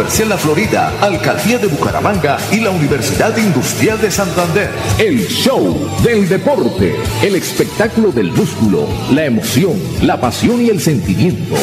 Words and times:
La 0.00 0.38
Florida, 0.38 0.94
Alcaldía 1.02 1.58
de 1.58 1.66
Bucaramanga 1.66 2.38
y 2.50 2.60
la 2.60 2.70
Universidad 2.70 3.36
Industrial 3.36 4.00
de 4.00 4.10
Santander. 4.10 4.70
El 4.98 5.28
show 5.28 5.76
del 6.02 6.26
deporte, 6.26 6.96
el 7.22 7.34
espectáculo 7.34 8.10
del 8.10 8.32
músculo, 8.32 8.88
la 9.12 9.26
emoción, 9.26 9.78
la 10.00 10.18
pasión 10.18 10.64
y 10.64 10.70
el 10.70 10.80
sentimiento. 10.80 11.54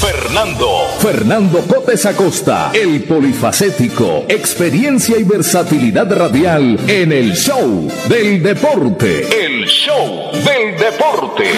Fernando. 0.00 0.88
Fernando 0.98 1.60
Cotes 1.68 2.04
Acosta, 2.04 2.72
el 2.74 3.04
polifacético, 3.04 4.24
experiencia 4.28 5.16
y 5.18 5.22
versatilidad 5.22 6.12
radial 6.12 6.80
en 6.88 7.12
el 7.12 7.36
show 7.36 7.88
del 8.08 8.42
deporte. 8.42 9.20
El 9.20 9.66
show 9.66 10.32
del 10.32 10.76
deporte. 10.76 11.52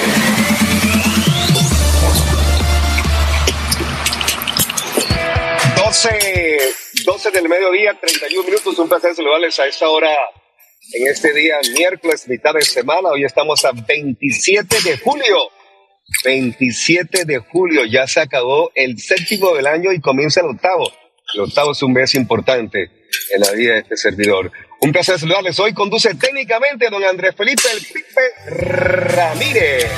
12, 5.90 6.58
12 7.04 7.30
del 7.32 7.48
mediodía, 7.48 7.98
31 8.00 8.44
minutos. 8.44 8.78
Un 8.78 8.88
placer 8.88 9.12
saludarles 9.12 9.58
a 9.58 9.66
esta 9.66 9.88
hora 9.88 10.08
en 10.92 11.08
este 11.08 11.32
día, 11.32 11.56
miércoles, 11.74 12.28
mitad 12.28 12.54
de 12.54 12.62
semana. 12.62 13.08
Hoy 13.08 13.24
estamos 13.24 13.64
a 13.64 13.72
27 13.72 14.82
de 14.84 14.98
julio. 14.98 15.50
27 16.24 17.24
de 17.24 17.38
julio, 17.38 17.84
ya 17.86 18.06
se 18.06 18.20
acabó 18.20 18.70
el 18.76 19.00
séptimo 19.00 19.52
del 19.52 19.66
año 19.66 19.90
y 19.90 20.00
comienza 20.00 20.42
el 20.42 20.46
octavo. 20.46 20.92
El 21.34 21.40
octavo 21.40 21.72
es 21.72 21.82
un 21.82 21.92
mes 21.92 22.14
importante 22.14 23.08
en 23.32 23.40
la 23.40 23.50
vida 23.50 23.72
de 23.72 23.80
este 23.80 23.96
servidor. 23.96 24.52
Un 24.82 24.92
placer 24.92 25.18
saludarles. 25.18 25.58
Hoy 25.58 25.74
conduce 25.74 26.14
técnicamente 26.14 26.88
don 26.88 27.02
Andrés 27.02 27.34
Felipe 27.34 27.64
El 27.72 27.80
Pipe 27.80 28.20
Ramírez. 28.46 29.90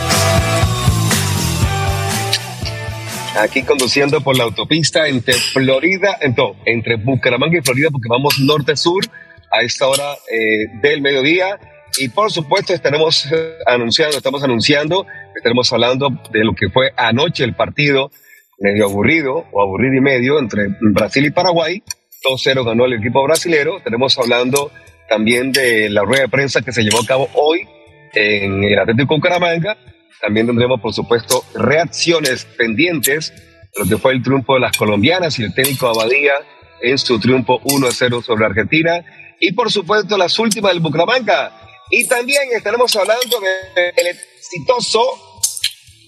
Aquí 3.38 3.62
conduciendo 3.62 4.20
por 4.20 4.36
la 4.36 4.44
autopista 4.44 5.08
entre 5.08 5.32
Florida, 5.32 6.18
entre 6.20 6.96
Bucaramanga 6.96 7.58
y 7.58 7.62
Florida, 7.62 7.88
porque 7.90 8.08
vamos 8.08 8.38
norte-sur 8.38 9.04
a 9.50 9.62
esta 9.62 9.88
hora 9.88 10.12
eh, 10.30 10.66
del 10.82 11.00
mediodía. 11.00 11.58
Y 11.98 12.08
por 12.08 12.30
supuesto 12.30 12.74
estaremos 12.74 13.26
anunciando, 13.66 14.18
estamos 14.18 14.42
anunciando, 14.42 15.06
estaremos 15.34 15.72
hablando 15.72 16.10
de 16.30 16.44
lo 16.44 16.54
que 16.54 16.68
fue 16.68 16.92
anoche 16.96 17.44
el 17.44 17.54
partido 17.54 18.10
medio 18.58 18.84
aburrido 18.84 19.46
o 19.50 19.62
aburrido 19.62 19.94
y 19.96 20.00
medio 20.00 20.38
entre 20.38 20.68
Brasil 20.92 21.24
y 21.24 21.30
Paraguay. 21.30 21.82
2-0 22.24 22.64
ganó 22.64 22.84
el 22.84 22.92
equipo 22.92 23.22
brasilero. 23.24 23.78
Estaremos 23.78 24.16
hablando 24.18 24.70
también 25.08 25.52
de 25.52 25.88
la 25.88 26.02
rueda 26.02 26.22
de 26.22 26.28
prensa 26.28 26.60
que 26.60 26.72
se 26.72 26.82
llevó 26.82 27.00
a 27.00 27.06
cabo 27.06 27.28
hoy 27.34 27.66
en 28.14 28.62
el 28.62 28.78
Atlético 28.78 29.16
Bucaramanga 29.16 29.76
también 30.22 30.46
tendremos, 30.46 30.80
por 30.80 30.94
supuesto, 30.94 31.44
reacciones 31.52 32.44
pendientes 32.56 33.32
lo 33.74 33.86
que 33.86 33.96
fue 33.96 34.12
el 34.12 34.22
triunfo 34.22 34.54
de 34.54 34.60
las 34.60 34.76
colombianas 34.76 35.38
y 35.38 35.44
el 35.44 35.54
técnico 35.54 35.88
Abadía 35.88 36.34
en 36.82 36.98
su 36.98 37.18
triunfo 37.18 37.60
1-0 37.62 38.22
sobre 38.22 38.44
Argentina. 38.44 39.04
Y, 39.40 39.52
por 39.52 39.72
supuesto, 39.72 40.16
las 40.16 40.38
últimas 40.38 40.72
del 40.72 40.80
Bucaramanga. 40.80 41.52
Y 41.90 42.06
también 42.06 42.42
estaremos 42.54 42.94
hablando 42.96 43.40
del 43.74 44.06
exitoso 44.06 45.00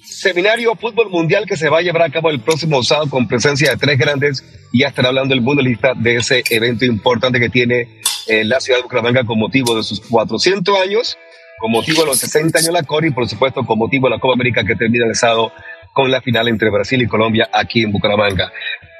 seminario 0.04 0.76
Fútbol 0.76 1.10
Mundial 1.10 1.46
que 1.46 1.56
se 1.56 1.68
va 1.68 1.78
a 1.78 1.82
llevar 1.82 2.02
a 2.02 2.10
cabo 2.10 2.30
el 2.30 2.40
próximo 2.40 2.82
sábado 2.82 3.10
con 3.10 3.26
presencia 3.26 3.70
de 3.70 3.76
tres 3.78 3.98
grandes. 3.98 4.44
Y 4.72 4.80
ya 4.80 4.88
estará 4.88 5.08
hablando 5.08 5.34
el 5.34 5.40
mundialista 5.40 5.94
de 5.96 6.16
ese 6.16 6.44
evento 6.50 6.84
importante 6.84 7.40
que 7.40 7.48
tiene 7.48 8.00
eh, 8.28 8.44
la 8.44 8.60
ciudad 8.60 8.78
de 8.78 8.82
Bucaramanga 8.84 9.24
con 9.24 9.38
motivo 9.38 9.74
de 9.74 9.82
sus 9.82 10.00
400 10.00 10.78
años 10.78 11.16
con 11.58 11.70
motivo 11.70 12.02
de 12.02 12.08
los 12.08 12.18
60 12.18 12.58
años 12.58 12.66
de 12.66 12.72
la 12.72 12.82
Cori 12.82 13.08
y 13.08 13.10
por 13.10 13.28
supuesto 13.28 13.64
con 13.64 13.78
motivo 13.78 14.08
de 14.08 14.16
la 14.16 14.20
Copa 14.20 14.34
América 14.34 14.64
que 14.64 14.76
termina 14.76 15.06
el 15.06 15.14
sábado 15.14 15.52
con 15.92 16.10
la 16.10 16.20
final 16.20 16.48
entre 16.48 16.70
Brasil 16.70 17.00
y 17.00 17.06
Colombia 17.06 17.48
aquí 17.52 17.82
en 17.82 17.92
Bucaramanga. 17.92 18.52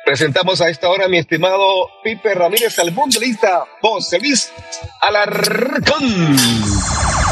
Presentamos 0.05 0.61
a 0.61 0.69
esta 0.69 0.91
hora 0.91 1.09
mi 1.09 1.17
estimado 1.17 1.89
Pipe 2.03 2.35
Ramírez, 2.35 2.79
al 2.79 2.93
mundialista 2.93 3.65
José 3.81 4.19
Luis 4.21 4.53
Alarcón. 5.01 6.37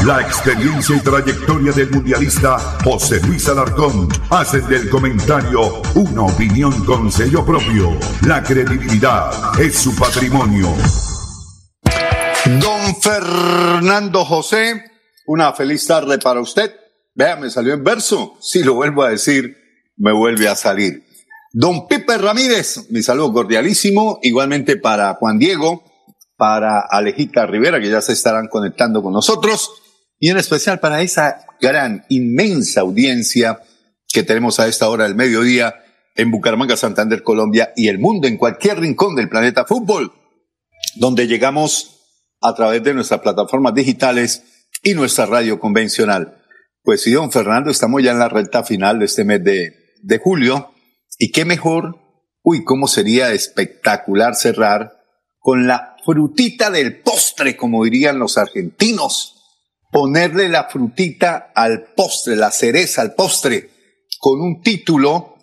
La 0.05 0.21
experiencia 0.21 0.95
y 0.95 0.99
trayectoria 1.01 1.71
del 1.71 1.91
mundialista 1.91 2.57
José 2.83 3.21
Luis 3.27 3.47
Alarcón 3.47 4.09
hacen 4.31 4.67
del 4.67 4.89
comentario 4.89 5.83
una 5.93 6.23
opinión 6.23 6.83
con 6.83 7.11
sello 7.11 7.45
propio. 7.45 7.91
La 8.25 8.41
credibilidad 8.41 9.31
es 9.61 9.77
su 9.77 9.95
patrimonio. 9.95 10.73
Don 12.59 12.95
Fernando 13.01 14.25
José 14.25 14.92
una 15.25 15.53
feliz 15.53 15.85
tarde 15.85 16.17
para 16.19 16.41
usted. 16.41 16.71
Vea, 17.15 17.35
me 17.35 17.49
salió 17.49 17.73
en 17.73 17.83
verso. 17.83 18.37
Si 18.41 18.63
lo 18.63 18.73
vuelvo 18.73 19.03
a 19.03 19.09
decir, 19.09 19.57
me 19.97 20.11
vuelve 20.11 20.47
a 20.47 20.55
salir. 20.55 21.03
Don 21.51 21.87
Pipe 21.87 22.17
Ramírez, 22.17 22.89
mi 22.89 23.03
saludo 23.03 23.33
cordialísimo. 23.33 24.19
Igualmente 24.23 24.77
para 24.77 25.13
Juan 25.15 25.37
Diego, 25.37 25.83
para 26.35 26.79
Alejita 26.79 27.45
Rivera, 27.45 27.79
que 27.79 27.89
ya 27.89 28.01
se 28.01 28.13
estarán 28.13 28.47
conectando 28.47 29.03
con 29.03 29.13
nosotros. 29.13 29.71
Y 30.19 30.29
en 30.29 30.37
especial 30.37 30.79
para 30.79 31.01
esa 31.01 31.45
gran, 31.61 32.05
inmensa 32.09 32.81
audiencia 32.81 33.61
que 34.07 34.23
tenemos 34.23 34.59
a 34.59 34.67
esta 34.67 34.89
hora 34.89 35.03
del 35.03 35.15
mediodía 35.15 35.75
en 36.15 36.31
Bucaramanga, 36.31 36.77
Santander, 36.77 37.23
Colombia 37.23 37.73
y 37.75 37.87
el 37.87 37.99
mundo, 37.99 38.27
en 38.27 38.37
cualquier 38.37 38.79
rincón 38.79 39.15
del 39.15 39.29
planeta 39.29 39.65
fútbol, 39.65 40.13
donde 40.95 41.27
llegamos 41.27 42.01
a 42.41 42.53
través 42.53 42.83
de 42.83 42.93
nuestras 42.93 43.21
plataformas 43.21 43.73
digitales 43.73 44.43
y 44.83 44.93
nuestra 44.93 45.25
radio 45.25 45.59
convencional. 45.59 46.43
Pues 46.83 47.01
sí, 47.01 47.11
don 47.11 47.31
Fernando, 47.31 47.71
estamos 47.71 48.03
ya 48.03 48.11
en 48.11 48.19
la 48.19 48.29
recta 48.29 48.63
final 48.63 48.99
de 48.99 49.05
este 49.05 49.23
mes 49.23 49.43
de, 49.43 49.73
de 50.01 50.17
julio. 50.19 50.73
Y 51.17 51.31
qué 51.31 51.45
mejor, 51.45 51.97
uy, 52.43 52.65
cómo 52.65 52.87
sería 52.87 53.31
espectacular 53.31 54.35
cerrar 54.35 54.91
con 55.39 55.65
la 55.65 55.95
frutita 56.05 56.69
del 56.69 57.01
postre, 57.01 57.55
como 57.55 57.85
dirían 57.85 58.19
los 58.19 58.37
argentinos. 58.37 59.39
Ponerle 59.91 60.49
la 60.49 60.65
frutita 60.65 61.51
al 61.55 61.85
postre, 61.95 62.35
la 62.35 62.51
cereza 62.51 63.01
al 63.01 63.13
postre, 63.13 63.69
con 64.19 64.41
un 64.41 64.61
título 64.61 65.35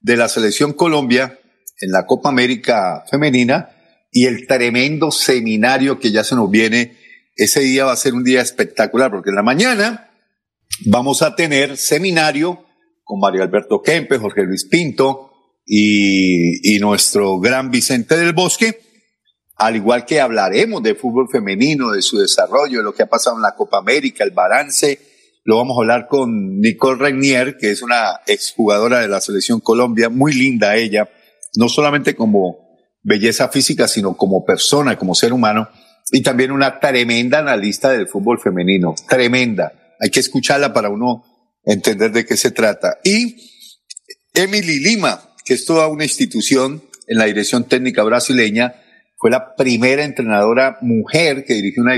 de 0.00 0.16
la 0.16 0.28
selección 0.28 0.74
Colombia 0.74 1.38
en 1.80 1.90
la 1.90 2.06
Copa 2.06 2.28
América 2.28 3.04
Femenina 3.10 3.70
y 4.10 4.26
el 4.26 4.46
tremendo 4.46 5.10
seminario 5.10 5.98
que 5.98 6.10
ya 6.10 6.24
se 6.24 6.34
nos 6.34 6.50
viene 6.50 6.98
ese 7.36 7.60
día 7.60 7.84
va 7.84 7.92
a 7.92 7.96
ser 7.96 8.14
un 8.14 8.24
día 8.24 8.40
espectacular 8.40 9.10
porque 9.10 9.30
en 9.30 9.36
la 9.36 9.42
mañana 9.42 10.10
vamos 10.86 11.22
a 11.22 11.34
tener 11.34 11.76
seminario 11.76 12.64
con 13.04 13.20
Mario 13.20 13.42
Alberto 13.42 13.82
Kempe, 13.82 14.18
Jorge 14.18 14.44
Luis 14.44 14.64
Pinto 14.64 15.30
y, 15.66 16.74
y 16.74 16.78
nuestro 16.78 17.38
gran 17.38 17.70
Vicente 17.70 18.16
del 18.16 18.32
Bosque, 18.32 18.80
al 19.56 19.76
igual 19.76 20.04
que 20.04 20.20
hablaremos 20.20 20.82
de 20.82 20.94
fútbol 20.94 21.28
femenino, 21.30 21.90
de 21.92 22.02
su 22.02 22.18
desarrollo, 22.18 22.78
de 22.78 22.84
lo 22.84 22.94
que 22.94 23.02
ha 23.02 23.08
pasado 23.08 23.36
en 23.36 23.42
la 23.42 23.54
Copa 23.54 23.78
América, 23.78 24.24
el 24.24 24.30
balance. 24.30 24.98
Lo 25.44 25.56
vamos 25.56 25.76
a 25.76 25.80
hablar 25.80 26.06
con 26.08 26.60
Nicole 26.60 26.98
Regnier, 26.98 27.56
que 27.56 27.70
es 27.70 27.82
una 27.82 28.20
exjugadora 28.26 29.00
de 29.00 29.08
la 29.08 29.20
selección 29.20 29.60
Colombia, 29.60 30.08
muy 30.08 30.32
linda 30.32 30.76
ella, 30.76 31.08
no 31.56 31.68
solamente 31.68 32.14
como 32.14 32.78
belleza 33.02 33.48
física, 33.48 33.88
sino 33.88 34.16
como 34.16 34.44
persona, 34.44 34.96
como 34.96 35.14
ser 35.14 35.32
humano 35.32 35.68
y 36.10 36.22
también 36.22 36.50
una 36.50 36.80
tremenda 36.80 37.38
analista 37.38 37.90
del 37.90 38.08
fútbol 38.08 38.40
femenino, 38.40 38.94
tremenda. 39.08 39.72
Hay 40.00 40.10
que 40.10 40.20
escucharla 40.20 40.72
para 40.72 40.88
uno 40.88 41.24
entender 41.64 42.10
de 42.12 42.26
qué 42.26 42.36
se 42.36 42.50
trata. 42.50 42.98
Y 43.04 43.36
Emily 44.34 44.80
Lima, 44.80 45.34
que 45.44 45.54
es 45.54 45.64
toda 45.64 45.88
una 45.88 46.04
institución 46.04 46.82
en 47.06 47.18
la 47.18 47.26
dirección 47.26 47.64
técnica 47.64 48.02
brasileña, 48.02 48.74
fue 49.18 49.30
la 49.30 49.54
primera 49.54 50.04
entrenadora 50.04 50.78
mujer 50.80 51.44
que 51.44 51.54
dirigió 51.54 51.82
una, 51.82 51.94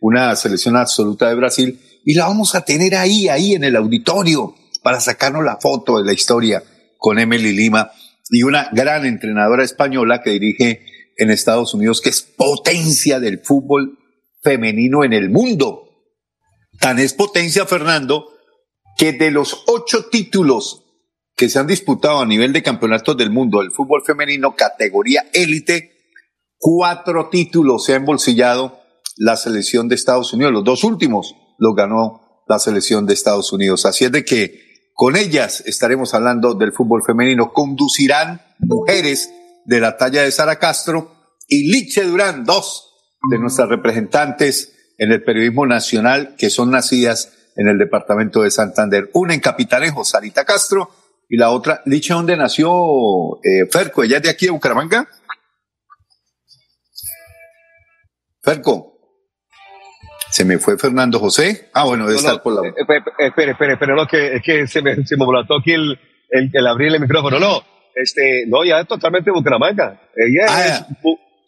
una 0.00 0.36
selección 0.36 0.76
absoluta 0.76 1.28
de 1.28 1.34
Brasil 1.34 1.78
y 2.04 2.14
la 2.14 2.26
vamos 2.26 2.54
a 2.54 2.64
tener 2.64 2.94
ahí, 2.94 3.28
ahí 3.28 3.54
en 3.54 3.64
el 3.64 3.76
auditorio 3.76 4.54
para 4.82 5.00
sacarnos 5.00 5.44
la 5.44 5.58
foto 5.58 5.98
de 5.98 6.04
la 6.04 6.12
historia 6.12 6.62
con 6.98 7.18
Emily 7.18 7.52
Lima 7.52 7.90
y 8.30 8.42
una 8.44 8.70
gran 8.72 9.04
entrenadora 9.04 9.64
española 9.64 10.22
que 10.22 10.30
dirige 10.30 10.86
en 11.16 11.30
Estados 11.30 11.74
Unidos, 11.74 12.00
que 12.00 12.10
es 12.10 12.22
potencia 12.22 13.20
del 13.20 13.40
fútbol 13.40 13.98
femenino 14.42 15.04
en 15.04 15.12
el 15.12 15.30
mundo. 15.30 15.88
Tan 16.80 16.98
es 16.98 17.14
potencia, 17.14 17.66
Fernando, 17.66 18.28
que 18.96 19.12
de 19.12 19.30
los 19.30 19.64
ocho 19.66 20.06
títulos 20.06 20.84
que 21.36 21.48
se 21.48 21.58
han 21.58 21.66
disputado 21.66 22.20
a 22.20 22.26
nivel 22.26 22.52
de 22.52 22.62
campeonatos 22.62 23.16
del 23.16 23.30
mundo 23.30 23.60
del 23.60 23.72
fútbol 23.72 24.02
femenino, 24.04 24.54
categoría 24.54 25.24
élite, 25.32 25.92
cuatro 26.58 27.28
títulos 27.30 27.84
se 27.84 27.94
ha 27.94 27.96
embolsillado 27.96 28.80
la 29.16 29.36
selección 29.36 29.88
de 29.88 29.94
Estados 29.94 30.32
Unidos. 30.32 30.52
Los 30.52 30.64
dos 30.64 30.84
últimos 30.84 31.34
los 31.58 31.74
ganó 31.74 32.44
la 32.48 32.58
selección 32.58 33.06
de 33.06 33.14
Estados 33.14 33.52
Unidos. 33.52 33.86
Así 33.86 34.04
es 34.04 34.12
de 34.12 34.24
que 34.24 34.90
con 34.94 35.16
ellas 35.16 35.62
estaremos 35.66 36.14
hablando 36.14 36.54
del 36.54 36.72
fútbol 36.72 37.02
femenino. 37.02 37.52
Conducirán 37.52 38.42
mujeres 38.58 39.32
de 39.64 39.80
la 39.80 39.96
talla 39.96 40.22
de 40.22 40.30
Sara 40.30 40.56
Castro 40.56 41.12
y 41.48 41.70
Liche 41.70 42.04
Durán, 42.04 42.44
dos 42.44 42.92
de 43.30 43.38
nuestras 43.38 43.68
representantes 43.68 44.94
en 44.98 45.12
el 45.12 45.22
periodismo 45.22 45.66
nacional 45.66 46.34
que 46.36 46.50
son 46.50 46.70
nacidas 46.70 47.32
en 47.56 47.68
el 47.68 47.78
departamento 47.78 48.42
de 48.42 48.50
Santander. 48.50 49.10
Una 49.12 49.34
en 49.34 49.40
Capitanejo, 49.40 50.04
Sarita 50.04 50.44
Castro, 50.44 50.90
y 51.28 51.36
la 51.36 51.50
otra, 51.50 51.82
Liche, 51.86 52.12
¿dónde 52.12 52.36
nació 52.36 52.70
eh, 53.42 53.66
Ferco? 53.70 54.02
¿Ella 54.02 54.18
es 54.18 54.22
de 54.22 54.30
aquí 54.30 54.46
de 54.46 54.52
Bucaramanga? 54.52 55.08
Ferco. 58.42 58.92
Se 60.30 60.44
me 60.44 60.58
fue 60.58 60.78
Fernando 60.78 61.18
José. 61.18 61.70
Ah, 61.74 61.84
bueno, 61.84 62.06
debe 62.06 62.18
estar 62.18 62.42
por 62.42 62.54
la. 62.54 62.68
Eh, 62.68 62.74
espere, 63.18 63.52
espere, 63.52 63.72
espere, 63.74 63.94
no, 63.94 64.06
que, 64.06 64.36
es 64.36 64.42
que 64.42 64.66
se 64.66 64.82
me, 64.82 65.06
se 65.06 65.16
me 65.16 65.24
volató 65.24 65.58
aquí 65.58 65.72
el, 65.72 65.98
el, 66.30 66.50
el, 66.52 66.66
abrir 66.66 66.92
el 66.92 67.00
micrófono. 67.00 67.38
No, 67.38 67.62
este, 67.94 68.44
no, 68.46 68.64
ya 68.64 68.80
es 68.80 68.88
totalmente 68.88 69.30
Bucaramanga. 69.30 70.00
Ella 70.16 70.46
ah, 70.48 70.66
es 70.66 70.84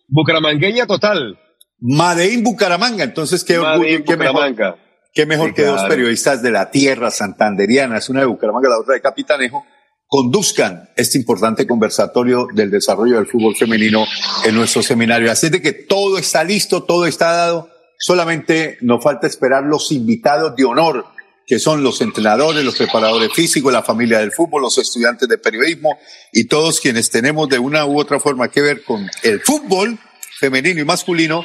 bucaramangueña 0.08 0.86
total. 0.86 1.38
Madeín 1.80 2.42
Bucaramanga, 2.42 3.04
entonces 3.04 3.44
qué 3.44 3.58
orgullo, 3.58 4.04
qué 4.04 4.16
mejor, 4.16 4.78
qué 5.12 5.26
mejor 5.26 5.54
que 5.54 5.64
dos 5.64 5.82
periodistas 5.84 6.42
de 6.42 6.50
la 6.50 6.70
tierra 6.70 7.10
santanderiana, 7.10 7.98
es 7.98 8.08
una 8.08 8.20
de 8.20 8.26
Bucaramanga, 8.26 8.68
la 8.68 8.78
otra 8.78 8.94
de 8.94 9.00
Capitanejo, 9.00 9.66
conduzcan 10.06 10.88
este 10.96 11.18
importante 11.18 11.66
conversatorio 11.66 12.46
del 12.54 12.70
desarrollo 12.70 13.16
del 13.16 13.26
fútbol 13.26 13.54
femenino 13.56 14.06
en 14.46 14.54
nuestro 14.54 14.82
seminario. 14.82 15.30
Así 15.30 15.50
de 15.50 15.60
que 15.60 15.72
todo 15.72 16.16
está 16.18 16.44
listo, 16.44 16.84
todo 16.84 17.06
está 17.06 17.32
dado 17.32 17.74
Solamente 17.98 18.76
nos 18.82 19.02
falta 19.02 19.26
esperar 19.26 19.64
los 19.64 19.92
invitados 19.92 20.54
de 20.56 20.64
honor, 20.64 21.06
que 21.46 21.58
son 21.58 21.82
los 21.82 22.00
entrenadores, 22.00 22.64
los 22.64 22.76
preparadores 22.76 23.32
físicos, 23.32 23.72
la 23.72 23.82
familia 23.82 24.20
del 24.20 24.32
fútbol, 24.32 24.62
los 24.62 24.78
estudiantes 24.78 25.28
de 25.28 25.38
periodismo 25.38 25.98
y 26.32 26.44
todos 26.44 26.80
quienes 26.80 27.10
tenemos 27.10 27.48
de 27.48 27.58
una 27.58 27.84
u 27.84 27.98
otra 27.98 28.18
forma 28.18 28.48
que 28.48 28.62
ver 28.62 28.82
con 28.84 29.08
el 29.22 29.40
fútbol 29.40 29.98
femenino 30.38 30.80
y 30.80 30.84
masculino, 30.84 31.44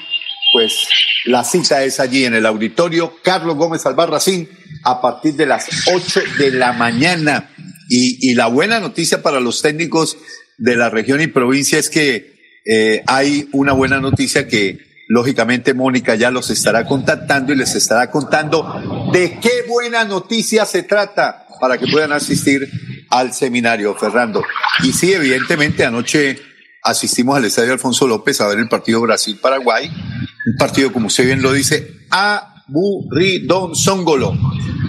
pues 0.52 0.88
la 1.26 1.44
cita 1.44 1.84
es 1.84 2.00
allí 2.00 2.26
en 2.26 2.34
el 2.34 2.46
auditorio 2.46 3.18
Carlos 3.22 3.56
Gómez 3.56 3.86
Albarracín 3.86 4.50
a 4.84 5.02
partir 5.02 5.36
de 5.36 5.46
las 5.46 5.68
8 5.94 6.22
de 6.38 6.52
la 6.52 6.74
mañana. 6.74 7.52
Y, 7.90 8.30
y, 8.30 8.36
la 8.36 8.48
buena 8.48 8.80
noticia 8.80 9.24
para 9.24 9.40
los 9.40 9.64
técnicos 9.64 10.16
de 10.58 10.76
la 10.76 10.90
región 10.90 11.22
y 11.22 11.28
provincia 11.28 11.80
es 11.80 11.90
que 11.90 12.40
eh, 12.66 13.04
hay 13.08 13.50
una 13.52 13.74
buena 13.74 14.00
noticia 14.00 14.48
que 14.48 14.89
Lógicamente, 15.12 15.74
Mónica 15.74 16.14
ya 16.14 16.30
los 16.30 16.52
estará 16.52 16.86
contactando 16.86 17.52
y 17.52 17.56
les 17.56 17.74
estará 17.74 18.12
contando 18.12 19.10
de 19.12 19.40
qué 19.40 19.66
buena 19.68 20.04
noticia 20.04 20.66
se 20.68 20.84
trata 20.84 21.48
para 21.60 21.80
que 21.80 21.88
puedan 21.88 22.12
asistir 22.12 22.70
al 23.10 23.34
seminario, 23.34 23.96
Fernando. 23.96 24.44
Y 24.84 24.94
sí, 24.94 25.12
evidentemente, 25.12 25.84
anoche 25.84 26.40
asistimos 26.84 27.36
al 27.36 27.46
Estadio 27.46 27.74
Alfonso 27.74 28.08
López 28.08 28.40
a 28.40 28.48
ver 28.48 28.60
el 28.60 28.70
partido 28.70 29.02
Brasil-Paraguay, 29.02 29.88
un 29.90 30.56
partido, 30.60 30.94
como 30.94 31.08
usted 31.08 31.26
bien 31.26 31.42
lo 31.42 31.54
dice, 31.54 31.92
aburridón 32.12 33.76
zongolo. 33.76 34.38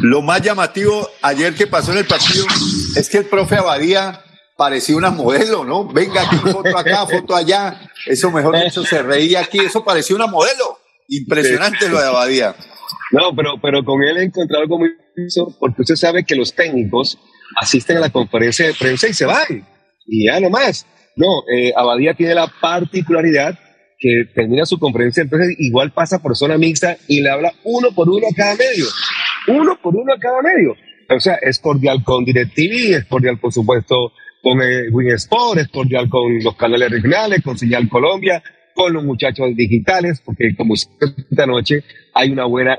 Lo 0.02 0.20
más 0.20 0.42
llamativo 0.42 1.08
ayer 1.22 1.54
que 1.54 1.66
pasó 1.66 1.92
en 1.92 1.98
el 1.98 2.06
partido 2.06 2.44
es 2.94 3.08
que 3.08 3.16
el 3.16 3.24
profe 3.24 3.56
Abadía 3.56 4.22
parecía 4.58 4.96
una 4.96 5.10
modelo, 5.10 5.64
¿no? 5.64 5.88
Venga 5.88 6.20
aquí, 6.20 6.36
foto 6.36 6.76
acá, 6.76 7.06
foto 7.06 7.34
allá. 7.34 7.89
Eso, 8.06 8.30
mejor 8.30 8.62
dicho, 8.62 8.84
se 8.84 9.02
reía 9.02 9.40
aquí. 9.40 9.58
Eso 9.58 9.84
parecía 9.84 10.16
una 10.16 10.26
modelo. 10.26 10.78
Impresionante 11.08 11.88
lo 11.88 12.00
de 12.00 12.06
Abadía. 12.06 12.54
No, 13.12 13.34
pero, 13.34 13.60
pero 13.60 13.84
con 13.84 14.02
él 14.02 14.18
he 14.18 14.24
encontrado 14.24 14.62
algo 14.62 14.78
muy 14.78 14.90
porque 15.58 15.82
usted 15.82 15.96
sabe 15.96 16.24
que 16.24 16.34
los 16.34 16.54
técnicos 16.54 17.18
asisten 17.60 17.98
a 17.98 18.00
la 18.00 18.10
conferencia 18.10 18.66
de 18.66 18.74
prensa 18.74 19.08
y 19.08 19.14
se 19.14 19.26
van. 19.26 19.66
Y 20.06 20.26
ya 20.26 20.40
nomás. 20.40 20.86
No, 21.16 21.26
eh, 21.54 21.72
Abadía 21.76 22.14
tiene 22.14 22.34
la 22.34 22.50
particularidad 22.60 23.58
que 23.98 24.24
termina 24.34 24.64
su 24.64 24.78
conferencia, 24.78 25.22
entonces 25.22 25.54
igual 25.58 25.92
pasa 25.92 26.22
por 26.22 26.34
zona 26.34 26.56
mixta 26.56 26.96
y 27.06 27.20
le 27.20 27.30
habla 27.30 27.52
uno 27.64 27.92
por 27.94 28.08
uno 28.08 28.26
a 28.30 28.34
cada 28.34 28.54
medio. 28.54 28.86
Uno 29.48 29.78
por 29.82 29.94
uno 29.94 30.14
a 30.14 30.18
cada 30.18 30.40
medio. 30.40 30.74
O 31.14 31.20
sea, 31.20 31.34
es 31.34 31.58
cordial 31.58 32.02
con 32.04 32.24
DirecTV, 32.24 32.96
es 32.96 33.04
cordial, 33.04 33.38
por 33.38 33.52
supuesto, 33.52 34.12
con 34.42 34.60
el 34.62 34.92
Win 34.92 35.10
Sport, 35.10 35.70
con 35.70 36.42
los 36.42 36.56
canales 36.56 36.90
regionales, 36.90 37.42
con 37.42 37.58
Señal 37.58 37.88
Colombia, 37.88 38.42
con 38.74 38.92
los 38.92 39.04
muchachos 39.04 39.54
digitales, 39.54 40.22
porque 40.24 40.54
como 40.56 40.74
esta 40.74 41.46
noche 41.46 41.84
hay 42.14 42.30
una 42.30 42.44
buena 42.44 42.78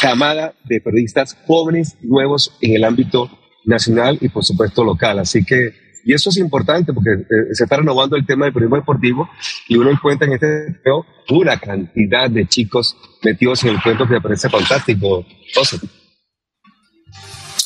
camada 0.00 0.54
de 0.64 0.80
periodistas 0.80 1.36
jóvenes, 1.46 1.96
nuevos 2.02 2.56
en 2.60 2.76
el 2.76 2.84
ámbito 2.84 3.30
nacional 3.64 4.18
y 4.20 4.28
por 4.28 4.44
supuesto 4.44 4.84
local. 4.84 5.18
Así 5.18 5.44
que, 5.44 5.72
y 6.04 6.14
eso 6.14 6.30
es 6.30 6.38
importante 6.38 6.92
porque 6.92 7.10
eh, 7.10 7.54
se 7.54 7.64
está 7.64 7.76
renovando 7.76 8.16
el 8.16 8.26
tema 8.26 8.46
del 8.46 8.54
periodismo 8.54 8.76
deportivo 8.76 9.28
y 9.68 9.76
uno 9.76 9.90
encuentra 9.90 10.26
en 10.26 10.34
este 10.34 10.78
video 10.82 11.06
una 11.30 11.58
cantidad 11.58 12.30
de 12.30 12.46
chicos 12.46 12.96
metidos 13.22 13.62
en 13.64 13.70
el 13.70 13.82
cuento 13.82 14.06
que 14.06 14.14
me 14.14 14.20
parece 14.20 14.48
fantástico. 14.48 15.26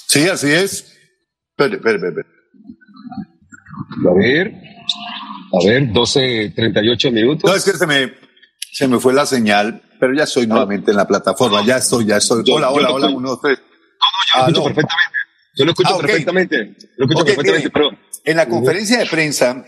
Sí, 0.06 0.28
así 0.28 0.50
es. 0.50 0.92
Espera, 1.56 1.76
espera, 1.76 2.08
espera. 2.08 2.41
A 4.08 4.14
ver, 4.14 4.52
a 5.52 5.66
ver, 5.66 5.92
12.38 5.92 7.12
minutos. 7.12 7.50
No, 7.50 7.56
es 7.56 7.64
que 7.64 7.72
se 7.72 7.86
me, 7.86 8.12
se 8.72 8.88
me 8.88 8.98
fue 8.98 9.12
la 9.12 9.26
señal, 9.26 9.82
pero 10.00 10.14
ya 10.14 10.24
estoy 10.24 10.46
nuevamente 10.46 10.90
en 10.90 10.96
la 10.96 11.06
plataforma, 11.06 11.64
ya 11.64 11.76
estoy, 11.76 12.06
ya 12.06 12.16
estoy. 12.16 12.42
hola, 12.50 12.70
hola, 12.70 12.90
hola, 12.90 13.08
uno, 13.08 13.30
dos, 13.30 13.40
tres. 13.40 13.60
No, 14.34 14.48
no, 14.48 14.64
yo 14.64 14.64
lo 14.64 14.70
escucho 14.72 14.72
perfectamente. 14.72 15.46
Yo 15.56 15.64
lo 15.64 15.70
escucho 15.72 15.94
ah, 15.94 16.04
perfectamente. 16.04 16.90
Lo 16.96 17.04
escucho 17.04 17.24
perfectamente, 17.24 17.70
pero... 17.70 17.90
En 18.24 18.36
la 18.36 18.48
conferencia 18.48 18.98
de 18.98 19.06
prensa 19.06 19.64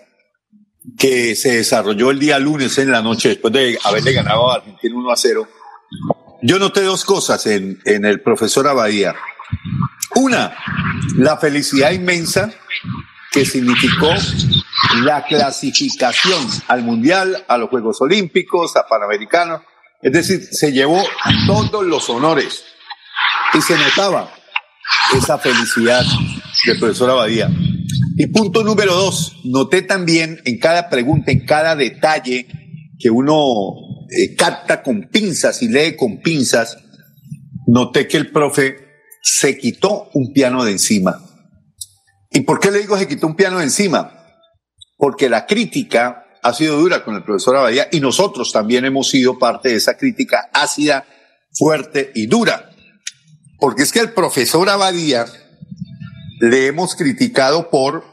que 0.97 1.35
se 1.35 1.57
desarrolló 1.57 2.11
el 2.11 2.19
día 2.19 2.39
lunes 2.39 2.79
en 2.79 2.91
la 2.91 3.03
noche, 3.03 3.31
después 3.31 3.53
de 3.53 3.79
haberle 3.85 4.13
ganado 4.13 4.51
a 4.51 4.57
Argentina 4.57 4.95
1 4.97 5.11
a 5.11 5.17
0, 5.17 5.49
yo 6.43 6.59
noté 6.59 6.83
dos 6.83 7.05
cosas 7.05 7.47
en, 7.47 7.81
en 7.85 8.05
el 8.05 8.21
profesor 8.21 8.69
Abadía. 8.69 9.15
Una, 10.15 10.57
la 11.17 11.37
felicidad 11.37 11.91
inmensa 11.91 12.55
que 13.35 13.45
significó 13.45 14.11
la 15.03 15.25
clasificación 15.25 16.47
al 16.69 16.85
Mundial, 16.85 17.45
a 17.49 17.59
los 17.59 17.69
Juegos 17.69 18.01
Olímpicos, 18.01 18.77
a 18.77 18.87
Panamericanos. 18.87 19.63
Es 20.01 20.13
decir, 20.13 20.41
se 20.53 20.71
llevó 20.71 21.03
todos 21.49 21.85
los 21.85 22.09
honores 22.11 22.63
y 23.53 23.61
se 23.61 23.77
notaba 23.77 24.33
esa 25.17 25.37
felicidad 25.39 26.05
del 26.67 26.79
profesor 26.79 27.11
Abadía. 27.11 27.51
Y 28.17 28.29
punto 28.29 28.63
número 28.63 28.95
dos, 28.95 29.41
noté 29.43 29.83
también 29.83 30.41
en 30.45 30.61
cada 30.61 30.89
pregunta, 30.89 31.33
en 31.33 31.45
cada 31.45 31.75
detalle 31.75 32.47
que 33.01 33.11
uno 33.11 33.75
eh, 34.11 34.37
capta 34.37 34.81
con 34.81 35.09
pinzas 35.09 35.61
y 35.61 35.69
lee 35.69 35.97
con 35.97 36.21
pinzas, 36.21 36.79
noté 37.67 38.07
que 38.07 38.17
el 38.17 38.31
profe 38.31 38.77
se 39.21 39.59
quitó 39.59 40.11
un 40.15 40.33
piano 40.33 40.65
de 40.65 40.73
encima 40.73 41.19
¿Y 42.35 42.41
por 42.41 42.59
qué 42.59 42.73
le 42.73 42.81
digo 42.81 42.99
se 42.99 43.07
quitó 43.07 43.29
un 43.29 43.37
piano 43.37 43.59
de 43.59 43.65
encima? 43.65 44.13
Porque 44.99 45.29
la 45.29 45.47
crítica 45.47 46.27
ha 46.43 46.53
sido 46.53 46.77
dura 46.77 47.05
con 47.05 47.15
el 47.15 47.23
profesor 47.23 47.57
Abadía 47.57 47.89
y 47.93 48.01
nosotros 48.01 48.53
también 48.53 48.85
hemos 48.85 49.09
sido 49.09 49.39
parte 49.39 49.69
de 49.69 49.77
esa 49.77 49.97
crítica 49.97 50.51
ácida, 50.53 51.07
fuerte 51.53 52.11
y 52.13 52.27
dura. 52.27 52.71
Porque 53.61 53.85
es 53.85 53.93
que 53.93 54.01
al 54.01 54.13
profesor 54.13 54.69
Abadía 54.69 55.27
le 56.41 56.67
hemos 56.67 56.97
criticado 56.97 57.71
por 57.71 58.05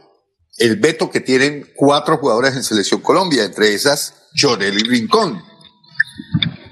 el 0.59 0.75
veto 0.75 1.09
que 1.09 1.19
tienen 1.19 1.71
cuatro 1.75 2.19
jugadores 2.19 2.55
en 2.55 2.63
Selección 2.63 3.01
Colombia, 3.01 3.43
entre 3.43 3.73
esas 3.73 4.27
Llorel 4.35 4.77
y 4.77 4.83
Rincón. 4.83 5.41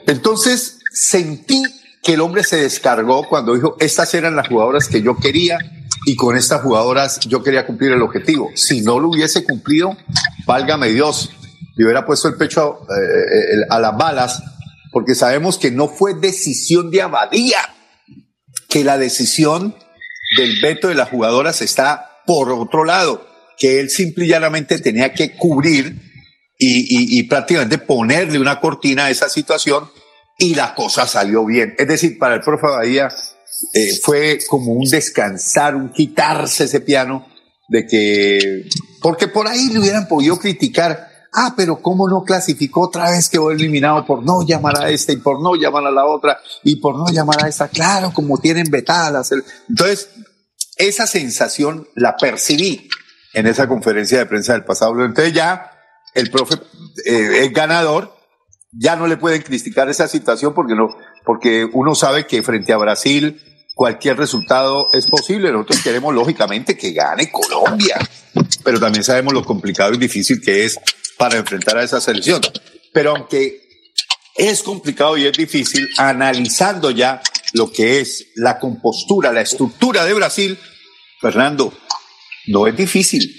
Entonces 0.05 0.81
sentí 0.93 1.63
que 2.03 2.13
el 2.13 2.21
hombre 2.21 2.43
se 2.43 2.57
descargó 2.57 3.27
cuando 3.27 3.55
dijo, 3.55 3.75
estas 3.79 4.13
eran 4.13 4.35
las 4.35 4.47
jugadoras 4.47 4.87
que 4.87 5.01
yo 5.01 5.17
quería 5.17 5.57
y 6.05 6.15
con 6.15 6.37
estas 6.37 6.61
jugadoras 6.61 7.19
yo 7.21 7.43
quería 7.43 7.65
cumplir 7.65 7.91
el 7.91 8.01
objetivo. 8.01 8.51
Si 8.55 8.81
no 8.81 8.99
lo 8.99 9.09
hubiese 9.09 9.43
cumplido, 9.43 9.97
válgame 10.45 10.89
Dios, 10.89 11.31
le 11.75 11.85
hubiera 11.85 12.05
puesto 12.05 12.27
el 12.27 12.35
pecho 12.35 12.81
eh, 12.89 13.65
a 13.69 13.79
las 13.79 13.97
balas, 13.97 14.43
porque 14.91 15.15
sabemos 15.15 15.57
que 15.57 15.71
no 15.71 15.87
fue 15.87 16.13
decisión 16.13 16.89
de 16.91 17.01
Abadía, 17.01 17.59
que 18.67 18.83
la 18.83 18.97
decisión 18.97 19.75
del 20.37 20.61
veto 20.61 20.87
de 20.87 20.95
las 20.95 21.09
jugadoras 21.09 21.61
está 21.61 22.21
por 22.25 22.51
otro 22.51 22.85
lado, 22.85 23.27
que 23.57 23.79
él 23.79 23.89
simple 23.89 24.25
y 24.25 24.29
llanamente 24.29 24.79
tenía 24.79 25.13
que 25.13 25.35
cubrir 25.35 26.09
y, 26.61 27.23
prácticamente 27.23 27.77
ponerle 27.77 28.37
una 28.37 28.59
cortina 28.59 29.05
a 29.05 29.09
esa 29.09 29.29
situación 29.29 29.89
y 30.37 30.55
la 30.55 30.75
cosa 30.75 31.07
salió 31.07 31.45
bien. 31.45 31.73
Es 31.77 31.87
decir, 31.87 32.17
para 32.19 32.35
el 32.35 32.41
profe 32.41 32.67
Bahía 32.67 33.09
eh, 33.73 33.97
fue 34.01 34.39
como 34.47 34.73
un 34.73 34.89
descansar, 34.89 35.75
un 35.75 35.89
quitarse 35.89 36.65
ese 36.65 36.81
piano 36.81 37.27
de 37.67 37.85
que, 37.85 38.69
porque 39.01 39.27
por 39.27 39.47
ahí 39.47 39.69
le 39.69 39.79
hubieran 39.79 40.07
podido 40.07 40.37
criticar, 40.39 41.07
ah, 41.33 41.53
pero 41.55 41.81
cómo 41.81 42.09
no 42.09 42.23
clasificó 42.23 42.81
otra 42.81 43.11
vez 43.11 43.29
quedó 43.29 43.51
eliminado 43.51 44.05
por 44.05 44.23
no 44.23 44.45
llamar 44.45 44.81
a 44.81 44.89
esta 44.89 45.11
y 45.11 45.17
por 45.17 45.41
no 45.41 45.55
llamar 45.55 45.85
a 45.85 45.91
la 45.91 46.05
otra 46.05 46.39
y 46.63 46.77
por 46.77 46.97
no 46.97 47.07
llamar 47.11 47.45
a 47.45 47.47
esta, 47.47 47.67
claro, 47.67 48.11
como 48.13 48.39
tienen 48.39 48.69
vetadas. 48.71 49.31
Entonces, 49.67 50.09
esa 50.77 51.05
sensación 51.05 51.87
la 51.95 52.15
percibí 52.17 52.89
en 53.33 53.47
esa 53.47 53.67
conferencia 53.67 54.17
de 54.17 54.25
prensa 54.25 54.53
del 54.53 54.63
pasado. 54.63 55.03
Entonces 55.03 55.33
ya 55.33 55.71
el 56.15 56.31
profe 56.31 56.55
eh, 57.05 57.43
es 57.43 57.53
ganador, 57.53 58.15
ya 58.71 58.95
no 58.95 59.07
le 59.07 59.17
pueden 59.17 59.41
criticar 59.41 59.89
esa 59.89 60.07
situación 60.07 60.53
porque 60.53 60.75
no, 60.75 60.89
porque 61.29 61.69
uno 61.73 61.93
sabe 61.93 62.25
que 62.25 62.41
frente 62.41 62.73
a 62.73 62.77
Brasil 62.77 63.39
cualquier 63.75 64.17
resultado 64.17 64.89
es 64.93 65.05
posible. 65.05 65.51
Nosotros 65.51 65.81
queremos 65.83 66.11
lógicamente 66.15 66.75
que 66.75 66.91
gane 66.91 67.31
Colombia, 67.31 67.99
pero 68.63 68.79
también 68.79 69.03
sabemos 69.03 69.35
lo 69.35 69.45
complicado 69.45 69.93
y 69.93 69.99
difícil 69.99 70.41
que 70.41 70.65
es 70.65 70.79
para 71.19 71.37
enfrentar 71.37 71.77
a 71.77 71.83
esa 71.83 72.01
selección. 72.01 72.41
Pero 72.91 73.15
aunque 73.15 73.61
es 74.33 74.63
complicado 74.63 75.17
y 75.17 75.27
es 75.27 75.37
difícil, 75.37 75.87
analizando 75.97 76.89
ya 76.89 77.21
lo 77.53 77.71
que 77.71 77.99
es 77.99 78.29
la 78.33 78.57
compostura, 78.57 79.31
la 79.31 79.41
estructura 79.41 80.05
de 80.05 80.15
Brasil, 80.15 80.57
Fernando, 81.21 81.71
no 82.47 82.65
es 82.65 82.75
difícil. 82.75 83.31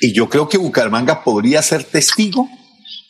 Y 0.00 0.14
yo 0.14 0.28
creo 0.28 0.48
que 0.48 0.58
Bucaramanga 0.58 1.24
podría 1.24 1.60
ser 1.60 1.82
testigo 1.82 2.48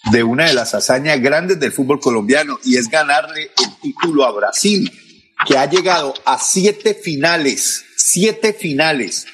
de 0.04 0.22
una 0.22 0.46
de 0.46 0.54
las 0.54 0.74
hazañas 0.74 1.20
grandes 1.20 1.60
del 1.60 1.72
fútbol 1.72 2.00
colombiano 2.00 2.58
y 2.64 2.76
es 2.76 2.88
ganarle 2.88 3.50
el 3.58 3.76
título 3.82 4.24
a 4.24 4.32
Brasil, 4.32 4.90
que 5.46 5.58
ha 5.58 5.66
llegado 5.66 6.14
a 6.24 6.38
siete 6.38 6.94
finales, 6.94 7.84
siete 7.96 8.52
finales 8.52 9.26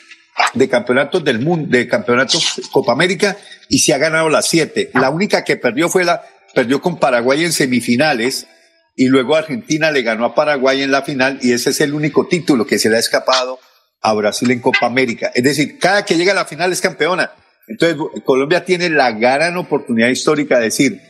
de 0.55 0.69
campeonatos 0.69 1.25
del 1.25 1.41
mundo, 1.41 1.69
de 1.71 1.89
campeonatos 1.89 2.61
Copa 2.73 2.93
América 2.93 3.37
y 3.69 3.79
se 3.79 3.95
ha 3.95 3.99
ganado 3.99 4.29
las 4.29 4.49
siete. 4.49 4.91
La 4.95 5.11
única 5.11 5.45
que 5.45 5.57
perdió 5.57 5.89
fue 5.89 6.05
la, 6.05 6.23
perdió 6.55 6.81
con 6.81 6.99
Paraguay 6.99 7.45
en 7.45 7.53
semifinales 7.53 8.47
y 8.95 9.07
luego 9.07 9.37
Argentina 9.37 9.91
le 9.91 10.03
ganó 10.03 10.25
a 10.25 10.35
Paraguay 10.35 10.83
en 10.83 10.91
la 10.91 11.03
final 11.03 11.39
y 11.43 11.53
ese 11.53 11.71
es 11.71 11.81
el 11.81 11.95
único 11.95 12.27
título 12.27 12.67
que 12.67 12.79
se 12.79 12.89
le 12.89 12.97
ha 12.97 13.01
escapado 13.01 13.59
a 14.01 14.13
Brasil 14.15 14.51
en 14.51 14.61
Copa 14.61 14.87
América. 14.87 15.31
Es 15.35 15.45
decir, 15.45 15.79
cada 15.79 16.05
que 16.05 16.17
llega 16.17 16.33
a 16.33 16.37
la 16.37 16.45
final 16.45 16.73
es 16.73 16.81
campeona. 16.81 17.33
Entonces, 17.69 17.99
Colombia 18.25 18.65
tiene 18.65 18.89
la 18.91 19.13
gran 19.13 19.57
oportunidad 19.57 20.09
histórica 20.09 20.59
de 20.59 20.65
decir, 20.65 21.01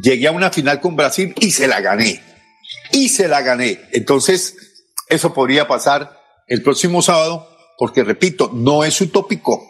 llegué 0.00 0.28
a 0.28 0.32
una 0.32 0.50
final 0.50 0.80
con 0.80 0.96
Brasil 0.96 1.34
y 1.40 1.50
se 1.50 1.66
la 1.66 1.80
gané. 1.80 2.20
Y 2.92 3.08
se 3.08 3.28
la 3.28 3.42
gané. 3.42 3.80
Entonces, 3.92 4.56
eso 5.08 5.34
podría 5.34 5.66
pasar 5.66 6.18
el 6.46 6.62
próximo 6.62 7.02
sábado, 7.02 7.48
porque 7.78 8.04
repito, 8.04 8.50
no 8.52 8.84
es 8.84 9.00
utópico. 9.00 9.66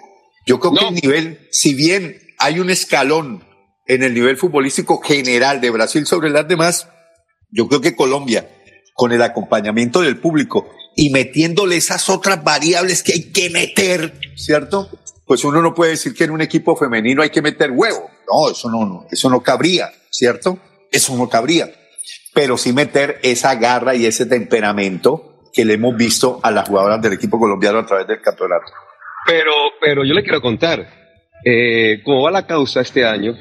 Yo 0.46 0.60
creo 0.60 0.74
que 0.74 0.86
el 0.86 0.94
nivel, 0.94 1.48
si 1.50 1.74
bien 1.74 2.18
hay 2.38 2.60
un 2.60 2.70
escalón 2.70 3.44
en 3.86 4.02
el 4.02 4.14
nivel 4.14 4.36
futbolístico 4.36 5.00
general 5.00 5.60
de 5.60 5.70
Brasil 5.70 6.06
sobre 6.06 6.30
las 6.30 6.46
demás, 6.46 6.88
yo 7.50 7.68
creo 7.68 7.80
que 7.80 7.96
Colombia, 7.96 8.48
con 8.94 9.12
el 9.12 9.22
acompañamiento 9.22 10.00
del 10.02 10.18
público 10.18 10.70
y 10.96 11.10
metiéndole 11.10 11.76
esas 11.76 12.08
otras 12.08 12.44
variables 12.44 13.02
que 13.02 13.12
hay 13.12 13.32
que 13.32 13.50
meter, 13.50 14.14
¿cierto? 14.36 14.90
Pues 15.26 15.44
uno 15.44 15.62
no 15.62 15.74
puede 15.74 15.92
decir 15.92 16.14
que 16.14 16.24
en 16.24 16.30
un 16.30 16.40
equipo 16.40 16.76
femenino 16.76 17.22
hay 17.22 17.30
que 17.30 17.42
meter 17.42 17.70
huevo. 17.70 18.10
No, 18.30 18.50
eso 18.50 18.70
no, 18.70 19.06
eso 19.10 19.30
no 19.30 19.42
cabría, 19.42 19.90
¿cierto? 20.10 20.58
Eso 20.90 21.16
no 21.16 21.28
cabría. 21.28 21.70
Pero 22.34 22.56
sí 22.56 22.72
meter 22.72 23.20
esa 23.22 23.54
garra 23.54 23.94
y 23.94 24.06
ese 24.06 24.26
temperamento 24.26 25.50
que 25.52 25.64
le 25.64 25.74
hemos 25.74 25.96
visto 25.96 26.40
a 26.42 26.50
las 26.50 26.68
jugadoras 26.68 27.00
del 27.00 27.14
equipo 27.14 27.38
colombiano 27.38 27.78
a 27.78 27.86
través 27.86 28.06
del 28.06 28.20
campeonato. 28.20 28.72
Pero, 29.26 29.52
pero 29.80 30.04
yo 30.04 30.12
le 30.12 30.22
quiero 30.22 30.40
contar 30.40 30.86
eh, 31.44 32.02
cómo 32.04 32.22
va 32.22 32.30
la 32.30 32.46
causa 32.46 32.80
este 32.80 33.06
año 33.06 33.34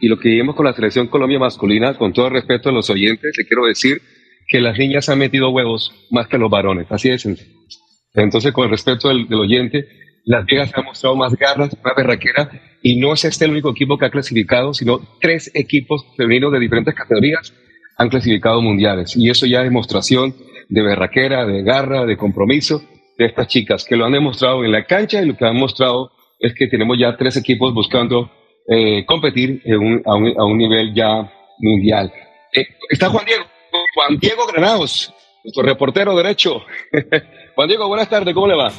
y 0.00 0.08
lo 0.08 0.18
que 0.18 0.28
vimos 0.28 0.56
con 0.56 0.66
la 0.66 0.74
selección 0.74 1.08
Colombia 1.08 1.38
masculina, 1.38 1.96
con 1.96 2.12
todo 2.12 2.28
respeto 2.28 2.68
a 2.68 2.72
los 2.72 2.90
oyentes, 2.90 3.34
le 3.38 3.46
quiero 3.46 3.64
decir 3.64 4.02
que 4.48 4.60
las 4.60 4.76
niñas 4.76 5.08
han 5.08 5.18
metido 5.18 5.50
huevos 5.50 5.92
más 6.10 6.28
que 6.28 6.36
los 6.36 6.50
varones, 6.50 6.86
así 6.90 7.16
sencillo. 7.16 7.50
Entonces, 8.12 8.52
con 8.52 8.64
el 8.64 8.70
respeto 8.70 9.08
del 9.08 9.32
oyente, 9.32 9.86
las 10.24 10.46
Vegas 10.46 10.72
ha 10.74 10.82
mostrado 10.82 11.16
más 11.16 11.34
garras, 11.36 11.76
más 11.82 11.94
berraquera, 11.96 12.50
y 12.82 12.96
no 12.96 13.12
es 13.12 13.24
este 13.24 13.44
el 13.44 13.52
único 13.52 13.70
equipo 13.70 13.98
que 13.98 14.06
ha 14.06 14.10
clasificado, 14.10 14.72
sino 14.74 15.00
tres 15.20 15.50
equipos 15.54 16.04
femeninos 16.16 16.52
de 16.52 16.60
diferentes 16.60 16.94
categorías 16.94 17.52
han 17.96 18.08
clasificado 18.08 18.60
mundiales. 18.60 19.16
Y 19.16 19.30
eso 19.30 19.46
ya 19.46 19.58
es 19.58 19.64
demostración 19.64 20.34
de 20.68 20.82
berraquera, 20.82 21.46
de 21.46 21.62
garra, 21.62 22.06
de 22.06 22.16
compromiso 22.16 22.82
de 23.18 23.26
estas 23.26 23.48
chicas, 23.48 23.84
que 23.84 23.96
lo 23.96 24.04
han 24.04 24.12
demostrado 24.12 24.64
en 24.64 24.72
la 24.72 24.84
cancha 24.84 25.22
y 25.22 25.26
lo 25.26 25.36
que 25.36 25.44
han 25.44 25.56
mostrado 25.56 26.10
es 26.40 26.54
que 26.54 26.66
tenemos 26.66 26.98
ya 26.98 27.16
tres 27.16 27.36
equipos 27.36 27.72
buscando 27.72 28.30
eh, 28.66 29.04
competir 29.06 29.62
a, 30.06 30.14
un, 30.16 30.58
nivel 30.58 30.94
ya 30.94 31.30
mundial. 31.58 32.12
Eh, 32.52 32.66
está 32.88 33.08
Juan 33.10 33.24
Diego, 33.24 33.44
Juan 33.94 34.18
Diego 34.18 34.46
Granados, 34.46 35.12
nuestro 35.44 35.62
reportero 35.62 36.16
derecho. 36.16 36.62
Juan 37.54 37.68
Diego, 37.68 37.86
buenas 37.88 38.08
tardes, 38.08 38.34
¿cómo 38.34 38.48
le 38.48 38.56
va? 38.56 38.72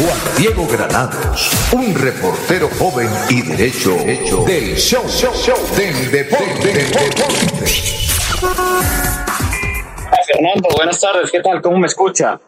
Juan 0.00 0.18
Diego 0.38 0.66
Granados, 0.66 1.52
un 1.74 1.94
reportero 1.94 2.68
joven 2.78 3.08
y 3.28 3.42
derecho, 3.42 3.90
hecho 4.06 4.44
del 4.44 4.74
show, 4.74 5.06
show, 5.06 5.30
show 5.34 5.58
del 5.76 6.10
deporte. 6.10 6.72
Fernando, 10.26 10.68
buenas 10.74 10.98
tardes, 10.98 11.30
¿qué 11.30 11.40
tal? 11.40 11.60
¿Cómo 11.60 11.76
me 11.76 11.86
escucha? 11.86 12.40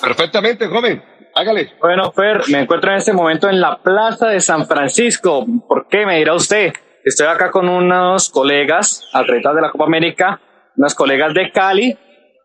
Perfectamente, 0.00 0.68
joven. 0.68 1.02
Hágale. 1.34 1.72
Bueno, 1.80 2.12
Fer, 2.12 2.42
me 2.46 2.60
encuentro 2.60 2.92
en 2.92 2.98
este 2.98 3.12
momento 3.12 3.48
en 3.48 3.60
la 3.60 3.78
Plaza 3.82 4.28
de 4.28 4.40
San 4.40 4.68
Francisco. 4.68 5.44
¿Por 5.66 5.88
qué? 5.88 6.06
Me 6.06 6.18
dirá 6.18 6.34
usted. 6.34 6.72
Estoy 7.04 7.26
acá 7.26 7.50
con 7.50 7.68
unos 7.68 8.28
colegas, 8.28 9.08
atletas 9.12 9.56
de 9.56 9.62
la 9.62 9.70
Copa 9.72 9.86
América, 9.86 10.40
unos 10.76 10.94
colegas 10.94 11.34
de 11.34 11.50
Cali, 11.50 11.98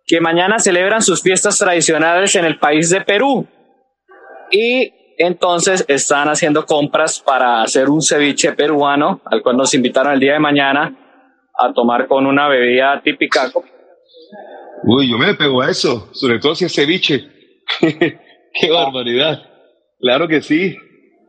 que 0.07 0.19
mañana 0.21 0.57
celebran 0.57 1.03
sus 1.03 1.21
fiestas 1.21 1.59
tradicionales 1.59 2.36
en 2.36 2.45
el 2.45 2.57
país 2.57 2.89
de 2.89 3.01
Perú 3.01 3.47
y 4.51 4.94
entonces 5.18 5.84
están 5.88 6.27
haciendo 6.30 6.66
compras 6.66 7.20
para 7.20 7.63
hacer 7.63 7.89
un 7.89 8.01
ceviche 8.01 8.54
peruano, 8.54 9.22
al 9.25 9.42
cual 9.42 9.58
nos 9.58 9.74
invitaron 9.74 10.13
el 10.13 10.20
día 10.20 10.34
de 10.34 10.39
mañana 10.39 10.96
a 11.58 11.74
tomar 11.74 12.08
con 12.08 12.27
una 12.27 12.48
bebida 12.48 13.01
típica. 13.04 13.51
Uy, 14.84 15.10
yo 15.10 15.18
me 15.18 15.34
pego 15.34 15.62
a 15.62 15.72
eso, 15.72 16.10
sobre 16.13 16.39
todo 16.39 16.54
si 16.54 16.66
es 16.66 16.75
ceviche. 16.75 17.22
Qué 17.80 18.72
barbaridad. 18.72 19.42
Claro 20.00 20.27
que 20.27 20.42
sí. 20.42 20.75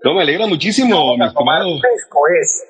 No, 0.05 0.15
me 0.15 0.23
alegra 0.23 0.47
muchísimo, 0.47 1.17
mi 1.17 1.25
estimado. 1.25 1.67
es. 2.41 2.65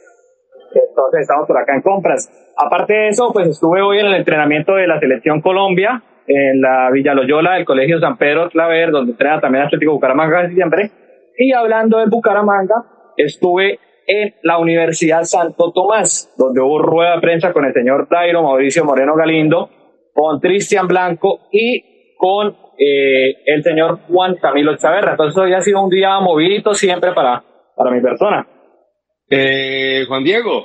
Entonces 0.73 1.21
estamos 1.23 1.47
por 1.47 1.59
acá 1.59 1.75
en 1.75 1.83
compras. 1.83 2.31
Aparte 2.57 2.93
de 2.93 3.09
eso, 3.09 3.33
pues 3.33 3.49
estuve 3.49 3.83
hoy 3.83 3.99
en 3.99 4.07
el 4.07 4.14
entrenamiento 4.14 4.75
de 4.75 4.87
la 4.87 5.00
Selección 5.00 5.40
Colombia 5.40 6.02
en 6.28 6.61
la 6.61 6.90
Villa 6.92 7.14
Loyola 7.14 7.54
del 7.54 7.64
Colegio 7.64 7.99
San 8.00 8.18
Pedro 8.18 8.50
Claver, 8.50 8.90
donde 8.90 9.12
entrena 9.12 9.40
también 9.40 9.64
Atlético 9.64 9.92
Bucaramanga 9.92 10.49
siempre. 10.50 10.90
Y 11.38 11.52
hablando 11.52 11.99
de 11.99 12.06
Bucaramanga, 12.06 12.85
estuve 13.16 13.78
en 14.06 14.35
la 14.42 14.58
Universidad 14.58 15.25
Santo 15.25 15.73
Tomás, 15.73 16.32
donde 16.37 16.61
hubo 16.61 16.80
rueda 16.80 17.16
de 17.16 17.20
prensa 17.20 17.52
con 17.52 17.64
el 17.64 17.73
señor 17.73 18.08
Dairo 18.11 18.42
Mauricio 18.42 18.85
Moreno 18.85 19.14
Galindo, 19.16 19.70
con 20.12 20.40
Cristian 20.40 20.87
Blanco 20.87 21.49
y 21.52 22.14
con 22.16 22.56
eh, 22.78 23.35
el 23.47 23.62
señor 23.62 24.00
Juan 24.08 24.37
Camilo 24.37 24.76
Chaverra. 24.76 25.12
Entonces 25.12 25.40
hoy 25.40 25.52
ha 25.52 25.61
sido 25.61 25.82
un 25.82 25.90
día 25.90 26.18
movidito 26.20 26.75
siempre 26.75 27.12
para, 27.12 27.42
para 27.76 27.90
mi 27.90 28.00
persona. 28.00 28.47
Eh, 29.30 30.04
Juan 30.08 30.25
Diego, 30.25 30.64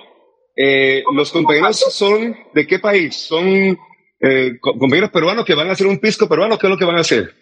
eh, 0.56 1.04
¿los 1.14 1.32
compañeros 1.32 1.78
son 1.94 2.36
de 2.54 2.66
qué 2.66 2.80
país? 2.80 3.16
¿Son 3.16 3.78
eh, 4.24 4.58
compañeros 4.60 5.12
peruanos 5.12 5.44
que 5.44 5.54
van 5.54 5.68
a 5.68 5.74
hacer 5.74 5.86
un 5.86 6.00
pisco 6.00 6.30
peruano, 6.30 6.58
¿qué 6.58 6.68
es 6.68 6.72
lo 6.72 6.78
que 6.78 6.86
van 6.86 6.96
a 6.96 7.02
hacer? 7.02 7.34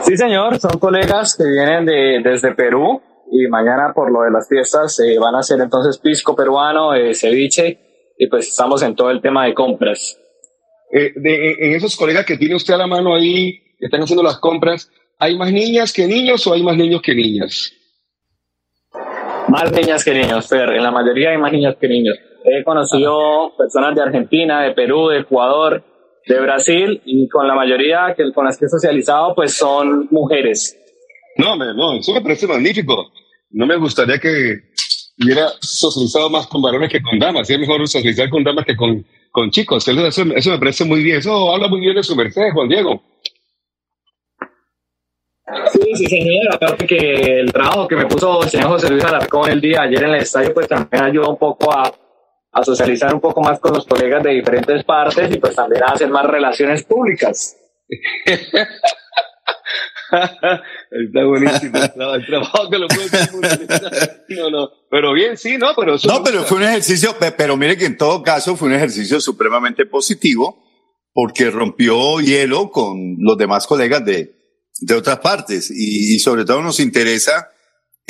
Sí, 0.00 0.16
señor, 0.16 0.58
son 0.58 0.78
colegas 0.78 1.36
que 1.36 1.44
vienen 1.44 1.84
de, 1.84 2.20
desde 2.24 2.54
Perú 2.54 3.02
y 3.30 3.46
mañana 3.48 3.92
por 3.94 4.10
lo 4.10 4.22
de 4.22 4.30
las 4.30 4.48
fiestas 4.48 4.98
eh, 5.00 5.18
van 5.18 5.34
a 5.34 5.40
hacer 5.40 5.60
entonces 5.60 5.98
pisco 5.98 6.34
peruano, 6.34 6.94
eh, 6.94 7.14
ceviche 7.14 8.14
y 8.16 8.28
pues 8.28 8.48
estamos 8.48 8.82
en 8.82 8.94
todo 8.94 9.10
el 9.10 9.20
tema 9.20 9.44
de 9.44 9.52
compras. 9.52 10.18
Eh, 10.90 11.12
de, 11.14 11.52
en 11.52 11.74
esos 11.74 11.96
colegas 11.96 12.24
que 12.24 12.38
tiene 12.38 12.54
usted 12.54 12.72
a 12.72 12.78
la 12.78 12.86
mano 12.86 13.14
ahí, 13.14 13.60
que 13.78 13.86
están 13.86 14.00
haciendo 14.00 14.22
las 14.22 14.38
compras, 14.38 14.90
¿hay 15.18 15.36
más 15.36 15.52
niñas 15.52 15.92
que 15.92 16.06
niños 16.06 16.46
o 16.46 16.54
hay 16.54 16.62
más 16.62 16.78
niños 16.78 17.02
que 17.02 17.14
niñas? 17.14 17.72
Más 19.48 19.70
niñas 19.70 20.02
que 20.02 20.14
niños, 20.14 20.48
Fer. 20.48 20.70
En 20.70 20.82
la 20.82 20.90
mayoría 20.90 21.30
hay 21.30 21.38
más 21.38 21.52
niñas 21.52 21.76
que 21.78 21.88
niños. 21.88 22.16
He 22.44 22.64
conocido 22.64 23.54
personas 23.56 23.94
de 23.94 24.02
Argentina, 24.02 24.62
de 24.62 24.72
Perú, 24.72 25.08
de 25.08 25.20
Ecuador, 25.20 25.82
de 26.26 26.40
Brasil 26.40 27.00
y 27.04 27.28
con 27.28 27.46
la 27.46 27.54
mayoría 27.54 28.14
que, 28.16 28.32
con 28.32 28.44
las 28.44 28.58
que 28.58 28.66
he 28.66 28.68
socializado 28.68 29.34
pues 29.34 29.54
son 29.54 30.08
mujeres. 30.10 30.76
No, 31.36 31.56
no, 31.56 31.94
eso 31.94 32.12
me 32.12 32.20
parece 32.20 32.46
magnífico. 32.46 33.12
No 33.50 33.66
me 33.66 33.76
gustaría 33.76 34.18
que 34.18 34.56
hubiera 35.22 35.48
socializado 35.60 36.30
más 36.30 36.46
con 36.46 36.62
varones 36.62 36.90
que 36.90 37.02
con 37.02 37.18
damas. 37.18 37.48
Es 37.48 37.58
mejor 37.58 37.80
socializar 37.86 38.28
con 38.30 38.44
damas 38.44 38.64
que 38.64 38.76
con, 38.76 39.04
con 39.30 39.50
chicos. 39.50 39.86
Eso, 39.86 40.06
eso 40.06 40.50
me 40.50 40.58
parece 40.58 40.84
muy 40.84 41.02
bien. 41.02 41.18
Eso 41.18 41.52
habla 41.52 41.68
muy 41.68 41.80
bien 41.80 41.94
de 41.94 42.02
su 42.02 42.14
merced, 42.14 42.52
Juan 42.52 42.68
Diego. 42.68 43.02
Sí, 45.72 45.94
sí, 45.94 46.06
señor. 46.06 46.54
Aparte 46.54 46.86
que 46.86 47.40
el 47.40 47.52
trabajo 47.52 47.88
que 47.88 47.96
me 47.96 48.06
puso 48.06 48.42
el 48.42 48.48
señor 48.48 48.68
José 48.68 48.90
Luis 48.90 49.04
Alarcón 49.04 49.50
el 49.50 49.60
día 49.60 49.82
ayer 49.82 50.04
en 50.04 50.10
el 50.10 50.22
estadio, 50.22 50.54
pues 50.54 50.68
también 50.68 51.02
ayudó 51.02 51.30
un 51.30 51.38
poco 51.38 51.72
a, 51.72 51.92
a 52.52 52.64
socializar 52.64 53.14
un 53.14 53.20
poco 53.20 53.40
más 53.42 53.60
con 53.60 53.72
los 53.72 53.86
colegas 53.86 54.22
de 54.22 54.30
diferentes 54.30 54.84
partes 54.84 55.30
y 55.30 55.38
pues 55.38 55.54
también 55.54 55.84
a 55.84 55.92
hacer 55.92 56.08
más 56.08 56.26
relaciones 56.26 56.84
públicas. 56.84 57.56
Está 60.10 61.24
buenísimo. 61.24 61.78
El 61.78 62.26
trabajo 62.26 62.68
que 62.68 62.78
lo 62.78 62.88
No, 64.28 64.50
no, 64.50 64.68
pero 64.90 65.12
bien, 65.12 65.36
sí, 65.36 65.56
no, 65.56 65.68
pero 65.76 65.96
No, 66.04 66.24
pero 66.24 66.42
fue 66.42 66.58
un 66.58 66.64
ejercicio, 66.64 67.14
pero 67.36 67.56
mire 67.56 67.76
que 67.76 67.86
en 67.86 67.96
todo 67.96 68.22
caso 68.22 68.56
fue 68.56 68.68
un 68.68 68.74
ejercicio 68.74 69.20
supremamente 69.20 69.86
positivo 69.86 70.64
porque 71.12 71.50
rompió 71.50 72.20
hielo 72.20 72.70
con 72.70 73.16
los 73.18 73.36
demás 73.36 73.66
colegas 73.66 74.04
de, 74.04 74.40
de 74.80 74.94
otras 74.94 75.18
partes 75.18 75.70
y, 75.70 76.18
sobre 76.18 76.44
todo 76.44 76.62
nos 76.62 76.80
interesa 76.80 77.49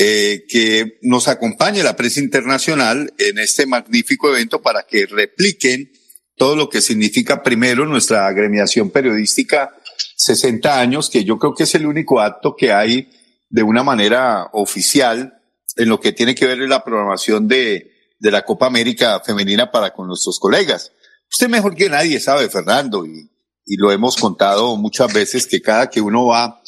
eh, 0.03 0.47
que 0.49 0.99
nos 1.03 1.29
acompañe 1.29 1.83
la 1.83 1.95
prensa 1.95 2.21
internacional 2.21 3.13
en 3.19 3.39
este 3.39 3.67
magnífico 3.67 4.31
evento 4.31 4.63
para 4.63 4.85
que 4.85 5.05
repliquen 5.05 5.93
todo 6.37 6.57
lo 6.57 6.71
que 6.71 6.81
significa 6.81 7.43
primero 7.43 7.85
nuestra 7.85 8.27
agremiación 8.27 8.91
periodística 8.91 9.77
60 10.17 10.81
años, 10.81 11.11
que 11.11 11.25
yo 11.25 11.39
creo 11.39 11.55
que 11.55 11.65
es 11.65 11.75
el 11.75 11.87
único 11.87 12.21
acto 12.21 12.57
que 12.57 12.73
hay 12.73 13.11
de 13.51 13.63
una 13.63 13.83
manera 13.83 14.49
oficial 14.53 15.35
en 15.77 15.89
lo 15.89 16.01
que 16.01 16.13
tiene 16.13 16.35
que 16.35 16.47
ver 16.47 16.59
la 16.61 16.83
programación 16.83 17.47
de, 17.47 17.91
de 18.19 18.31
la 18.31 18.45
Copa 18.45 18.67
América 18.67 19.21
Femenina 19.21 19.71
para 19.71 19.93
con 19.93 20.07
nuestros 20.07 20.39
colegas. 20.39 20.93
Usted 21.31 21.49
mejor 21.49 21.75
que 21.75 21.91
nadie 21.91 22.21
sabe, 22.21 22.49
Fernando, 22.49 23.05
y 23.05 23.31
y 23.71 23.77
lo 23.77 23.93
hemos 23.93 24.17
contado 24.17 24.77
muchas 24.77 25.13
veces 25.13 25.47
que 25.47 25.63
cada 25.63 25.89
que 25.89 26.01
uno 26.01 26.27
va 26.27 26.61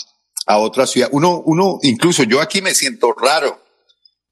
a 0.46 0.58
otra 0.58 0.86
ciudad, 0.86 1.08
uno, 1.12 1.42
uno, 1.44 1.78
incluso 1.82 2.24
yo 2.24 2.40
aquí 2.40 2.62
me 2.62 2.74
siento 2.74 3.12
raro 3.12 3.62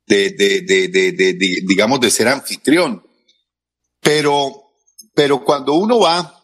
de, 0.07 0.31
de, 0.31 0.63
de, 0.63 0.89
de, 0.89 1.35
digamos, 1.67 2.01
de 2.01 2.11
ser 2.11 2.29
anfitrión, 2.29 3.03
pero, 4.01 4.73
pero 5.15 5.45
cuando 5.45 5.75
uno 5.75 6.01
va 6.01 6.43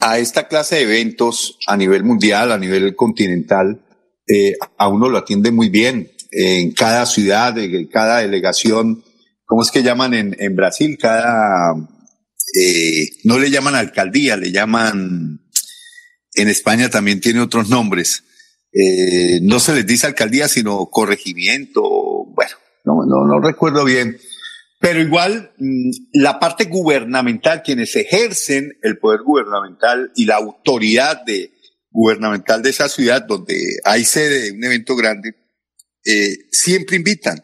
a 0.00 0.18
esta 0.18 0.46
clase 0.46 0.76
de 0.76 0.82
eventos 0.82 1.58
a 1.66 1.76
nivel 1.76 2.04
mundial, 2.04 2.52
a 2.52 2.58
nivel 2.58 2.94
continental, 2.94 3.82
eh, 4.26 4.54
a 4.76 4.88
uno 4.88 5.08
lo 5.08 5.18
atiende 5.18 5.50
muy 5.50 5.68
bien 5.68 6.12
en 6.30 6.72
cada 6.72 7.06
ciudad, 7.06 7.56
en 7.58 7.86
cada 7.86 8.18
delegación, 8.18 9.04
¿cómo 9.44 9.62
es 9.62 9.70
que 9.70 9.82
llaman 9.82 10.12
en, 10.12 10.36
en 10.38 10.54
Brasil? 10.54 10.98
Cada 11.00 11.74
eh, 12.54 13.10
no 13.24 13.38
le 13.38 13.50
llaman 13.50 13.74
alcaldía, 13.74 14.36
le 14.36 14.52
llaman, 14.52 15.40
en 16.34 16.48
España 16.48 16.90
también 16.90 17.20
tiene 17.20 17.40
otros 17.40 17.68
nombres. 17.68 18.24
Eh, 18.72 19.40
no 19.42 19.60
se 19.60 19.74
les 19.74 19.86
dice 19.86 20.06
alcaldía, 20.06 20.48
sino 20.48 20.86
corregimiento, 20.90 21.82
bueno, 21.82 22.52
no, 22.84 23.04
no, 23.06 23.26
no 23.26 23.40
recuerdo 23.40 23.84
bien. 23.84 24.18
Pero 24.78 25.00
igual, 25.00 25.52
mm, 25.58 25.90
la 26.12 26.38
parte 26.38 26.64
gubernamental, 26.64 27.62
quienes 27.62 27.96
ejercen 27.96 28.78
el 28.82 28.98
poder 28.98 29.22
gubernamental 29.22 30.12
y 30.14 30.26
la 30.26 30.36
autoridad 30.36 31.24
de, 31.24 31.52
gubernamental 31.90 32.62
de 32.62 32.70
esa 32.70 32.88
ciudad, 32.88 33.22
donde 33.22 33.58
hay 33.84 34.04
sede 34.04 34.42
de 34.42 34.52
un 34.52 34.62
evento 34.64 34.94
grande, 34.96 35.34
eh, 36.04 36.46
siempre 36.50 36.96
invitan 36.96 37.42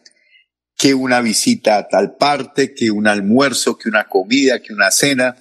que 0.77 0.95
una 0.95 1.21
visita 1.21 1.79
a 1.79 1.89
tal 1.89 2.17
parte, 2.17 2.75
que 2.75 2.91
un 2.91 3.07
almuerzo, 3.07 3.79
que 3.79 3.89
una 3.89 4.09
comida, 4.09 4.61
que 4.61 4.73
una 4.73 4.91
cena. 4.91 5.37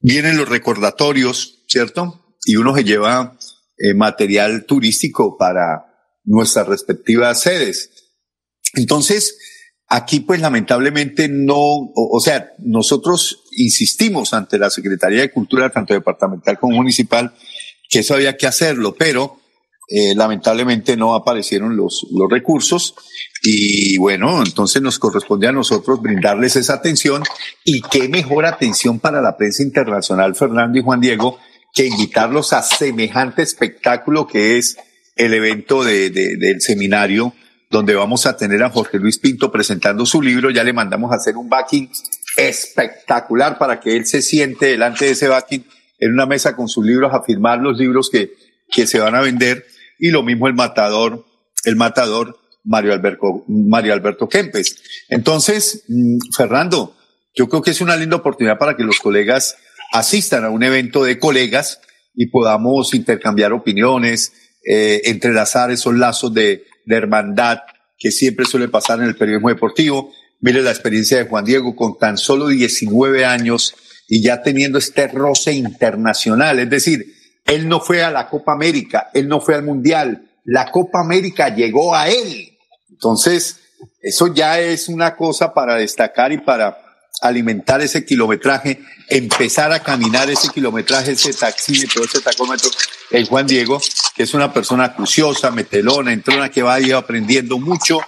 Vienen 0.00 0.36
los 0.36 0.48
recordatorios, 0.48 1.64
¿cierto? 1.66 2.36
Y 2.44 2.56
uno 2.56 2.74
se 2.76 2.84
lleva 2.84 3.37
eh, 3.78 3.94
material 3.94 4.64
turístico 4.66 5.36
para 5.36 5.86
nuestras 6.24 6.66
respectivas 6.66 7.40
sedes. 7.40 7.90
Entonces, 8.74 9.38
aquí 9.88 10.20
pues 10.20 10.40
lamentablemente 10.40 11.28
no, 11.28 11.56
o, 11.56 12.20
sea, 12.20 12.52
nosotros 12.58 13.44
insistimos 13.52 14.34
ante 14.34 14.58
la 14.58 14.70
Secretaría 14.70 15.22
de 15.22 15.32
Cultura, 15.32 15.70
tanto 15.70 15.94
departamental 15.94 16.58
como 16.58 16.76
municipal, 16.76 17.34
que 17.88 18.00
eso 18.00 18.14
había 18.14 18.36
que 18.36 18.46
hacerlo, 18.46 18.94
pero 18.96 19.38
eh, 19.88 20.14
lamentablemente 20.14 20.96
no 20.96 21.14
aparecieron 21.14 21.74
los, 21.74 22.06
los 22.10 22.30
recursos 22.30 22.94
y 23.42 23.96
bueno, 23.96 24.42
entonces 24.44 24.82
nos 24.82 24.98
corresponde 24.98 25.48
a 25.48 25.52
nosotros 25.52 26.02
brindarles 26.02 26.56
esa 26.56 26.74
atención 26.74 27.22
y 27.64 27.80
qué 27.80 28.08
mejor 28.08 28.44
atención 28.44 29.00
para 29.00 29.22
la 29.22 29.38
prensa 29.38 29.62
internacional, 29.62 30.34
Fernando 30.34 30.78
y 30.78 30.82
Juan 30.82 31.00
Diego, 31.00 31.38
que 31.72 31.86
invitarlos 31.86 32.52
a 32.52 32.62
semejante 32.62 33.42
espectáculo 33.42 34.26
que 34.26 34.58
es 34.58 34.76
el 35.16 35.34
evento 35.34 35.84
de, 35.84 36.10
del 36.10 36.60
seminario 36.60 37.34
donde 37.70 37.94
vamos 37.94 38.26
a 38.26 38.36
tener 38.36 38.62
a 38.62 38.70
Jorge 38.70 38.98
Luis 38.98 39.18
Pinto 39.18 39.52
presentando 39.52 40.06
su 40.06 40.22
libro. 40.22 40.50
Ya 40.50 40.64
le 40.64 40.72
mandamos 40.72 41.12
a 41.12 41.16
hacer 41.16 41.36
un 41.36 41.48
backing 41.48 41.90
espectacular 42.36 43.58
para 43.58 43.80
que 43.80 43.96
él 43.96 44.06
se 44.06 44.22
siente 44.22 44.66
delante 44.66 45.04
de 45.04 45.10
ese 45.10 45.28
backing 45.28 45.66
en 45.98 46.12
una 46.12 46.26
mesa 46.26 46.56
con 46.56 46.68
sus 46.68 46.86
libros 46.86 47.12
a 47.12 47.22
firmar 47.22 47.58
los 47.58 47.76
libros 47.76 48.08
que, 48.10 48.32
que 48.70 48.86
se 48.86 49.00
van 49.00 49.14
a 49.14 49.20
vender. 49.20 49.66
Y 49.98 50.10
lo 50.10 50.22
mismo 50.22 50.46
el 50.46 50.54
matador, 50.54 51.26
el 51.64 51.76
matador 51.76 52.38
Mario 52.64 52.92
Alberto, 52.92 53.44
Mario 53.48 53.92
Alberto 53.92 54.28
Kempes. 54.28 54.82
Entonces, 55.08 55.84
mm, 55.88 56.18
Fernando, 56.36 56.94
yo 57.34 57.48
creo 57.48 57.62
que 57.62 57.70
es 57.70 57.80
una 57.80 57.96
linda 57.96 58.16
oportunidad 58.16 58.58
para 58.58 58.76
que 58.76 58.84
los 58.84 58.98
colegas 58.98 59.56
asistan 59.92 60.44
a 60.44 60.50
un 60.50 60.62
evento 60.62 61.04
de 61.04 61.18
colegas 61.18 61.80
y 62.14 62.26
podamos 62.26 62.94
intercambiar 62.94 63.52
opiniones, 63.52 64.32
eh, 64.64 65.02
entrelazar 65.04 65.70
esos 65.70 65.94
lazos 65.94 66.34
de, 66.34 66.64
de 66.84 66.96
hermandad 66.96 67.58
que 67.98 68.10
siempre 68.10 68.46
suele 68.46 68.68
pasar 68.68 69.00
en 69.00 69.06
el 69.06 69.16
periodismo 69.16 69.48
deportivo. 69.48 70.12
Mire 70.40 70.62
la 70.62 70.70
experiencia 70.70 71.18
de 71.18 71.24
Juan 71.24 71.44
Diego 71.44 71.74
con 71.74 71.98
tan 71.98 72.16
solo 72.16 72.48
19 72.48 73.24
años 73.24 73.74
y 74.08 74.22
ya 74.22 74.42
teniendo 74.42 74.78
este 74.78 75.08
roce 75.08 75.52
internacional. 75.52 76.58
Es 76.58 76.70
decir, 76.70 77.14
él 77.44 77.68
no 77.68 77.80
fue 77.80 78.02
a 78.02 78.10
la 78.10 78.28
Copa 78.28 78.52
América, 78.52 79.10
él 79.14 79.28
no 79.28 79.40
fue 79.40 79.54
al 79.54 79.64
Mundial, 79.64 80.30
la 80.44 80.70
Copa 80.70 81.00
América 81.00 81.54
llegó 81.54 81.94
a 81.94 82.08
él. 82.08 82.56
Entonces, 82.90 83.60
eso 84.00 84.32
ya 84.32 84.60
es 84.60 84.88
una 84.88 85.16
cosa 85.16 85.52
para 85.52 85.76
destacar 85.76 86.32
y 86.32 86.38
para 86.38 86.87
alimentar 87.20 87.80
ese 87.80 88.04
kilometraje, 88.04 88.80
empezar 89.08 89.72
a 89.72 89.82
caminar 89.82 90.30
ese 90.30 90.48
kilometraje, 90.50 91.12
ese 91.12 91.32
taxímetro, 91.32 92.04
ese 92.04 92.20
tacómetro. 92.20 92.70
El 93.10 93.26
Juan 93.26 93.46
Diego, 93.46 93.80
que 94.14 94.22
es 94.22 94.34
una 94.34 94.52
persona 94.52 94.84
acuciosa, 94.84 95.50
metelona, 95.50 96.12
entrona, 96.12 96.50
que 96.50 96.62
va 96.62 96.76
aprendiendo 96.96 97.58
mucho, 97.58 98.00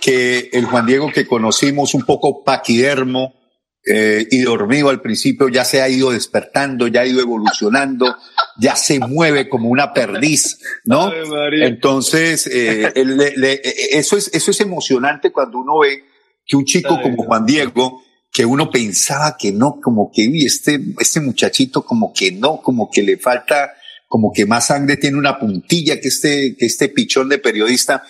que 0.00 0.50
el 0.52 0.66
Juan 0.66 0.86
Diego 0.86 1.10
que 1.12 1.26
conocimos 1.26 1.94
un 1.94 2.04
poco 2.04 2.42
paquidermo, 2.44 3.40
eh, 3.86 4.26
y 4.30 4.42
dormido 4.42 4.90
al 4.90 5.00
principio, 5.00 5.48
ya 5.48 5.64
se 5.64 5.80
ha 5.80 5.88
ido 5.88 6.10
despertando, 6.10 6.86
ya 6.86 7.00
ha 7.00 7.06
ido 7.06 7.20
evolucionando, 7.20 8.14
ya 8.58 8.76
se 8.76 8.98
mueve 8.98 9.48
como 9.48 9.70
una 9.70 9.94
perdiz, 9.94 10.58
¿no? 10.84 11.10
Entonces, 11.50 12.46
eh, 12.46 12.92
eh, 12.94 13.62
eso, 13.92 14.18
es, 14.18 14.30
eso 14.34 14.50
es 14.50 14.60
emocionante 14.60 15.32
cuando 15.32 15.58
uno 15.58 15.78
ve 15.78 16.04
que 16.44 16.56
un 16.58 16.66
chico 16.66 17.00
como 17.00 17.24
Juan 17.24 17.46
Diego, 17.46 18.02
que 18.32 18.44
uno 18.44 18.70
pensaba 18.70 19.36
que 19.38 19.52
no, 19.52 19.80
como 19.82 20.10
que, 20.12 20.28
uy, 20.28 20.44
este, 20.44 20.80
este 20.98 21.20
muchachito 21.20 21.82
como 21.82 22.12
que 22.12 22.32
no, 22.32 22.60
como 22.60 22.90
que 22.90 23.02
le 23.02 23.16
falta, 23.16 23.72
como 24.06 24.32
que 24.32 24.46
más 24.46 24.68
sangre 24.68 24.96
tiene 24.96 25.18
una 25.18 25.38
puntilla 25.38 26.00
que 26.00 26.08
este, 26.08 26.56
que 26.56 26.66
este 26.66 26.88
pichón 26.88 27.28
de 27.28 27.38
periodista, 27.38 28.04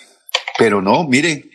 pero 0.57 0.81
no, 0.81 1.07
mire, 1.07 1.45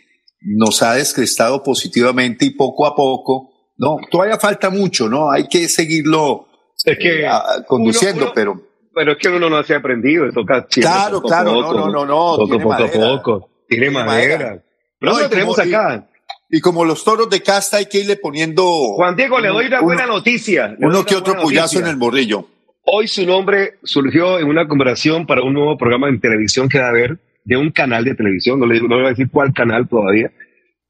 nos 0.41 0.81
ha 0.83 0.93
descrestado 0.95 1.63
positivamente 1.63 2.45
y 2.45 2.51
poco 2.51 2.85
a 2.85 2.95
poco, 2.95 3.51
no, 3.77 3.97
todavía 4.11 4.37
falta 4.37 4.69
mucho, 4.69 5.07
¿no? 5.07 5.31
Hay 5.31 5.47
que 5.47 5.69
seguirlo 5.69 6.47
es 6.85 6.97
que 6.97 7.25
eh, 7.25 7.29
conduciendo, 7.67 8.31
pero... 8.33 8.61
Pero 8.93 9.11
es 9.11 9.17
que 9.19 9.29
uno 9.29 9.49
no 9.49 9.61
se 9.63 9.75
ha 9.75 9.77
aprendido, 9.77 10.25
toca 10.33 10.65
Claro, 10.65 11.21
claro, 11.21 11.51
no, 11.51 11.73
no, 11.73 11.87
no, 11.87 12.05
no. 12.05 12.35
Poco, 12.37 12.59
poco 12.59 12.73
a 12.73 12.87
poco. 12.87 13.49
Tiene, 13.67 13.91
madera. 13.91 14.63
No, 14.99 15.29
tenemos 15.29 15.59
acá. 15.59 16.09
Y 16.49 16.61
como 16.61 16.85
los 16.85 17.03
toros 17.03 17.29
de 17.29 17.41
casta 17.41 17.77
hay 17.77 17.87
que 17.87 17.99
irle 17.99 18.15
poniendo. 18.15 18.63
Juan 18.95 19.15
Diego, 19.15 19.39
le 19.39 19.49
doy 19.49 19.67
una 19.67 19.81
buena 19.81 20.05
noticia. 20.05 20.75
Uno 20.79 21.05
que 21.05 21.15
otro 21.15 21.35
puyazo 21.41 21.79
en 21.79 21.87
el 21.87 21.97
borrillo. 21.97 22.47
Hoy 22.83 23.07
su 23.07 23.25
nombre 23.25 23.79
surgió 23.83 24.39
en 24.39 24.47
una 24.47 24.65
conversación 24.67 25.25
para 25.25 25.43
un 25.43 25.53
nuevo 25.53 25.77
programa 25.77 26.07
en 26.07 26.21
televisión 26.21 26.69
que 26.69 26.79
va 26.79 26.85
a 26.85 26.89
haber 26.89 27.19
de 27.43 27.57
un 27.57 27.71
canal 27.71 28.05
de 28.05 28.15
televisión, 28.15 28.59
no 28.59 28.65
le, 28.65 28.79
no 28.79 28.87
le 28.87 28.95
voy 28.95 29.05
a 29.05 29.09
decir 29.09 29.29
cuál 29.29 29.53
canal 29.53 29.87
todavía, 29.87 30.31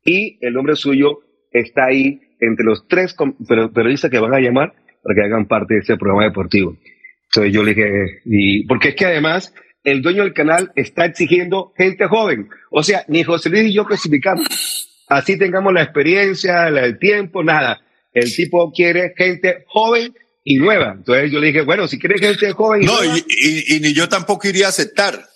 y 0.03 0.37
el 0.41 0.53
nombre 0.53 0.75
suyo 0.75 1.19
está 1.51 1.85
ahí 1.85 2.19
entre 2.39 2.65
los 2.65 2.87
tres 2.87 3.15
periodistas 3.73 4.11
que 4.11 4.19
van 4.19 4.33
a 4.33 4.39
llamar 4.39 4.73
para 5.03 5.15
que 5.15 5.21
hagan 5.21 5.47
parte 5.47 5.75
de 5.75 5.79
ese 5.81 5.97
programa 5.97 6.25
deportivo. 6.25 6.77
Entonces 7.29 7.53
yo 7.53 7.63
le 7.63 7.73
dije, 7.73 8.21
y, 8.25 8.65
porque 8.65 8.89
es 8.89 8.95
que 8.95 9.05
además 9.05 9.53
el 9.83 10.01
dueño 10.01 10.23
del 10.23 10.33
canal 10.33 10.71
está 10.75 11.05
exigiendo 11.05 11.73
gente 11.77 12.07
joven. 12.07 12.49
O 12.71 12.83
sea, 12.83 13.03
ni 13.07 13.23
José 13.23 13.49
Luis 13.49 13.69
y 13.69 13.73
yo 13.73 13.85
clasificamos. 13.85 14.86
Así 15.07 15.37
tengamos 15.37 15.73
la 15.73 15.83
experiencia, 15.83 16.67
el 16.67 16.99
tiempo, 16.99 17.43
nada. 17.43 17.81
El 18.13 18.33
tipo 18.33 18.71
quiere 18.71 19.13
gente 19.15 19.63
joven 19.67 20.13
y 20.43 20.55
nueva. 20.55 20.93
Entonces 20.97 21.31
yo 21.31 21.39
le 21.39 21.47
dije, 21.47 21.61
bueno, 21.61 21.87
si 21.87 21.99
quieres 21.99 22.19
gente 22.19 22.51
joven 22.51 22.83
y 22.83 22.85
no, 22.85 22.93
nueva. 22.93 23.17
Y, 23.17 23.75
y, 23.75 23.79
ni 23.79 23.93
yo 23.93 24.09
tampoco 24.09 24.47
iría 24.47 24.65
a 24.65 24.69
aceptar. 24.69 25.27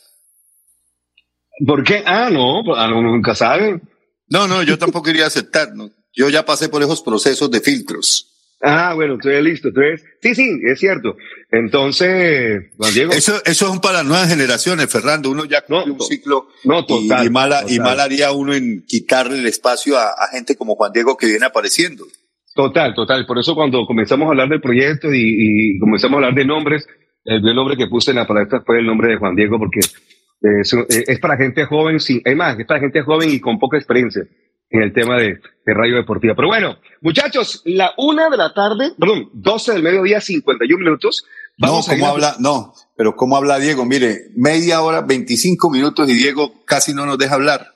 ¿Por 1.66 1.84
qué? 1.84 2.04
Ah, 2.06 2.30
no, 2.32 2.62
pues, 2.66 2.78
ah, 2.80 2.88
nunca 2.88 3.36
saben. 3.36 3.82
No, 4.28 4.48
no, 4.48 4.64
yo 4.64 4.78
tampoco 4.78 5.10
iría 5.10 5.26
a 5.26 5.28
aceptar. 5.28 5.74
¿no? 5.76 5.92
Yo 6.14 6.30
ya 6.30 6.46
pasé 6.46 6.70
por 6.70 6.82
esos 6.82 7.02
procesos 7.02 7.52
de 7.52 7.62
filtros. 7.62 8.31
Ah, 8.64 8.94
bueno, 8.94 9.16
entonces 9.16 9.44
listo. 9.44 9.70
Entonces, 9.70 10.06
sí, 10.22 10.36
sí, 10.36 10.60
es 10.64 10.80
cierto. 10.80 11.16
Entonces, 11.52 12.72
Juan 12.78 12.94
Diego. 12.94 13.12
Eso, 13.12 13.42
eso 13.44 13.74
es 13.74 13.80
para 13.80 14.00
las 14.00 14.06
nuevas 14.06 14.30
generaciones, 14.30 14.92
Fernando. 14.92 15.32
Uno 15.32 15.46
ya 15.46 15.62
cumple 15.62 15.94
un 15.94 16.02
ciclo. 16.02 16.48
No, 16.64 16.86
total, 16.86 17.26
y, 17.26 17.30
mal, 17.30 17.52
y 17.68 17.80
mal 17.80 18.00
haría 18.00 18.32
uno 18.32 18.54
en 18.54 18.84
quitarle 18.88 19.40
el 19.40 19.48
espacio 19.48 19.98
a, 19.98 20.10
a, 20.10 20.28
gente 20.32 20.56
como 20.56 20.76
Juan 20.76 20.92
Diego 20.94 21.18
que 21.18 21.26
viene 21.26 21.46
apareciendo. 21.46 22.06
Total, 22.54 22.94
total. 22.94 23.26
Por 23.26 23.40
eso 23.40 23.56
cuando 23.56 23.86
comenzamos 23.88 24.28
a 24.28 24.30
hablar 24.30 24.50
del 24.50 24.62
proyecto 24.62 25.12
y, 25.12 25.76
y 25.76 25.80
comenzamos 25.80 26.16
a 26.16 26.18
hablar 26.18 26.36
de 26.36 26.46
nombres, 26.46 26.86
el 27.26 27.42
nombre 27.42 27.78
que 27.78 27.88
puse 27.88 28.12
en 28.12 28.18
la 28.18 28.28
palestra 28.28 28.62
fue 28.66 28.80
el 28.80 28.86
nombre 28.86 29.10
de 29.10 29.18
Juan 29.18 29.36
Diego 29.36 29.58
porque 29.58 29.80
es, 29.80 30.76
es 31.08 31.20
para 31.20 31.38
gente 31.38 31.66
joven, 31.66 32.00
sí, 32.00 32.22
es 32.24 32.36
más, 32.36 32.60
es 32.60 32.66
para 32.66 32.80
gente 32.80 33.02
joven 33.02 33.30
y 33.30 33.40
con 33.40 33.58
poca 33.58 33.78
experiencia 33.78 34.24
en 34.72 34.82
el 34.82 34.94
tema 34.94 35.18
de, 35.18 35.40
de, 35.66 35.74
radio 35.74 35.98
deportiva. 35.98 36.34
Pero 36.36 36.48
bueno, 36.48 36.78
muchachos, 37.02 37.62
la 37.66 37.92
una 37.98 38.30
de 38.30 38.38
la 38.38 38.54
tarde, 38.54 38.92
perdón, 38.98 39.30
12 39.34 39.74
del 39.74 39.84
mediodía, 39.84 40.22
51 40.22 40.84
minutos. 40.84 41.26
Vamos 41.58 41.88
no, 41.88 41.94
¿cómo 41.94 42.08
habla? 42.08 42.36
No, 42.40 42.74
pero 42.96 43.16
¿cómo 43.16 43.36
habla 43.36 43.60
Diego? 43.60 43.86
Mire, 43.86 44.30
media 44.36 44.82
hora, 44.82 45.02
25 45.02 45.70
minutos 45.70 46.10
y 46.10 46.14
Diego 46.14 46.64
casi 46.66 46.94
no 46.94 47.06
nos 47.06 47.18
deja 47.18 47.36
hablar. 47.36 47.68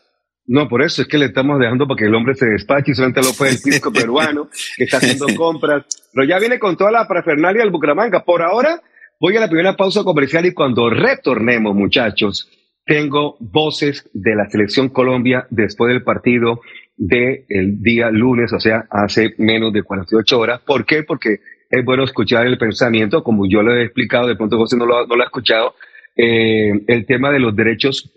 No, 0.47 0.69
por 0.69 0.83
eso 0.83 1.01
es 1.01 1.07
que 1.07 1.17
le 1.17 1.25
estamos 1.25 1.59
dejando 1.59 1.87
para 1.87 1.97
que 1.97 2.05
el 2.05 2.13
hombre 2.13 2.35
se 2.35 2.45
despache 2.45 2.91
y 2.91 2.95
solamente 2.95 3.21
lo 3.21 3.33
fue 3.33 3.49
el 3.49 3.59
pisco 3.59 3.91
peruano 3.91 4.47
que 4.77 4.83
está 4.83 4.97
haciendo 4.97 5.25
compras. 5.35 5.85
Pero 6.13 6.27
ya 6.27 6.39
viene 6.39 6.59
con 6.59 6.77
toda 6.77 6.91
la 6.91 7.07
parafernalia 7.07 7.61
del 7.61 7.71
Bucaramanga. 7.71 8.23
Por 8.23 8.43
ahora, 8.43 8.81
voy 9.19 9.35
a 9.37 9.39
la 9.39 9.47
primera 9.47 9.75
pausa 9.75 10.03
comercial 10.03 10.45
y 10.45 10.53
cuando 10.53 10.89
retornemos, 10.89 11.75
muchachos, 11.75 12.47
tengo 12.85 13.37
voces 13.39 14.07
de 14.13 14.35
la 14.35 14.47
selección 14.47 14.89
Colombia 14.89 15.47
después 15.49 15.91
del 15.91 16.03
partido 16.03 16.61
del 16.97 17.81
día 17.81 18.09
lunes, 18.09 18.53
o 18.53 18.59
sea, 18.59 18.87
hace 18.89 19.33
menos 19.37 19.73
de 19.73 19.83
48 19.83 20.39
horas. 20.39 20.61
¿Por 20.61 20.85
qué? 20.85 21.03
Porque 21.03 21.39
es 21.69 21.83
bueno 21.83 22.03
escuchar 22.03 22.45
el 22.45 22.57
pensamiento, 22.57 23.23
como 23.23 23.47
yo 23.47 23.61
lo 23.61 23.75
he 23.75 23.83
explicado, 23.83 24.27
de 24.27 24.35
pronto 24.35 24.57
José 24.57 24.77
no 24.77 24.85
lo, 24.85 25.05
no 25.07 25.15
lo 25.15 25.23
ha 25.23 25.25
escuchado, 25.25 25.75
eh, 26.15 26.71
el 26.87 27.05
tema 27.05 27.31
de 27.31 27.39
los 27.39 27.55
derechos 27.55 28.11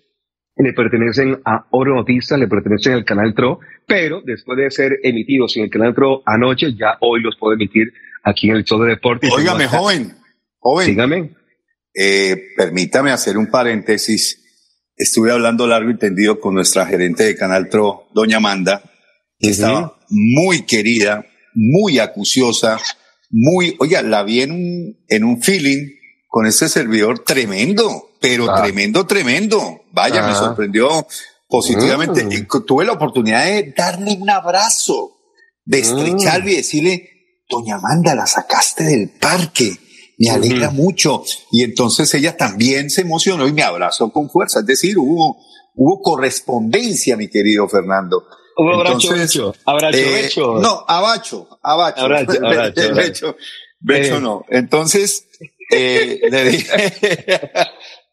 le 0.56 0.72
pertenecen 0.72 1.40
a 1.44 1.66
Oro 1.70 1.94
Noticias, 1.94 2.38
le 2.38 2.48
pertenecen 2.48 2.94
al 2.94 3.04
canal 3.04 3.34
TRO, 3.34 3.60
pero 3.86 4.22
después 4.24 4.58
de 4.58 4.70
ser 4.70 4.98
emitidos 5.02 5.56
en 5.56 5.64
el 5.64 5.70
canal 5.70 5.94
TRO 5.94 6.22
anoche, 6.26 6.74
ya 6.74 6.98
hoy 7.00 7.20
los 7.20 7.36
puedo 7.36 7.54
emitir 7.54 7.92
aquí 8.24 8.50
en 8.50 8.56
el 8.56 8.64
show 8.64 8.80
de 8.82 8.90
deportes. 8.90 9.30
Óigame, 9.32 9.66
joven, 9.66 10.14
joven. 10.58 10.86
Dígame. 10.86 11.30
Eh, 11.94 12.36
permítame 12.56 13.10
hacer 13.10 13.38
un 13.38 13.50
paréntesis 13.50 14.47
estuve 14.98 15.32
hablando 15.32 15.66
largo 15.66 15.90
y 15.90 15.98
tendido 15.98 16.40
con 16.40 16.54
nuestra 16.54 16.84
gerente 16.84 17.24
de 17.24 17.36
Canal 17.36 17.68
TRO, 17.68 18.08
doña 18.12 18.38
Amanda, 18.38 18.82
que 19.38 19.50
estaba 19.50 19.96
muy 20.10 20.62
querida, 20.62 21.24
muy 21.54 22.00
acuciosa, 22.00 22.78
muy, 23.30 23.76
oiga, 23.78 24.02
la 24.02 24.24
vi 24.24 24.42
en 24.42 24.52
un, 24.52 25.04
en 25.08 25.24
un 25.24 25.40
feeling 25.40 25.86
con 26.28 26.46
este 26.46 26.68
servidor 26.68 27.20
tremendo, 27.20 28.10
pero 28.20 28.50
ah. 28.50 28.62
tremendo, 28.62 29.06
tremendo. 29.06 29.82
Vaya, 29.92 30.26
me 30.26 30.34
sorprendió 30.34 31.06
positivamente. 31.48 32.24
Mm. 32.24 32.46
Tuve 32.66 32.84
la 32.84 32.92
oportunidad 32.92 33.44
de 33.44 33.72
darle 33.76 34.16
un 34.20 34.28
abrazo, 34.28 35.16
de 35.64 35.78
estrecharle 35.78 36.50
mm. 36.50 36.52
y 36.52 36.56
decirle, 36.56 37.10
doña 37.48 37.76
Amanda, 37.76 38.14
la 38.14 38.26
sacaste 38.26 38.84
del 38.84 39.10
parque 39.10 39.78
me 40.18 40.30
alegra 40.30 40.70
mucho. 40.70 41.22
Y 41.52 41.62
entonces 41.62 42.12
ella 42.14 42.36
también 42.36 42.90
se 42.90 43.02
emocionó 43.02 43.46
y 43.46 43.52
me 43.52 43.62
abrazó 43.62 44.10
con 44.10 44.28
fuerza. 44.28 44.60
Es 44.60 44.66
decir, 44.66 44.98
hubo, 44.98 45.38
hubo 45.74 46.02
correspondencia, 46.02 47.16
mi 47.16 47.28
querido 47.28 47.68
Fernando. 47.68 48.24
Hubo 48.56 48.74
abrazo 48.74 49.14
hecho. 49.14 49.54
Abrazo 49.64 49.98
eh, 49.98 50.26
hecho. 50.26 50.58
No, 50.58 50.84
abacho, 50.86 51.48
abacho. 51.62 52.00
Abrazo, 52.00 52.32
abrazo, 52.44 52.82
abrazo. 52.82 53.36
Becho, 53.80 54.16
eh. 54.16 54.20
no. 54.20 54.44
Entonces, 54.48 55.28
eh, 55.70 56.20
le 56.30 56.44
dije. 56.44 57.00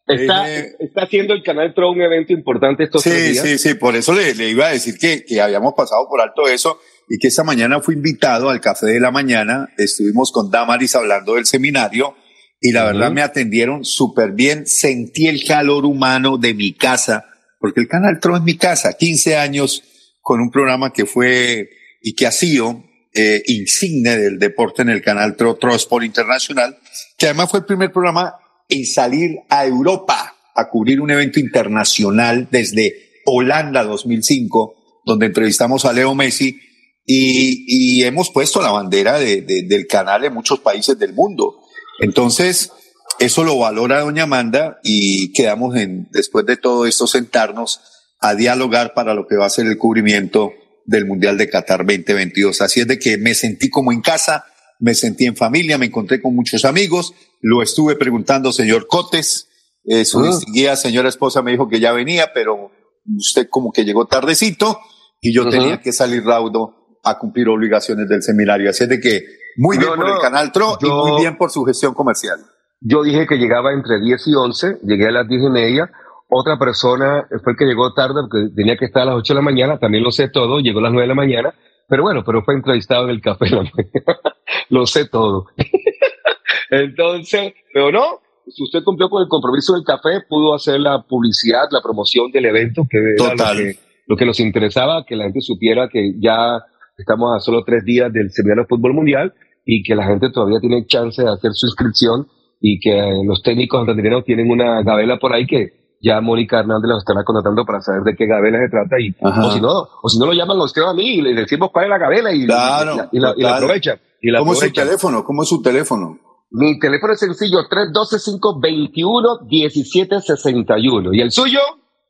Está, 0.06 0.48
está 0.48 1.02
haciendo 1.02 1.34
el 1.34 1.42
canal 1.42 1.74
Tro 1.74 1.90
un 1.90 2.00
evento 2.00 2.32
importante 2.32 2.84
estos 2.84 3.02
sí, 3.02 3.10
días. 3.10 3.44
Sí, 3.44 3.58
sí, 3.58 3.74
por 3.74 3.96
eso 3.96 4.12
le, 4.12 4.36
le 4.36 4.50
iba 4.50 4.66
a 4.66 4.70
decir 4.70 4.96
que, 4.98 5.24
que 5.24 5.40
habíamos 5.40 5.74
pasado 5.74 6.06
por 6.08 6.20
alto 6.20 6.46
eso 6.46 6.78
y 7.08 7.18
que 7.18 7.28
esta 7.28 7.44
mañana 7.44 7.80
fui 7.80 7.94
invitado 7.94 8.48
al 8.48 8.60
café 8.60 8.86
de 8.86 9.00
la 9.00 9.10
mañana, 9.10 9.68
estuvimos 9.78 10.32
con 10.32 10.50
Damaris 10.50 10.94
hablando 10.94 11.34
del 11.34 11.46
seminario 11.46 12.16
y 12.60 12.72
la 12.72 12.82
uh 12.82 12.84
-huh. 12.84 12.92
verdad 12.92 13.12
me 13.12 13.22
atendieron 13.22 13.84
súper 13.84 14.32
bien, 14.32 14.66
sentí 14.66 15.28
el 15.28 15.44
calor 15.44 15.84
humano 15.84 16.36
de 16.36 16.54
mi 16.54 16.72
casa, 16.74 17.24
porque 17.60 17.80
el 17.80 17.88
Canal 17.88 18.18
Tro 18.20 18.36
es 18.36 18.42
mi 18.42 18.56
casa, 18.56 18.94
15 18.94 19.36
años 19.36 19.82
con 20.20 20.40
un 20.40 20.50
programa 20.50 20.92
que 20.92 21.06
fue 21.06 21.68
y 22.02 22.14
que 22.14 22.26
ha 22.26 22.32
sido 22.32 22.84
eh, 23.14 23.42
insigne 23.46 24.16
del 24.16 24.38
deporte 24.38 24.82
en 24.82 24.90
el 24.90 25.00
Canal 25.00 25.36
Tro, 25.36 25.56
Tro 25.56 25.74
Sport 25.74 26.04
Internacional, 26.04 26.76
que 27.16 27.26
además 27.26 27.50
fue 27.50 27.60
el 27.60 27.66
primer 27.66 27.92
programa 27.92 28.34
en 28.68 28.84
salir 28.84 29.36
a 29.48 29.64
Europa 29.64 30.34
a 30.54 30.68
cubrir 30.68 31.00
un 31.00 31.10
evento 31.10 31.38
internacional 31.38 32.48
desde 32.50 33.20
Holanda 33.26 33.84
2005, 33.84 35.02
donde 35.04 35.26
entrevistamos 35.26 35.84
a 35.84 35.92
Leo 35.92 36.14
Messi 36.14 36.58
y, 37.06 37.64
y 38.00 38.04
hemos 38.04 38.30
puesto 38.30 38.60
la 38.60 38.72
bandera 38.72 39.18
de, 39.18 39.42
de, 39.42 39.62
del 39.62 39.86
canal 39.86 40.24
en 40.24 40.34
muchos 40.34 40.58
países 40.58 40.98
del 40.98 41.14
mundo. 41.14 41.60
Entonces, 42.00 42.72
eso 43.18 43.44
lo 43.44 43.58
valora 43.58 44.00
doña 44.00 44.24
Amanda 44.24 44.80
y 44.82 45.32
quedamos 45.32 45.76
en, 45.76 46.08
después 46.10 46.44
de 46.44 46.56
todo 46.56 46.86
esto, 46.86 47.06
sentarnos 47.06 47.80
a 48.20 48.34
dialogar 48.34 48.92
para 48.92 49.14
lo 49.14 49.26
que 49.26 49.36
va 49.36 49.46
a 49.46 49.50
ser 49.50 49.66
el 49.66 49.78
cubrimiento 49.78 50.52
del 50.84 51.06
Mundial 51.06 51.38
de 51.38 51.48
Qatar 51.48 51.86
2022. 51.86 52.60
Así 52.60 52.80
es 52.80 52.88
de 52.88 52.98
que 52.98 53.18
me 53.18 53.34
sentí 53.34 53.70
como 53.70 53.92
en 53.92 54.00
casa, 54.00 54.44
me 54.80 54.94
sentí 54.94 55.26
en 55.26 55.36
familia, 55.36 55.78
me 55.78 55.86
encontré 55.86 56.20
con 56.20 56.34
muchos 56.34 56.64
amigos, 56.64 57.14
lo 57.40 57.62
estuve 57.62 57.96
preguntando, 57.96 58.52
señor 58.52 58.86
Cotes, 58.88 59.48
eh, 59.84 60.04
su 60.04 60.18
uh. 60.18 60.26
distinguida 60.26 60.74
señora 60.76 61.08
esposa 61.08 61.42
me 61.42 61.52
dijo 61.52 61.68
que 61.68 61.78
ya 61.78 61.92
venía, 61.92 62.32
pero 62.34 62.72
usted 63.16 63.46
como 63.48 63.72
que 63.72 63.84
llegó 63.84 64.06
tardecito 64.06 64.80
y 65.20 65.32
yo 65.32 65.42
uh 65.42 65.46
-huh. 65.46 65.50
tenía 65.50 65.80
que 65.80 65.92
salir 65.92 66.24
raudo 66.24 66.85
a 67.06 67.18
cumplir 67.18 67.48
obligaciones 67.48 68.08
del 68.08 68.22
seminario. 68.22 68.68
Así 68.68 68.84
es 68.84 68.90
de 68.90 69.00
que 69.00 69.24
muy 69.56 69.78
bien 69.78 69.90
no, 69.90 69.96
por 69.96 70.06
no, 70.06 70.14
el 70.16 70.20
canal 70.20 70.52
TRO 70.52 70.78
yo, 70.80 70.88
y 70.88 71.10
muy 71.10 71.20
bien 71.20 71.38
por 71.38 71.50
su 71.50 71.64
gestión 71.64 71.94
comercial. 71.94 72.38
Yo 72.80 73.02
dije 73.02 73.26
que 73.26 73.36
llegaba 73.36 73.72
entre 73.72 74.00
10 74.00 74.26
y 74.28 74.34
11, 74.34 74.78
llegué 74.82 75.08
a 75.08 75.12
las 75.12 75.28
10 75.28 75.42
y 75.44 75.50
media. 75.50 75.90
Otra 76.28 76.58
persona 76.58 77.26
fue 77.42 77.52
el 77.52 77.58
que 77.58 77.64
llegó 77.64 77.94
tarde 77.94 78.20
porque 78.28 78.48
tenía 78.54 78.76
que 78.76 78.86
estar 78.86 79.02
a 79.02 79.06
las 79.06 79.14
8 79.16 79.32
de 79.32 79.36
la 79.36 79.44
mañana, 79.44 79.78
también 79.78 80.02
lo 80.02 80.10
sé 80.10 80.28
todo, 80.28 80.58
llegó 80.58 80.80
a 80.80 80.82
las 80.82 80.92
9 80.92 81.04
de 81.04 81.08
la 81.08 81.14
mañana, 81.14 81.54
pero 81.88 82.02
bueno, 82.02 82.24
pero 82.24 82.42
fue 82.42 82.54
entrevistado 82.54 83.04
en 83.04 83.10
el 83.10 83.20
café, 83.20 83.46
lo 84.68 84.86
sé 84.86 85.06
todo. 85.06 85.46
Entonces, 86.70 87.54
pero 87.72 87.92
no, 87.92 88.20
si 88.48 88.62
usted 88.62 88.82
cumplió 88.82 89.08
con 89.08 89.22
el 89.22 89.28
compromiso 89.28 89.74
del 89.74 89.84
café, 89.84 90.22
pudo 90.28 90.54
hacer 90.54 90.80
la 90.80 91.02
publicidad, 91.02 91.68
la 91.70 91.80
promoción 91.80 92.30
del 92.32 92.46
evento, 92.46 92.86
que 92.90 92.98
era 92.98 93.34
lo 93.34 93.56
que, 93.56 93.78
lo 94.06 94.16
que 94.16 94.26
nos 94.26 94.40
interesaba, 94.40 95.04
que 95.06 95.16
la 95.16 95.24
gente 95.24 95.40
supiera 95.40 95.88
que 95.88 96.14
ya 96.18 96.64
Estamos 96.98 97.36
a 97.36 97.40
solo 97.40 97.62
tres 97.62 97.84
días 97.84 98.10
del 98.10 98.30
Seminario 98.30 98.62
de 98.62 98.68
Fútbol 98.68 98.94
Mundial 98.94 99.34
y 99.66 99.82
que 99.82 99.94
la 99.94 100.06
gente 100.06 100.30
todavía 100.30 100.60
tiene 100.60 100.86
chance 100.86 101.22
de 101.22 101.28
hacer 101.28 101.50
su 101.52 101.66
inscripción 101.66 102.26
y 102.58 102.80
que 102.80 102.98
los 103.26 103.42
técnicos 103.42 103.80
antandineros 103.80 104.24
tienen 104.24 104.50
una 104.50 104.82
gabela 104.82 105.18
por 105.18 105.34
ahí 105.34 105.46
que 105.46 105.98
ya 106.00 106.22
Mónica 106.22 106.60
Hernández 106.60 106.88
la 106.88 106.96
estará 106.96 107.22
contratando 107.22 107.66
para 107.66 107.82
saber 107.82 108.00
de 108.02 108.16
qué 108.16 108.24
gabela 108.24 108.60
se 108.60 108.70
trata 108.70 108.98
y 108.98 109.14
o 109.20 109.50
si 109.50 109.60
no 109.60 109.86
o 110.02 110.08
si 110.08 110.18
no 110.18 110.24
lo 110.24 110.32
llaman 110.32 110.56
los 110.56 110.74
a 110.74 110.94
mí 110.94 111.18
y 111.18 111.20
le 111.20 111.34
decimos 111.34 111.68
cuál 111.70 111.84
es 111.84 111.90
la 111.90 111.98
gabela 111.98 112.32
y, 112.32 112.46
claro, 112.46 113.10
y, 113.12 113.18
la, 113.18 113.34
y 113.36 113.42
la, 113.42 113.56
aprovecha 113.56 114.00
y 114.22 114.30
la 114.30 114.38
¿Cómo 114.38 114.54
es 114.54 114.60
su 114.60 114.72
teléfono? 114.72 115.22
¿Cómo 115.22 115.42
es 115.42 115.50
su 115.50 115.60
teléfono? 115.60 116.18
Mi 116.50 116.78
teléfono 116.78 117.12
es 117.12 117.20
sencillo 117.20 117.68
312 117.68 118.16
521 118.40 119.40
1761 119.50 121.12
y 121.12 121.20
el 121.20 121.30
suyo 121.30 121.60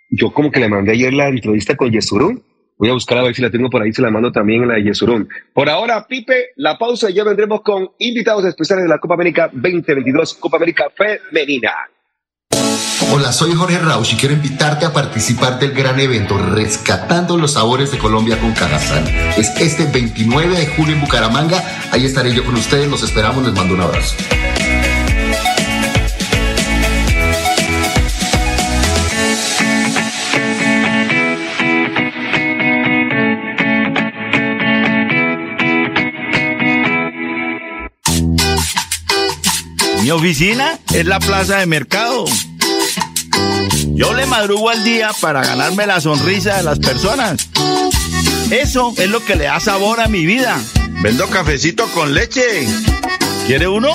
yo 0.10 0.32
como 0.32 0.52
que 0.52 0.60
le 0.60 0.70
mandé 0.70 0.94
ayer 0.94 1.14
la 1.14 1.30
entrevista 1.30 1.76
con 1.76 1.92
Yesurún, 1.92 2.44
Voy 2.80 2.90
a 2.90 2.94
buscar 2.94 3.18
a 3.18 3.24
ver 3.24 3.36
si 3.36 3.42
la 3.42 3.52
tengo 3.52 3.70
por 3.70 3.82
ahí, 3.82 3.92
se 3.92 4.02
la 4.02 4.10
mando 4.10 4.32
también 4.32 4.64
en 4.64 4.70
la 4.70 4.76
de 4.76 4.84
Yesurún. 4.84 5.28
Por 5.54 5.70
ahora, 5.70 6.08
Pipe, 6.08 6.52
la 6.56 6.78
pausa 6.78 7.10
y 7.10 7.14
ya 7.14 7.26
vendremos 7.26 7.62
con 7.62 7.90
invitados 8.00 8.46
especiales 8.46 8.86
de 8.86 8.90
la 8.90 9.00
Copa 9.00 9.16
América 9.16 9.50
2022, 9.52 10.36
Copa 10.36 10.56
América 10.56 10.86
Femenina. 10.96 11.74
Hola, 13.12 13.34
soy 13.34 13.52
Jorge 13.54 13.80
Rausch 13.80 14.14
y 14.14 14.16
quiero 14.16 14.36
invitarte 14.36 14.86
a 14.86 14.94
participar 14.94 15.60
del 15.60 15.72
gran 15.74 16.00
evento 16.00 16.38
Rescatando 16.38 17.36
los 17.36 17.54
Sabores 17.54 17.92
de 17.92 17.98
Colombia 17.98 18.40
con 18.40 18.54
Cajazán. 18.54 19.04
Es 19.36 19.50
este 19.60 19.86
29 19.86 20.56
de 20.56 20.68
julio 20.68 20.94
en 20.94 21.02
Bucaramanga. 21.02 21.62
Ahí 21.92 22.06
estaré 22.06 22.34
yo 22.34 22.46
con 22.46 22.56
ustedes. 22.56 22.88
Los 22.88 23.04
esperamos. 23.04 23.44
Les 23.44 23.54
mando 23.54 23.74
un 23.74 23.82
abrazo. 23.82 24.16
Mi 40.10 40.14
oficina 40.14 40.80
es 40.92 41.06
la 41.06 41.20
plaza 41.20 41.58
de 41.58 41.68
mercado. 41.68 42.26
Yo 43.90 44.16
le 44.16 44.26
madrugo 44.26 44.72
al 44.72 44.84
día 44.84 45.12
para 45.22 45.44
ganarme 45.44 45.86
la 45.86 46.02
sonrisa 46.02 46.58
de 46.58 46.64
las 46.64 46.80
personas. 46.80 47.48
Eso 48.50 48.92
es 48.98 49.08
lo 49.08 49.24
que 49.24 49.36
le 49.36 49.44
da 49.44 49.60
sabor 49.60 50.00
a 50.00 50.08
mi 50.08 50.26
vida. 50.26 50.60
Vendo 51.04 51.30
cafecito 51.30 51.86
con 51.90 52.16
leche. 52.16 52.68
¿Quiere 53.46 53.68
uno? 53.68 53.90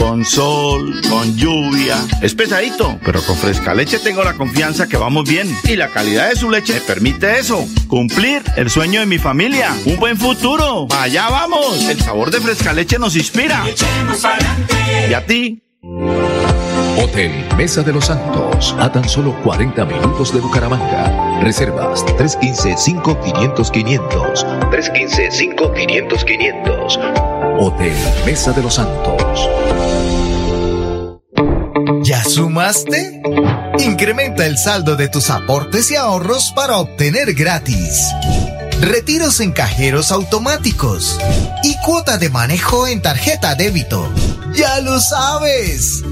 Con 0.00 0.24
sol, 0.24 0.98
con 1.10 1.36
lluvia. 1.36 1.98
Es 2.22 2.34
pesadito, 2.34 2.98
pero 3.04 3.22
con 3.22 3.36
fresca 3.36 3.74
leche 3.74 3.98
tengo 3.98 4.24
la 4.24 4.32
confianza 4.32 4.88
que 4.88 4.96
vamos 4.96 5.28
bien. 5.28 5.54
Y 5.64 5.76
la 5.76 5.88
calidad 5.88 6.30
de 6.30 6.36
su 6.36 6.50
leche 6.50 6.72
me 6.72 6.80
permite 6.80 7.38
eso. 7.38 7.66
Cumplir 7.86 8.42
el 8.56 8.70
sueño 8.70 9.00
de 9.00 9.06
mi 9.06 9.18
familia. 9.18 9.76
Un 9.84 9.96
buen 9.96 10.16
futuro. 10.16 10.88
Allá 10.98 11.28
vamos. 11.28 11.82
El 11.82 12.00
sabor 12.00 12.30
de 12.30 12.40
fresca 12.40 12.72
leche 12.72 12.98
nos 12.98 13.14
inspira. 13.14 13.62
¿Y 15.08 15.12
a 15.12 15.26
ti? 15.26 15.62
Hotel 17.02 17.46
Mesa 17.56 17.82
de 17.82 17.92
los 17.92 18.06
Santos, 18.06 18.74
a 18.78 18.90
tan 18.90 19.06
solo 19.08 19.36
40 19.42 19.84
minutos 19.84 20.32
de 20.32 20.40
Bucaramanga. 20.40 21.40
Reservas 21.40 22.06
315-5500-500. 22.06 24.46
315-5500-500. 24.70 27.58
Hotel 27.58 27.92
Mesa 28.24 28.52
de 28.52 28.62
los 28.62 28.74
Santos. 28.74 29.48
¿Ya 32.30 32.36
sumaste? 32.36 33.20
Incrementa 33.80 34.46
el 34.46 34.56
saldo 34.56 34.94
de 34.94 35.08
tus 35.08 35.30
aportes 35.30 35.90
y 35.90 35.96
ahorros 35.96 36.52
para 36.54 36.78
obtener 36.78 37.34
gratis. 37.34 38.06
Retiros 38.80 39.40
en 39.40 39.50
cajeros 39.50 40.12
automáticos 40.12 41.18
y 41.64 41.76
cuota 41.84 42.18
de 42.18 42.30
manejo 42.30 42.86
en 42.86 43.02
tarjeta 43.02 43.56
débito. 43.56 44.08
¡Ya 44.54 44.80
lo 44.80 45.00
sabes! 45.00 46.04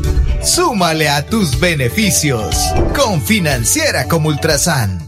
Súmale 0.42 1.08
a 1.08 1.24
tus 1.24 1.60
beneficios 1.60 2.56
con 2.96 3.22
Financiera 3.22 4.08
como 4.08 4.28
Ultrasan. 4.28 5.07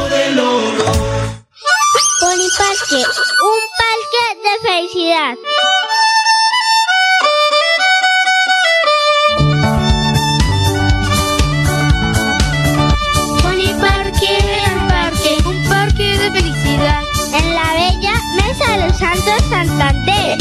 Parque, 2.31 2.95
un 2.95 3.61
parque 3.77 4.23
de 4.41 4.53
felicidad. 4.65 5.37
Parque, 13.81 14.31
un 14.71 14.87
parque, 14.87 15.31
un 15.45 15.69
parque 15.69 16.17
de 16.17 16.31
felicidad. 16.31 17.01
En 17.33 17.53
la 17.53 17.73
bella 17.73 18.13
Mesa 18.37 18.77
de 18.77 18.87
los 18.87 18.97
Santos 18.97 19.41
Santander. 19.49 20.37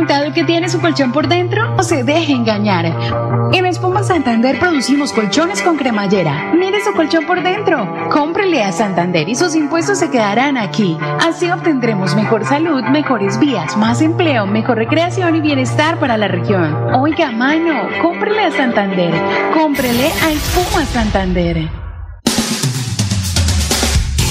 preguntado 0.01 0.33
qué 0.33 0.43
tiene 0.45 0.67
su 0.67 0.81
colchón 0.81 1.11
por 1.11 1.27
dentro? 1.27 1.75
No 1.75 1.83
se 1.83 2.03
deje 2.03 2.33
engañar. 2.33 2.85
En 3.53 3.67
Espuma 3.67 4.01
Santander 4.01 4.57
producimos 4.57 5.13
colchones 5.13 5.61
con 5.61 5.77
cremallera. 5.77 6.53
Mire 6.55 6.83
su 6.83 6.91
colchón 6.93 7.27
por 7.27 7.43
dentro. 7.43 8.09
Cómprele 8.09 8.63
a 8.63 8.71
Santander 8.71 9.29
y 9.29 9.35
sus 9.35 9.53
impuestos 9.53 9.99
se 9.99 10.09
quedarán 10.09 10.57
aquí. 10.57 10.97
Así 11.19 11.51
obtendremos 11.51 12.15
mejor 12.15 12.45
salud, 12.45 12.83
mejores 12.85 13.37
vías, 13.37 13.77
más 13.77 14.01
empleo, 14.01 14.47
mejor 14.47 14.77
recreación 14.77 15.35
y 15.35 15.41
bienestar 15.41 15.99
para 15.99 16.17
la 16.17 16.27
región. 16.27 16.73
Oiga, 16.95 17.29
mano, 17.31 17.87
cómprele 18.01 18.45
a 18.45 18.51
Santander. 18.51 19.13
Cómprele 19.53 20.07
a 20.23 20.31
Espuma 20.31 20.83
Santander. 20.85 21.80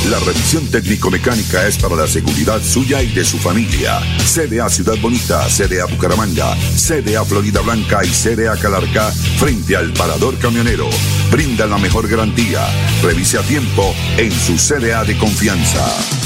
La 0.09 0.19
revisión 0.21 0.67
técnico-mecánica 0.67 1.67
es 1.67 1.77
para 1.77 1.95
la 1.95 2.07
seguridad 2.07 2.61
suya 2.63 3.03
y 3.03 3.09
de 3.09 3.23
su 3.23 3.39
familia. 3.39 4.01
CDA 4.25 4.69
Ciudad 4.71 4.97
Bonita, 5.01 5.47
CDA 5.49 5.85
Bucaramanga, 5.85 6.57
CDA 6.75 7.25
Florida 7.25 7.61
Blanca 7.61 8.01
y 8.03 8.09
CDA 8.09 8.57
Calarca 8.57 9.13
frente 9.39 9.77
al 9.77 9.93
parador 9.93 10.39
camionero. 10.39 10.89
Brinda 11.31 11.67
la 11.67 11.77
mejor 11.77 12.09
garantía. 12.09 12.67
Revise 13.03 13.39
a 13.39 13.43
tiempo 13.43 13.95
en 14.17 14.33
su 14.33 14.57
CDA 14.57 15.05
de 15.05 15.19
confianza. 15.19 16.20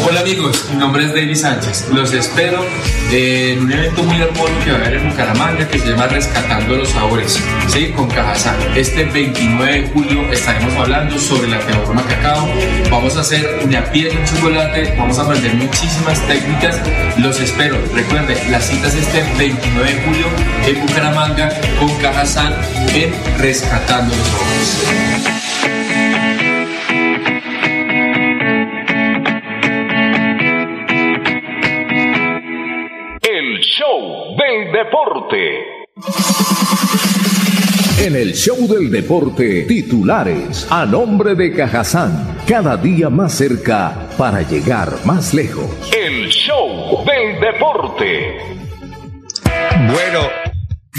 Hola 0.00 0.20
amigos, 0.20 0.68
mi 0.70 0.76
nombre 0.76 1.04
es 1.04 1.12
David 1.12 1.34
Sánchez. 1.34 1.88
Los 1.90 2.14
espero 2.14 2.64
en 3.10 3.60
un 3.60 3.70
evento 3.70 4.02
muy 4.04 4.22
hermoso 4.22 4.50
que 4.64 4.72
va 4.72 4.78
a 4.78 4.80
haber 4.80 4.94
en 4.94 5.10
Bucaramanga 5.10 5.68
que 5.68 5.78
se 5.78 5.90
llama 5.90 6.06
Rescatando 6.06 6.76
los 6.76 6.88
Sabores, 6.88 7.38
¿sí? 7.68 7.92
con 7.94 8.08
Cajazán. 8.08 8.56
Este 8.74 9.04
29 9.04 9.82
de 9.82 9.88
julio 9.90 10.32
estaremos 10.32 10.74
hablando 10.76 11.18
sobre 11.18 11.48
la 11.48 11.58
teorema 11.60 12.02
cacao. 12.06 12.48
Vamos 12.90 13.18
a 13.18 13.20
hacer 13.20 13.60
una 13.64 13.84
piel 13.92 14.16
de 14.16 14.24
chocolate, 14.24 14.94
vamos 14.96 15.18
a 15.18 15.22
aprender 15.22 15.54
muchísimas 15.56 16.26
técnicas. 16.26 16.80
Los 17.18 17.38
espero. 17.38 17.76
Recuerden, 17.94 18.50
la 18.50 18.60
cita 18.60 18.88
es 18.88 18.94
este 18.94 19.22
29 19.36 19.92
de 19.92 20.02
julio 20.04 20.26
en 20.66 20.86
Bucaramanga 20.86 21.50
con 21.78 21.94
Cajazán 21.98 22.54
en 22.94 23.12
Rescatando 23.38 24.16
los 24.16 24.26
Sabores. 24.26 25.41
Del 34.52 34.72
deporte. 34.72 35.84
En 37.98 38.16
el 38.16 38.34
show 38.34 38.56
del 38.68 38.90
deporte, 38.90 39.62
titulares 39.62 40.66
a 40.70 40.84
nombre 40.84 41.34
de 41.34 41.54
Cajazán, 41.54 42.38
cada 42.46 42.76
día 42.76 43.08
más 43.08 43.34
cerca 43.34 44.08
para 44.18 44.42
llegar 44.42 44.92
más 45.04 45.32
lejos. 45.32 45.66
El 45.96 46.28
show 46.28 47.02
del 47.04 47.40
deporte. 47.40 48.36
Bueno, 49.90 50.28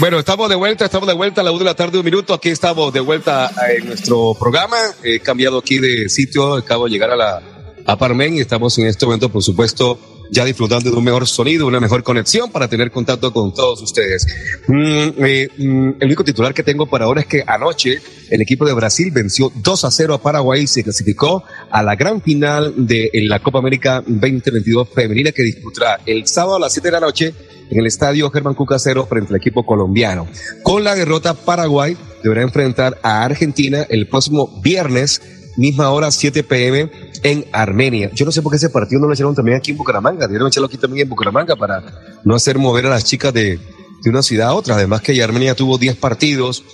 bueno, 0.00 0.18
estamos 0.18 0.48
de 0.48 0.56
vuelta, 0.56 0.86
estamos 0.86 1.06
de 1.06 1.14
vuelta 1.14 1.40
a 1.42 1.44
la 1.44 1.52
una 1.52 1.60
de 1.60 1.64
la 1.66 1.74
tarde, 1.74 1.98
un 1.98 2.04
minuto. 2.04 2.34
Aquí 2.34 2.48
estamos 2.48 2.92
de 2.92 3.00
vuelta 3.00 3.52
en 3.76 3.86
nuestro 3.86 4.34
programa. 4.34 4.78
He 5.04 5.20
cambiado 5.20 5.58
aquí 5.58 5.78
de 5.78 6.08
sitio, 6.08 6.54
acabo 6.54 6.86
de 6.86 6.90
llegar 6.90 7.10
a 7.10 7.16
la 7.16 7.53
a 7.86 7.98
Parmen 7.98 8.36
y 8.36 8.40
estamos 8.40 8.78
en 8.78 8.86
este 8.86 9.06
momento, 9.06 9.28
por 9.28 9.42
supuesto, 9.42 9.98
ya 10.30 10.44
disfrutando 10.44 10.90
de 10.90 10.96
un 10.96 11.04
mejor 11.04 11.26
sonido, 11.26 11.66
una 11.66 11.80
mejor 11.80 12.02
conexión 12.02 12.50
para 12.50 12.68
tener 12.68 12.90
contacto 12.90 13.32
con 13.32 13.52
todos 13.52 13.82
ustedes. 13.82 14.26
Mm, 14.66 15.08
eh, 15.18 15.48
mm, 15.56 15.88
el 16.00 16.06
único 16.06 16.24
titular 16.24 16.54
que 16.54 16.62
tengo 16.62 16.86
por 16.86 17.02
ahora 17.02 17.20
es 17.20 17.26
que 17.26 17.44
anoche 17.46 18.00
el 18.30 18.40
equipo 18.40 18.64
de 18.64 18.72
Brasil 18.72 19.10
venció 19.10 19.52
2 19.54 19.84
a 19.84 19.90
0 19.90 20.14
a 20.14 20.22
Paraguay 20.22 20.62
y 20.62 20.66
se 20.66 20.82
clasificó 20.82 21.44
a 21.70 21.82
la 21.82 21.94
gran 21.94 22.22
final 22.22 22.74
de 22.76 23.10
la 23.12 23.40
Copa 23.40 23.58
América 23.58 24.02
2022 24.06 24.88
femenina 24.88 25.32
que 25.32 25.42
disputará 25.42 26.00
el 26.06 26.26
sábado 26.26 26.56
a 26.56 26.60
las 26.60 26.72
7 26.72 26.88
de 26.88 26.92
la 26.92 27.00
noche 27.00 27.34
en 27.70 27.78
el 27.78 27.86
estadio 27.86 28.30
Germán 28.30 28.54
Cucasero 28.54 29.06
frente 29.06 29.32
al 29.32 29.40
equipo 29.40 29.64
colombiano. 29.64 30.26
Con 30.62 30.84
la 30.84 30.94
derrota, 30.94 31.34
Paraguay 31.34 31.96
deberá 32.22 32.42
enfrentar 32.42 32.98
a 33.02 33.24
Argentina 33.24 33.86
el 33.88 34.08
próximo 34.08 34.60
viernes 34.62 35.20
misma 35.56 35.90
hora, 35.90 36.10
7 36.10 36.42
pm, 36.42 36.90
en 37.22 37.46
Armenia. 37.52 38.10
Yo 38.14 38.24
no 38.24 38.32
sé 38.32 38.42
por 38.42 38.52
qué 38.52 38.56
ese 38.56 38.70
partido 38.70 39.00
no 39.00 39.06
lo 39.06 39.14
echaron 39.14 39.34
también 39.34 39.56
aquí 39.56 39.70
en 39.70 39.76
Bucaramanga. 39.76 40.26
Debieron 40.26 40.48
echarlo 40.48 40.66
aquí 40.66 40.76
también 40.76 41.04
en 41.04 41.08
Bucaramanga 41.08 41.56
para 41.56 41.82
no 42.24 42.34
hacer 42.34 42.58
mover 42.58 42.86
a 42.86 42.90
las 42.90 43.04
chicas 43.04 43.32
de, 43.32 43.58
de 44.02 44.10
una 44.10 44.22
ciudad 44.22 44.48
a 44.48 44.54
otra. 44.54 44.74
Además 44.76 45.00
que 45.00 45.22
Armenia 45.22 45.54
tuvo 45.54 45.78
10 45.78 45.96
partidos, 45.96 46.64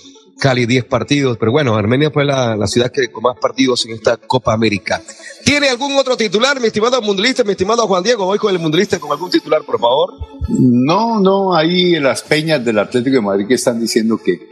Cali 0.41 0.65
10 0.65 0.85
partidos, 0.85 1.37
pero 1.37 1.51
bueno, 1.51 1.75
Armenia 1.75 2.09
fue 2.09 2.25
la, 2.25 2.55
la, 2.55 2.65
ciudad 2.65 2.91
que 2.91 3.11
con 3.11 3.21
más 3.21 3.37
partidos 3.39 3.85
en 3.85 3.91
esta 3.93 4.17
Copa 4.17 4.53
América. 4.53 4.99
¿Tiene 5.45 5.69
algún 5.69 5.95
otro 5.95 6.17
titular, 6.17 6.59
mi 6.59 6.65
estimado 6.65 6.99
mundulista, 7.01 7.43
mi 7.43 7.51
estimado 7.51 7.85
Juan 7.85 8.01
Diego? 8.01 8.25
Voy 8.25 8.39
con 8.39 8.51
el 8.51 8.59
mundulista 8.59 8.97
con 8.99 9.11
algún 9.11 9.29
titular, 9.29 9.61
por 9.63 9.79
favor. 9.79 10.13
No, 10.49 11.19
no, 11.19 11.55
ahí 11.55 11.99
las 11.99 12.23
peñas 12.23 12.65
del 12.65 12.79
Atlético 12.79 13.17
de 13.17 13.21
Madrid 13.21 13.47
que 13.47 13.53
están 13.53 13.79
diciendo 13.79 14.17
que 14.17 14.50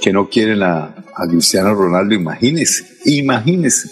que 0.00 0.12
no 0.12 0.28
quieren 0.28 0.62
a, 0.62 0.94
Cristiano 1.28 1.74
Ronaldo, 1.74 2.14
imagínese, 2.14 2.98
imagínese, 3.06 3.88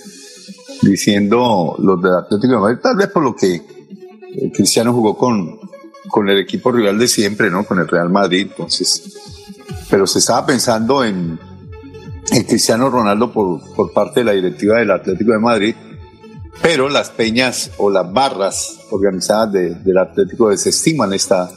diciendo 0.82 1.74
los 1.78 2.02
del 2.02 2.14
Atlético 2.14 2.52
de 2.52 2.58
Madrid, 2.60 2.78
tal 2.82 2.96
vez 2.96 3.08
por 3.08 3.22
lo 3.22 3.34
que 3.34 3.54
eh, 3.54 4.52
Cristiano 4.52 4.92
jugó 4.92 5.16
con, 5.16 5.58
con 6.08 6.28
el 6.28 6.38
equipo 6.38 6.70
rival 6.70 6.98
de 6.98 7.08
siempre, 7.08 7.50
¿no? 7.50 7.64
Con 7.64 7.78
el 7.78 7.88
Real 7.88 8.10
Madrid, 8.10 8.48
entonces, 8.50 9.02
pero 9.88 10.06
se 10.06 10.18
estaba 10.18 10.44
pensando 10.44 11.02
en, 11.02 11.38
en 12.30 12.42
Cristiano 12.44 12.90
Ronaldo 12.90 13.32
por, 13.32 13.62
por 13.74 13.92
parte 13.94 14.20
de 14.20 14.24
la 14.24 14.32
directiva 14.32 14.78
del 14.78 14.90
Atlético 14.90 15.32
de 15.32 15.38
Madrid, 15.38 15.74
pero 16.60 16.90
las 16.90 17.10
peñas 17.10 17.70
o 17.78 17.90
las 17.90 18.12
barras 18.12 18.80
organizadas 18.90 19.52
del 19.52 19.98
Atlético 19.98 20.50
desestiman 20.50 21.14
esta, 21.14 21.50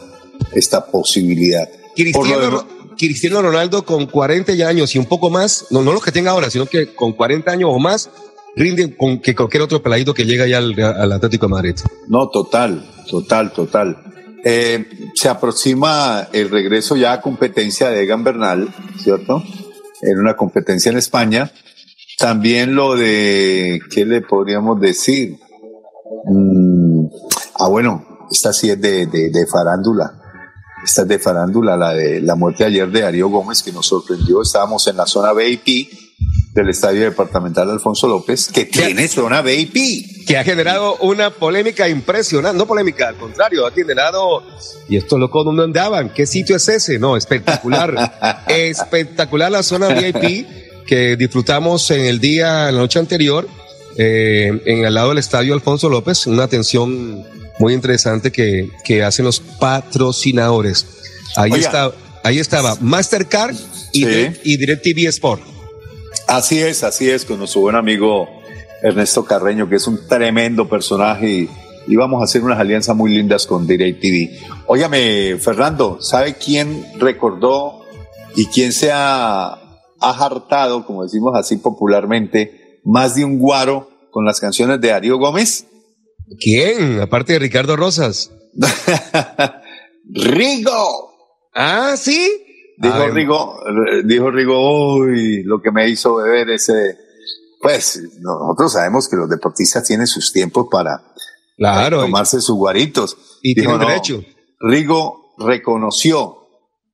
esta 0.53 0.85
posibilidad. 0.85 1.67
Cristiano, 1.95 2.65
Cristiano 2.97 3.41
Ronaldo 3.41 3.85
con 3.85 4.07
40 4.07 4.51
años 4.67 4.95
y 4.95 4.99
un 4.99 5.05
poco 5.05 5.29
más, 5.29 5.67
no, 5.69 5.83
no 5.83 5.93
los 5.93 6.03
que 6.03 6.11
tenga 6.11 6.31
ahora, 6.31 6.49
sino 6.49 6.65
que 6.65 6.93
con 6.93 7.13
40 7.13 7.51
años 7.51 7.69
o 7.71 7.79
más, 7.79 8.09
rinden 8.55 8.95
con 8.97 9.19
que 9.19 9.35
cualquier 9.35 9.63
otro 9.63 9.81
peladito 9.81 10.13
que 10.13 10.25
llega 10.25 10.47
ya 10.47 10.57
al, 10.57 11.11
Atlético 11.11 11.45
de 11.45 11.51
Madrid. 11.51 11.75
No, 12.07 12.29
total, 12.29 12.83
total, 13.09 13.51
total. 13.53 13.97
Eh, 14.43 14.85
se 15.13 15.29
aproxima 15.29 16.27
el 16.33 16.49
regreso 16.49 16.95
ya 16.95 17.13
a 17.13 17.21
competencia 17.21 17.89
de 17.89 18.03
Egan 18.03 18.23
Bernal, 18.23 18.67
¿cierto? 18.99 19.43
En 20.01 20.19
una 20.19 20.35
competencia 20.35 20.91
en 20.91 20.97
España. 20.97 21.51
También 22.17 22.75
lo 22.75 22.95
de, 22.95 23.79
¿qué 23.91 24.05
le 24.05 24.21
podríamos 24.21 24.79
decir? 24.79 25.37
Mm, 26.25 27.05
ah, 27.59 27.67
bueno, 27.67 28.27
esta 28.31 28.53
sí 28.53 28.71
es 28.71 28.81
de, 28.81 29.05
de 29.05 29.47
farándula 29.51 30.26
esta 30.83 31.01
es 31.01 31.07
de 31.07 31.19
farándula, 31.19 31.75
la 31.75 31.93
de 31.93 32.21
la 32.21 32.35
muerte 32.35 32.65
ayer 32.65 32.89
de 32.89 33.01
Darío 33.01 33.29
Gómez, 33.29 33.63
que 33.63 33.71
nos 33.71 33.87
sorprendió. 33.87 34.41
Estábamos 34.41 34.87
en 34.87 34.97
la 34.97 35.05
zona 35.05 35.33
VIP 35.33 35.89
del 36.53 36.69
Estadio 36.69 37.01
Departamental 37.01 37.69
Alfonso 37.69 38.07
López, 38.07 38.49
que 38.51 38.65
tiene 38.65 39.07
zona 39.07 39.41
VIP. 39.41 40.25
Que 40.25 40.37
ha 40.37 40.43
generado 40.43 40.97
una 40.97 41.29
polémica 41.29 41.87
impresionante, 41.87 42.57
no 42.57 42.65
polémica, 42.65 43.07
al 43.07 43.17
contrario, 43.17 43.65
ha 43.65 43.71
generado, 43.71 44.43
y 44.89 44.97
esto 44.97 45.17
loco, 45.17 45.43
¿dónde 45.43 45.63
andaban? 45.63 46.09
¿Qué 46.13 46.25
sitio 46.25 46.55
es 46.55 46.67
ese? 46.67 46.99
No, 46.99 47.15
espectacular, 47.15 48.43
espectacular 48.47 49.51
la 49.51 49.63
zona 49.63 49.89
VIP 49.89 50.47
que 50.85 51.15
disfrutamos 51.15 51.91
en 51.91 52.05
el 52.05 52.19
día, 52.19 52.69
en 52.69 52.75
la 52.75 52.81
noche 52.81 52.99
anterior, 52.99 53.47
eh, 53.97 54.61
en 54.65 54.85
el 54.85 54.93
lado 54.93 55.09
del 55.09 55.17
Estadio 55.17 55.53
Alfonso 55.53 55.89
López, 55.89 56.27
una 56.27 56.43
atención 56.43 57.25
muy 57.59 57.73
interesante 57.73 58.31
que, 58.31 58.69
que 58.83 59.03
hacen 59.03 59.25
los 59.25 59.39
patrocinadores. 59.39 60.85
Ahí, 61.35 61.51
está, 61.53 61.91
ahí 62.23 62.39
estaba 62.39 62.75
Mastercard 62.79 63.55
y, 63.93 64.05
y 64.05 64.57
DirecTV 64.57 65.07
Sport. 65.09 65.41
Así 66.27 66.59
es, 66.59 66.83
así 66.83 67.09
es, 67.09 67.25
con 67.25 67.39
nuestro 67.39 67.61
buen 67.61 67.75
amigo 67.75 68.27
Ernesto 68.81 69.25
Carreño, 69.25 69.69
que 69.69 69.75
es 69.75 69.87
un 69.87 70.07
tremendo 70.07 70.67
personaje 70.67 71.29
y, 71.29 71.49
y 71.87 71.95
vamos 71.95 72.21
a 72.21 72.25
hacer 72.25 72.43
unas 72.43 72.59
alianzas 72.59 72.95
muy 72.95 73.11
lindas 73.13 73.47
con 73.47 73.65
DirecTV. 73.65 74.65
Óyame, 74.67 75.37
Fernando, 75.39 75.99
¿sabe 76.01 76.35
quién 76.35 76.85
recordó 76.99 77.85
y 78.35 78.45
quién 78.47 78.73
se 78.73 78.91
ha, 78.91 79.45
ha 79.47 80.25
hartado, 80.25 80.85
como 80.85 81.03
decimos 81.03 81.33
así 81.35 81.57
popularmente, 81.57 82.81
más 82.83 83.15
de 83.15 83.25
un 83.25 83.39
guaro 83.39 83.89
con 84.11 84.25
las 84.25 84.39
canciones 84.39 84.81
de 84.81 84.89
Darío 84.89 85.17
Gómez? 85.17 85.65
¿Quién? 86.39 86.99
Aparte 86.99 87.33
de 87.33 87.39
Ricardo 87.39 87.75
Rosas. 87.75 88.31
Rigo. 90.09 91.11
Ah, 91.53 91.95
sí. 91.97 92.43
Dijo 92.77 93.07
Rigo, 93.07 93.59
dijo 94.05 94.29
Rigo, 94.29 94.97
uy, 94.97 95.43
lo 95.43 95.61
que 95.61 95.71
me 95.71 95.89
hizo 95.89 96.15
beber 96.15 96.51
ese. 96.51 96.97
Pues 97.59 98.01
nosotros 98.19 98.73
sabemos 98.73 99.09
que 99.09 99.15
los 99.15 99.29
deportistas 99.29 99.83
tienen 99.83 100.05
sus 100.05 100.31
tiempos 100.31 100.67
para, 100.69 101.01
claro, 101.57 102.01
tomarse 102.01 102.39
sus 102.39 102.55
guaritos. 102.55 103.17
Y 103.41 103.55
tiene 103.55 103.79
derecho. 103.79 104.21
Rigo 104.59 105.33
reconoció 105.39 106.37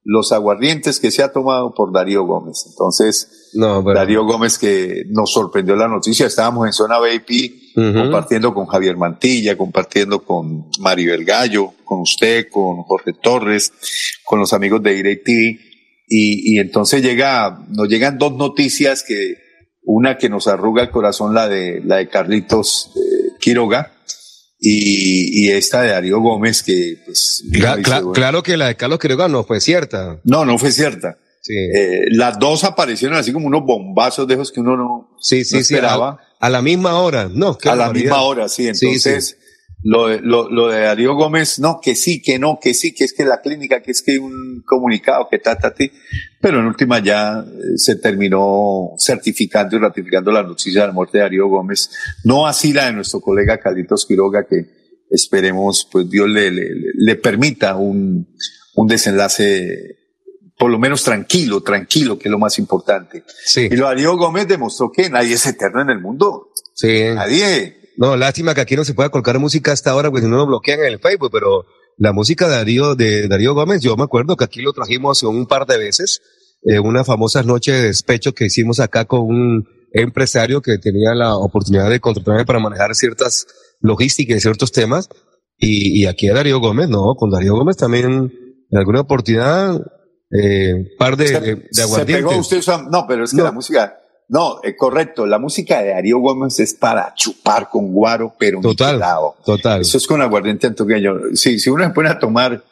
los 0.06 0.32
aguardientes 0.32 1.00
que 1.00 1.12
se 1.12 1.22
ha 1.22 1.34
tomado 1.34 1.74
por 1.74 1.92
Darío 1.92 2.24
Gómez. 2.24 2.66
Entonces, 2.70 3.52
Darío 3.94 4.24
Gómez 4.24 4.58
que 4.58 5.04
nos 5.10 5.34
sorprendió 5.34 5.76
la 5.76 5.90
noticia, 5.90 6.28
estábamos 6.28 6.66
en 6.66 6.74
zona 6.74 6.98
VIP 7.00 7.63
compartiendo 7.74 8.54
con 8.54 8.66
Javier 8.68 8.98
Mantilla, 8.98 9.58
compartiendo 9.58 10.24
con 10.24 10.66
Maribel 10.80 11.26
Gallo, 11.26 11.74
con 11.84 12.02
usted, 12.02 12.48
con 12.52 12.84
Jorge 12.84 13.14
Torres, 13.14 13.72
con 14.24 14.40
los 14.40 14.54
amigos 14.54 14.82
de 14.84 14.94
DirecTV. 14.94 15.60
Y, 16.08 16.56
y 16.56 16.60
entonces 16.60 17.02
llega, 17.02 17.66
nos 17.70 17.88
llegan 17.88 18.18
dos 18.18 18.34
noticias 18.36 19.04
que, 19.04 19.36
una 19.84 20.18
que 20.18 20.30
nos 20.30 20.48
arruga 20.48 20.84
el 20.84 20.92
corazón, 20.92 21.34
la 21.34 21.48
de, 21.48 21.82
la 21.84 21.98
de 21.98 22.10
Carlitos 22.10 22.92
eh, 22.96 23.32
Quiroga, 23.40 23.92
y, 24.60 25.46
y, 25.46 25.52
esta 25.52 25.82
de 25.82 25.90
Darío 25.90 26.22
Gómez, 26.22 26.64
que 26.64 26.96
pues... 27.06 27.44
Cla- 27.52 27.82
cla- 27.82 28.14
claro 28.14 28.44
que 28.44 28.56
la 28.56 28.68
de 28.68 28.76
Carlos 28.78 29.00
Quiroga 29.00 29.28
no 29.28 29.44
fue 29.44 29.60
cierta. 29.60 30.22
No, 30.24 30.46
no 30.46 30.58
fue 30.58 30.72
cierta. 30.72 31.18
Eh, 31.50 32.06
las 32.12 32.40
dos 32.40 32.64
aparecieron 32.64 33.18
así 33.18 33.34
como 33.34 33.48
unos 33.48 33.64
bombazos 33.66 34.26
de 34.26 34.36
esos 34.36 34.52
que 34.54 34.62
uno 34.62 34.78
no, 34.78 35.13
Sí, 35.24 35.40
no 35.40 35.44
sí, 35.46 35.46
sí. 35.46 35.58
esperaba. 35.58 36.20
A, 36.40 36.48
a 36.48 36.50
la 36.50 36.62
misma 36.62 37.00
hora. 37.00 37.30
No, 37.34 37.58
a 37.64 37.76
la 37.76 37.92
misma 37.92 38.22
hora, 38.22 38.50
sí. 38.50 38.68
Entonces, 38.68 39.38
Lo, 39.86 40.08
de, 40.08 40.22
lo, 40.22 40.50
lo 40.50 40.70
de 40.70 40.80
Darío 40.80 41.14
Gómez, 41.14 41.60
no, 41.60 41.80
que 41.82 41.96
sí, 41.96 42.22
que 42.22 42.40
no, 42.40 42.58
que 42.62 42.74
sí, 42.74 42.94
que 42.94 43.04
es 43.04 43.12
que 43.12 43.26
la 43.26 43.42
clínica, 43.42 43.82
que 43.82 43.92
es 43.92 44.02
que 44.02 44.18
un 44.18 44.64
comunicado, 44.66 45.28
que 45.30 45.40
ta, 45.40 45.58
ta, 45.58 45.74
ti. 45.74 45.92
Pero 46.40 46.60
en 46.60 46.68
última 46.68 47.00
ya 47.04 47.44
eh, 47.46 47.78
se 47.78 47.98
terminó 47.98 48.92
certificando 48.98 49.76
y 49.76 49.80
ratificando 49.80 50.32
la 50.32 50.44
noticia 50.44 50.82
de 50.82 50.88
la 50.88 50.94
muerte 50.94 51.18
de 51.18 51.24
Darío 51.24 51.50
Gómez. 51.50 51.90
No 52.24 52.48
así 52.48 52.72
la 52.72 52.86
de 52.86 52.94
nuestro 52.94 53.20
colega 53.20 53.60
Carlitos 53.60 54.06
Quiroga, 54.06 54.46
que 54.50 54.66
esperemos, 55.10 55.86
pues 55.92 56.10
Dios 56.10 56.30
le, 56.30 56.50
le, 56.50 56.70
le 56.96 57.16
permita 57.18 57.76
un, 57.76 58.26
un 58.76 58.88
desenlace 58.88 59.98
por 60.58 60.72
lo 60.72 60.80
menos 60.80 61.04
tranquilo, 61.04 61.62
tranquilo, 61.62 62.18
que 62.18 62.28
es 62.28 62.32
lo 62.32 62.40
más 62.40 62.60
importante. 62.60 63.24
Sí. 63.46 63.68
Y 63.72 63.76
lo 63.76 63.86
Darío 63.86 64.16
Gómez 64.18 64.48
demostró 64.48 64.92
que 64.92 65.10
nadie 65.10 65.34
es 65.34 65.46
eterno 65.46 65.82
en 65.82 65.90
el 65.90 66.00
mundo. 66.00 66.50
Sí. 66.74 67.06
Nadie. 67.14 67.78
No, 67.98 68.16
lástima 68.16 68.54
que 68.54 68.62
aquí 68.62 68.76
no 68.76 68.86
se 68.86 68.94
pueda 68.94 69.10
colocar 69.10 69.38
música 69.40 69.72
hasta 69.72 69.92
ahora, 69.92 70.10
porque 70.10 70.26
si 70.26 70.32
no 70.32 70.38
lo 70.38 70.48
bloquean 70.48 70.80
en 70.80 70.86
el 70.86 71.00
Facebook, 71.00 71.30
pero 71.32 71.66
la 71.98 72.12
música 72.12 72.48
de 72.48 72.56
Darío, 72.56 72.96
de 72.96 73.28
Darío 73.28 73.54
Gómez, 73.54 73.82
yo 73.82 73.96
me 73.96 74.04
acuerdo 74.04 74.36
que 74.36 74.46
aquí 74.46 74.62
lo 74.62 74.74
trajimos 74.74 75.22
un 75.24 75.46
par 75.46 75.66
de 75.66 75.78
veces, 75.78 76.22
eh, 76.64 76.80
una 76.80 77.04
famosa 77.04 77.44
noche 77.44 77.72
de 77.72 77.82
despecho 77.84 78.34
que 78.34 78.46
hicimos 78.46 78.80
acá 78.80 79.06
con 79.06 79.22
un 79.22 79.68
empresario 79.92 80.62
que 80.62 80.80
tenía 80.80 81.14
la 81.14 81.36
oportunidad 81.36 81.90
de 81.90 82.00
contratarme 82.00 82.46
para 82.46 82.60
manejar 82.60 82.96
ciertas 82.96 83.46
logísticas 83.80 84.38
y 84.38 84.42
ciertos 84.42 84.72
temas, 84.72 85.10
y, 85.58 86.02
y 86.02 86.08
aquí 86.08 86.30
a 86.30 86.34
Darío 86.34 86.60
Gómez, 86.60 86.90
no, 86.90 87.14
con 87.16 87.30
Darío 87.30 87.54
Gómez 87.54 87.78
también 87.78 88.32
en 88.72 88.78
alguna 88.78 89.02
oportunidad, 89.02 89.80
eh, 90.42 90.96
par 90.98 91.16
de, 91.18 91.26
de, 91.40 91.56
de 91.56 91.68
Se 91.72 91.82
aguardientes. 91.84 92.28
pegó 92.28 92.40
usted, 92.40 92.62
no, 92.90 93.06
pero 93.08 93.24
es 93.24 93.32
que 93.32 93.38
No. 93.38 93.44
la 93.44 93.52
música, 93.52 94.00
no, 94.30 94.60
eh, 94.64 94.76
correcto, 94.76 95.26
la 95.26 95.38
música 95.38 95.82
de 95.82 95.90
Darío 95.90 96.20
Gómez 96.20 96.60
es 96.60 96.74
para 96.74 97.14
chupar 97.16 97.70
con 97.70 97.92
guaro, 97.94 98.34
pero 98.40 98.60
Total, 98.62 98.94
niquelado. 98.96 99.36
total. 99.46 99.82
Eso 99.82 99.98
es 99.98 100.08
con 100.08 100.22
aguardiente 100.22 100.68
antioqueño. 100.68 101.14
Sí, 101.36 101.60
si 101.60 101.70
uno 101.70 101.84
se 101.86 101.90
pone 101.92 102.10
a 102.10 102.18
tomar 102.20 102.64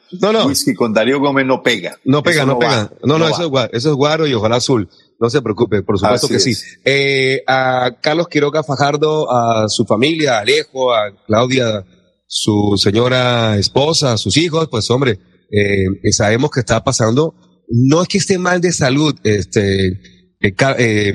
whisky 0.45 0.74
con 0.74 0.93
Darío 0.93 1.20
Gómez 1.20 1.45
no 1.45 1.62
pega. 1.62 1.97
No 2.03 2.24
pega, 2.24 2.38
Eso 2.43 2.45
no, 2.47 2.59
pega. 2.59 2.72
va, 2.84 2.91
no, 3.03 3.18
no, 3.20 3.28
eso, 3.28 3.43
es 3.43 3.49
guaro, 3.49 3.70
eso 3.74 3.89
es 3.91 3.95
guaro 3.95 4.28
y 4.28 4.34
ojalá 4.34 4.55
azul. 4.57 4.89
No 5.20 5.30
se 5.30 5.41
preocupe, 5.41 5.84
por 5.84 5.99
supuesto 5.99 6.26
Así 6.26 6.34
que 6.34 6.39
sí. 6.39 6.55
Eh, 6.84 7.43
a 7.45 7.91
Carlos 8.01 8.28
Quiroga 8.28 8.64
Fajardo, 8.64 9.32
a 9.32 9.70
su 9.70 9.86
familia, 9.86 10.38
a 10.38 10.39
Alejo, 10.39 10.93
a 10.95 11.12
Claudia, 11.28 11.86
su 12.26 12.74
señora 12.78 13.55
esposa, 13.57 14.14
a 14.14 14.18
sus 14.18 14.36
hijos, 14.38 14.68
pues 14.70 14.89
hombre, 14.89 15.20
eh, 15.51 16.12
sabemos 16.12 16.49
que 16.49 16.62
está 16.62 16.84
pasando. 16.84 17.36
No 17.74 18.01
es 18.01 18.07
que 18.07 18.17
esté 18.17 18.38
mal 18.38 18.59
de 18.61 18.72
salud, 18.72 19.15
este, 19.24 19.88
eh, 19.88 19.97
eh, 20.41 20.53
eh, 20.78 21.13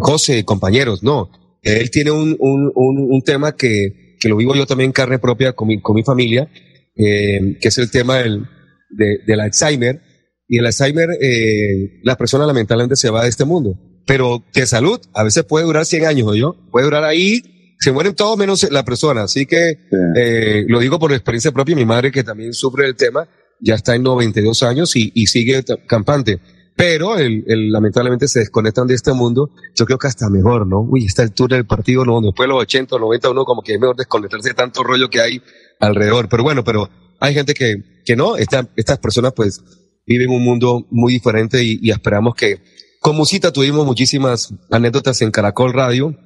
José, 0.00 0.44
compañeros, 0.44 1.02
no. 1.02 1.30
Él 1.62 1.90
tiene 1.90 2.10
un, 2.10 2.36
un, 2.38 2.70
un, 2.74 3.06
un 3.10 3.22
tema 3.22 3.54
que, 3.56 4.16
que 4.20 4.28
lo 4.28 4.36
vivo 4.36 4.54
yo 4.54 4.66
también 4.66 4.88
en 4.88 4.92
carne 4.92 5.18
propia 5.18 5.52
con 5.54 5.68
mi, 5.68 5.80
con 5.80 5.96
mi 5.96 6.02
familia, 6.02 6.50
eh, 6.96 7.56
que 7.60 7.68
es 7.68 7.78
el 7.78 7.90
tema 7.90 8.18
del, 8.18 8.44
de- 8.90 9.18
del 9.26 9.40
Alzheimer. 9.40 10.00
Y 10.46 10.58
el 10.58 10.66
Alzheimer, 10.66 11.08
eh, 11.20 12.00
la 12.02 12.16
persona 12.16 12.46
lamentablemente 12.46 12.96
se 12.96 13.10
va 13.10 13.22
de 13.22 13.28
este 13.28 13.44
mundo. 13.44 13.78
Pero 14.06 14.42
de 14.54 14.66
salud, 14.66 14.98
a 15.12 15.22
veces 15.22 15.44
puede 15.44 15.66
durar 15.66 15.84
100 15.84 16.06
años, 16.06 16.34
yo 16.36 16.56
Puede 16.70 16.84
durar 16.86 17.04
ahí, 17.04 17.42
se 17.78 17.92
mueren 17.92 18.14
todos 18.14 18.38
menos 18.38 18.66
la 18.70 18.84
persona. 18.84 19.24
Así 19.24 19.44
que 19.46 19.74
eh, 20.16 20.64
lo 20.68 20.80
digo 20.80 20.98
por 20.98 21.12
experiencia 21.12 21.52
propia. 21.52 21.76
Mi 21.76 21.84
madre, 21.84 22.10
que 22.10 22.24
también 22.24 22.54
sufre 22.54 22.86
el 22.86 22.96
tema, 22.96 23.28
ya 23.60 23.74
está 23.74 23.94
en 23.94 24.02
92 24.02 24.62
años 24.62 24.94
y, 24.96 25.10
y 25.14 25.26
sigue 25.26 25.62
campante. 25.86 26.40
Pero 26.76 27.16
el, 27.18 27.42
el- 27.48 27.72
lamentablemente 27.72 28.28
se 28.28 28.38
desconectan 28.38 28.86
de 28.86 28.94
este 28.94 29.12
mundo. 29.12 29.50
Yo 29.74 29.84
creo 29.84 29.98
que 29.98 30.06
hasta 30.06 30.30
mejor, 30.30 30.66
¿no? 30.66 30.80
Uy, 30.82 31.04
esta 31.06 31.22
altura 31.22 31.56
del 31.56 31.66
partido, 31.66 32.04
no, 32.04 32.20
después 32.20 32.46
de 32.46 32.52
los 32.54 32.62
80 32.62 32.94
o 32.94 32.98
90, 33.00 33.30
uno 33.30 33.44
como 33.44 33.62
que 33.62 33.74
es 33.74 33.80
mejor 33.80 33.96
desconectarse 33.96 34.50
de 34.50 34.54
tanto 34.54 34.84
rollo 34.84 35.10
que 35.10 35.20
hay 35.20 35.42
alrededor. 35.80 36.28
Pero 36.28 36.44
bueno, 36.44 36.62
pero 36.62 36.88
hay 37.18 37.34
gente 37.34 37.54
que, 37.54 37.76
que 38.04 38.14
no. 38.14 38.36
Esta- 38.36 38.68
estas 38.76 38.98
personas 38.98 39.32
pues 39.34 39.60
viven 40.06 40.30
un 40.30 40.44
mundo 40.44 40.86
muy 40.90 41.12
diferente 41.14 41.62
y, 41.64 41.80
y 41.82 41.90
esperamos 41.90 42.34
que, 42.36 42.62
con 43.00 43.16
Musita 43.16 43.52
tuvimos 43.52 43.84
muchísimas 43.84 44.54
anécdotas 44.70 45.20
en 45.22 45.30
Caracol 45.32 45.72
Radio. 45.72 46.16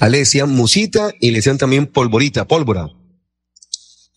A 0.00 0.08
le 0.08 0.18
decían 0.18 0.50
Musita 0.50 1.12
y 1.20 1.30
le 1.30 1.36
decían 1.38 1.58
también 1.58 1.86
Polvorita, 1.86 2.46
pólvora. 2.46 2.88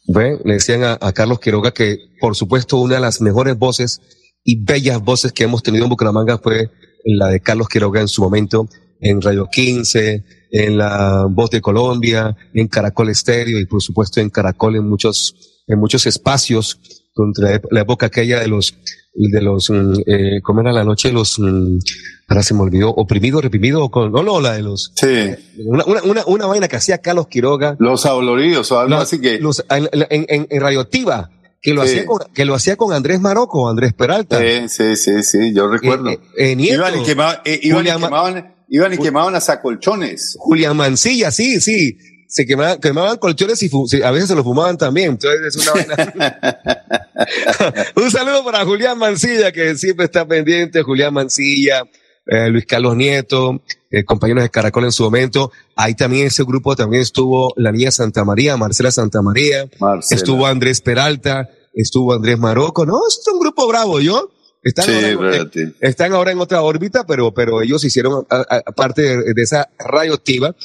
¿Ve? 0.07 0.39
Le 0.43 0.53
decían 0.53 0.83
a, 0.83 0.97
a 1.01 1.11
Carlos 1.13 1.39
Quiroga 1.39 1.71
que, 1.71 1.97
por 2.19 2.35
supuesto, 2.35 2.77
una 2.77 2.95
de 2.95 3.01
las 3.01 3.21
mejores 3.21 3.57
voces 3.57 4.01
y 4.43 4.63
bellas 4.63 5.01
voces 5.01 5.33
que 5.33 5.43
hemos 5.43 5.63
tenido 5.63 5.85
en 5.85 5.89
Bucaramanga 5.89 6.37
fue 6.37 6.69
la 7.03 7.27
de 7.27 7.39
Carlos 7.39 7.67
Quiroga 7.67 8.01
en 8.01 8.07
su 8.07 8.21
momento, 8.21 8.67
en 9.01 9.21
Radio 9.21 9.47
15, 9.51 10.23
en 10.51 10.77
la 10.77 11.27
Voz 11.29 11.49
de 11.49 11.61
Colombia, 11.61 12.35
en 12.53 12.67
Caracol 12.67 13.09
Estéreo 13.09 13.59
y, 13.59 13.65
por 13.65 13.81
supuesto, 13.81 14.21
en 14.21 14.29
Caracol 14.29 14.75
en 14.75 14.87
muchos, 14.87 15.63
en 15.67 15.79
muchos 15.79 16.05
espacios, 16.05 16.79
contra 17.15 17.61
la 17.71 17.81
época 17.81 18.07
aquella 18.07 18.41
de 18.41 18.47
los, 18.49 18.75
de 19.13 19.41
los, 19.41 19.69
mm, 19.69 19.93
eh, 20.05 20.41
¿cómo 20.43 20.59
era 20.61 20.73
la 20.73 20.83
noche? 20.83 21.11
Los, 21.13 21.39
mm, 21.39 21.77
ahora 22.27 22.43
se 22.43 22.53
me 22.53 22.59
olvidó, 22.61 22.89
oprimido, 22.89 23.39
reprimido, 23.39 23.89
con, 23.89 24.11
no, 24.11 24.21
no, 24.21 24.41
la 24.41 24.53
de 24.53 24.61
los, 24.63 24.91
Sí. 24.95 25.33
una, 25.65 25.85
una, 25.85 26.03
una, 26.03 26.25
una 26.25 26.45
vaina 26.45 26.67
que 26.67 26.75
hacía 26.75 26.97
Carlos 26.97 27.27
Quiroga. 27.27 27.77
Los 27.79 28.05
adoloridos 28.05 28.69
o 28.73 28.79
algo 28.79 28.95
Los- 28.95 29.03
así 29.03 29.21
que. 29.21 29.39
los- 29.39 29.63
en, 29.69 29.87
en, 30.09 30.47
en- 30.51 30.61
Radioactiva, 30.61 31.31
que 31.61 31.73
lo, 31.73 31.83
Sí. 31.83 31.87
hacía 31.93 32.05
con, 32.05 32.19
que 32.33 32.43
lo 32.45 32.53
hacía 32.53 32.75
con 32.75 32.91
Andrés 32.93 33.21
Maroco, 33.21 33.69
Andrés 33.69 33.93
Peralta. 33.93 34.37
Sí, 34.39 34.67
sí, 34.67 34.95
sí, 34.97 35.23
sí, 35.23 35.53
yo 35.53 35.69
recuerdo. 35.69 36.09
Eh, 36.09 36.19
eh, 36.37 36.51
eh, 36.51 36.55
Nieto. 36.57 36.75
iban 36.75 36.95
y, 36.99 37.03
quema- 37.05 37.41
eh, 37.45 37.59
iban 37.63 37.87
y 37.87 37.91
quemaban, 37.91 38.55
iban 38.67 38.93
y 38.93 38.97
quemaban 38.97 39.35
hasta 39.35 39.61
colchones. 39.61 40.35
Julián 40.37 40.75
Mancilla, 40.75 41.31
sí, 41.31 41.61
sí. 41.61 41.97
Se 42.27 42.45
quemaban, 42.45 42.79
quemaban 42.79 43.17
colchones 43.17 43.61
y 43.63 44.01
a 44.03 44.11
veces 44.11 44.29
se 44.29 44.35
lo 44.35 44.43
fumaban 44.43 44.77
también. 44.77 45.11
Entonces 45.11 45.55
es 45.55 45.67
una 45.67 45.71
vaina. 45.73 46.55
Un 47.95 48.11
saludo 48.11 48.43
para 48.43 48.65
Julián 48.65 48.97
Mancilla, 48.97 49.51
que 49.51 49.75
siempre 49.75 50.05
está 50.05 50.27
pendiente. 50.27 50.81
Julián 50.81 51.13
Mancilla, 51.13 51.83
eh, 52.25 52.49
Luis 52.49 52.65
Carlos 52.65 52.95
Nieto, 52.95 53.61
eh, 53.91 54.03
compañeros 54.03 54.43
de 54.43 54.49
Caracol 54.49 54.85
en 54.85 54.91
su 54.91 55.03
momento. 55.03 55.51
Ahí 55.75 55.95
también 55.95 56.27
ese 56.27 56.43
grupo 56.43 56.75
también 56.75 57.01
estuvo 57.01 57.53
la 57.57 57.71
niña 57.71 57.91
Santa 57.91 58.23
María, 58.25 58.57
Marcela 58.57 58.91
Santa 58.91 59.21
María. 59.21 59.69
Marcela. 59.79 60.17
Estuvo 60.19 60.45
Andrés 60.47 60.81
Peralta, 60.81 61.49
estuvo 61.73 62.13
Andrés 62.13 62.37
Maroco. 62.39 62.85
No, 62.85 62.99
es 63.07 63.21
un 63.31 63.39
grupo 63.39 63.67
bravo, 63.67 63.99
¿yo. 63.99 64.31
Están, 64.63 64.85
Sí, 64.85 64.91
ahora, 65.13 65.37
en- 65.37 65.75
están 65.79 66.13
ahora 66.13 66.31
en 66.31 66.39
otra 66.39 66.63
órbita, 66.63 67.05
pero, 67.05 67.31
pero 67.35 67.61
ellos 67.61 67.83
hicieron 67.83 68.25
a- 68.31 68.45
a- 68.49 68.71
parte 68.71 69.03
de, 69.03 69.33
de 69.35 69.41
esa 69.43 69.69
radioactiva 69.77 70.55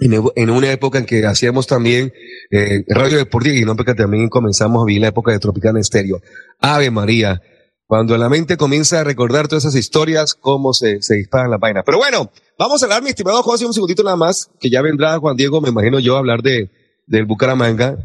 en, 0.00 0.50
una 0.50 0.72
época 0.72 0.98
en 0.98 1.06
que 1.06 1.24
hacíamos 1.26 1.66
también 1.66 2.12
eh, 2.50 2.84
radio 2.88 3.18
deportiva 3.18 3.54
y 3.54 3.58
en 3.58 3.64
una 3.64 3.74
época 3.74 3.94
que 3.94 4.02
también 4.02 4.28
comenzamos 4.28 4.82
a 4.82 4.86
vivir 4.86 5.02
la 5.02 5.08
época 5.08 5.32
de 5.32 5.38
Tropicana 5.38 5.78
Estéreo. 5.78 6.20
Ave 6.58 6.90
María, 6.90 7.42
cuando 7.86 8.16
la 8.16 8.28
mente 8.28 8.56
comienza 8.56 9.00
a 9.00 9.04
recordar 9.04 9.48
todas 9.48 9.64
esas 9.64 9.76
historias, 9.76 10.34
cómo 10.34 10.72
se, 10.72 11.02
se 11.02 11.16
disparan 11.16 11.50
las 11.50 11.60
vainas. 11.60 11.82
Pero 11.84 11.98
bueno, 11.98 12.30
vamos 12.58 12.82
a 12.82 12.86
hablar, 12.86 13.02
mi 13.02 13.10
estimado 13.10 13.42
José, 13.42 13.66
un 13.66 13.74
segundito 13.74 14.02
nada 14.02 14.16
más, 14.16 14.50
que 14.58 14.70
ya 14.70 14.80
vendrá 14.80 15.18
Juan 15.18 15.36
Diego, 15.36 15.60
me 15.60 15.68
imagino 15.68 15.98
yo, 15.98 16.16
a 16.16 16.20
hablar 16.20 16.42
de, 16.42 16.70
del 17.06 17.26
Bucaramanga. 17.26 17.98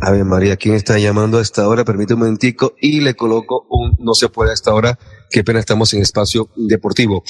Ave 0.00 0.24
María, 0.24 0.56
¿quién 0.56 0.74
está 0.74 0.98
llamando 0.98 1.38
a 1.38 1.42
esta 1.42 1.68
hora? 1.68 1.84
Permíteme 1.84 2.14
un 2.14 2.26
momentico 2.26 2.74
y 2.80 3.00
le 3.00 3.14
coloco 3.14 3.66
un 3.70 3.96
no 3.98 4.14
se 4.14 4.28
puede 4.28 4.50
a 4.50 4.54
esta 4.54 4.74
hora. 4.74 4.98
Qué 5.30 5.44
pena 5.44 5.60
estamos 5.60 5.92
en 5.94 6.02
espacio 6.02 6.48
deportivo. 6.56 7.22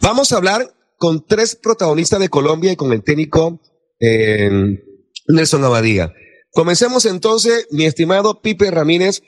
Vamos 0.00 0.32
a 0.32 0.36
hablar 0.36 0.66
con 1.04 1.22
tres 1.22 1.54
protagonistas 1.54 2.18
de 2.18 2.30
Colombia 2.30 2.72
y 2.72 2.76
con 2.76 2.90
el 2.90 3.02
técnico 3.02 3.60
eh, 4.00 4.48
Nelson 5.28 5.62
Abadía. 5.62 6.14
Comencemos 6.50 7.04
entonces, 7.04 7.68
mi 7.70 7.84
estimado 7.84 8.40
Pipe 8.40 8.70
Ramírez, 8.70 9.20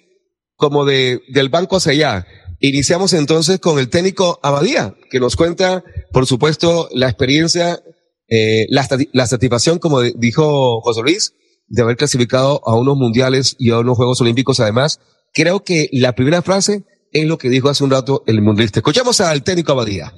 como 0.54 0.86
de, 0.86 1.20
del 1.28 1.50
Banco 1.50 1.78
Sellá. 1.78 2.26
Iniciamos 2.60 3.12
entonces 3.12 3.60
con 3.60 3.78
el 3.78 3.90
técnico 3.90 4.40
Abadía, 4.42 4.96
que 5.10 5.20
nos 5.20 5.36
cuenta, 5.36 5.84
por 6.12 6.24
supuesto, 6.24 6.88
la 6.92 7.10
experiencia, 7.10 7.82
eh, 8.26 8.64
la, 8.70 8.88
la 9.12 9.26
satisfacción, 9.26 9.78
como 9.78 10.00
dijo 10.00 10.80
José 10.80 11.02
Luis, 11.02 11.34
de 11.66 11.82
haber 11.82 11.98
clasificado 11.98 12.62
a 12.64 12.74
unos 12.74 12.96
mundiales 12.96 13.54
y 13.58 13.68
a 13.72 13.80
unos 13.80 13.98
Juegos 13.98 14.18
Olímpicos. 14.22 14.60
Además, 14.60 14.98
creo 15.34 15.62
que 15.62 15.90
la 15.92 16.14
primera 16.14 16.40
frase 16.40 16.86
es 17.12 17.26
lo 17.26 17.36
que 17.36 17.50
dijo 17.50 17.68
hace 17.68 17.84
un 17.84 17.90
rato 17.90 18.22
el 18.26 18.40
mundialista. 18.40 18.78
Escuchamos 18.78 19.20
al 19.20 19.42
técnico 19.42 19.72
Abadía. 19.72 20.14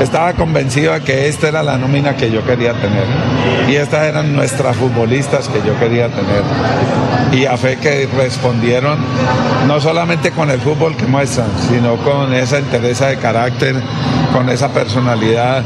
Estaba 0.00 0.32
convencido 0.34 0.92
de 0.92 1.00
que 1.00 1.28
esta 1.28 1.48
era 1.48 1.62
la 1.64 1.76
nómina 1.76 2.16
que 2.16 2.30
yo 2.30 2.44
quería 2.44 2.72
tener. 2.74 3.04
Y 3.68 3.74
estas 3.74 4.06
eran 4.06 4.34
nuestras 4.34 4.76
futbolistas 4.76 5.48
que 5.48 5.60
yo 5.66 5.76
quería 5.78 6.08
tener. 6.08 6.42
Y 7.32 7.46
a 7.46 7.56
fe 7.56 7.78
que 7.78 8.08
respondieron, 8.16 8.96
no 9.66 9.80
solamente 9.80 10.30
con 10.30 10.50
el 10.50 10.60
fútbol 10.60 10.96
que 10.96 11.04
muestran, 11.06 11.48
sino 11.68 11.96
con 11.96 12.32
esa 12.32 12.60
interés 12.60 13.00
de 13.00 13.16
carácter, 13.16 13.74
con 14.32 14.48
esa 14.48 14.68
personalidad, 14.68 15.64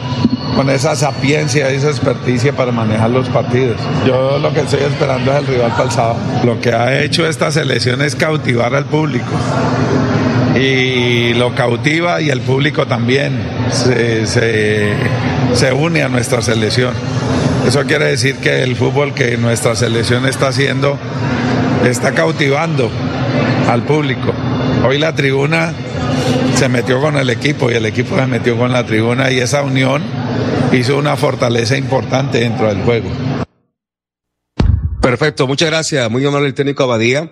con 0.56 0.70
esa 0.70 0.96
sapiencia, 0.96 1.68
esa 1.68 1.88
experticia 1.88 2.54
para 2.54 2.72
manejar 2.72 3.10
los 3.10 3.28
partidos. 3.28 3.76
Yo 4.06 4.38
lo 4.38 4.52
que 4.54 4.60
estoy 4.60 4.80
esperando 4.80 5.30
es 5.30 5.38
el 5.40 5.46
rival 5.46 5.72
pasado. 5.76 6.16
Lo 6.42 6.58
que 6.58 6.72
ha 6.72 7.02
hecho 7.02 7.26
esta 7.26 7.52
selección 7.52 8.00
es 8.00 8.16
cautivar 8.16 8.74
al 8.74 8.86
público 8.86 9.30
y 10.54 11.34
lo 11.34 11.54
cautiva 11.54 12.20
y 12.20 12.30
el 12.30 12.40
público 12.40 12.86
también 12.86 13.38
se, 13.70 14.26
se, 14.26 15.72
une 15.72 16.02
a 16.02 16.08
nuestra 16.08 16.42
selección. 16.42 16.94
Eso 17.66 17.84
quiere 17.84 18.06
decir 18.06 18.36
que 18.36 18.62
el 18.62 18.76
fútbol 18.76 19.14
que 19.14 19.36
nuestra 19.36 19.74
selección 19.76 20.26
está 20.26 20.48
haciendo 20.48 20.98
está 21.84 22.12
cautivando 22.12 22.90
al 23.68 23.82
público. 23.82 24.32
Hoy 24.86 24.98
la 24.98 25.14
tribuna 25.14 25.72
se 26.54 26.68
metió 26.68 27.00
con 27.00 27.16
el 27.16 27.30
equipo 27.30 27.70
y 27.70 27.74
el 27.74 27.86
equipo 27.86 28.16
se 28.16 28.26
metió 28.26 28.56
con 28.56 28.72
la 28.72 28.84
tribuna 28.84 29.30
y 29.30 29.38
esa 29.40 29.62
unión 29.62 30.02
hizo 30.72 30.98
una 30.98 31.16
fortaleza 31.16 31.76
importante 31.76 32.40
dentro 32.40 32.68
del 32.68 32.82
juego. 32.82 33.10
Perfecto, 35.00 35.46
muchas 35.46 35.70
gracias. 35.70 36.10
Muy 36.10 36.24
amable 36.24 36.48
el 36.48 36.54
técnico 36.54 36.84
Abadía. 36.84 37.30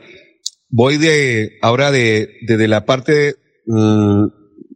Voy 0.70 0.98
de 0.98 1.58
ahora 1.62 1.90
de 1.90 2.30
desde 2.42 2.68
la 2.68 2.84
parte 2.84 3.34
mm, 3.66 4.24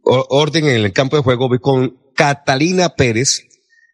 orden 0.03 0.65
en 0.65 0.85
el 0.85 0.93
campo 0.93 1.15
de 1.15 1.23
juego. 1.23 1.47
Voy 1.47 1.59
con 1.59 1.97
Catalina 2.15 2.89
Pérez, 2.89 3.47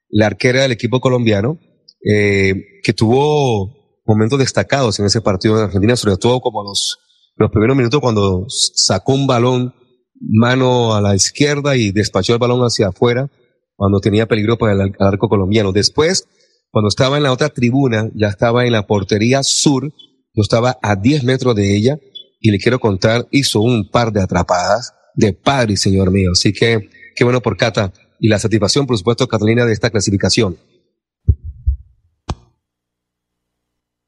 la 0.10 0.28
arquera 0.28 0.64
del 0.64 0.72
equipo 0.72 1.00
colombiano, 1.00 1.60
eh, 2.04 2.56
que 2.84 2.94
tuvo 2.94 4.02
momentos 4.06 4.40
destacados 4.40 5.00
en 5.00 5.06
ese 5.06 5.22
partido 5.22 5.58
de 5.58 5.64
Argentina, 5.64 5.96
sobre 5.96 6.18
todo 6.18 6.42
como 6.42 6.64
los, 6.64 7.00
los 7.36 7.52
primeros 7.52 7.78
minutos 7.78 8.02
cuando 8.02 8.46
sacó 8.48 9.14
un 9.14 9.28
balón 9.28 9.74
mano 10.20 10.94
a 10.94 11.02
la 11.02 11.16
izquierda 11.16 11.76
y 11.76 11.92
despachó 11.92 12.34
el 12.34 12.40
balón 12.40 12.62
hacia 12.62 12.90
afuera 12.90 13.30
cuando 13.76 14.00
tenía 14.00 14.28
peligro 14.28 14.58
para 14.58 14.74
el 14.74 14.94
arco 15.00 15.28
colombiano. 15.28 15.72
Después, 15.72 16.28
cuando 16.70 16.88
estaba 16.88 17.18
en 17.18 17.24
la 17.24 17.32
otra 17.32 17.50
tribuna, 17.50 18.10
ya 18.16 18.28
estaba 18.28 18.66
en 18.66 18.72
la 18.72 18.86
portería 18.86 19.44
sur, 19.44 19.92
yo 20.34 20.42
estaba 20.42 20.78
a 20.82 20.96
10 20.96 21.24
metros 21.24 21.56
de 21.56 21.76
ella 21.76 21.98
y 22.40 22.52
le 22.52 22.58
quiero 22.58 22.80
contar, 22.80 23.28
hizo 23.32 23.62
un 23.62 23.90
par 23.90 24.12
de 24.12 24.22
atrapadas 24.22 24.94
de 25.16 25.34
padre, 25.34 25.78
señor 25.78 26.12
mío. 26.12 26.32
Así 26.34 26.54
que 26.54 26.90
qué 27.16 27.24
bueno 27.24 27.42
por 27.42 27.58
Cata 27.58 27.92
y 28.20 28.28
la 28.30 28.40
satisfacción, 28.40 28.88
por 28.88 28.98
supuesto, 28.98 29.28
Catalina, 29.28 29.66
de 29.66 29.74
esta 29.74 29.90
clasificación. 29.90 30.58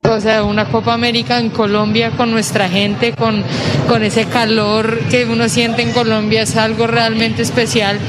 O 0.03 0.19
sea, 0.19 0.43
una 0.43 0.69
Copa 0.69 0.93
América 0.93 1.39
en 1.39 1.49
Colombia 1.49 2.11
con 2.17 2.29
nuestra 2.29 2.69
gente, 2.69 3.13
con, 3.13 3.41
con 3.87 4.03
ese 4.03 4.25
calor 4.25 4.99
que 5.09 5.25
uno 5.25 5.47
siente 5.47 5.81
en 5.81 5.91
Colombia, 5.91 6.43
es 6.43 6.55
algo 6.57 6.87
realmente 6.87 7.41
especial. 7.41 7.99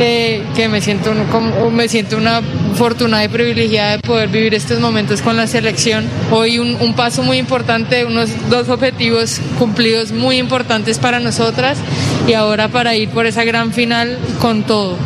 Eh, 0.00 0.42
que 0.56 0.68
me 0.68 0.80
siento, 0.80 1.12
como, 1.30 1.70
me 1.70 1.88
siento 1.88 2.16
una 2.16 2.38
afortunada 2.72 3.24
y 3.24 3.28
privilegiada 3.28 3.92
de 3.92 3.98
poder 4.00 4.28
vivir 4.28 4.52
estos 4.54 4.80
momentos 4.80 5.22
con 5.22 5.36
la 5.36 5.46
selección. 5.46 6.04
Hoy 6.32 6.58
un, 6.58 6.76
un, 6.80 6.94
paso 6.94 7.22
muy 7.22 7.38
importante, 7.38 8.04
unos 8.04 8.30
dos 8.50 8.68
objetivos 8.68 9.40
cumplidos 9.56 10.10
muy 10.10 10.38
importantes 10.38 10.98
para 10.98 11.20
nosotras 11.20 11.78
y 12.26 12.32
ahora 12.32 12.68
para 12.68 12.96
ir 12.96 13.08
por 13.10 13.26
esa 13.26 13.44
gran 13.44 13.72
final 13.72 14.18
con 14.40 14.64
todo. 14.64 14.96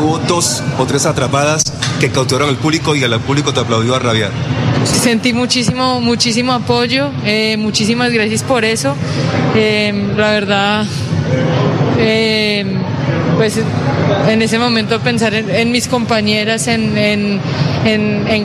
Hubo 0.00 0.18
dos 0.28 0.62
o 0.78 0.86
tres 0.86 1.04
atrapadas 1.06 1.64
que 1.98 2.10
cautivaron 2.10 2.48
al 2.48 2.56
público 2.56 2.94
y 2.94 3.02
al 3.02 3.18
público 3.20 3.52
te 3.52 3.60
aplaudió 3.60 3.96
a 3.96 3.98
rabiar. 3.98 4.30
Sentí 4.84 5.32
muchísimo, 5.32 6.00
muchísimo 6.00 6.52
apoyo, 6.52 7.10
eh, 7.24 7.56
muchísimas 7.56 8.12
gracias 8.12 8.42
por 8.42 8.64
eso. 8.64 8.94
Eh, 9.56 9.92
la 10.16 10.30
verdad, 10.30 10.86
eh, 11.98 12.64
pues 13.38 13.54
en 14.28 14.42
ese 14.42 14.58
momento 14.58 15.00
pensar 15.00 15.32
en, 15.32 15.70
mis 15.70 15.86
compañeras, 15.86 16.66
en, 16.66 17.40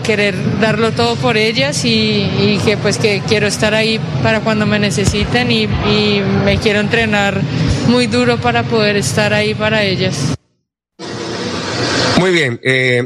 querer 0.04 0.36
darlo 0.62 0.92
todo 0.92 1.16
por 1.16 1.36
ellas 1.36 1.84
y, 1.84 2.60
que 2.64 2.78
pues 2.78 3.00
que 3.00 3.24
quiero 3.28 3.48
estar 3.48 3.74
ahí 3.74 4.00
para 4.22 4.42
cuando 4.42 4.68
me 4.68 4.78
necesiten 4.78 5.52
y, 5.52 5.68
me 6.46 6.60
quiero 6.60 6.80
entrenar 6.80 7.42
muy 7.88 8.06
duro 8.06 8.40
para 8.40 8.62
poder 8.64 8.96
estar 8.96 9.34
ahí 9.34 9.56
para 9.56 9.84
ellas. 9.84 10.36
Muy 12.20 12.32
bien. 12.32 12.60
Eh, 12.64 13.02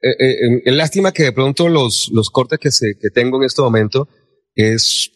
eh, 0.00 0.60
eh 0.64 0.72
lástima 0.72 1.12
que 1.12 1.24
de 1.24 1.32
pronto 1.32 1.68
los, 1.68 2.10
los 2.12 2.30
cortes 2.30 2.60
que, 2.60 2.70
se, 2.70 2.96
que 2.96 3.10
tengo 3.10 3.38
en 3.38 3.44
este 3.44 3.60
momento 3.60 4.08
es 4.54 5.10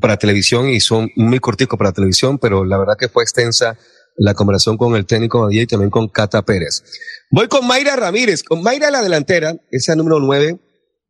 para 0.00 0.16
televisión 0.16 0.70
y 0.70 0.80
son 0.80 1.10
muy 1.14 1.40
corticos 1.40 1.78
para 1.78 1.92
televisión, 1.92 2.38
pero 2.38 2.64
la 2.64 2.78
verdad 2.78 2.96
que 2.98 3.10
fue 3.10 3.22
extensa 3.22 3.76
la 4.18 4.34
conversación 4.34 4.76
con 4.76 4.94
el 4.96 5.06
técnico 5.06 5.42
Badía 5.42 5.62
y 5.62 5.66
también 5.66 5.90
con 5.90 6.08
Cata 6.08 6.42
Pérez. 6.42 6.82
Voy 7.30 7.48
con 7.48 7.66
Mayra 7.66 7.96
Ramírez, 7.96 8.42
con 8.42 8.62
Mayra 8.62 8.90
la 8.90 9.02
delantera, 9.02 9.56
esa 9.70 9.94
número 9.94 10.18
nueve, 10.20 10.58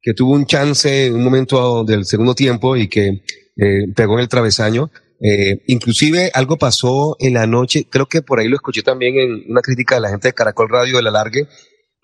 que 0.01 0.15
tuvo 0.15 0.33
un 0.33 0.47
chance 0.47 1.07
en 1.07 1.15
un 1.15 1.25
momento 1.25 1.85
del 1.85 2.05
segundo 2.05 2.35
tiempo 2.35 2.77
y 2.77 2.89
que 2.89 3.23
eh, 3.57 3.93
pegó 3.97 4.15
en 4.15 4.21
el 4.21 4.29
travesaño. 4.29 4.91
Eh, 5.21 5.63
inclusive 5.67 6.31
algo 6.35 6.59
pasó 6.59 7.17
en 7.19 7.35
la 7.35 7.47
noche, 7.47 7.89
creo 7.91 8.07
que 8.07 8.23
por 8.23 8.39
ahí 8.39 8.47
lo 8.47 8.55
escuché 8.55 8.83
también 8.83 9.19
en 9.19 9.51
una 9.51 9.63
crítica 9.63 9.97
de 9.97 10.03
la 10.03 10.11
gente 10.11 10.29
de 10.29 10.35
Caracol 10.35 10.69
Radio 10.69 10.97
del 10.97 11.09
Alargue, 11.09 11.49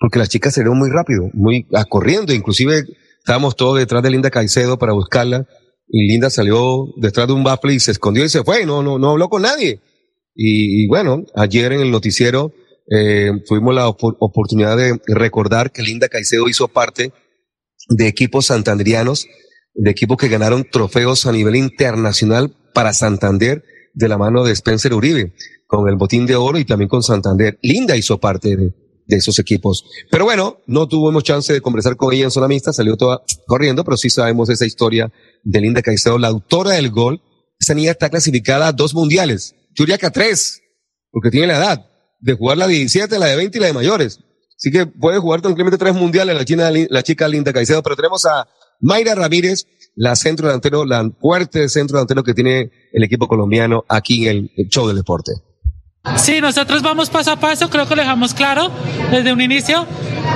porque 0.00 0.18
las 0.18 0.28
chicas 0.28 0.54
salieron 0.54 0.78
muy 0.78 0.90
rápido, 0.90 1.30
muy 1.32 1.66
corriendo, 1.88 2.32
inclusive 2.32 2.84
estábamos 3.18 3.54
todos 3.54 3.78
detrás 3.78 4.02
de 4.02 4.10
Linda 4.10 4.30
Caicedo 4.30 4.78
para 4.78 4.92
buscarla 4.92 5.46
y 5.88 6.08
Linda 6.08 6.28
salió 6.30 6.88
detrás 6.96 7.28
de 7.28 7.34
un 7.34 7.44
bafle 7.44 7.74
y 7.74 7.80
se 7.80 7.92
escondió 7.92 8.24
y 8.24 8.28
se 8.28 8.42
fue, 8.42 8.66
no, 8.66 8.82
no, 8.82 8.98
no 8.98 9.10
habló 9.10 9.28
con 9.28 9.42
nadie. 9.42 9.80
Y, 10.34 10.86
bueno, 10.88 11.24
ayer 11.36 11.72
en 11.72 11.80
el 11.80 11.90
noticiero 11.90 12.52
eh, 12.90 13.30
tuvimos 13.46 13.74
la 13.74 13.88
oportunidad 13.88 14.76
de 14.76 15.00
recordar 15.06 15.72
que 15.72 15.82
Linda 15.82 16.08
Caicedo 16.08 16.48
hizo 16.48 16.68
parte 16.68 17.12
de 17.88 18.08
equipos 18.08 18.46
santandrianos, 18.46 19.26
de 19.74 19.90
equipos 19.90 20.16
que 20.16 20.28
ganaron 20.28 20.66
trofeos 20.70 21.26
a 21.26 21.32
nivel 21.32 21.56
internacional 21.56 22.54
para 22.72 22.92
Santander 22.92 23.64
de 23.92 24.08
la 24.08 24.18
mano 24.18 24.44
de 24.44 24.52
Spencer 24.52 24.92
Uribe, 24.92 25.34
con 25.66 25.88
el 25.88 25.96
botín 25.96 26.26
de 26.26 26.36
oro 26.36 26.58
y 26.58 26.64
también 26.64 26.88
con 26.88 27.02
Santander. 27.02 27.58
Linda 27.62 27.96
hizo 27.96 28.18
parte 28.18 28.56
de, 28.56 28.74
de 29.06 29.16
esos 29.16 29.38
equipos. 29.38 29.84
Pero 30.10 30.24
bueno, 30.24 30.58
no 30.66 30.88
tuvimos 30.88 31.24
chance 31.24 31.52
de 31.52 31.60
conversar 31.60 31.96
con 31.96 32.12
ella 32.12 32.24
en 32.24 32.30
zona 32.30 32.48
mixta, 32.48 32.72
salió 32.72 32.96
toda 32.96 33.22
corriendo, 33.46 33.84
pero 33.84 33.96
sí 33.96 34.10
sabemos 34.10 34.48
esa 34.50 34.66
historia 34.66 35.12
de 35.42 35.60
Linda 35.60 35.82
Caicedo, 35.82 36.18
la 36.18 36.28
autora 36.28 36.72
del 36.72 36.90
gol. 36.90 37.22
Esa 37.58 37.74
niña 37.74 37.92
está 37.92 38.10
clasificada 38.10 38.68
a 38.68 38.72
dos 38.72 38.94
mundiales, 38.94 39.54
Yuriaca 39.74 40.10
3, 40.10 40.62
porque 41.10 41.30
tiene 41.30 41.48
la 41.48 41.56
edad 41.58 41.86
de 42.20 42.34
jugar 42.34 42.58
la 42.58 42.66
17, 42.66 43.18
la 43.18 43.26
de 43.26 43.36
20 43.36 43.58
y 43.58 43.60
la 43.60 43.66
de 43.68 43.72
mayores. 43.72 44.20
Así 44.56 44.70
que 44.70 44.86
puede 44.86 45.18
jugar 45.18 45.42
tranquilamente 45.42 45.78
tres 45.78 45.94
mundiales 45.94 46.34
la, 46.34 46.44
china, 46.44 46.70
la 46.70 47.02
chica 47.02 47.28
Linda 47.28 47.52
Caicedo, 47.52 47.82
pero 47.82 47.96
tenemos 47.96 48.24
a 48.24 48.48
Mayra 48.80 49.14
Ramírez, 49.14 49.66
la 49.94 50.16
centro 50.16 50.46
delantero, 50.46 50.84
la 50.84 51.10
fuerte 51.20 51.68
centro 51.68 51.98
delantero 51.98 52.22
que 52.22 52.34
tiene 52.34 52.70
el 52.92 53.04
equipo 53.04 53.28
colombiano 53.28 53.84
aquí 53.88 54.28
en 54.28 54.50
el 54.56 54.68
show 54.68 54.86
del 54.86 54.96
deporte. 54.96 55.32
Sí, 56.16 56.40
nosotros 56.40 56.82
vamos 56.82 57.08
paso 57.08 57.32
a 57.32 57.36
paso, 57.36 57.70
creo 57.70 57.88
que 57.88 57.96
lo 57.96 58.02
dejamos 58.02 58.34
claro 58.34 58.70
desde 59.10 59.32
un 59.32 59.40
inicio. 59.40 59.86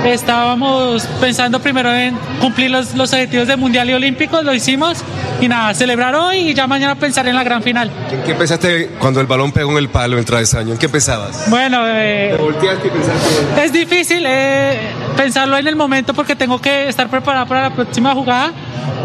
Estábamos 0.03 1.03
pensando 1.21 1.59
primero 1.61 1.93
en 1.93 2.17
cumplir 2.41 2.71
los, 2.71 2.95
los 2.95 3.13
objetivos 3.13 3.47
del 3.47 3.57
Mundial 3.59 3.87
y 3.89 3.93
Olímpicos, 3.93 4.43
lo 4.43 4.53
hicimos 4.53 5.03
y 5.39 5.47
nada, 5.47 5.73
celebrar 5.75 6.15
hoy 6.15 6.37
y 6.49 6.53
ya 6.55 6.65
mañana 6.65 6.95
pensar 6.95 7.27
en 7.27 7.35
la 7.35 7.43
gran 7.43 7.61
final. 7.61 7.91
¿En 8.11 8.23
qué 8.23 8.33
pensaste 8.33 8.95
cuando 8.99 9.21
el 9.21 9.27
balón 9.27 9.51
pegó 9.51 9.71
en 9.71 9.77
el 9.77 9.89
palo 9.89 10.17
en 10.17 10.25
travesaño? 10.25 10.73
¿En 10.73 10.79
qué 10.79 10.89
pensabas? 10.89 11.47
Bueno, 11.49 11.81
eh, 11.85 12.35
volteaste 12.39 12.87
y 12.87 12.91
pensaste? 12.91 13.63
es 13.63 13.71
difícil 13.71 14.23
eh, 14.27 14.79
pensarlo 15.15 15.55
en 15.55 15.67
el 15.67 15.75
momento 15.75 16.15
porque 16.15 16.35
tengo 16.35 16.59
que 16.59 16.89
estar 16.89 17.09
preparado 17.09 17.45
para 17.45 17.69
la 17.69 17.75
próxima 17.75 18.13
jugada, 18.15 18.51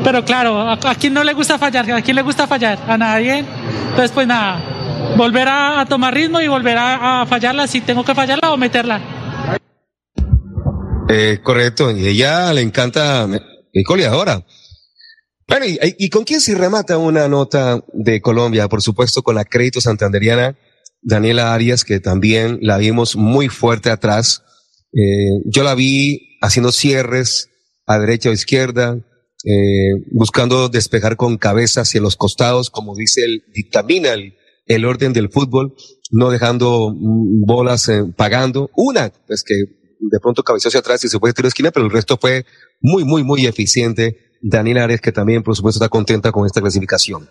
pero 0.03 0.25
claro, 0.25 0.61
¿a, 0.61 0.73
a 0.83 0.95
quién 0.95 1.13
no 1.13 1.23
le 1.25 1.35
gusta 1.35 1.59
fallar? 1.59 1.91
¿A 1.93 2.01
quién 2.01 2.17
le 2.17 2.23
gusta 2.23 2.47
fallar? 2.47 2.79
A 2.89 2.97
nadie. 2.97 3.45
Entonces, 3.91 4.11
pues 4.13 4.27
nada, 4.27 4.59
volver 5.17 5.49
a, 5.49 5.85
tomar 5.89 6.15
ritmo 6.15 6.41
y 6.41 6.49
volver 6.49 6.77
a, 6.79 7.27
fallarla 7.27 7.67
si 7.67 7.81
tengo 7.81 8.05
que 8.05 8.15
fallarla 8.15 8.53
o 8.53 8.57
meterla. 8.57 9.01
Eh, 11.09 11.41
correcto, 11.43 11.91
y 11.91 12.07
ella 12.07 12.53
le 12.53 12.63
encanta, 12.63 13.29
es 13.73 13.85
goleadora. 13.85 14.45
Bueno, 15.47 15.67
y, 15.67 16.09
con 16.09 16.25
quién 16.25 16.41
se 16.41 16.55
remata 16.55 16.97
una 16.97 17.29
nota 17.29 17.85
de 17.93 18.23
Colombia? 18.23 18.69
Por 18.69 18.81
supuesto, 18.81 19.23
con 19.23 19.35
la 19.35 19.45
crédito 19.45 19.81
santanderiana, 19.81 20.57
Daniela 21.03 21.53
Arias, 21.53 21.85
que 21.85 22.01
también 22.01 22.59
la 22.63 22.79
vimos 22.79 23.15
muy 23.15 23.49
fuerte 23.49 23.91
atrás. 23.91 24.43
Eh, 24.95 25.43
yo 25.45 25.63
la 25.63 25.75
vi 25.75 26.39
haciendo 26.41 26.73
cierres 26.73 27.51
a 27.87 27.99
derecha 27.99 28.31
o 28.31 28.33
izquierda, 28.33 28.97
eh, 29.45 30.03
buscando 30.13 30.71
despejar 30.71 31.17
con 31.17 31.37
cabeza 31.37 31.83
hacia 31.83 32.01
los 32.01 32.17
costados, 32.17 32.71
como 32.71 32.97
dice 32.97 33.23
el 33.23 33.45
dictamina 33.53 34.15
el, 34.15 34.35
el 34.67 34.85
orden 34.85 35.13
del 35.13 35.31
fútbol, 35.31 35.75
no 36.11 36.31
dejando 36.31 36.93
mm, 36.95 37.45
bolas 37.47 37.89
eh, 37.89 38.05
pagando. 38.17 38.71
Una, 38.75 39.11
pues 39.27 39.43
que 39.43 39.55
de 39.55 40.21
pronto 40.21 40.43
cabeceó 40.43 40.69
hacia 40.69 40.81
atrás 40.81 41.05
y 41.05 41.09
se 41.09 41.19
fue 41.19 41.31
de 41.31 41.35
tiro 41.35 41.47
de 41.47 41.49
esquina, 41.49 41.71
pero 41.71 41.87
el 41.87 41.93
resto 41.93 42.19
fue 42.21 42.45
muy, 42.81 43.05
muy, 43.05 43.23
muy 43.23 43.47
eficiente. 43.47 44.19
Daniel 44.43 44.79
Ares, 44.79 45.01
que 45.01 45.13
también, 45.13 45.43
por 45.43 45.57
supuesto, 45.57 45.79
está 45.79 45.89
contenta 45.89 46.31
con 46.31 46.45
esta 46.47 46.61
clasificación. 46.61 47.31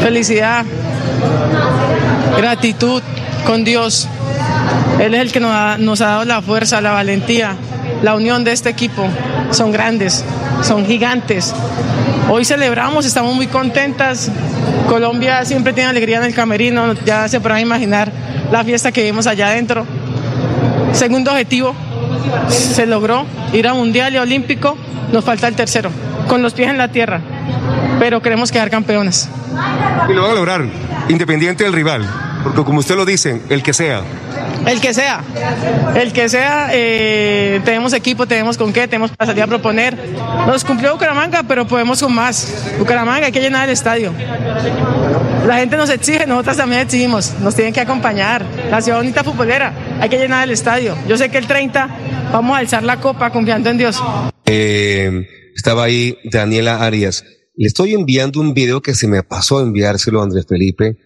Felicidad, 0.00 0.64
gratitud 2.36 3.02
con 3.46 3.64
Dios. 3.64 4.08
Él 5.00 5.14
es 5.14 5.20
el 5.20 5.32
que 5.32 5.40
nos 5.40 5.52
ha, 5.52 5.78
nos 5.78 6.00
ha 6.00 6.06
dado 6.06 6.24
la 6.24 6.42
fuerza, 6.42 6.80
la 6.80 6.92
valentía, 6.92 7.56
la 8.02 8.14
unión 8.14 8.44
de 8.44 8.52
este 8.52 8.68
equipo. 8.68 9.06
Son 9.50 9.72
grandes, 9.72 10.24
son 10.62 10.86
gigantes. 10.86 11.54
Hoy 12.30 12.44
celebramos, 12.44 13.06
estamos 13.06 13.34
muy 13.34 13.46
contentas. 13.46 14.30
Colombia 14.88 15.44
siempre 15.44 15.72
tiene 15.72 15.90
alegría 15.90 16.18
en 16.18 16.24
el 16.24 16.34
camerino, 16.34 16.94
ya 17.04 17.28
se 17.28 17.40
podrán 17.40 17.60
imaginar 17.60 18.10
la 18.50 18.64
fiesta 18.64 18.92
que 18.92 19.02
vimos 19.02 19.26
allá 19.26 19.48
adentro. 19.48 19.86
Segundo 20.92 21.30
objetivo, 21.30 21.74
se 22.48 22.86
logró 22.86 23.26
ir 23.52 23.68
a 23.68 23.74
Mundial 23.74 24.14
y 24.14 24.18
Olímpico, 24.18 24.76
nos 25.12 25.24
falta 25.24 25.48
el 25.48 25.54
tercero, 25.54 25.90
con 26.26 26.42
los 26.42 26.54
pies 26.54 26.70
en 26.70 26.78
la 26.78 26.88
tierra, 26.88 27.20
pero 27.98 28.20
queremos 28.22 28.50
quedar 28.50 28.70
campeones. 28.70 29.28
Y 30.08 30.12
lo 30.12 30.22
van 30.22 30.30
a 30.32 30.34
lograr, 30.34 30.64
independiente 31.08 31.64
del 31.64 31.72
rival, 31.72 32.06
porque 32.42 32.64
como 32.64 32.80
usted 32.80 32.96
lo 32.96 33.04
dice, 33.04 33.40
el 33.48 33.62
que 33.62 33.72
sea. 33.72 34.02
El 34.66 34.80
que 34.80 34.92
sea, 34.92 35.22
el 35.94 36.12
que 36.12 36.28
sea, 36.28 36.68
eh, 36.72 37.60
tenemos 37.64 37.92
equipo, 37.92 38.26
tenemos 38.26 38.58
con 38.58 38.72
qué, 38.72 38.86
tenemos 38.86 39.10
para 39.12 39.28
salir 39.28 39.42
a 39.42 39.46
proponer. 39.46 39.96
Nos 40.46 40.64
cumplió 40.64 40.92
Bucaramanga, 40.92 41.42
pero 41.44 41.66
podemos 41.66 42.02
con 42.02 42.14
más. 42.14 42.66
Bucaramanga 42.78 43.26
hay 43.26 43.32
que 43.32 43.40
llenar 43.40 43.68
el 43.68 43.72
estadio. 43.72 44.12
La 45.46 45.56
gente 45.56 45.76
nos 45.76 45.88
exige, 45.88 46.26
nosotras 46.26 46.58
también 46.58 46.82
exigimos, 46.82 47.34
nos 47.40 47.54
tienen 47.54 47.72
que 47.72 47.80
acompañar. 47.80 48.44
La 48.70 48.82
ciudad 48.82 48.98
bonita 48.98 49.24
futbolera, 49.24 49.72
hay 50.00 50.08
que 50.08 50.18
llenar 50.18 50.44
el 50.44 50.50
estadio. 50.50 50.96
Yo 51.06 51.16
sé 51.16 51.30
que 51.30 51.38
el 51.38 51.46
30 51.46 51.88
vamos 52.32 52.54
a 52.54 52.58
alzar 52.58 52.82
la 52.82 52.98
copa 52.98 53.30
confiando 53.30 53.70
en 53.70 53.78
Dios. 53.78 54.02
Eh, 54.44 55.28
estaba 55.56 55.84
ahí 55.84 56.18
Daniela 56.24 56.84
Arias. 56.84 57.24
Le 57.60 57.66
estoy 57.66 57.92
enviando 57.92 58.40
un 58.40 58.54
video 58.54 58.82
que 58.82 58.94
se 58.94 59.08
me 59.08 59.24
pasó 59.24 59.58
a 59.58 59.62
enviárselo 59.62 60.20
a 60.20 60.22
Andrés 60.22 60.46
Felipe, 60.48 60.96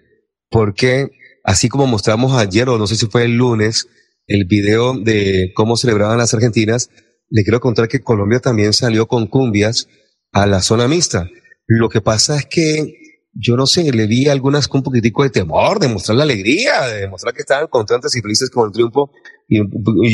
porque 0.50 1.08
así 1.44 1.70
como 1.70 1.86
mostramos 1.86 2.34
ayer, 2.34 2.68
o 2.68 2.76
no 2.76 2.86
sé 2.86 2.94
si 2.96 3.06
fue 3.06 3.24
el 3.24 3.38
lunes, 3.38 3.88
el 4.26 4.44
video 4.44 4.92
de 4.98 5.52
cómo 5.56 5.78
celebraban 5.78 6.18
las 6.18 6.34
argentinas, 6.34 6.90
le 7.30 7.42
quiero 7.42 7.60
contar 7.60 7.88
que 7.88 8.02
Colombia 8.02 8.38
también 8.40 8.74
salió 8.74 9.08
con 9.08 9.28
cumbias 9.28 9.88
a 10.30 10.46
la 10.46 10.60
zona 10.60 10.88
mixta. 10.88 11.26
Lo 11.66 11.88
que 11.88 12.02
pasa 12.02 12.36
es 12.36 12.44
que 12.44 12.98
yo 13.32 13.56
no 13.56 13.66
sé, 13.66 13.90
le 13.90 14.06
vi 14.06 14.28
algunas 14.28 14.68
con 14.68 14.80
un 14.80 14.84
poquitico 14.84 15.22
de 15.22 15.30
temor, 15.30 15.78
de 15.78 15.88
mostrar 15.88 16.18
la 16.18 16.24
alegría, 16.24 16.82
de 16.82 17.00
demostrar 17.00 17.32
que 17.32 17.40
estaban 17.40 17.68
contentos 17.68 18.14
y 18.14 18.20
felices 18.20 18.50
con 18.50 18.66
el 18.66 18.72
triunfo. 18.72 19.10
Y 19.48 19.58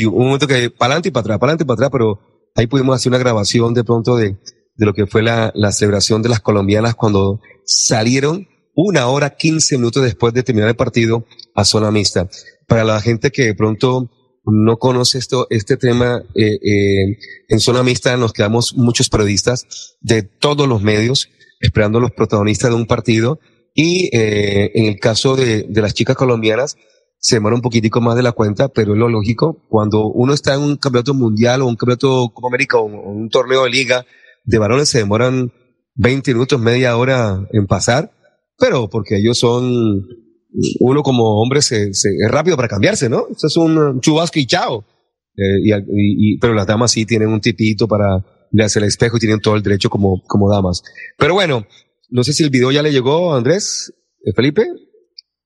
un 0.04 0.14
momento 0.14 0.46
que 0.46 0.70
para 0.70 0.92
adelante 0.92 1.08
y 1.08 1.10
para 1.10 1.22
atrás, 1.22 1.38
para 1.40 1.50
adelante 1.50 1.64
y 1.64 1.66
para 1.66 1.74
atrás, 1.74 1.90
pero 1.90 2.20
ahí 2.54 2.68
pudimos 2.68 2.94
hacer 2.94 3.10
una 3.10 3.18
grabación 3.18 3.74
de 3.74 3.82
pronto 3.82 4.14
de, 4.14 4.36
de 4.78 4.86
lo 4.86 4.94
que 4.94 5.06
fue 5.06 5.22
la, 5.22 5.52
la 5.54 5.72
celebración 5.72 6.22
de 6.22 6.30
las 6.30 6.40
colombianas 6.40 6.94
cuando 6.94 7.40
salieron 7.64 8.48
una 8.80 9.08
hora, 9.08 9.30
quince 9.30 9.76
minutos 9.76 10.04
después 10.04 10.32
de 10.32 10.44
terminar 10.44 10.68
el 10.68 10.76
partido 10.76 11.26
a 11.56 11.64
zona 11.64 11.90
mixta. 11.90 12.28
Para 12.68 12.84
la 12.84 13.00
gente 13.00 13.32
que 13.32 13.46
de 13.46 13.54
pronto 13.54 14.08
no 14.44 14.76
conoce 14.78 15.18
esto, 15.18 15.48
este 15.50 15.76
tema, 15.76 16.22
eh, 16.36 16.58
eh, 16.62 17.18
en 17.48 17.58
zona 17.58 17.82
mixta 17.82 18.16
nos 18.16 18.32
quedamos 18.32 18.76
muchos 18.76 19.08
periodistas 19.08 19.96
de 20.00 20.22
todos 20.22 20.68
los 20.68 20.80
medios 20.80 21.28
esperando 21.58 21.98
a 21.98 22.02
los 22.02 22.12
protagonistas 22.12 22.70
de 22.70 22.76
un 22.76 22.86
partido 22.86 23.40
y 23.74 24.16
eh, 24.16 24.70
en 24.74 24.86
el 24.86 25.00
caso 25.00 25.34
de, 25.34 25.64
de 25.68 25.82
las 25.82 25.92
chicas 25.92 26.14
colombianas 26.14 26.76
se 27.18 27.34
demora 27.34 27.56
un 27.56 27.62
poquitico 27.62 28.00
más 28.00 28.14
de 28.14 28.22
la 28.22 28.30
cuenta, 28.30 28.68
pero 28.68 28.92
es 28.92 28.98
lo 28.98 29.08
lógico. 29.08 29.64
Cuando 29.68 30.06
uno 30.06 30.32
está 30.32 30.54
en 30.54 30.60
un 30.60 30.76
campeonato 30.76 31.14
mundial 31.14 31.62
o 31.62 31.66
un 31.66 31.74
campeonato 31.74 32.30
Copa 32.32 32.46
América 32.46 32.78
o 32.78 32.84
un 32.84 33.28
torneo 33.28 33.64
de 33.64 33.70
liga 33.70 34.06
de 34.48 34.58
varones 34.58 34.88
se 34.88 34.98
demoran 34.98 35.52
20 35.94 36.32
minutos, 36.32 36.60
media 36.60 36.96
hora 36.96 37.46
en 37.52 37.66
pasar 37.66 38.12
pero 38.58 38.90
porque 38.90 39.16
ellos 39.16 39.38
son, 39.38 40.06
uno 40.80 41.02
como 41.02 41.40
hombre 41.40 41.62
se, 41.62 41.90
es 41.90 42.28
rápido 42.28 42.56
para 42.56 42.68
cambiarse, 42.68 43.08
¿no? 43.08 43.26
Eso 43.30 43.46
es 43.46 43.56
un 43.56 44.00
chubasco 44.00 44.38
y 44.38 44.46
chao. 44.46 44.84
Eh, 45.36 45.60
y, 45.62 46.34
y, 46.34 46.38
pero 46.38 46.54
las 46.54 46.66
damas 46.66 46.90
sí 46.90 47.06
tienen 47.06 47.28
un 47.28 47.40
tipito 47.40 47.86
para 47.86 48.24
hacer 48.60 48.82
el 48.82 48.88
espejo 48.88 49.16
y 49.16 49.20
tienen 49.20 49.40
todo 49.40 49.54
el 49.54 49.62
derecho 49.62 49.88
como, 49.88 50.20
como 50.26 50.50
damas. 50.50 50.82
Pero 51.16 51.34
bueno, 51.34 51.66
no 52.10 52.24
sé 52.24 52.32
si 52.32 52.42
el 52.42 52.50
video 52.50 52.72
ya 52.72 52.82
le 52.82 52.90
llegó 52.90 53.32
a 53.32 53.38
Andrés, 53.38 53.94
eh, 54.24 54.32
Felipe, 54.34 54.66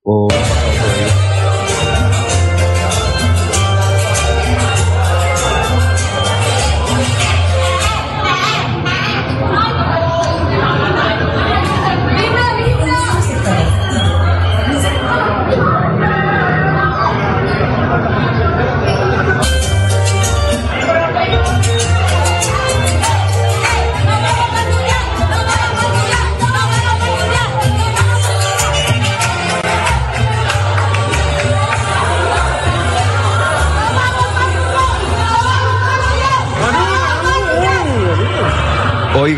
o... 0.02 0.28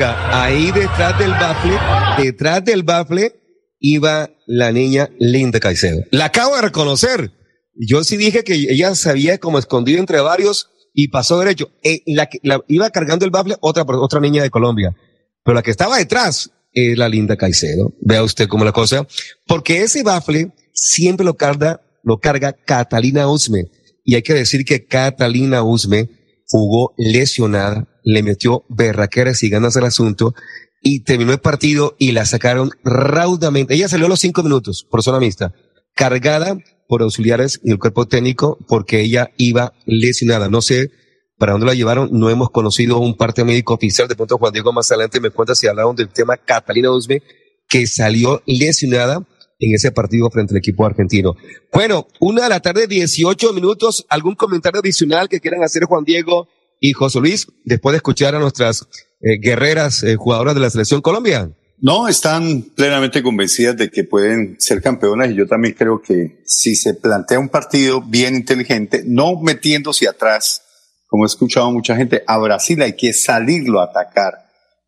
Ahí 0.02 0.72
detrás 0.72 1.16
del 1.20 1.30
bafle, 1.30 1.78
detrás 2.18 2.64
del 2.64 2.82
bafle 2.82 3.32
iba 3.78 4.28
la 4.44 4.72
niña 4.72 5.08
Linda 5.20 5.60
Caicedo. 5.60 6.02
La 6.10 6.26
acabo 6.26 6.56
de 6.56 6.62
reconocer. 6.62 7.30
Yo 7.76 8.02
sí 8.02 8.16
dije 8.16 8.42
que 8.42 8.54
ella 8.54 8.92
se 8.96 9.10
había 9.10 9.38
como 9.38 9.60
escondido 9.60 10.00
entre 10.00 10.20
varios 10.20 10.70
y 10.92 11.08
pasó 11.08 11.38
derecho. 11.38 11.70
Eh, 11.84 12.00
la, 12.06 12.28
iba 12.66 12.90
cargando 12.90 13.24
el 13.24 13.30
bafle 13.30 13.54
otra, 13.60 13.84
otra 13.86 14.18
niña 14.18 14.42
de 14.42 14.50
Colombia. 14.50 14.96
Pero 15.44 15.54
la 15.54 15.62
que 15.62 15.70
estaba 15.70 15.98
detrás 15.98 16.50
es 16.72 16.98
la 16.98 17.08
Linda 17.08 17.36
Caicedo. 17.36 17.94
Vea 18.00 18.24
usted 18.24 18.48
cómo 18.48 18.64
la 18.64 18.72
cosa. 18.72 19.06
Porque 19.46 19.82
ese 19.82 20.02
bafle 20.02 20.50
siempre 20.72 21.24
lo 21.24 21.34
carga, 21.34 21.82
lo 22.02 22.18
carga 22.18 22.52
Catalina 22.52 23.28
Usme. 23.28 23.66
Y 24.02 24.16
hay 24.16 24.22
que 24.22 24.34
decir 24.34 24.64
que 24.64 24.86
Catalina 24.86 25.62
Usme 25.62 26.08
jugó 26.48 26.94
lesionada 26.98 27.86
le 28.04 28.22
metió 28.22 28.64
berraqueras 28.68 29.42
y 29.42 29.50
ganas 29.50 29.76
al 29.76 29.84
asunto 29.84 30.34
y 30.82 31.00
terminó 31.00 31.32
el 31.32 31.40
partido 31.40 31.96
y 31.98 32.12
la 32.12 32.26
sacaron 32.26 32.70
raudamente. 32.84 33.74
Ella 33.74 33.88
salió 33.88 34.06
a 34.06 34.10
los 34.10 34.20
cinco 34.20 34.42
minutos 34.42 34.86
por 34.88 35.02
zona 35.02 35.18
mixta, 35.18 35.54
cargada 35.94 36.56
por 36.86 37.02
auxiliares 37.02 37.60
y 37.64 37.72
el 37.72 37.78
cuerpo 37.78 38.06
técnico 38.06 38.58
porque 38.68 39.00
ella 39.00 39.30
iba 39.38 39.72
lesionada. 39.86 40.48
No 40.48 40.60
sé 40.60 40.90
para 41.38 41.52
dónde 41.52 41.66
la 41.66 41.74
llevaron, 41.74 42.10
no 42.12 42.30
hemos 42.30 42.50
conocido 42.50 42.98
un 42.98 43.16
parte 43.16 43.44
médico 43.44 43.74
oficial. 43.74 44.06
De 44.06 44.14
pronto 44.14 44.38
Juan 44.38 44.52
Diego 44.52 44.72
más 44.72 44.90
adelante 44.92 45.20
me 45.20 45.30
cuenta 45.30 45.54
si 45.54 45.66
hablaron 45.66 45.96
del 45.96 46.10
tema 46.10 46.36
Catalina 46.36 46.92
Usme, 46.92 47.22
que 47.68 47.86
salió 47.86 48.42
lesionada 48.46 49.26
en 49.58 49.74
ese 49.74 49.90
partido 49.90 50.30
frente 50.30 50.52
al 50.52 50.58
equipo 50.58 50.84
argentino. 50.84 51.34
Bueno, 51.72 52.06
una 52.20 52.44
de 52.44 52.48
la 52.50 52.60
tarde, 52.60 52.86
18 52.86 53.52
minutos. 53.52 54.04
¿Algún 54.08 54.34
comentario 54.34 54.80
adicional 54.80 55.28
que 55.28 55.40
quieran 55.40 55.62
hacer 55.62 55.84
Juan 55.84 56.04
Diego, 56.04 56.48
y 56.86 56.92
José 56.92 57.18
Luis, 57.18 57.46
después 57.64 57.94
de 57.94 57.96
escuchar 57.96 58.34
a 58.34 58.38
nuestras 58.38 58.86
eh, 59.22 59.38
guerreras 59.40 60.02
eh, 60.02 60.16
jugadoras 60.16 60.54
de 60.54 60.60
la 60.60 60.68
selección 60.68 61.00
Colombia? 61.00 61.50
No, 61.78 62.08
están 62.08 62.60
plenamente 62.76 63.22
convencidas 63.22 63.74
de 63.78 63.90
que 63.90 64.04
pueden 64.04 64.56
ser 64.58 64.82
campeonas 64.82 65.30
y 65.30 65.34
yo 65.34 65.46
también 65.46 65.74
creo 65.78 66.02
que 66.02 66.42
si 66.44 66.76
se 66.76 66.92
plantea 66.92 67.38
un 67.38 67.48
partido 67.48 68.02
bien 68.02 68.34
inteligente, 68.34 69.02
no 69.06 69.40
metiéndose 69.40 70.06
atrás, 70.06 70.60
como 71.06 71.24
he 71.24 71.26
escuchado 71.26 71.70
mucha 71.70 71.96
gente, 71.96 72.22
a 72.26 72.36
Brasil 72.36 72.82
hay 72.82 72.94
que 72.94 73.14
salirlo 73.14 73.80
a 73.80 73.84
atacar. 73.84 74.34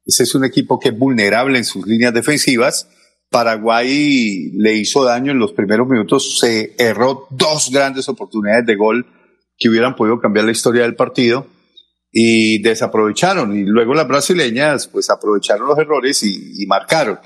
Ese 0.05 0.25
es 0.25 0.35
un 0.35 0.45
equipo 0.45 0.79
que 0.79 0.91
es 0.91 0.99
vulnerable 0.99 1.57
en 1.57 1.65
sus 1.65 1.87
líneas 1.87 2.13
defensivas. 2.13 2.89
Paraguay 3.31 4.51
le 4.59 4.75
hizo 4.75 5.03
daño 5.03 5.33
en 5.33 5.39
los 5.39 5.55
primeros 5.55 5.89
minutos, 5.89 6.39
se 6.41 6.75
erró 6.77 7.27
dos 7.31 7.71
grandes 7.73 8.07
oportunidades 8.11 8.67
de 8.67 8.77
gol 8.77 9.07
que 9.57 9.71
hubieran 9.71 9.97
podido 9.97 10.21
cambiar 10.21 10.45
la 10.45 10.53
historia 10.53 10.83
del 10.83 10.95
partido 10.95 11.56
y 12.19 12.63
desaprovecharon. 12.63 13.55
Y 13.55 13.65
luego 13.65 13.93
las 13.93 14.09
brasileñas 14.09 14.87
pues 14.87 15.11
aprovecharon 15.11 15.69
los 15.69 15.79
errores 15.79 16.23
y, 16.23 16.65
marcaron. 16.67 17.19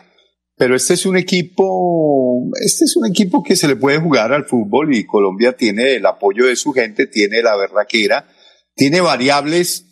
Pero 0.57 0.75
este 0.75 0.95
es 0.95 1.07
un 1.07 1.17
equipo, 1.17 2.51
este 2.61 2.87
es 2.87 2.97
un 2.97 3.07
equipo 3.07 3.41
que 3.45 3.55
se 3.55 3.69
le 3.69 3.77
puede 3.77 4.01
jugar 4.01 4.33
al 4.33 4.47
fútbol 4.47 4.93
y 4.93 5.07
Colombia 5.07 5.53
tiene 5.53 5.95
el 5.95 6.07
apoyo 6.07 6.45
de 6.47 6.57
su 6.57 6.73
gente, 6.73 7.07
tiene 7.07 7.41
la 7.41 7.57
verraquera, 7.57 8.27
tiene 8.75 9.01
variables 9.01 9.87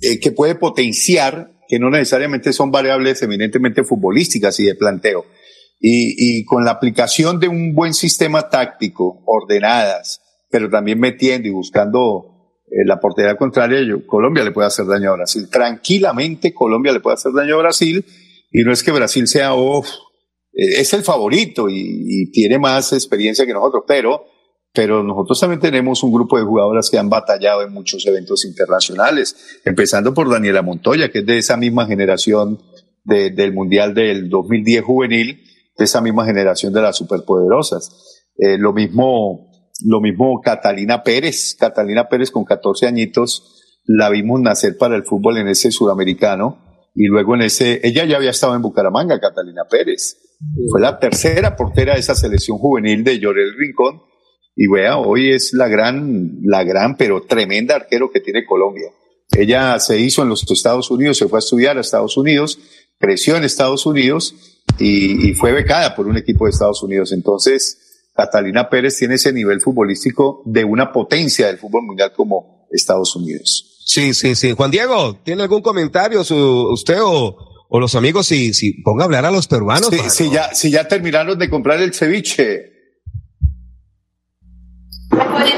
eh, 0.00 0.18
que 0.18 0.32
puede 0.32 0.54
potenciar, 0.54 1.52
que 1.68 1.78
no 1.78 1.90
necesariamente 1.90 2.54
son 2.54 2.70
variables 2.70 3.22
eminentemente 3.22 3.84
futbolísticas 3.84 4.58
y 4.60 4.64
de 4.64 4.76
planteo. 4.76 5.26
y, 5.78 6.38
y 6.38 6.44
con 6.46 6.64
la 6.64 6.70
aplicación 6.70 7.38
de 7.38 7.48
un 7.48 7.74
buen 7.74 7.92
sistema 7.92 8.48
táctico, 8.48 9.22
ordenadas, 9.26 10.22
pero 10.50 10.70
también 10.70 10.98
metiendo 10.98 11.48
y 11.48 11.50
buscando 11.50 12.35
eh, 12.68 12.84
la 12.84 12.98
portería 13.00 13.36
contraria, 13.36 13.78
Colombia 14.06 14.44
le 14.44 14.50
puede 14.52 14.66
hacer 14.66 14.86
daño 14.86 15.10
a 15.10 15.16
Brasil. 15.16 15.48
Tranquilamente 15.50 16.52
Colombia 16.52 16.92
le 16.92 17.00
puede 17.00 17.14
hacer 17.14 17.32
daño 17.32 17.54
a 17.56 17.58
Brasil 17.62 18.04
y 18.50 18.62
no 18.62 18.72
es 18.72 18.82
que 18.82 18.90
Brasil 18.92 19.26
sea, 19.28 19.54
"Uf, 19.54 19.86
eh, 20.52 20.80
es 20.80 20.92
el 20.94 21.02
favorito 21.02 21.68
y, 21.68 22.30
tiene 22.32 22.58
más 22.58 22.92
experiencia 22.92 23.46
que 23.46 23.52
nosotros, 23.52 23.84
pero, 23.86 24.24
pero 24.72 25.02
nosotros 25.02 25.38
también 25.40 25.60
tenemos 25.60 26.02
un 26.02 26.12
grupo 26.12 26.38
de 26.38 26.44
jugadoras 26.44 26.90
que 26.90 26.98
han 26.98 27.08
batallado 27.08 27.62
en 27.62 27.72
muchos 27.72 28.06
eventos 28.06 28.44
internacionales, 28.44 29.60
empezando 29.64 30.12
por 30.12 30.28
Daniela 30.30 30.62
Montoya, 30.62 31.10
que 31.10 31.20
es 31.20 31.26
de 31.26 31.38
esa 31.38 31.56
misma 31.56 31.86
generación 31.86 32.58
de- 33.04 33.30
del 33.30 33.52
Mundial 33.54 33.94
del 33.94 34.28
2010 34.28 34.82
juvenil, 34.82 35.40
de 35.78 35.84
esa 35.84 36.00
misma 36.00 36.24
generación 36.26 36.72
de 36.72 36.82
las 36.82 36.96
superpoderosas. 36.96 38.24
Eh, 38.38 38.58
lo 38.58 38.72
mismo, 38.72 39.50
lo 39.84 40.00
mismo 40.00 40.40
Catalina 40.40 41.02
Pérez, 41.02 41.56
Catalina 41.58 42.08
Pérez 42.08 42.30
con 42.30 42.44
14 42.44 42.86
añitos, 42.86 43.80
la 43.84 44.10
vimos 44.10 44.40
nacer 44.40 44.76
para 44.76 44.96
el 44.96 45.04
fútbol 45.04 45.38
en 45.38 45.48
ese 45.48 45.70
sudamericano 45.70 46.58
y 46.94 47.06
luego 47.06 47.34
en 47.34 47.42
ese, 47.42 47.80
ella 47.86 48.04
ya 48.04 48.16
había 48.16 48.30
estado 48.30 48.54
en 48.54 48.62
Bucaramanga, 48.62 49.20
Catalina 49.20 49.64
Pérez. 49.70 50.16
Fue 50.70 50.80
la 50.80 50.98
tercera 50.98 51.56
portera 51.56 51.94
de 51.94 52.00
esa 52.00 52.14
selección 52.14 52.58
juvenil 52.58 53.04
de 53.04 53.18
Llorel 53.18 53.54
Rincón 53.58 54.02
y 54.54 54.66
vea, 54.68 54.96
hoy 54.96 55.30
es 55.30 55.52
la 55.52 55.68
gran, 55.68 56.38
la 56.42 56.64
gran, 56.64 56.96
pero 56.96 57.22
tremenda 57.22 57.76
arquero 57.76 58.10
que 58.10 58.20
tiene 58.20 58.46
Colombia. 58.46 58.88
Ella 59.36 59.78
se 59.78 60.00
hizo 60.00 60.22
en 60.22 60.30
los 60.30 60.50
Estados 60.50 60.90
Unidos, 60.90 61.18
se 61.18 61.28
fue 61.28 61.38
a 61.38 61.40
estudiar 61.40 61.76
a 61.76 61.80
Estados 61.80 62.16
Unidos, 62.16 62.58
creció 62.98 63.36
en 63.36 63.44
Estados 63.44 63.84
Unidos 63.84 64.62
y, 64.78 65.28
y 65.28 65.34
fue 65.34 65.52
becada 65.52 65.94
por 65.94 66.06
un 66.06 66.16
equipo 66.16 66.46
de 66.46 66.52
Estados 66.52 66.82
Unidos. 66.82 67.12
Entonces, 67.12 67.85
Catalina 68.16 68.68
Pérez 68.68 68.98
tiene 68.98 69.14
ese 69.14 69.32
nivel 69.32 69.60
futbolístico 69.60 70.42
de 70.46 70.64
una 70.64 70.92
potencia 70.92 71.46
del 71.46 71.58
fútbol 71.58 71.82
mundial 71.82 72.12
como 72.14 72.66
Estados 72.70 73.14
Unidos. 73.14 73.82
Sí, 73.84 74.14
sí, 74.14 74.34
sí. 74.34 74.52
Juan 74.52 74.70
Diego, 74.70 75.18
¿tiene 75.22 75.42
algún 75.42 75.62
comentario 75.62 76.24
su, 76.24 76.34
usted 76.72 76.98
o, 77.00 77.36
o 77.68 77.80
los 77.80 77.94
amigos 77.94 78.26
si, 78.26 78.52
si 78.52 78.82
ponga 78.82 79.04
a 79.04 79.06
hablar 79.06 79.24
a 79.26 79.30
los 79.30 79.46
peruanos? 79.46 79.88
Si, 79.88 79.96
mano? 79.96 80.10
si 80.10 80.30
ya, 80.30 80.54
si 80.54 80.70
ya 80.70 80.88
terminaron 80.88 81.38
de 81.38 81.48
comprar 81.48 81.80
el 81.80 81.94
ceviche. 81.94 82.72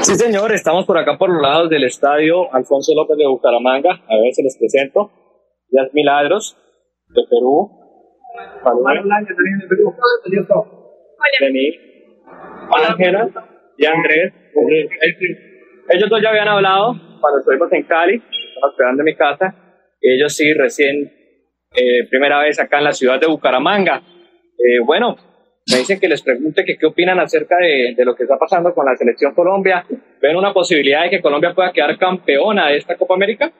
Sí, 0.01 0.15
señor, 0.15 0.53
estamos 0.53 0.85
por 0.85 0.97
acá 0.97 1.17
por 1.17 1.29
los 1.31 1.41
lados 1.41 1.69
del 1.69 1.83
estadio 1.83 2.53
Alfonso 2.53 2.93
López 2.93 3.17
de 3.17 3.27
Bucaramanga. 3.27 3.91
A 4.07 4.17
ver 4.21 4.33
si 4.33 4.43
les 4.43 4.57
presento. 4.57 5.11
Ya 5.71 5.81
es 5.87 5.93
Milagros, 5.93 6.55
de 7.09 7.21
Perú. 7.29 7.69
Vení. 11.41 11.88
Ángela 12.71 13.29
y 13.77 13.85
Andrés. 13.85 14.33
Ellos 15.89 16.09
dos 16.09 16.21
ya 16.21 16.29
habían 16.29 16.47
hablado 16.47 16.93
cuando 17.19 17.39
estuvimos 17.39 17.71
en 17.73 17.83
Cali, 17.83 18.15
estaban 18.15 18.71
esperando 18.71 19.01
en 19.01 19.05
mi 19.05 19.15
casa. 19.15 19.55
Ellos 20.01 20.35
sí, 20.35 20.53
recién, 20.53 21.11
eh, 21.75 22.07
primera 22.09 22.41
vez 22.41 22.59
acá 22.59 22.77
en 22.77 22.85
la 22.85 22.93
ciudad 22.93 23.19
de 23.19 23.27
Bucaramanga. 23.27 24.01
Eh, 24.57 24.79
bueno, 24.85 25.15
me 25.71 25.77
dicen 25.77 25.99
que 25.99 26.07
les 26.07 26.21
pregunte 26.21 26.63
que 26.63 26.77
qué 26.77 26.85
opinan 26.85 27.19
acerca 27.19 27.57
de, 27.57 27.93
de 27.95 28.05
lo 28.05 28.15
que 28.15 28.23
está 28.23 28.37
pasando 28.37 28.73
con 28.73 28.85
la 28.85 28.95
selección 28.95 29.33
Colombia. 29.33 29.85
¿Ven 30.21 30.35
una 30.35 30.53
posibilidad 30.53 31.03
de 31.03 31.09
que 31.09 31.21
Colombia 31.21 31.53
pueda 31.53 31.71
quedar 31.71 31.97
campeona 31.97 32.69
de 32.69 32.77
esta 32.77 32.95
Copa 32.95 33.15
América? 33.15 33.51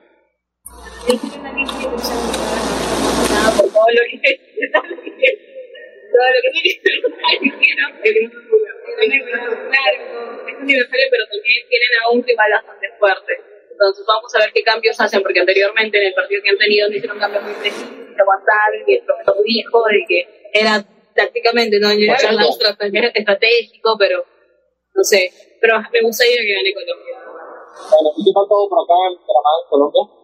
por 3.56 3.68
todo 3.68 3.86
lo 3.90 4.02
que 4.10 4.20
todo 6.10 6.26
lo 6.28 6.40
que 6.42 6.50
claro, 9.70 9.96
es 10.46 10.56
universal, 10.60 11.00
pero 11.10 11.24
también 11.30 11.60
tienen 11.68 11.92
a 12.04 12.10
un 12.12 12.22
rival 12.22 12.50
bastante 12.52 12.86
fuerte. 12.98 13.32
Entonces 13.70 14.04
vamos 14.06 14.34
a 14.34 14.38
ver 14.40 14.52
qué 14.52 14.62
cambios 14.62 15.00
hacen, 15.00 15.22
porque 15.22 15.40
anteriormente 15.40 15.96
en 15.98 16.06
el 16.08 16.14
partido 16.14 16.42
que 16.42 16.50
han 16.50 16.58
tenido 16.58 16.88
no 16.88 16.96
hicieron 16.96 17.18
cambios 17.18 17.42
muy 17.44 17.54
precisos, 17.54 17.88
de 17.90 18.20
aguantar, 18.20 18.68
y 18.86 18.94
el 18.94 19.04
profesor 19.04 19.36
dijo 19.42 19.84
de 19.88 20.04
que 20.06 20.50
era 20.52 20.84
tácticamente, 21.14 21.80
no 21.80 21.88
era 21.90 22.16
estratégico, 23.14 23.96
pero 23.98 24.24
no 24.94 25.02
sé, 25.02 25.32
pero 25.60 25.80
me 25.80 26.00
gustaría 26.02 26.36
que 26.36 26.52
gane 26.52 26.74
Colombia. 26.74 27.16
Bueno, 27.90 28.10
¿y 28.18 28.24
qué 28.24 28.32
tal 28.34 28.44
todo 28.48 28.68
por 28.68 28.84
acá 28.84 28.92
en 29.08 29.16
en 29.16 29.68
Colombia? 29.70 30.19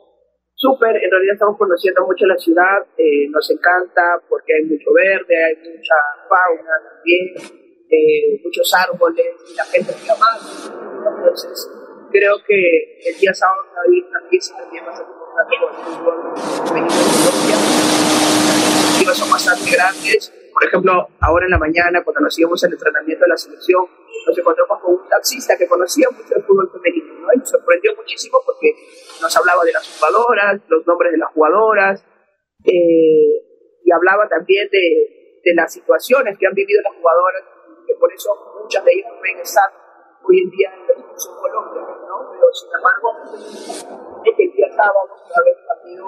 Súper, 0.66 0.96
en 0.96 1.10
realidad 1.10 1.34
estamos 1.34 1.56
conociendo 1.56 2.04
mucho 2.04 2.26
la 2.26 2.36
ciudad, 2.36 2.82
eh, 2.98 3.28
nos 3.30 3.48
encanta 3.50 4.02
porque 4.28 4.54
hay 4.54 4.64
mucho 4.64 4.90
verde, 4.92 5.36
hay 5.44 5.54
mucha 5.62 5.94
fauna 6.28 6.74
también, 6.90 7.38
eh, 7.88 8.40
muchos 8.42 8.74
árboles, 8.74 9.26
y 9.46 9.54
la 9.54 9.64
gente 9.64 9.92
es 9.92 10.10
amable. 10.10 10.50
Entonces, 11.06 11.70
creo 12.10 12.34
que 12.44 12.98
el 12.98 13.16
día 13.16 13.32
sábado 13.32 13.62
haber 13.78 14.10
una 14.10 14.28
fiesta 14.28 14.56
también 14.58 14.84
bastante 14.84 15.12
importante 15.12 15.54
con 15.62 15.70
el 15.70 15.80
fútbol 15.86 16.16
femenino 16.66 16.98
en 16.98 17.14
Colombia. 17.14 17.56
Expectativas 18.66 19.18
son 19.18 19.30
bastante 19.30 19.70
grandes. 19.70 20.45
Por 20.57 20.64
ejemplo, 20.64 21.07
ahora 21.20 21.44
en 21.44 21.50
la 21.50 21.59
mañana, 21.59 22.02
cuando 22.02 22.22
nos 22.22 22.38
íbamos 22.38 22.64
al 22.64 22.72
entrenamiento 22.72 23.24
de 23.24 23.28
la 23.28 23.36
selección, 23.36 23.84
nos 24.26 24.38
encontramos 24.38 24.80
con 24.80 24.94
un 24.94 25.07
taxista 25.07 25.54
que 25.54 25.68
conocía 25.68 26.09
mucho 26.09 26.34
el 26.34 26.42
fútbol 26.44 26.70
femenino, 26.72 27.12
¿no? 27.12 27.28
Y 27.34 27.38
nos 27.40 27.50
sorprendió 27.50 27.94
muchísimo 27.94 28.40
porque 28.40 28.72
nos 29.20 29.36
hablaba 29.36 29.62
de 29.64 29.72
las 29.72 29.86
jugadoras, 29.86 30.62
los 30.68 30.86
nombres 30.86 31.12
de 31.12 31.18
las 31.18 31.30
jugadoras, 31.34 32.02
eh, 32.64 33.36
y 33.84 33.92
hablaba 33.92 34.26
también 34.30 34.66
de, 34.72 35.52
las 35.54 35.70
situaciones 35.70 36.38
que 36.38 36.46
han 36.46 36.54
vivido 36.54 36.80
las 36.82 36.96
jugadoras, 36.96 37.44
que 37.86 37.94
por 38.00 38.11
eso 38.11 38.30
muchas 38.62 38.82
de 38.82 38.92
ellas 38.94 39.12
estar 39.42 39.70
hoy 40.24 40.40
en 40.40 40.50
día 40.50 40.72
en 40.72 41.02
Colombia, 41.04 41.82
¿no? 42.09 42.32
Pero 42.32 42.46
sin 42.54 42.70
embargo, 42.72 44.15
es 44.30 44.36
que 44.36 44.44
el 44.44 44.52
día 44.52 44.68
sábado 44.70 45.08
va 45.08 45.34
a 45.34 45.40
haber 45.40 45.56
partido 45.66 46.04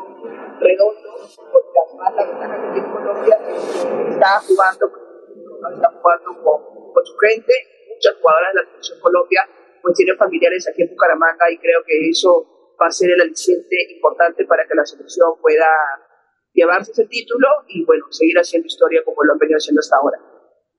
redondo, 0.60 1.10
porque 1.52 1.78
además 1.86 2.14
la 2.14 2.24
ventaja 2.24 2.74
que 2.74 2.82
Colombia 2.92 3.36
que 3.38 4.10
está 4.10 4.40
jugando, 4.40 4.84
está 5.74 5.88
jugando 5.90 6.28
con, 6.42 6.92
con 6.92 7.06
su 7.06 7.16
gente, 7.18 7.52
muchas 7.88 8.14
jugadoras 8.20 8.52
de 8.54 8.60
la 8.60 8.68
selección 8.68 9.00
Colombia 9.00 9.42
pues 9.82 9.94
tienen 9.94 10.16
familiares 10.16 10.68
aquí 10.68 10.82
en 10.82 10.90
Bucaramanga 10.90 11.50
y 11.50 11.58
creo 11.58 11.80
que 11.86 12.10
eso 12.10 12.74
va 12.80 12.86
a 12.86 12.90
ser 12.90 13.10
el 13.10 13.20
aliciente 13.20 13.76
importante 13.90 14.44
para 14.44 14.66
que 14.66 14.74
la 14.74 14.84
selección 14.84 15.34
pueda 15.40 15.66
llevarse 16.52 16.92
ese 16.92 17.06
título 17.06 17.46
y 17.68 17.84
bueno, 17.84 18.06
seguir 18.10 18.36
haciendo 18.38 18.66
historia 18.66 19.02
como 19.04 19.22
lo 19.22 19.32
han 19.32 19.38
venido 19.38 19.56
haciendo 19.56 19.80
hasta 19.80 19.96
ahora. 19.96 20.18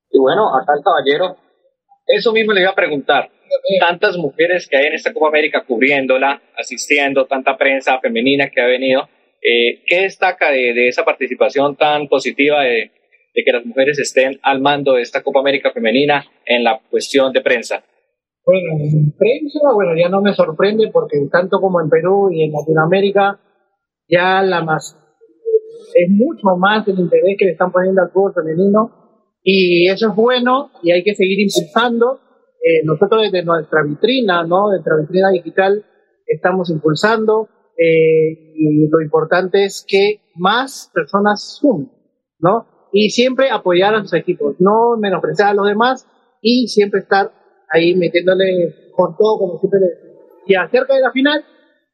Y 0.09 0.19
bueno, 0.19 0.55
acá 0.55 0.73
el 0.75 0.83
caballero, 0.83 1.37
eso 2.10 2.34
mismo 2.34 2.53
le 2.53 2.62
iba 2.62 2.72
a 2.72 2.76
preguntar. 2.76 3.30
Tantas 3.80 4.18
mujeres 4.18 4.68
que 4.68 4.78
hay 4.78 4.88
en 4.88 4.93
esta 4.93 5.14
Copa 5.14 5.28
América 5.28 5.64
cubriéndola, 5.66 6.41
asistiendo, 6.57 7.26
tanta 7.26 7.57
prensa 7.57 7.99
femenina 7.99 8.49
que 8.49 8.62
ha 8.62 8.66
venido, 8.66 9.07
eh, 9.41 9.82
¿qué 9.86 10.01
destaca 10.01 10.51
de, 10.51 10.88
esa 10.88 11.05
participación 11.05 11.76
tan 11.76 12.07
positiva 12.07 12.64
de, 12.64 12.91
de 13.34 13.43
que 13.43 13.51
las 13.51 13.66
mujeres 13.66 13.97
estén 13.99 14.39
al 14.43 14.60
mando 14.60 14.93
de 14.93 15.03
esta 15.03 15.24
Copa 15.24 15.39
América 15.39 15.72
femenina 15.72 16.26
en 16.45 16.64
la 16.64 16.80
cuestión 16.89 17.32
de 17.32 17.41
prensa? 17.41 17.84
Bueno, 18.45 18.68
en 18.80 19.12
prensa, 19.18 19.60
bueno, 19.74 19.91
ya 19.95 20.10
no 20.10 20.22
me 20.22 20.34
sorprende 20.34 20.89
porque 20.91 21.18
tanto 21.32 21.60
como 21.60 21.82
en 21.82 21.89
Perú 21.89 22.32
y 22.32 22.43
en 22.43 22.51
Latinoamérica, 22.51 23.39
ya 24.07 24.41
la 24.41 24.64
más 24.64 24.95
es 25.93 26.10
mucho 26.10 26.55
más 26.57 26.88
el 26.88 26.99
interés 26.99 27.36
que 27.38 27.45
le 27.45 27.51
están 27.51 27.72
poniendo 27.72 28.01
al 28.01 28.12
fútbol 28.12 28.34
femenino 28.34 28.99
y 29.43 29.89
eso 29.89 30.09
es 30.09 30.15
bueno 30.15 30.71
y 30.83 30.91
hay 30.91 31.03
que 31.03 31.15
seguir 31.15 31.39
impulsando. 31.39 32.19
Eh, 32.63 32.83
nosotros 32.83 33.21
desde 33.23 33.43
nuestra 33.43 33.83
vitrina, 33.83 34.43
¿no? 34.43 34.69
Nuestra 34.69 34.97
vitrina 34.99 35.29
digital 35.31 35.85
estamos 36.25 36.69
impulsando 36.69 37.47
eh, 37.77 38.53
y 38.55 38.87
lo 38.89 39.01
importante 39.01 39.63
es 39.63 39.85
que 39.87 40.21
más 40.35 40.91
personas 40.93 41.57
sumen, 41.59 41.89
¿no? 42.39 42.67
Y 42.91 43.11
siempre 43.11 43.49
apoyar 43.49 43.95
a 43.95 44.01
sus 44.01 44.13
equipos, 44.13 44.55
no 44.59 44.97
menospreciar 44.99 45.49
a 45.49 45.53
los 45.53 45.67
demás 45.67 46.07
y 46.41 46.67
siempre 46.67 47.01
estar 47.01 47.31
ahí 47.71 47.95
metiéndole 47.95 48.91
con 48.95 49.15
todo 49.15 49.37
como 49.37 49.59
siempre. 49.59 49.79
Y 50.47 50.55
acerca 50.55 50.95
de 50.95 51.01
la 51.01 51.11
final, 51.11 51.45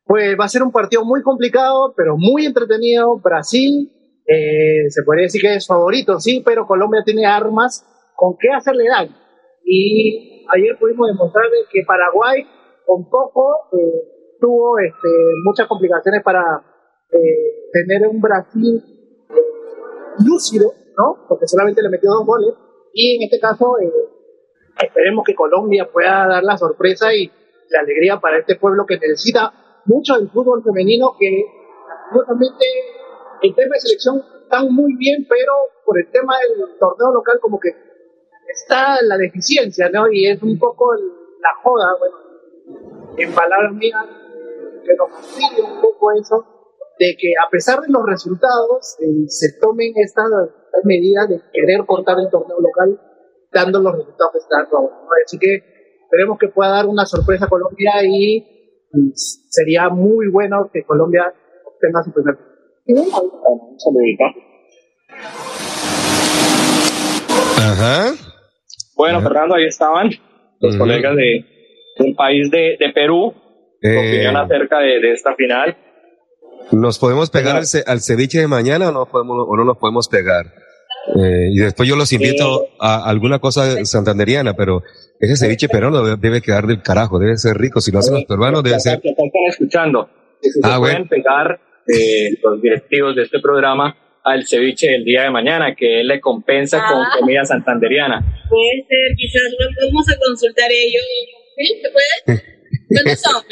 pues 0.05 0.37
va 0.39 0.45
a 0.45 0.49
ser 0.49 0.63
un 0.63 0.71
partido 0.71 1.03
muy 1.03 1.21
complicado, 1.21 1.93
pero 1.95 2.15
muy 2.17 2.45
entretenido. 2.45 3.19
Brasil, 3.19 3.91
eh, 4.27 4.89
se 4.89 5.03
podría 5.03 5.23
decir 5.23 5.41
que 5.41 5.55
es 5.55 5.67
favorito, 5.67 6.19
sí, 6.19 6.41
pero 6.45 6.65
Colombia 6.65 7.01
tiene 7.05 7.25
armas 7.25 7.85
con 8.15 8.35
qué 8.39 8.49
hacerle 8.49 8.87
daño. 8.87 9.15
Y 9.63 10.45
ayer 10.55 10.77
pudimos 10.79 11.07
demostrar 11.07 11.45
de 11.45 11.57
que 11.71 11.83
Paraguay, 11.85 12.45
con 12.85 13.09
poco, 13.09 13.67
eh, 13.73 14.37
tuvo 14.39 14.77
este, 14.79 15.09
muchas 15.43 15.67
complicaciones 15.67 16.23
para 16.23 16.41
eh, 17.11 17.69
tener 17.71 18.07
un 18.07 18.21
Brasil 18.21 18.83
eh, 19.29 20.23
lúcido, 20.25 20.71
¿no? 20.97 21.25
Porque 21.27 21.47
solamente 21.47 21.81
le 21.81 21.89
metió 21.89 22.09
dos 22.09 22.25
goles. 22.25 22.53
Y 22.93 23.17
en 23.17 23.23
este 23.23 23.39
caso, 23.39 23.77
eh, 23.79 23.91
esperemos 24.83 25.23
que 25.25 25.35
Colombia 25.35 25.89
pueda 25.91 26.27
dar 26.27 26.43
la 26.43 26.57
sorpresa 26.57 27.13
y 27.13 27.31
la 27.69 27.79
alegría 27.81 28.19
para 28.19 28.39
este 28.39 28.55
pueblo 28.55 28.85
que 28.85 28.97
necesita 28.99 29.81
mucho 29.85 30.15
del 30.15 30.29
fútbol 30.29 30.63
femenino 30.63 31.15
que 31.19 31.43
lastimosamente 31.87 32.65
en 33.41 33.55
tema 33.55 33.73
de 33.73 33.79
selección 33.79 34.23
están 34.43 34.73
muy 34.73 34.95
bien, 34.97 35.25
pero 35.27 35.53
por 35.85 35.99
el 35.99 36.09
tema 36.11 36.33
del 36.39 36.77
torneo 36.79 37.13
local 37.13 37.39
como 37.41 37.59
que 37.59 37.69
está 38.47 39.01
la 39.03 39.17
deficiencia, 39.17 39.89
¿no? 39.89 40.09
Y 40.11 40.27
es 40.27 40.41
un 40.41 40.57
poco 40.57 40.93
la 40.95 41.49
joda, 41.63 41.95
bueno, 41.99 42.17
en 43.17 43.33
palabras 43.33 43.73
mías, 43.73 44.05
que 44.83 44.95
nos 44.95 45.11
fastidia 45.11 45.65
un 45.65 45.81
poco 45.81 46.11
eso, 46.11 46.45
de 46.99 47.15
que 47.19 47.33
a 47.45 47.49
pesar 47.49 47.81
de 47.81 47.91
los 47.91 48.03
resultados, 48.05 48.95
eh, 48.99 49.25
se 49.27 49.59
tomen 49.59 49.91
estas 49.95 50.29
medidas 50.83 51.29
de 51.29 51.41
querer 51.51 51.85
cortar 51.85 52.17
el 52.19 52.29
torneo 52.29 52.59
local, 52.59 52.99
dando 53.51 53.81
los 53.81 53.93
resultados 53.93 54.31
que 54.33 54.39
están 54.39 54.67
ahora. 54.71 54.95
Así 55.25 55.37
que 55.37 55.99
esperemos 56.03 56.37
que 56.39 56.49
pueda 56.49 56.71
dar 56.71 56.85
una 56.85 57.05
sorpresa 57.05 57.45
a 57.45 57.49
Colombia 57.49 57.91
y 58.03 58.81
sería 59.49 59.89
muy 59.89 60.29
bueno 60.29 60.69
que 60.71 60.83
Colombia 60.83 61.33
obtenga 61.65 62.03
su 62.03 62.13
primer. 62.13 62.54
Ajá. 67.57 68.13
Bueno, 68.95 69.21
Fernando, 69.21 69.55
ahí 69.55 69.65
estaban 69.65 70.11
los 70.59 70.77
colegas 70.77 71.15
de, 71.15 71.45
del 71.97 72.15
país 72.15 72.51
de, 72.51 72.77
de 72.79 72.93
Perú, 72.93 73.33
eh, 73.81 73.97
opinión 73.97 74.37
acerca 74.37 74.79
de, 74.79 74.99
de, 74.99 75.11
esta 75.13 75.33
final. 75.35 75.75
¿Nos 76.71 76.99
podemos 76.99 77.29
pegar 77.29 77.57
al, 77.57 77.65
al, 77.87 78.01
ceviche 78.01 78.39
de 78.39 78.47
mañana 78.47 78.89
o 78.89 78.91
no, 78.91 79.05
podemos, 79.07 79.45
o 79.47 79.55
no 79.55 79.65
nos 79.65 79.77
podemos 79.77 80.07
pegar? 80.07 80.45
Eh, 81.15 81.49
y 81.53 81.59
después 81.59 81.87
yo 81.87 81.95
los 81.95 82.11
invito 82.13 82.67
a 82.79 83.07
alguna 83.07 83.39
cosa 83.39 83.83
santanderiana, 83.85 84.53
pero 84.53 84.81
ese 85.19 85.37
ceviche 85.37 85.69
peruano 85.69 86.17
debe, 86.17 86.41
quedar 86.41 86.65
del 86.67 86.81
carajo, 86.81 87.19
debe 87.19 87.37
ser 87.37 87.57
rico. 87.57 87.81
Si 87.81 87.91
lo 87.91 87.99
hacen 87.99 88.15
los 88.15 88.25
peruanos, 88.25 88.63
debe 88.63 88.79
ser. 88.79 89.01
Están 89.03 89.29
escuchando. 89.49 90.09
Si 90.41 90.59
ah, 90.63 90.73
se 90.73 90.79
pueden 90.79 91.07
pegar 91.07 91.59
eh, 91.87 92.37
los 92.43 92.61
directivos 92.61 93.15
de 93.15 93.23
este 93.23 93.39
programa 93.39 93.95
al 94.23 94.45
ceviche 94.47 94.87
del 94.87 95.03
día 95.03 95.23
de 95.23 95.29
mañana, 95.29 95.75
que 95.75 96.01
él 96.01 96.07
le 96.07 96.19
compensa 96.19 96.79
con 96.79 96.97
ah. 96.97 97.09
comida 97.19 97.45
santanderiana. 97.45 98.19
Puede 98.49 98.85
ser, 98.87 99.15
quizás 99.15 99.43
lo 99.59 99.67
podemos 99.75 100.09
a 100.09 100.17
consultar 100.19 100.71
ellos. 100.71 101.03
¿Sí? 101.55 101.81
¿Se 101.81 101.91
puede? 101.91 102.43
¿Cuántos 102.89 103.21
son? 103.21 103.43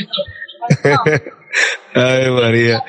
Ay, 1.94 2.32
María. 2.32 2.84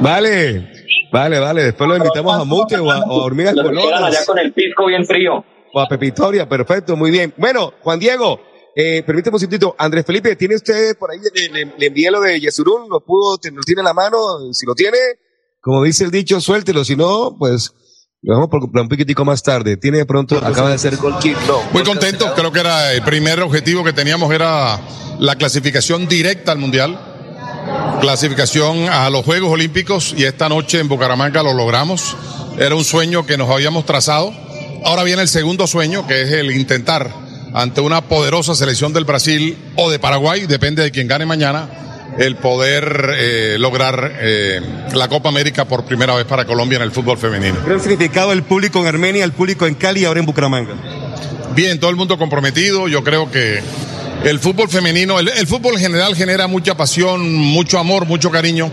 Vale. 0.00 0.70
Vale, 1.10 1.38
vale. 1.38 1.64
Después 1.64 1.88
lo 1.88 1.96
invitamos 1.96 2.40
a 2.40 2.44
Mute 2.44 2.78
o 2.78 2.90
a, 2.90 3.04
Hormigas 3.06 3.54
Colonas. 3.54 4.02
allá 4.02 4.24
con 4.26 4.38
el 4.38 4.52
pisco 4.52 4.86
bien 4.86 5.04
frío. 5.04 5.44
O 5.72 5.80
a 5.80 5.88
Pepitoria, 5.88 6.48
perfecto, 6.48 6.96
muy 6.96 7.10
bien. 7.10 7.34
Bueno, 7.36 7.74
Juan 7.80 7.98
Diego, 7.98 8.40
eh, 8.80 9.02
permíteme 9.02 9.34
un 9.34 9.40
segundito. 9.40 9.74
Andrés 9.76 10.06
Felipe, 10.06 10.36
¿tiene 10.36 10.54
usted 10.54 10.96
por 10.96 11.10
ahí, 11.10 11.18
le, 11.34 11.64
le, 11.76 11.86
envié 11.86 12.12
lo 12.12 12.20
de 12.20 12.38
Yesurún? 12.38 12.88
¿Lo 12.88 13.00
pudo, 13.04 13.32
lo 13.32 13.62
tiene 13.62 13.80
en 13.80 13.84
la 13.84 13.92
mano? 13.92 14.18
Si 14.52 14.64
lo 14.66 14.76
tiene, 14.76 14.98
como 15.60 15.82
dice 15.82 16.04
el 16.04 16.12
dicho, 16.12 16.40
suéltelo. 16.40 16.84
Si 16.84 16.94
no, 16.94 17.34
pues 17.36 17.72
lo 18.22 18.34
vamos 18.34 18.48
por 18.48 18.62
un 18.62 18.88
poquitico 18.88 19.24
más 19.24 19.42
tarde. 19.42 19.76
Tiene 19.76 19.98
de 19.98 20.06
pronto, 20.06 20.38
acaba 20.38 20.70
de 20.70 20.78
ser 20.78 20.96
gol 20.96 21.14
no, 21.48 21.62
Muy 21.72 21.82
contento, 21.82 22.32
creo 22.36 22.52
que 22.52 22.60
era 22.60 22.92
el 22.92 23.02
primer 23.02 23.40
objetivo 23.40 23.82
que 23.82 23.92
teníamos 23.92 24.32
era 24.32 24.80
la 25.18 25.34
clasificación 25.34 26.06
directa 26.06 26.52
al 26.52 26.58
Mundial 26.58 27.16
clasificación 28.00 28.88
a 28.88 29.10
los 29.10 29.24
Juegos 29.24 29.50
Olímpicos 29.50 30.14
y 30.16 30.22
esta 30.22 30.48
noche 30.48 30.78
en 30.78 30.86
Bucaramanga 30.86 31.42
lo 31.42 31.52
logramos. 31.52 32.16
Era 32.56 32.76
un 32.76 32.84
sueño 32.84 33.26
que 33.26 33.36
nos 33.36 33.50
habíamos 33.50 33.86
trazado. 33.86 34.32
Ahora 34.84 35.02
viene 35.02 35.22
el 35.22 35.28
segundo 35.28 35.66
sueño, 35.66 36.06
que 36.06 36.22
es 36.22 36.30
el 36.30 36.52
intentar 36.52 37.27
ante 37.58 37.80
una 37.80 38.02
poderosa 38.02 38.54
selección 38.54 38.92
del 38.92 39.04
Brasil 39.04 39.58
o 39.74 39.90
de 39.90 39.98
Paraguay, 39.98 40.46
depende 40.46 40.84
de 40.84 40.92
quien 40.92 41.08
gane 41.08 41.26
mañana, 41.26 41.68
el 42.16 42.36
poder 42.36 43.10
eh, 43.16 43.56
lograr 43.58 44.12
eh, 44.20 44.60
la 44.94 45.08
Copa 45.08 45.28
América 45.28 45.64
por 45.64 45.84
primera 45.84 46.14
vez 46.14 46.24
para 46.24 46.44
Colombia 46.44 46.76
en 46.76 46.82
el 46.82 46.92
fútbol 46.92 47.18
femenino. 47.18 47.56
¿Qué 47.66 47.80
significado 47.80 48.30
el 48.30 48.44
público 48.44 48.78
en 48.78 48.86
Armenia, 48.86 49.24
el 49.24 49.32
público 49.32 49.66
en 49.66 49.74
Cali 49.74 50.02
y 50.02 50.04
ahora 50.04 50.20
en 50.20 50.26
Bucaramanga? 50.26 50.74
Bien, 51.56 51.80
todo 51.80 51.90
el 51.90 51.96
mundo 51.96 52.16
comprometido. 52.16 52.86
Yo 52.86 53.02
creo 53.02 53.28
que 53.28 53.60
el 54.22 54.38
fútbol 54.38 54.68
femenino, 54.68 55.18
el, 55.18 55.46
fútbol 55.48 55.74
en 55.74 55.80
general 55.80 56.14
genera 56.14 56.46
mucha 56.46 56.76
pasión, 56.76 57.34
mucho 57.34 57.80
amor, 57.80 58.06
mucho 58.06 58.30
cariño, 58.30 58.70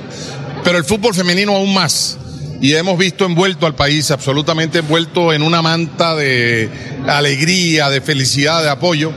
pero 0.64 0.78
el 0.78 0.84
fútbol 0.84 1.16
femenino 1.16 1.56
aún 1.56 1.74
más. 1.74 2.20
Y 2.62 2.74
hemos 2.74 2.98
visto 2.98 3.26
envuelto 3.26 3.66
al 3.66 3.76
país, 3.76 4.12
absolutamente 4.12 4.80
envuelto 4.80 5.34
en 5.34 5.44
una 5.44 5.62
manta 5.62 6.16
de 6.16 6.70
alegría, 7.08 7.90
de 7.90 8.02
felicidad, 8.02 8.64
de 8.64 8.70
apoyo, 8.70 9.12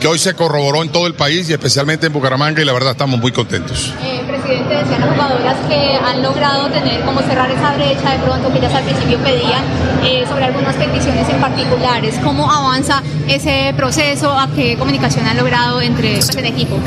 que 0.00 0.08
hoy 0.08 0.18
se 0.18 0.34
corroboró 0.34 0.82
en 0.82 0.90
todo 0.90 1.06
el 1.06 1.14
país 1.14 1.48
y 1.48 1.52
especialmente 1.52 2.06
en 2.06 2.12
Bucaramanga 2.12 2.60
y 2.60 2.64
la 2.64 2.72
verdad 2.72 2.92
estamos 2.92 3.20
muy 3.20 3.32
contentos. 3.32 3.92
Eh, 4.02 4.22
presidente, 4.26 4.74
decían 4.74 5.00
las 5.00 5.10
jugadoras 5.10 5.56
que 5.68 5.96
han 5.96 6.22
logrado 6.22 6.68
tener 6.70 7.00
como 7.02 7.20
cerrar 7.22 7.50
esa 7.50 7.74
brecha 7.74 8.12
de 8.12 8.18
pronto 8.18 8.52
que 8.52 8.58
ellas 8.58 8.74
al 8.74 8.84
principio 8.84 9.18
pedían 9.18 9.64
eh, 10.04 10.24
sobre 10.28 10.44
algunas 10.44 10.74
peticiones 10.76 11.28
en 11.28 11.40
particulares. 11.40 12.16
¿Cómo 12.22 12.50
avanza 12.50 13.02
ese 13.28 13.72
proceso? 13.76 14.38
¿A 14.38 14.50
qué 14.54 14.76
comunicación 14.76 15.26
han 15.26 15.36
logrado 15.36 15.80
entre 15.80 16.14
pues, 16.14 16.36
el 16.36 16.44
equipo? 16.44 16.78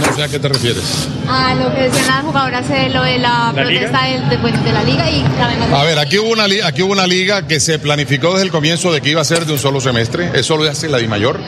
No 0.00 0.16
sé 0.16 0.22
a 0.22 0.28
qué 0.28 0.38
te 0.38 0.48
refieres. 0.48 1.08
A 1.28 1.54
lo 1.54 1.74
que 1.74 1.82
decían 1.82 2.06
las 2.06 2.22
jugadoras 2.22 2.68
de 2.68 2.88
lo 2.90 3.02
de 3.02 3.18
la, 3.18 3.52
protesta 3.54 4.04
de, 4.04 4.72
la 4.72 4.82
liga 4.82 5.10
y 5.10 5.24
además... 5.40 5.72
A 5.72 5.84
ver, 5.84 5.98
aquí 5.98 6.18
hubo, 6.18 6.30
una, 6.30 6.44
aquí 6.64 6.82
hubo 6.82 6.92
una 6.92 7.06
liga 7.06 7.46
que 7.46 7.60
se 7.60 7.78
planificó 7.78 8.32
desde 8.32 8.44
el 8.44 8.50
comienzo 8.50 8.92
de 8.92 9.00
que 9.00 9.10
iba 9.10 9.20
a 9.20 9.24
ser 9.24 9.46
de 9.46 9.52
un 9.52 9.58
solo 9.58 9.80
semestre. 9.80 10.30
Eso 10.34 10.56
lo 10.56 10.68
hace 10.68 10.88
la 10.88 10.98
Di 10.98 11.08
Mayor. 11.08 11.40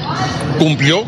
Cumplió 0.58 1.04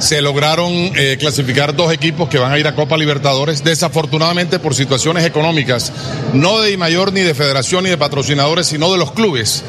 se 0.00 0.22
lograron 0.22 0.72
eh, 0.72 1.18
clasificar 1.20 1.76
dos 1.76 1.92
equipos 1.92 2.28
que 2.28 2.38
van 2.38 2.52
a 2.52 2.58
ir 2.58 2.66
a 2.66 2.74
Copa 2.74 2.96
Libertadores, 2.96 3.62
desafortunadamente 3.62 4.58
por 4.58 4.74
situaciones 4.74 5.26
económicas, 5.26 5.92
no 6.32 6.60
de 6.60 6.74
mayor 6.78 7.12
ni 7.12 7.20
de 7.20 7.34
federación 7.34 7.84
ni 7.84 7.90
de 7.90 7.98
patrocinadores, 7.98 8.66
sino 8.66 8.90
de 8.90 8.98
los 8.98 9.12
clubes. 9.12 9.62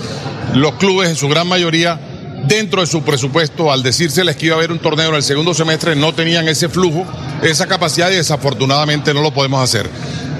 Los 0.53 0.75
clubes 0.75 1.09
en 1.09 1.15
su 1.17 1.27
gran 1.27 1.47
mayoría, 1.47 1.99
dentro 2.47 2.81
de 2.81 2.87
su 2.87 3.03
presupuesto, 3.03 3.71
al 3.71 3.83
decírseles 3.83 4.35
que 4.35 4.47
iba 4.47 4.55
a 4.55 4.57
haber 4.57 4.71
un 4.71 4.79
torneo 4.79 5.09
en 5.09 5.15
el 5.15 5.23
segundo 5.23 5.53
semestre, 5.53 5.95
no 5.95 6.13
tenían 6.13 6.47
ese 6.47 6.69
flujo, 6.69 7.05
esa 7.41 7.67
capacidad 7.67 8.11
y 8.11 8.15
desafortunadamente 8.15 9.13
no 9.13 9.21
lo 9.21 9.33
podemos 9.33 9.63
hacer. 9.63 9.89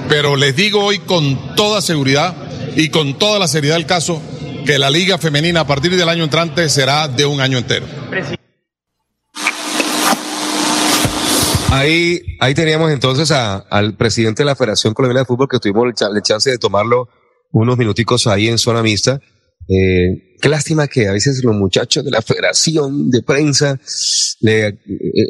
Pero 0.08 0.36
les 0.36 0.54
digo 0.56 0.84
hoy 0.84 0.98
con 0.98 1.54
toda 1.56 1.80
seguridad 1.80 2.34
y 2.76 2.88
con 2.88 3.18
toda 3.18 3.38
la 3.38 3.48
seriedad 3.48 3.76
del 3.76 3.86
caso 3.86 4.20
que 4.66 4.78
la 4.78 4.90
liga 4.90 5.18
femenina 5.18 5.60
a 5.60 5.66
partir 5.66 5.96
del 5.96 6.08
año 6.08 6.24
entrante 6.24 6.68
será 6.68 7.08
de 7.08 7.26
un 7.26 7.40
año 7.40 7.58
entero. 7.58 7.86
Ahí, 11.70 12.36
ahí 12.38 12.54
teníamos 12.54 12.92
entonces 12.92 13.30
a, 13.30 13.56
al 13.56 13.94
presidente 13.94 14.42
de 14.42 14.46
la 14.46 14.54
Federación 14.54 14.92
Colombiana 14.92 15.20
de 15.20 15.26
Fútbol 15.26 15.48
que 15.48 15.58
tuvimos 15.58 15.86
la 16.00 16.20
chance 16.20 16.50
de 16.50 16.58
tomarlo 16.58 17.08
unos 17.50 17.78
minuticos 17.78 18.26
ahí 18.26 18.48
en 18.48 18.58
zona 18.58 18.82
mixta. 18.82 19.20
Eh, 19.68 20.36
qué 20.40 20.48
lástima 20.48 20.88
que 20.88 21.08
a 21.08 21.12
veces 21.12 21.42
los 21.44 21.54
muchachos 21.54 22.04
de 22.04 22.10
la 22.10 22.22
Federación 22.22 23.10
de 23.10 23.22
Prensa, 23.22 23.78
le, 24.40 24.66
eh, 24.66 24.78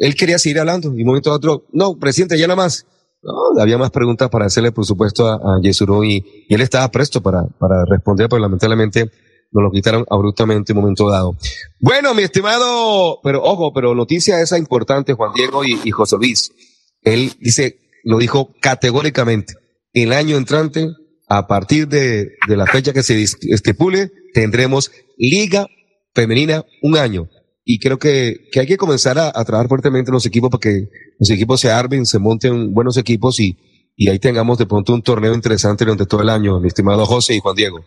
él 0.01 0.15
quería 0.15 0.39
seguir 0.39 0.59
hablando 0.59 0.93
y 0.95 1.01
un 1.01 1.07
momento 1.07 1.31
a 1.31 1.35
otro, 1.35 1.65
no, 1.71 1.97
presidente, 1.97 2.37
ya 2.37 2.47
nada 2.47 2.61
más. 2.61 2.85
No, 3.21 3.61
había 3.61 3.77
más 3.77 3.91
preguntas 3.91 4.29
para 4.29 4.45
hacerle, 4.45 4.73
por 4.73 4.85
supuesto, 4.85 5.27
a, 5.27 5.35
a 5.35 5.61
Yesuro 5.61 6.03
y, 6.03 6.45
él 6.49 6.61
estaba 6.61 6.89
presto 6.91 7.21
para, 7.21 7.43
para 7.57 7.85
responder, 7.85 8.27
pero 8.27 8.41
lamentablemente 8.41 9.09
nos 9.53 9.63
lo 9.63 9.71
quitaron 9.71 10.05
abruptamente 10.09 10.71
en 10.71 10.77
un 10.77 10.83
momento 10.83 11.09
dado. 11.09 11.35
Bueno, 11.79 12.13
mi 12.13 12.23
estimado, 12.23 13.19
pero 13.23 13.43
ojo, 13.43 13.71
pero 13.73 13.93
noticia 13.93 14.41
esa 14.41 14.57
importante, 14.57 15.13
Juan 15.13 15.31
Diego 15.33 15.63
y, 15.63 15.91
José 15.91 16.17
Luis. 16.17 16.51
Él 17.01 17.33
dice, 17.39 17.77
lo 18.03 18.17
dijo 18.17 18.51
categóricamente, 18.59 19.53
el 19.93 20.11
año 20.11 20.37
entrante, 20.37 20.87
a 21.27 21.47
partir 21.47 21.87
de, 21.87 22.35
de 22.47 22.57
la 22.57 22.65
fecha 22.65 22.93
que 22.93 23.03
se 23.03 23.21
estipule, 23.21 24.11
tendremos 24.33 24.91
Liga 25.17 25.67
Femenina 26.13 26.65
un 26.81 26.97
año. 26.97 27.29
Y 27.65 27.79
creo 27.79 27.97
que, 27.97 28.49
que 28.51 28.59
hay 28.59 28.67
que 28.67 28.77
comenzar 28.77 29.17
a, 29.17 29.31
a 29.33 29.45
trabajar 29.45 29.69
fuertemente 29.69 30.09
en 30.09 30.13
los 30.13 30.25
equipos 30.25 30.49
para 30.49 30.59
que 30.59 30.89
los 31.17 31.29
equipos 31.29 31.61
se 31.61 31.71
armen, 31.71 32.05
se 32.05 32.19
monten 32.19 32.73
buenos 32.73 32.97
equipos 32.97 33.39
y, 33.39 33.57
y 33.95 34.09
ahí 34.09 34.19
tengamos 34.19 34.57
de 34.57 34.65
pronto 34.65 34.93
un 34.93 35.01
torneo 35.01 35.33
interesante 35.33 35.85
durante 35.85 36.05
todo 36.05 36.21
el 36.21 36.29
año, 36.29 36.59
mi 36.59 36.67
estimado 36.67 37.05
José 37.05 37.35
y 37.35 37.39
Juan 37.39 37.55
Diego. 37.55 37.85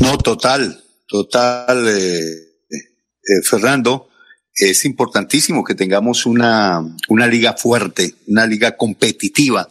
No, 0.00 0.18
total, 0.18 0.82
total, 1.06 1.88
eh, 1.88 2.32
eh, 2.70 3.42
Fernando. 3.48 4.08
Es 4.54 4.84
importantísimo 4.84 5.64
que 5.64 5.74
tengamos 5.74 6.26
una, 6.26 6.82
una 7.08 7.26
liga 7.26 7.54
fuerte, 7.54 8.16
una 8.26 8.46
liga 8.46 8.76
competitiva, 8.76 9.68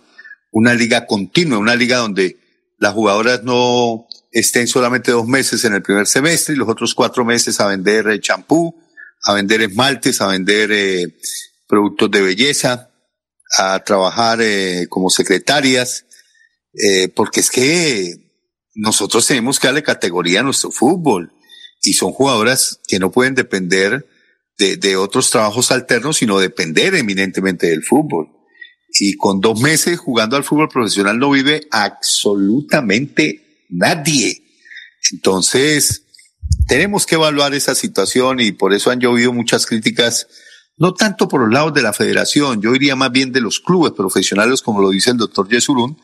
una 0.52 0.74
liga 0.74 1.06
continua, 1.06 1.60
una 1.60 1.76
liga 1.76 1.98
donde 1.98 2.38
las 2.82 2.96
jugadoras 2.96 3.44
no 3.44 4.08
estén 4.32 4.68
solamente 4.68 5.12
dos 5.12 5.28
meses 5.28 5.64
en 5.66 5.76
el 5.76 5.84
primer 5.84 6.08
semestre 6.08 6.56
y 6.56 6.58
los 6.58 6.68
otros 6.68 6.96
cuatro 6.96 7.24
meses 7.24 7.60
a 7.60 7.68
vender 7.68 8.08
eh, 8.10 8.20
champú, 8.20 8.76
a 9.24 9.36
vender 9.36 9.62
esmaltes, 9.62 10.20
a 10.20 10.28
vender 10.28 10.72
eh, 10.72 11.16
productos 11.68 12.10
de 12.10 12.22
belleza, 12.22 12.90
a 13.60 13.84
trabajar 13.84 14.40
eh, 14.42 14.88
como 14.90 15.12
secretarias, 15.12 16.06
eh, 16.74 17.08
porque 17.10 17.42
es 17.42 17.52
que 17.52 18.16
nosotros 18.74 19.28
tenemos 19.28 19.60
que 19.60 19.68
darle 19.68 19.84
categoría 19.84 20.40
a 20.40 20.44
nuestro 20.44 20.72
fútbol 20.72 21.32
y 21.84 21.94
son 21.94 22.14
jugadoras 22.14 22.80
que 22.88 22.98
no 22.98 23.12
pueden 23.12 23.36
depender 23.36 24.08
de, 24.58 24.78
de 24.78 24.98
otros 24.98 25.30
trabajos 25.30 25.70
alternos, 25.70 26.18
sino 26.18 26.40
depender 26.40 26.96
eminentemente 26.96 27.68
del 27.68 27.84
fútbol. 27.84 28.41
Y 29.04 29.14
con 29.16 29.42
dos 29.42 29.60
meses 29.60 29.98
jugando 29.98 30.38
al 30.38 30.44
fútbol 30.44 30.70
profesional 30.70 31.18
no 31.18 31.32
vive 31.32 31.68
absolutamente 31.72 33.66
nadie. 33.68 34.44
Entonces, 35.12 36.04
tenemos 36.68 37.08
que 37.08 37.16
evaluar 37.16 37.56
esa 37.56 37.74
situación 37.74 38.40
y 38.42 38.52
por 38.52 38.76
eso 38.76 38.92
han 38.92 39.00
llovido 39.00 39.34
muchas 39.34 39.66
críticas, 39.66 40.28
no 40.78 40.94
tanto 40.94 41.28
por 41.28 41.42
los 41.42 41.52
lados 41.52 41.74
de 41.74 41.82
la 41.82 41.94
federación, 41.94 42.62
yo 42.62 42.74
diría 42.74 42.96
más 42.96 43.12
bien 43.12 43.32
de 43.32 43.42
los 43.42 43.60
clubes 43.60 43.94
profesionales, 43.94 44.62
como 44.62 44.82
lo 44.82 44.92
dice 44.92 45.10
el 45.10 45.18
doctor 45.18 45.50
Yesurún, 45.50 46.00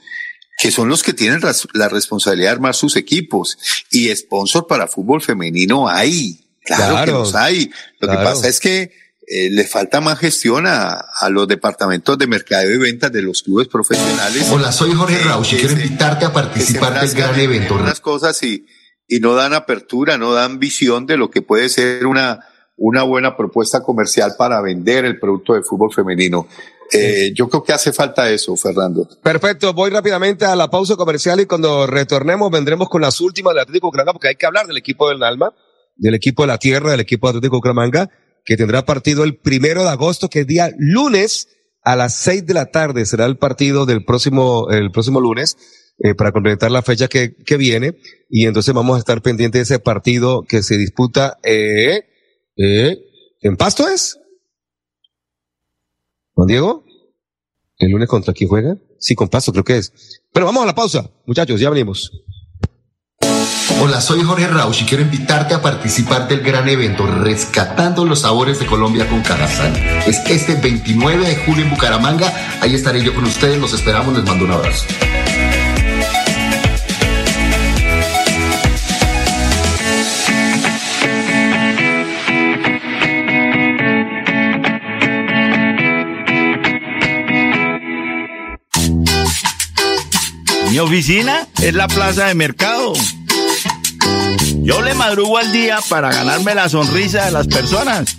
que 0.58 0.72
son 0.72 0.90
los 0.90 1.04
que 1.04 1.14
tienen 1.14 1.42
la 1.74 1.90
responsabilidad 1.90 2.50
de 2.50 2.56
armar 2.56 2.74
sus 2.74 2.96
equipos 2.96 3.60
y 3.92 4.10
sponsor 4.16 4.66
para 4.66 4.88
fútbol 4.88 5.22
femenino 5.22 5.88
hay. 5.88 6.46
Claro, 6.66 7.06
que 7.06 7.12
los 7.12 7.36
hay. 7.36 7.70
Lo 8.00 8.10
que 8.10 8.16
pasa 8.16 8.48
es 8.48 8.60
que 8.60 8.92
eh, 9.30 9.50
le 9.52 9.66
falta 9.66 10.00
más 10.00 10.20
gestión 10.20 10.68
a, 10.68 10.94
a, 10.94 11.30
los 11.30 11.50
departamentos 11.50 12.18
de 12.18 12.28
mercado 12.28 12.72
y 12.72 12.78
ventas 12.78 13.12
de 13.12 13.22
los 13.22 13.44
clubes 13.44 13.68
profesionales. 13.68 14.50
Hola, 14.50 14.72
soy 14.72 14.94
Jorge 14.94 15.18
Rauch 15.18 15.52
y 15.52 15.58
quiero 15.58 15.74
invitarte 15.74 16.24
a 16.24 16.32
participar 16.32 16.98
del 16.98 17.14
gran 17.14 17.38
evento. 17.38 17.76
Unas 17.76 18.00
cosas 18.00 18.42
y, 18.44 18.66
y 19.06 19.20
no 19.20 19.34
dan 19.34 19.54
apertura, 19.54 20.18
no 20.18 20.32
dan 20.32 20.60
visión 20.60 21.06
de 21.06 21.18
lo 21.18 21.30
que 21.30 21.42
puede 21.42 21.68
ser 21.68 22.06
una, 22.06 22.40
una 22.78 23.04
buena 23.04 23.36
propuesta 23.36 23.84
comercial 23.84 24.36
para 24.38 24.62
vender 24.62 25.04
el 25.04 25.20
producto 25.20 25.56
de 25.56 25.62
fútbol 25.62 25.92
femenino. 25.94 26.48
Eh, 26.94 27.34
yo 27.36 27.50
creo 27.50 27.66
que 27.66 27.74
hace 27.74 27.92
falta 27.92 28.30
eso, 28.30 28.56
Fernando. 28.56 29.10
Perfecto, 29.22 29.74
voy 29.74 29.90
rápidamente 29.90 30.46
a 30.46 30.56
la 30.56 30.70
pausa 30.70 30.96
comercial 30.96 31.42
y 31.42 31.46
cuando 31.46 31.86
retornemos 31.86 32.50
vendremos 32.50 32.88
con 32.88 33.02
las 33.02 33.20
últimas 33.20 33.54
del 33.54 33.64
Atlético 33.64 33.88
Bucaramanga 33.88 34.14
porque 34.14 34.30
hay 34.30 34.36
que 34.38 34.46
hablar 34.46 34.68
del 34.68 34.78
equipo 34.78 35.10
del 35.10 35.22
Alma, 35.22 35.54
del 35.98 36.16
equipo 36.16 36.44
de 36.44 36.48
la 36.48 36.60
Tierra, 36.60 36.92
del 36.92 37.02
equipo 37.02 37.28
Atlético 37.28 37.58
Bucaramanga 37.58 38.10
que 38.48 38.56
tendrá 38.56 38.86
partido 38.86 39.26
el 39.26 39.38
primero 39.38 39.84
de 39.84 39.90
agosto, 39.90 40.30
que 40.30 40.40
es 40.40 40.48
día 40.48 40.72
lunes 40.78 41.50
a 41.84 41.98
las 41.98 42.16
seis 42.16 42.46
de 42.46 42.54
la 42.54 42.68
tarde. 42.68 43.06
Será 43.06 43.26
el 43.26 43.38
partido 43.38 43.86
del 43.86 44.06
próximo, 44.06 44.70
el 44.72 44.90
próximo 44.90 45.20
lunes, 45.20 45.58
eh, 46.00 46.16
para 46.16 46.32
completar 46.32 46.72
la 46.72 46.82
fecha 46.82 47.10
que, 47.10 47.36
que 47.36 47.58
viene. 47.58 47.98
Y 48.30 48.46
entonces 48.46 48.74
vamos 48.74 48.96
a 48.96 49.00
estar 49.00 49.22
pendientes 49.22 49.68
de 49.68 49.76
ese 49.76 49.80
partido 49.84 50.44
que 50.48 50.64
se 50.64 50.78
disputa, 50.78 51.38
eh, 51.44 52.06
eh, 52.56 52.98
¿en 53.42 53.58
Pasto 53.58 53.86
es? 53.90 54.18
Juan 56.32 56.48
Diego? 56.48 56.86
¿El 57.80 57.92
lunes 57.92 58.08
contra 58.08 58.34
quién 58.34 58.50
juega? 58.50 58.78
Sí, 58.98 59.14
con 59.14 59.28
Pasto 59.28 59.52
creo 59.52 59.66
que 59.66 59.78
es. 59.78 60.22
Pero 60.32 60.46
vamos 60.46 60.64
a 60.64 60.68
la 60.68 60.76
pausa, 60.76 61.12
muchachos, 61.26 61.60
ya 61.60 61.70
venimos. 61.70 62.14
Hola, 63.80 64.02
soy 64.02 64.24
Jorge 64.24 64.48
Rauch 64.48 64.82
y 64.82 64.86
quiero 64.86 65.04
invitarte 65.04 65.54
a 65.54 65.62
participar 65.62 66.28
del 66.28 66.42
gran 66.42 66.68
evento 66.68 67.06
Rescatando 67.06 68.06
los 68.06 68.22
Sabores 68.22 68.60
de 68.60 68.66
Colombia 68.66 69.08
con 69.08 69.22
Cajazán. 69.22 69.76
Es 70.06 70.20
este 70.28 70.56
29 70.56 71.28
de 71.28 71.36
julio 71.36 71.64
en 71.64 71.70
Bucaramanga. 71.70 72.34
Ahí 72.62 72.74
estaré 72.74 73.04
yo 73.04 73.14
con 73.14 73.26
ustedes. 73.26 73.60
Los 73.60 73.74
esperamos. 73.74 74.16
Les 74.16 74.26
mando 74.26 74.46
un 74.46 74.52
abrazo. 74.52 74.86
Mi 90.70 90.80
oficina 90.80 91.48
es 91.62 91.74
la 91.74 91.88
plaza 91.88 92.26
de 92.26 92.36
mercado. 92.36 92.94
Yo 94.58 94.82
le 94.82 94.94
madrugo 94.94 95.38
al 95.38 95.52
día 95.52 95.80
para 95.88 96.12
ganarme 96.12 96.54
la 96.56 96.68
sonrisa 96.68 97.26
de 97.26 97.32
las 97.32 97.48
personas. 97.48 98.18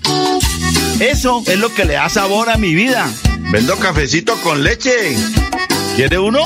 Eso 0.99 1.43
es 1.47 1.59
lo 1.59 1.73
que 1.75 1.85
le 1.85 1.95
da 1.95 2.09
sabor 2.09 2.49
a 2.49 2.57
mi 2.57 2.75
vida. 2.75 3.07
Vendo 3.51 3.77
cafecito 3.77 4.35
con 4.43 4.65
leche. 4.65 5.17
¿Quiere 5.97 6.19
uno? 6.19 6.41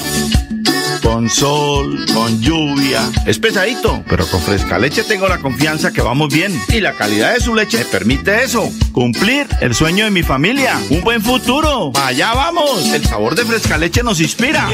Con 1.03 1.29
sol, 1.29 2.05
con 2.15 2.41
lluvia. 2.41 3.01
Es 3.27 3.39
pesadito, 3.39 4.03
pero 4.09 4.27
con 4.27 4.41
fresca 4.41 4.79
leche 4.79 5.03
tengo 5.03 5.29
la 5.29 5.39
confianza 5.39 5.93
que 5.93 6.01
vamos 6.01 6.33
bien. 6.33 6.59
Y 6.69 6.81
la 6.81 6.93
calidad 6.93 7.35
de 7.35 7.41
su 7.41 7.55
leche 7.55 7.79
me 7.79 7.85
permite 7.85 8.43
eso. 8.43 8.71
Cumplir 8.93 9.47
el 9.61 9.75
sueño 9.75 10.05
de 10.05 10.11
mi 10.11 10.23
familia. 10.23 10.81
Un 10.91 11.03
buen 11.03 11.21
futuro. 11.21 11.93
Allá 11.95 12.33
vamos. 12.35 12.87
El 12.93 13.05
sabor 13.05 13.35
de 13.35 13.45
fresca 13.45 13.77
leche 13.79 14.03
nos 14.03 14.21
inspira. 14.21 14.69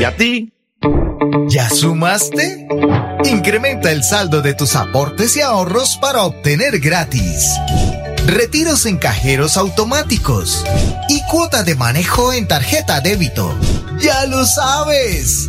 ¿Y 0.00 0.04
a 0.04 0.16
ti? 0.16 0.52
¿Ya 1.48 1.68
sumaste? 1.68 2.66
Incrementa 3.24 3.90
el 3.90 4.02
saldo 4.04 4.42
de 4.42 4.54
tus 4.54 4.76
aportes 4.76 5.36
y 5.36 5.40
ahorros 5.40 5.98
para 6.00 6.22
obtener 6.22 6.78
gratis. 6.78 7.58
Retiros 8.28 8.84
en 8.84 8.98
cajeros 8.98 9.56
automáticos 9.56 10.62
y 11.08 11.22
cuota 11.30 11.62
de 11.62 11.74
manejo 11.74 12.34
en 12.34 12.46
tarjeta 12.46 13.00
débito. 13.00 13.58
¡Ya 14.02 14.26
lo 14.26 14.44
sabes! 14.44 15.48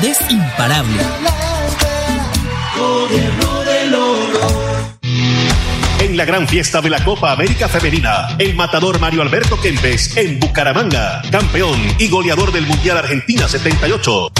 es 0.00 0.18
imparable. 0.30 1.02
En 6.00 6.16
la 6.16 6.24
gran 6.24 6.48
fiesta 6.48 6.80
de 6.80 6.88
la 6.88 7.04
Copa 7.04 7.32
América 7.32 7.68
Femenina, 7.68 8.28
el 8.38 8.54
matador 8.54 8.98
Mario 8.98 9.20
Alberto 9.20 9.60
Kempes 9.60 10.16
en 10.16 10.40
Bucaramanga, 10.40 11.20
campeón 11.30 11.78
y 11.98 12.08
goleador 12.08 12.52
del 12.52 12.66
Mundial 12.66 12.96
Argentina 12.98 13.46
78. 13.46 14.32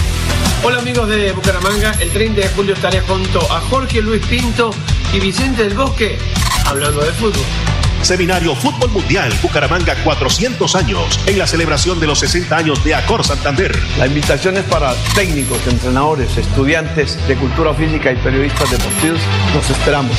Hola 0.65 0.79
amigos 0.79 1.09
de 1.09 1.33
Bucaramanga, 1.33 1.93
el 2.01 2.11
30 2.11 2.41
de 2.41 2.49
julio 2.49 2.75
estaré 2.75 3.01
junto 3.01 3.41
a 3.53 3.61
Jorge 3.61 4.01
Luis 4.01 4.25
Pinto 4.27 4.71
y 5.13 5.21
Vicente 5.21 5.65
del 5.65 5.75
Bosque 5.75 6.19
hablando 6.65 7.03
de 7.03 7.13
fútbol. 7.13 7.72
Seminario 8.03 8.57
Fútbol 8.57 8.91
Mundial 8.91 9.33
Bucaramanga 9.41 9.95
400 10.03 10.75
años 10.75 11.21
en 11.27 11.39
la 11.39 11.47
celebración 11.47 12.01
de 12.01 12.09
los 12.09 12.19
60 12.19 12.57
años 12.57 12.83
de 12.85 12.95
Acor 12.95 13.25
Santander. 13.25 13.73
La 13.97 14.07
invitación 14.07 14.57
es 14.57 14.65
para 14.65 14.95
técnicos, 15.15 15.59
entrenadores, 15.69 16.37
estudiantes 16.37 17.17
de 17.29 17.37
cultura 17.37 17.73
física 17.75 18.13
y 18.13 18.17
periodistas 18.17 18.71
deportivos. 18.71 19.21
Nos 19.55 19.71
esperamos. 19.71 20.17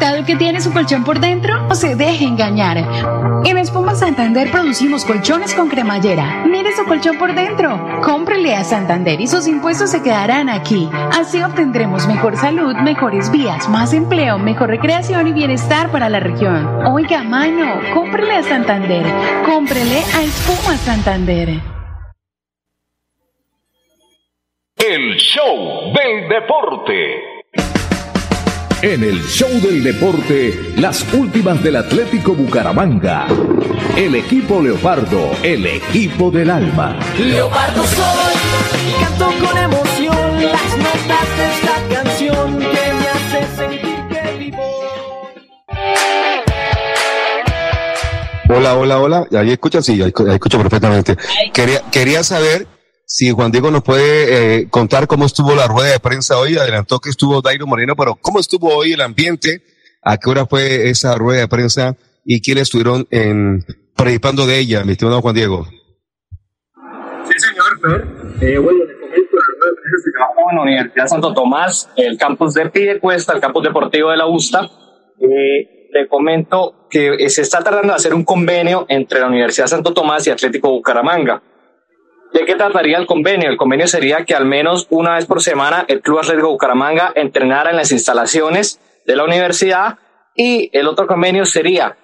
¿Se 0.00 0.06
ha 0.06 0.12
preguntado 0.12 0.26
qué 0.26 0.36
tiene 0.36 0.60
su 0.62 0.72
colchón 0.72 1.04
por 1.04 1.20
dentro? 1.20 1.66
¿O 1.68 1.74
se 1.74 1.94
deje 1.94 2.24
engañar? 2.24 2.78
En 3.44 3.58
Espuma 3.58 3.94
Santander 3.94 4.50
producimos 4.50 5.04
colchones 5.04 5.52
con 5.52 5.68
cremallera. 5.68 6.46
Mire 6.46 6.74
su 6.74 6.86
colchón 6.86 7.18
por 7.18 7.34
dentro. 7.34 8.00
Cómprele 8.02 8.54
a 8.54 8.64
Santander 8.64 9.20
y 9.20 9.26
sus 9.26 9.46
impuestos 9.46 9.90
se 9.90 10.02
quedarán 10.02 10.48
aquí. 10.48 10.88
Así 11.12 11.42
obtendremos 11.42 12.08
mejor 12.08 12.38
salud, 12.38 12.74
mejores 12.76 13.30
vías, 13.30 13.68
más 13.68 13.92
empleo, 13.92 14.38
mejor 14.38 14.70
recreación 14.70 15.28
y 15.28 15.32
bienestar 15.34 15.90
para 15.90 16.08
la 16.08 16.20
región. 16.20 16.66
Oiga, 16.86 17.22
mano, 17.22 17.80
cómprele 17.92 18.36
a 18.36 18.42
Santander. 18.42 19.04
Cómprele 19.44 19.98
a 20.16 20.22
Espuma 20.22 20.78
Santander. 20.78 21.60
El 24.78 25.16
show 25.16 25.92
del 25.92 26.26
deporte. 26.30 27.39
En 28.82 29.04
el 29.04 29.22
show 29.26 29.50
del 29.60 29.84
deporte, 29.84 30.72
las 30.76 31.04
últimas 31.12 31.62
del 31.62 31.76
Atlético 31.76 32.34
Bucaramanga. 32.34 33.26
El 33.94 34.14
equipo 34.14 34.62
Leopardo, 34.62 35.32
el 35.42 35.66
equipo 35.66 36.30
del 36.30 36.48
alma. 36.48 36.98
Leopardo 37.18 37.84
soy, 37.84 38.34
canto 39.02 39.46
con 39.46 39.58
emoción 39.58 40.42
las 40.42 40.78
notas 40.78 41.28
de 41.36 41.50
esta 41.52 41.94
canción 41.94 42.58
que 42.58 42.92
me 42.94 43.08
hace 43.08 43.56
sentir 43.56 43.98
que 44.08 44.38
vivo. 44.38 45.28
Hola, 48.48 48.76
hola, 48.76 48.98
hola. 48.98 49.26
Ahí 49.38 49.50
escuchan, 49.50 49.82
sí, 49.82 50.00
ahí, 50.00 50.10
ahí 50.26 50.34
escucho 50.34 50.56
perfectamente. 50.56 51.18
Quería, 51.52 51.82
quería 51.92 52.24
saber 52.24 52.66
si 53.12 53.32
Juan 53.32 53.50
Diego 53.50 53.72
nos 53.72 53.82
puede 53.82 54.60
eh, 54.60 54.68
contar 54.70 55.08
cómo 55.08 55.26
estuvo 55.26 55.56
la 55.56 55.66
rueda 55.66 55.90
de 55.90 55.98
prensa 55.98 56.38
hoy. 56.38 56.56
Adelantó 56.56 57.00
que 57.00 57.10
estuvo 57.10 57.42
Dairo 57.42 57.66
Moreno, 57.66 57.96
pero 57.96 58.14
¿cómo 58.14 58.38
estuvo 58.38 58.72
hoy 58.72 58.92
el 58.92 59.00
ambiente? 59.00 59.64
¿A 60.00 60.16
qué 60.16 60.30
hora 60.30 60.46
fue 60.46 60.88
esa 60.90 61.16
rueda 61.16 61.40
de 61.40 61.48
prensa? 61.48 61.96
¿Y 62.24 62.40
quiénes 62.40 62.62
estuvieron 62.62 63.08
en, 63.10 63.64
participando 63.96 64.46
de 64.46 64.60
ella, 64.60 64.84
mi 64.84 64.92
estimado 64.92 65.20
Juan 65.22 65.34
Diego? 65.34 65.66
Sí, 67.24 67.34
señor. 67.36 68.06
Eh, 68.42 68.58
bueno, 68.58 68.78
le 68.84 69.00
comento, 69.00 69.36
la 69.36 69.58
rueda 69.58 69.70
de 69.70 69.80
prensa 69.82 69.96
se 70.04 70.10
llevó 70.12 70.50
en 70.50 70.56
la 70.56 70.62
Universidad 70.62 71.06
Santo 71.08 71.34
Tomás, 71.34 71.90
el 71.96 72.16
campus 72.16 72.54
de 72.54 72.70
Piedecuesta, 72.70 73.32
el 73.32 73.40
campus 73.40 73.64
deportivo 73.64 74.10
de 74.12 74.18
la 74.18 74.28
USTA. 74.28 74.70
Eh, 75.18 75.88
le 75.92 76.06
comento 76.06 76.86
que 76.88 77.28
se 77.28 77.42
está 77.42 77.58
tratando 77.58 77.88
de 77.88 77.96
hacer 77.96 78.14
un 78.14 78.22
convenio 78.22 78.86
entre 78.88 79.18
la 79.18 79.26
Universidad 79.26 79.66
Santo 79.66 79.92
Tomás 79.92 80.24
y 80.28 80.30
Atlético 80.30 80.70
Bucaramanga. 80.70 81.42
¿De 82.32 82.44
qué 82.44 82.54
trataría 82.54 82.98
el 82.98 83.06
convenio? 83.06 83.50
El 83.50 83.56
convenio 83.56 83.88
sería 83.88 84.24
que 84.24 84.34
al 84.34 84.44
menos 84.44 84.86
una 84.90 85.16
vez 85.16 85.26
por 85.26 85.42
semana 85.42 85.84
el 85.88 86.00
Club 86.00 86.20
Atlético 86.20 86.50
Bucaramanga 86.50 87.12
entrenara 87.14 87.70
en 87.70 87.76
las 87.76 87.90
instalaciones 87.90 88.80
de 89.04 89.16
la 89.16 89.24
universidad 89.24 89.98
y 90.34 90.70
el 90.72 90.86
otro 90.86 91.06
convenio 91.06 91.44
sería 91.44 91.96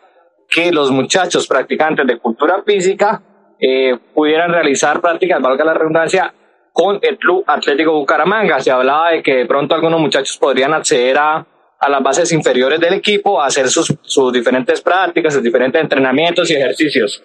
que 0.48 0.72
los 0.72 0.90
muchachos 0.90 1.46
practicantes 1.46 2.06
de 2.06 2.18
cultura 2.18 2.62
física 2.64 3.22
eh, 3.60 3.98
pudieran 4.14 4.52
realizar 4.52 5.00
prácticas, 5.00 5.40
valga 5.40 5.64
la 5.64 5.74
redundancia, 5.74 6.34
con 6.72 6.98
el 7.00 7.16
Club 7.16 7.44
Atlético 7.46 7.92
Bucaramanga. 7.92 8.60
Se 8.60 8.70
hablaba 8.70 9.10
de 9.12 9.22
que 9.22 9.34
de 9.34 9.46
pronto 9.46 9.74
algunos 9.74 9.98
muchachos 9.98 10.36
podrían 10.36 10.74
acceder 10.74 11.16
a, 11.18 11.46
a 11.78 11.88
las 11.88 12.02
bases 12.02 12.32
inferiores 12.32 12.80
del 12.80 12.94
equipo 12.94 13.40
a 13.40 13.46
hacer 13.46 13.68
sus, 13.68 13.94
sus 14.02 14.32
diferentes 14.32 14.82
prácticas, 14.82 15.32
sus 15.32 15.42
diferentes 15.42 15.80
entrenamientos 15.80 16.50
y 16.50 16.54
ejercicios. 16.54 17.22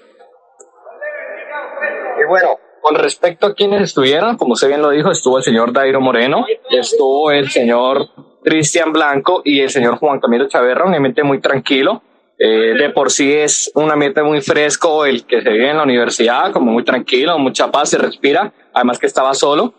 Y 2.22 2.28
bueno, 2.28 2.58
con 2.82 2.96
respecto 2.96 3.48
a 3.48 3.54
quienes 3.54 3.82
estuvieron, 3.82 4.38
como 4.38 4.54
usted 4.54 4.68
bien 4.68 4.82
lo 4.82 4.90
dijo, 4.90 5.12
estuvo 5.12 5.38
el 5.38 5.44
señor 5.44 5.72
Dairo 5.72 6.02
Moreno, 6.02 6.46
estuvo 6.70 7.32
el 7.32 7.50
señor 7.50 8.08
Cristian 8.44 8.92
Blanco 8.92 9.42
y 9.46 9.60
el 9.62 9.70
señor 9.70 9.98
Juan 9.98 10.20
Camilo 10.20 10.48
Chaverra, 10.48 10.86
un 10.86 10.96
ambiente 10.96 11.24
muy 11.24 11.40
tranquilo. 11.40 12.02
Eh, 12.44 12.74
de 12.74 12.90
por 12.90 13.12
sí 13.12 13.32
es 13.32 13.72
un 13.76 13.92
ambiente 13.92 14.24
muy 14.24 14.42
fresco 14.42 15.06
el 15.06 15.28
que 15.28 15.44
se 15.44 15.50
vive 15.52 15.70
en 15.70 15.78
la 15.78 15.84
universidad, 15.84 16.52
como 16.52 16.72
muy 16.72 16.84
tranquilo, 16.84 17.38
mucha 17.38 17.70
paz, 17.70 17.92
se 17.92 18.00
respira, 18.00 18.52
además 18.74 18.98
que 18.98 19.06
estaba 19.06 19.34
solo. 19.36 19.76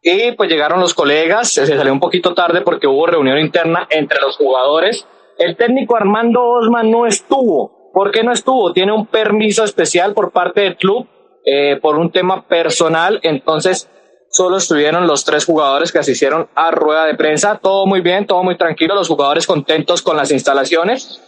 Y 0.00 0.32
pues 0.32 0.48
llegaron 0.48 0.80
los 0.80 0.94
colegas, 0.94 1.50
se 1.50 1.66
salió 1.66 1.92
un 1.92 1.98
poquito 1.98 2.32
tarde 2.32 2.60
porque 2.60 2.86
hubo 2.86 3.06
reunión 3.06 3.38
interna 3.38 3.88
entre 3.90 4.20
los 4.20 4.36
jugadores. 4.36 5.04
El 5.36 5.56
técnico 5.56 5.96
Armando 5.96 6.44
Osman 6.44 6.90
no 6.92 7.06
estuvo. 7.06 7.90
¿Por 7.92 8.12
qué 8.12 8.22
no 8.22 8.30
estuvo? 8.30 8.72
Tiene 8.72 8.92
un 8.92 9.06
permiso 9.06 9.64
especial 9.64 10.14
por 10.14 10.30
parte 10.30 10.60
del 10.60 10.76
club 10.76 11.08
eh, 11.48 11.78
por 11.80 11.96
un 11.96 12.10
tema 12.10 12.46
personal, 12.48 13.20
entonces 13.22 13.88
solo 14.30 14.56
estuvieron 14.56 15.06
los 15.06 15.24
tres 15.24 15.44
jugadores 15.44 15.92
que 15.92 16.00
asistieron 16.00 16.48
a 16.56 16.72
rueda 16.72 17.06
de 17.06 17.14
prensa, 17.14 17.60
todo 17.62 17.86
muy 17.86 18.00
bien, 18.00 18.26
todo 18.26 18.42
muy 18.42 18.58
tranquilo, 18.58 18.96
los 18.96 19.06
jugadores 19.06 19.46
contentos 19.46 20.02
con 20.02 20.16
las 20.16 20.32
instalaciones. 20.32 21.22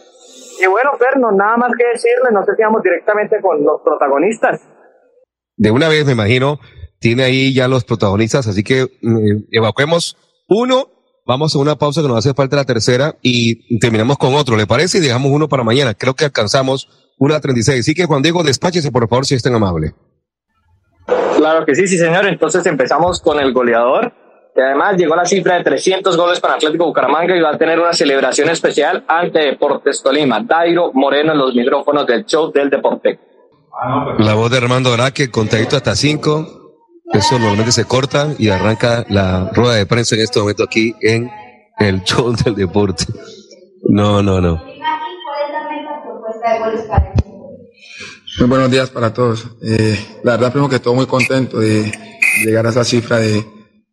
Y 0.61 0.67
bueno, 0.67 0.91
Ferno, 0.99 1.31
nada 1.31 1.55
más 1.55 1.71
que 1.77 1.85
decirle, 1.85 2.31
no 2.33 2.43
sé 2.43 2.51
si 2.57 2.61
vamos 2.61 2.83
directamente 2.83 3.37
con 3.41 3.63
los 3.63 3.79
protagonistas. 3.81 4.59
De 5.55 5.71
una 5.71 5.87
vez, 5.87 6.05
me 6.05 6.11
imagino, 6.11 6.59
tiene 6.99 7.23
ahí 7.23 7.53
ya 7.53 7.69
los 7.69 7.85
protagonistas, 7.85 8.45
así 8.45 8.61
que 8.61 8.81
eh, 8.81 8.87
evacuemos 9.51 10.17
uno, 10.49 10.89
vamos 11.25 11.55
a 11.55 11.59
una 11.59 11.77
pausa 11.77 12.01
que 12.01 12.09
nos 12.09 12.17
hace 12.17 12.33
falta 12.33 12.57
la 12.57 12.65
tercera 12.65 13.15
y 13.21 13.79
terminamos 13.79 14.17
con 14.17 14.35
otro, 14.35 14.57
¿le 14.57 14.67
parece? 14.67 14.97
Y 14.97 15.01
dejamos 15.01 15.31
uno 15.31 15.47
para 15.47 15.63
mañana. 15.63 15.93
Creo 15.93 16.13
que 16.13 16.25
alcanzamos 16.25 16.89
una 17.17 17.39
36. 17.39 17.79
Así 17.79 17.93
que 17.93 18.05
Juan 18.05 18.21
Diego, 18.21 18.43
despáchese 18.43 18.91
por 18.91 19.07
favor 19.07 19.25
si 19.25 19.35
es 19.35 19.43
tan 19.43 19.55
amable. 19.55 19.93
Claro 21.39 21.65
que 21.65 21.73
sí, 21.73 21.87
sí, 21.87 21.97
señor. 21.97 22.27
Entonces 22.27 22.65
empezamos 22.65 23.21
con 23.21 23.39
el 23.39 23.53
goleador, 23.53 24.11
que 24.53 24.61
además 24.61 24.97
llegó 24.97 25.13
a 25.13 25.17
la 25.17 25.25
cifra 25.25 25.55
de 25.55 25.63
300 25.63 26.17
goles 26.17 26.41
para 26.41 26.55
Atlético 26.55 26.85
Bucaramanga 26.85 27.33
y 27.33 27.39
va 27.39 27.51
a 27.51 27.57
tener 27.57 27.79
una 27.79 27.93
celebración 27.93 28.49
especial 28.49 29.05
ante 29.07 29.39
Deportes 29.39 30.03
Tolima. 30.03 30.41
Dairo 30.41 30.91
Moreno 30.93 31.31
en 31.31 31.37
los 31.37 31.55
micrófonos 31.55 32.05
del 32.05 32.25
show 32.25 32.51
del 32.51 32.69
deporte. 32.69 33.19
La 34.17 34.33
voz 34.33 34.51
de 34.51 34.57
Armando 34.57 34.93
Araque, 34.93 35.31
contadito 35.31 35.77
hasta 35.77 35.95
5. 35.95 36.47
Eso 37.13 37.39
normalmente 37.39 37.71
se 37.71 37.85
corta 37.85 38.27
y 38.37 38.49
arranca 38.49 39.05
la 39.07 39.49
rueda 39.53 39.75
de 39.75 39.85
prensa 39.85 40.15
en 40.15 40.21
este 40.21 40.41
momento 40.41 40.63
aquí 40.63 40.93
en 41.01 41.31
el 41.79 42.03
show 42.03 42.35
del 42.35 42.53
deporte. 42.53 43.05
No, 43.87 44.21
no, 44.21 44.41
no. 44.41 44.61
Muy 48.39 48.47
buenos 48.47 48.71
días 48.71 48.89
para 48.89 49.13
todos. 49.13 49.45
Eh, 49.61 49.99
la 50.23 50.37
verdad, 50.37 50.53
primero 50.53 50.69
que 50.69 50.79
todo, 50.79 50.93
muy 50.93 51.07
contento 51.07 51.59
de 51.59 51.91
llegar 52.45 52.65
a 52.65 52.69
esa 52.69 52.85
cifra 52.85 53.17
de, 53.17 53.45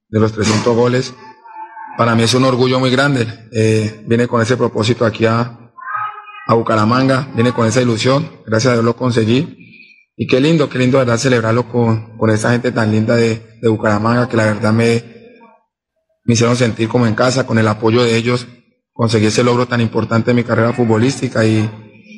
de 0.09 0.20
los 0.20 0.30
300 0.30 0.72
goles. 0.72 1.14
Para 1.99 2.14
mí 2.14 2.22
es 2.22 2.32
un 2.32 2.44
orgullo 2.44 2.78
muy 2.78 2.90
grande. 2.90 3.26
Eh, 3.51 4.05
viene 4.07 4.28
con 4.28 4.40
ese 4.40 4.57
propósito 4.57 5.05
aquí 5.05 5.26
a, 5.26 5.72
a 6.47 6.55
Bucaramanga, 6.55 7.28
viene 7.34 7.53
con 7.53 7.66
esa 7.66 7.82
ilusión. 7.82 8.30
Gracias 8.47 8.70
a 8.70 8.74
Dios 8.74 8.84
lo 8.84 8.94
conseguí. 8.94 10.12
Y 10.16 10.28
qué 10.28 10.40
lindo, 10.40 10.68
qué 10.68 10.78
lindo, 10.78 10.99
verdad, 10.99 11.16
celebrarlo 11.16 11.68
con, 11.68 12.16
con 12.16 12.30
esa 12.30 12.53
gente 12.53 12.70
tan 12.70 12.92
linda 12.92 13.16
de, 13.16 13.59
de 13.61 13.68
Bucaramanga 13.68 14.28
que 14.28 14.36
la 14.36 14.44
verdad 14.44 14.72
me, 14.72 15.03
me 16.24 16.34
hicieron 16.34 16.55
sentir 16.55 16.88
como 16.88 17.09
en 17.09 17.16
casa, 17.16 17.49
con 17.49 17.59
el 17.59 17.66
apoyo 17.66 18.05
de 18.05 18.16
ellos. 18.16 18.47
Conseguí 18.92 19.26
ese 19.26 19.42
logro 19.42 19.66
tan 19.66 19.80
importante 19.80 20.30
en 20.30 20.36
mi 20.36 20.44
carrera 20.44 20.72
futbolística 20.72 21.44
y, 21.44 21.68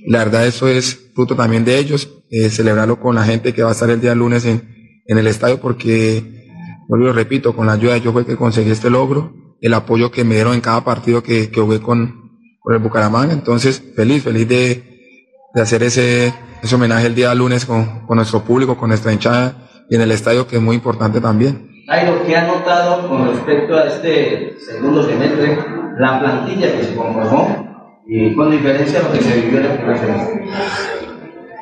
la 0.08 0.20
verdad 0.20 0.46
eso 0.46 0.68
es 0.68 1.10
fruto 1.14 1.36
también 1.36 1.66
de 1.66 1.78
ellos, 1.78 2.08
eh, 2.30 2.48
celebrarlo 2.48 2.98
con 2.98 3.14
la 3.14 3.24
gente 3.24 3.52
que 3.52 3.62
va 3.62 3.68
a 3.68 3.72
estar 3.72 3.90
el 3.90 4.00
día 4.00 4.14
lunes 4.14 4.46
en, 4.46 5.02
en 5.04 5.18
el 5.18 5.26
estadio 5.26 5.60
porque, 5.60 6.46
vuelvo 6.88 7.08
lo 7.08 7.12
repito, 7.12 7.54
con 7.54 7.66
la 7.66 7.74
ayuda 7.74 7.92
de 7.92 7.98
ellos 7.98 8.14
fue 8.14 8.24
que 8.24 8.34
conseguí 8.34 8.70
este 8.70 8.88
logro, 8.88 9.34
el 9.60 9.74
apoyo 9.74 10.10
que 10.10 10.24
me 10.24 10.34
dieron 10.34 10.54
en 10.54 10.62
cada 10.62 10.82
partido 10.82 11.22
que, 11.22 11.50
que 11.50 11.60
jugué 11.60 11.80
con, 11.80 12.30
con 12.58 12.74
el 12.74 12.80
Bucaramanga, 12.80 13.34
entonces 13.34 13.82
feliz, 13.94 14.24
feliz 14.24 14.48
de, 14.48 14.82
de 15.52 15.60
hacer 15.60 15.82
ese, 15.82 16.32
ese 16.62 16.74
homenaje 16.74 17.06
el 17.06 17.14
día 17.14 17.34
lunes 17.34 17.66
con, 17.66 18.06
con 18.06 18.16
nuestro 18.16 18.40
público, 18.40 18.78
con 18.78 18.88
nuestra 18.88 19.12
hinchada 19.12 19.68
y 19.90 19.96
en 19.96 20.00
el 20.00 20.10
estadio 20.10 20.46
que 20.46 20.56
es 20.56 20.62
muy 20.62 20.76
importante 20.76 21.20
también. 21.20 21.84
Nairo, 21.86 22.24
¿qué 22.24 22.34
ha 22.34 22.46
notado 22.46 23.08
con 23.08 23.28
respecto 23.28 23.76
a 23.76 23.84
este 23.84 24.56
segundo 24.58 25.06
semestre, 25.06 25.58
la 25.98 26.18
plantilla 26.18 26.72
que 26.74 26.84
se 26.84 26.94
conformó 26.94 27.67
y 28.08 28.34
con 28.34 28.50
diferencia 28.50 29.00
a 29.00 29.02
lo 29.02 29.12
que 29.12 29.22
se 29.22 29.40
vivió 29.42 29.58
en 29.58 29.66
el 29.66 29.76
primer 29.76 29.98
semestre? 29.98 30.44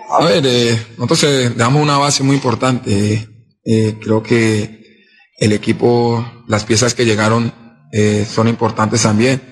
A 0.09 0.25
ver, 0.25 0.47
eh, 0.47 0.79
nosotros 0.97 1.25
eh, 1.25 1.53
damos 1.57 1.83
una 1.83 1.99
base 1.99 2.23
muy 2.23 2.37
importante. 2.37 3.29
Eh, 3.65 3.97
creo 4.01 4.23
que 4.23 5.11
el 5.39 5.53
equipo, 5.53 6.25
las 6.47 6.65
piezas 6.65 6.95
que 6.95 7.05
llegaron 7.05 7.53
eh, 7.93 8.25
son 8.25 8.47
importantes 8.47 9.03
también. 9.03 9.43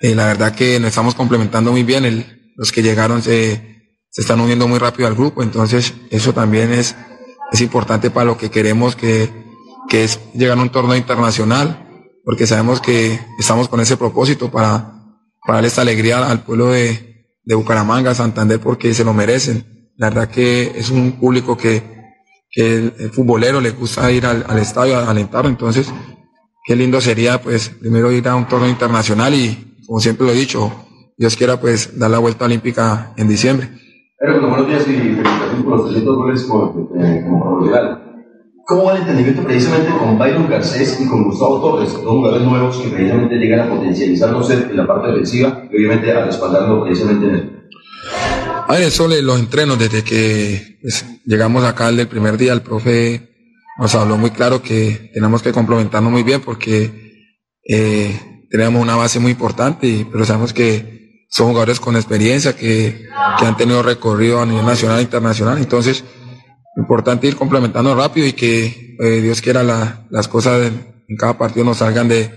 Eh, 0.00 0.16
la 0.16 0.26
verdad 0.26 0.52
que 0.52 0.80
nos 0.80 0.88
estamos 0.88 1.14
complementando 1.14 1.70
muy 1.70 1.84
bien. 1.84 2.52
Los 2.56 2.72
que 2.72 2.82
llegaron 2.82 3.22
se, 3.22 3.94
se 4.10 4.20
están 4.20 4.40
uniendo 4.40 4.66
muy 4.66 4.80
rápido 4.80 5.06
al 5.06 5.14
grupo, 5.14 5.44
entonces 5.44 5.94
eso 6.10 6.34
también 6.34 6.72
es, 6.72 6.96
es 7.52 7.60
importante 7.60 8.10
para 8.10 8.26
lo 8.26 8.36
que 8.36 8.50
queremos 8.50 8.96
que, 8.96 9.30
que 9.88 10.02
es 10.02 10.18
llegar 10.34 10.58
a 10.58 10.62
un 10.62 10.70
torneo 10.70 10.96
internacional, 10.96 11.88
porque 12.24 12.48
sabemos 12.48 12.80
que 12.80 13.20
estamos 13.38 13.68
con 13.68 13.80
ese 13.80 13.96
propósito 13.96 14.50
para, 14.50 14.99
para 15.44 15.56
darle 15.56 15.68
esta 15.68 15.82
alegría 15.82 16.18
al 16.28 16.42
pueblo 16.42 16.68
de, 16.68 17.26
de 17.44 17.54
Bucaramanga, 17.54 18.14
Santander, 18.14 18.60
porque 18.60 18.94
se 18.94 19.04
lo 19.04 19.12
merecen. 19.12 19.92
La 19.96 20.10
verdad 20.10 20.28
que 20.28 20.72
es 20.76 20.90
un 20.90 21.12
público 21.12 21.56
que, 21.56 21.82
que 22.50 22.76
el, 22.76 23.10
futbolero 23.10 23.60
le 23.60 23.70
gusta 23.70 24.10
ir 24.10 24.26
al, 24.26 24.44
al 24.48 24.58
estadio 24.58 24.98
a 24.98 25.10
alentarlo, 25.10 25.48
entonces 25.48 25.92
qué 26.64 26.76
lindo 26.76 27.00
sería 27.00 27.40
pues 27.40 27.68
primero 27.68 28.12
ir 28.12 28.28
a 28.28 28.36
un 28.36 28.46
torneo 28.46 28.68
internacional 28.68 29.34
y 29.34 29.82
como 29.86 30.00
siempre 30.00 30.26
lo 30.26 30.32
he 30.32 30.36
dicho, 30.36 30.72
Dios 31.16 31.36
quiera 31.36 31.60
pues 31.60 31.98
dar 31.98 32.10
la 32.10 32.18
vuelta 32.18 32.44
olímpica 32.44 33.12
en 33.16 33.28
diciembre. 33.28 33.68
Pero 34.18 34.40
buenos 34.48 34.68
días 34.68 34.82
y 34.86 34.92
felicitaciones 34.92 35.64
por 35.64 35.76
los 35.78 35.84
300 35.86 36.16
goles 36.16 36.42
como, 36.44 36.90
eh, 36.96 37.24
como. 37.24 37.60
¿Cómo 38.70 38.84
va 38.84 38.92
el 38.94 39.00
entendimiento 39.00 39.42
precisamente 39.42 39.90
con 39.98 40.16
Byron 40.16 40.48
Garcés 40.48 41.00
y 41.00 41.08
con 41.08 41.24
Gustavo 41.24 41.60
Torres, 41.60 41.92
dos 41.92 42.04
jugadores 42.04 42.46
nuevos 42.46 42.78
que 42.78 42.88
precisamente 42.90 43.34
llegan 43.34 43.66
a 43.66 43.68
potencializar 43.68 44.28
en 44.30 44.76
la 44.76 44.86
parte 44.86 45.08
defensiva 45.08 45.64
y 45.68 45.76
obviamente 45.76 46.12
a 46.12 46.24
respaldarlo 46.24 46.84
precisamente 46.84 47.26
en 47.26 47.34
el 47.34 47.68
A 48.68 48.72
ver, 48.74 48.82
eso 48.84 49.08
los 49.08 49.40
entrenos, 49.40 49.76
desde 49.76 50.04
que 50.04 50.78
pues, 50.82 51.04
llegamos 51.24 51.64
acá 51.64 51.88
el 51.88 52.06
primer 52.06 52.36
día, 52.36 52.52
el 52.52 52.62
profe 52.62 53.28
nos 53.76 53.92
habló 53.96 54.16
muy 54.16 54.30
claro 54.30 54.62
que 54.62 55.10
tenemos 55.12 55.42
que 55.42 55.50
complementarnos 55.50 56.12
muy 56.12 56.22
bien 56.22 56.40
porque 56.40 57.26
eh, 57.68 58.44
teníamos 58.48 58.80
una 58.80 58.94
base 58.94 59.18
muy 59.18 59.32
importante, 59.32 59.88
y, 59.88 60.04
pero 60.04 60.24
sabemos 60.24 60.52
que 60.52 61.26
son 61.28 61.48
jugadores 61.48 61.80
con 61.80 61.96
experiencia 61.96 62.54
que, 62.54 63.08
que 63.36 63.44
han 63.44 63.56
tenido 63.56 63.82
recorrido 63.82 64.40
a 64.40 64.46
nivel 64.46 64.64
nacional 64.64 65.00
e 65.00 65.02
internacional. 65.02 65.58
Entonces, 65.58 66.04
importante 66.76 67.26
ir 67.26 67.36
complementando 67.36 67.94
rápido 67.94 68.26
y 68.26 68.32
que 68.32 68.96
eh, 68.98 69.20
Dios 69.20 69.40
quiera 69.40 69.62
la- 69.62 70.06
las 70.10 70.28
cosas 70.28 70.66
en, 70.66 71.16
cada 71.18 71.36
partido 71.36 71.64
nos 71.64 71.78
salgan 71.78 72.06
de, 72.08 72.30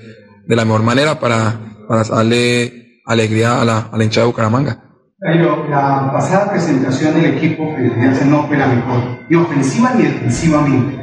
de 0.47 0.55
la 0.55 0.65
mejor 0.65 0.81
manera 0.83 1.19
para, 1.19 1.59
para 1.87 2.03
darle 2.03 3.01
alegría 3.05 3.61
a 3.61 3.65
la, 3.65 3.77
a 3.91 3.97
la 3.97 4.03
hinchada 4.03 4.25
de 4.25 4.31
Bucaramanga. 4.31 4.79
La 5.19 6.09
pasada 6.11 6.49
presentación 6.51 7.13
del 7.13 7.37
equipo 7.37 7.73
presidencial 7.75 8.29
no 8.29 8.47
fue 8.47 8.57
la 8.57 8.67
mejor, 8.67 9.19
ni 9.29 9.37
ofensiva 9.37 9.93
ni 9.95 10.03
defensivamente. 10.03 10.97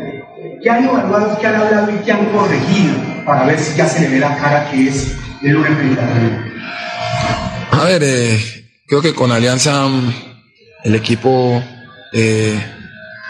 ¿Qué 0.62 0.68
han 0.68 0.84
evaluado, 0.84 1.38
qué 1.40 1.46
han 1.46 1.54
hablado 1.54 1.90
y 1.90 2.04
qué 2.04 2.12
han 2.12 2.26
corregido 2.26 2.94
para 3.24 3.46
ver 3.46 3.58
si 3.58 3.76
ya 3.78 3.86
se 3.86 4.00
le 4.00 4.08
ve 4.08 4.18
la 4.18 4.36
cara 4.36 4.70
que 4.70 4.88
es 4.88 5.16
el 5.42 5.52
lunes 5.52 5.72
frente 5.78 6.00
a? 6.02 7.80
A 7.80 7.84
ver, 7.84 8.02
eh, 8.04 8.38
creo 8.86 9.00
que 9.00 9.14
con 9.14 9.32
Alianza 9.32 9.86
mm, 9.86 10.12
el 10.84 10.94
equipo 10.96 11.62
eh, 12.12 12.60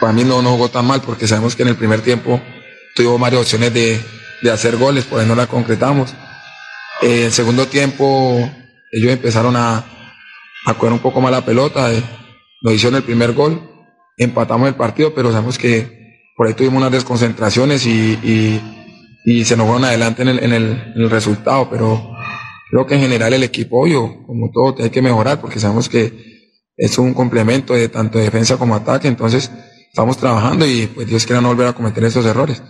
para 0.01 0.13
mí 0.13 0.25
no, 0.25 0.43
jugó 0.43 0.71
tan 0.71 0.87
mal 0.87 1.03
porque 1.03 1.29
sabemos 1.29 1.55
que 1.55 1.63
en 1.63 1.69
el 1.69 1.77
primer 1.77 2.01
tiempo 2.01 2.41
tuvo 2.97 3.19
varias 3.19 3.43
opciones 3.43 3.73
de, 3.75 4.01
de 4.43 4.51
hacer 4.51 4.77
goles, 4.77 5.07
ahí 5.13 5.27
no 5.27 5.35
la 5.35 5.47
concretamos. 5.47 6.15
Eh, 7.03 7.21
en 7.21 7.25
el 7.27 7.33
segundo 7.33 7.67
tiempo 7.67 8.51
ellos 8.91 9.13
empezaron 9.13 9.57
a, 9.57 9.85
a 10.67 10.75
coger 10.75 10.93
un 10.93 10.99
poco 10.99 11.21
más 11.21 11.31
la 11.31 11.45
pelota, 11.45 11.93
eh, 11.93 12.03
nos 12.63 12.75
hicieron 12.75 12.97
el 12.97 13.05
primer 13.05 13.33
gol, 13.33 13.71
empatamos 14.17 14.69
el 14.69 14.75
partido, 14.75 15.15
pero 15.15 15.31
sabemos 15.31 15.59
que 15.59 16.01
por 16.37 16.47
ahí 16.47 16.55
tuvimos 16.55 16.79
unas 16.79 16.93
desconcentraciones 16.93 17.87
y, 17.87 18.61
y, 19.25 19.45
se 19.45 19.57
nos 19.57 19.67
fueron 19.67 19.85
adelante 19.85 20.23
en 20.23 20.29
el, 20.29 20.39
en 20.43 20.53
el, 20.53 20.93
en 20.97 21.03
el 21.03 21.11
resultado, 21.11 21.69
pero 21.71 22.15
creo 22.71 22.87
que 22.87 22.95
en 22.95 23.03
general 23.03 23.33
el 23.35 23.43
equipo, 23.43 23.83
obvio, 23.83 24.25
como 24.27 24.51
todo, 24.51 24.83
hay 24.83 24.91
que 24.91 25.03
mejorar 25.03 25.41
porque 25.41 25.61
sabemos 25.61 25.89
que 25.89 26.31
es 26.77 26.99
un 26.99 27.13
complemento 27.13 27.75
de 27.75 27.89
tanto 27.91 28.19
defensa 28.19 28.57
como 28.57 28.75
ataque, 28.75 29.07
entonces 29.07 29.51
estamos 29.91 30.17
trabajando 30.17 30.65
y 30.67 30.87
pues 30.95 31.07
Dios 31.09 31.27
quiera 31.27 31.43
no 31.43 31.49
volver 31.49 31.67
a 31.69 31.73
cometer 31.73 32.05
esos 32.05 32.25
errores. 32.25 32.63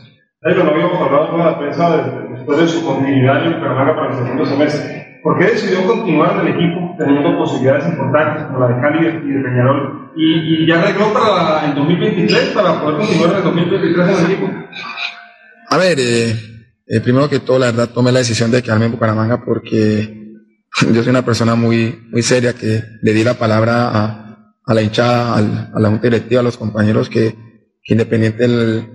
Jairo, 0.43 0.65
no 0.65 0.71
habíamos 0.71 1.01
hablado 1.01 1.31
con 1.31 1.39
la 1.39 1.51
de- 1.53 2.35
después 2.35 2.59
de 2.59 2.69
su 2.69 2.85
continuidad 2.85 3.45
en 3.47 3.53
Bucaramanga 3.55 3.95
para 3.95 4.11
el 4.11 4.25
segundo 4.25 4.47
semestre. 4.47 5.21
¿Por 5.23 5.39
qué 5.39 5.45
decidió 5.49 5.87
continuar 5.87 6.33
en 6.41 6.47
el 6.47 6.55
equipo 6.55 6.97
teniendo 6.99 7.37
posibilidades 7.37 7.87
importantes 7.87 8.45
como 8.45 8.61
la 8.61 8.69
de 8.69 8.81
Cali 8.81 8.99
y 9.07 9.33
de 9.35 9.43
Peñarol? 9.43 10.13
Y, 10.17 10.65
y 10.65 10.67
ya 10.67 10.81
arregló 10.81 11.13
para 11.13 11.67
el 11.67 11.75
2023 11.75 12.49
para 12.55 12.81
poder 12.81 12.97
continuar 12.97 13.31
en 13.33 13.37
el 13.37 13.43
2023 13.45 14.09
en 14.09 14.25
el 14.25 14.31
equipo. 14.33 14.51
A 15.69 15.77
ver, 15.77 15.99
eh, 16.01 16.35
eh, 16.87 17.01
primero 17.01 17.29
que 17.29 17.41
todo, 17.41 17.59
la 17.59 17.67
verdad, 17.67 17.91
tomé 17.91 18.11
la 18.11 18.21
decisión 18.21 18.51
de 18.51 18.63
quedarme 18.63 18.87
en 18.87 18.93
Bucaramanga 18.93 19.45
porque 19.45 20.33
yo 20.91 21.03
soy 21.03 21.11
una 21.11 21.25
persona 21.25 21.55
muy, 21.55 22.09
muy 22.11 22.23
seria 22.23 22.55
que 22.55 22.83
le 23.03 23.13
di 23.13 23.23
la 23.23 23.35
palabra 23.35 23.91
a, 23.91 24.30
a 24.71 24.75
la 24.75 24.83
hinchada, 24.83 25.37
a 25.37 25.81
la 25.81 25.89
junta 25.89 26.07
directiva, 26.07 26.41
a 26.41 26.45
los 26.45 26.57
compañeros 26.57 27.09
que, 27.11 27.35
que 27.83 27.95
independiente 27.95 28.47
de 28.47 28.89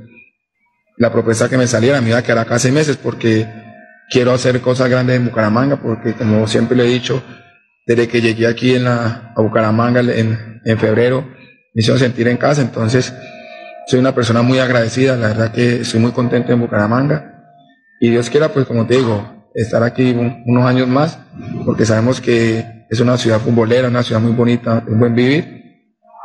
la 0.97 1.11
propuesta 1.11 1.49
que 1.49 1.57
me 1.57 1.67
saliera, 1.67 1.99
me 2.01 2.09
iba 2.09 2.17
a 2.17 2.23
quedar 2.23 2.39
acá 2.39 2.57
seis 2.57 2.73
meses 2.73 2.95
porque 2.97 3.45
quiero 4.09 4.31
hacer 4.31 4.61
cosas 4.61 4.89
grandes 4.89 5.17
en 5.17 5.25
Bucaramanga 5.25 5.81
porque 5.81 6.13
como 6.13 6.47
siempre 6.47 6.77
le 6.77 6.85
he 6.85 6.89
dicho, 6.89 7.21
desde 7.85 8.07
que 8.07 8.21
llegué 8.21 8.47
aquí 8.47 8.73
en 8.75 8.85
la, 8.85 9.33
a 9.35 9.41
Bucaramanga 9.41 9.99
en, 9.99 10.61
en 10.63 10.77
febrero, 10.79 11.21
me 11.73 11.81
hicieron 11.81 11.99
sentir 11.99 12.27
en 12.29 12.37
casa, 12.37 12.61
entonces 12.61 13.13
soy 13.87 13.99
una 13.99 14.15
persona 14.15 14.41
muy 14.41 14.59
agradecida, 14.59 15.17
la 15.17 15.27
verdad 15.27 15.51
que 15.51 15.81
estoy 15.81 15.99
muy 15.99 16.11
contento 16.11 16.53
en 16.53 16.61
Bucaramanga. 16.61 17.33
Y 17.99 18.09
Dios 18.09 18.29
quiera, 18.29 18.49
pues 18.49 18.65
como 18.65 18.87
te 18.87 18.95
digo, 18.95 19.49
estar 19.53 19.83
aquí 19.83 20.11
un- 20.11 20.43
unos 20.47 20.65
años 20.65 20.87
más, 20.87 21.19
porque 21.65 21.85
sabemos 21.85 22.19
que 22.21 22.85
es 22.89 22.99
una 22.99 23.17
ciudad 23.17 23.39
futbolera, 23.39 23.87
una 23.89 24.03
ciudad 24.03 24.21
muy 24.21 24.31
bonita, 24.31 24.83
un 24.87 24.99
buen 24.99 25.13
vivir, 25.15 25.54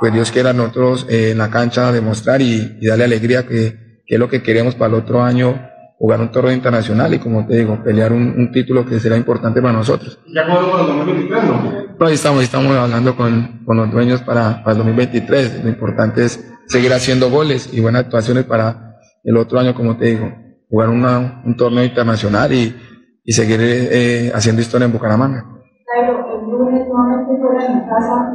pues 0.01 0.13
Dios 0.13 0.33
quiera 0.33 0.53
nosotros 0.55 1.07
eh, 1.11 1.31
en 1.33 1.39
la 1.39 1.51
cancha 1.51 1.93
demostrar 1.93 2.41
y, 2.41 2.79
y 2.81 2.87
darle 2.87 3.05
alegría 3.05 3.47
que, 3.47 4.03
que 4.07 4.15
es 4.15 4.19
lo 4.19 4.29
que 4.29 4.43
queremos 4.43 4.75
para 4.75 4.89
el 4.95 5.01
otro 5.03 5.23
año, 5.23 5.61
jugar 5.99 6.21
un 6.21 6.31
torneo 6.33 6.53
internacional 6.55 7.13
y 7.13 7.19
como 7.19 7.47
te 7.47 7.59
digo, 7.59 7.79
pelear 7.85 8.11
un, 8.13 8.23
un 8.37 8.51
título 8.51 8.87
que 8.87 8.99
será 8.99 9.17
importante 9.19 9.61
para 9.61 9.75
nosotros. 9.75 10.19
Ya 10.35 10.47
cuadró 10.47 10.71
para 10.71 10.83
el 10.85 10.89
2023, 10.89 11.45
¿no? 11.45 11.97
No, 12.01 12.07
ahí 12.07 12.15
estamos, 12.15 12.43
estamos 12.43 12.75
hablando 12.75 13.15
con, 13.15 13.63
con 13.67 13.77
los 13.77 13.91
dueños 13.93 14.23
para, 14.23 14.65
para 14.65 14.73
el 14.73 14.79
2023. 14.79 15.63
Lo 15.63 15.69
importante 15.69 16.25
es 16.25 16.43
seguir 16.67 16.93
haciendo 16.95 17.29
goles 17.29 17.69
y 17.73 17.81
buenas 17.81 18.05
actuaciones 18.05 18.45
para 18.45 18.97
el 19.23 19.37
otro 19.37 19.59
año, 19.61 19.75
como 19.75 19.99
te 19.99 20.07
digo, 20.07 20.33
jugar 20.71 20.89
una- 20.89 21.43
un 21.45 21.55
torneo 21.57 21.85
internacional 21.85 22.51
y, 22.55 22.75
y 23.23 23.33
seguir 23.33 23.59
eh, 23.61 24.33
haciendo 24.35 24.63
historia 24.63 24.87
en 24.87 24.93
Bucaramanga. 24.93 25.45
Jairo, 25.93 26.41
el 26.41 26.51
lunes 26.51 26.87
nuevamente 26.89 27.33
fuera 27.43 27.67
en 27.67 27.81
casa, 27.81 28.33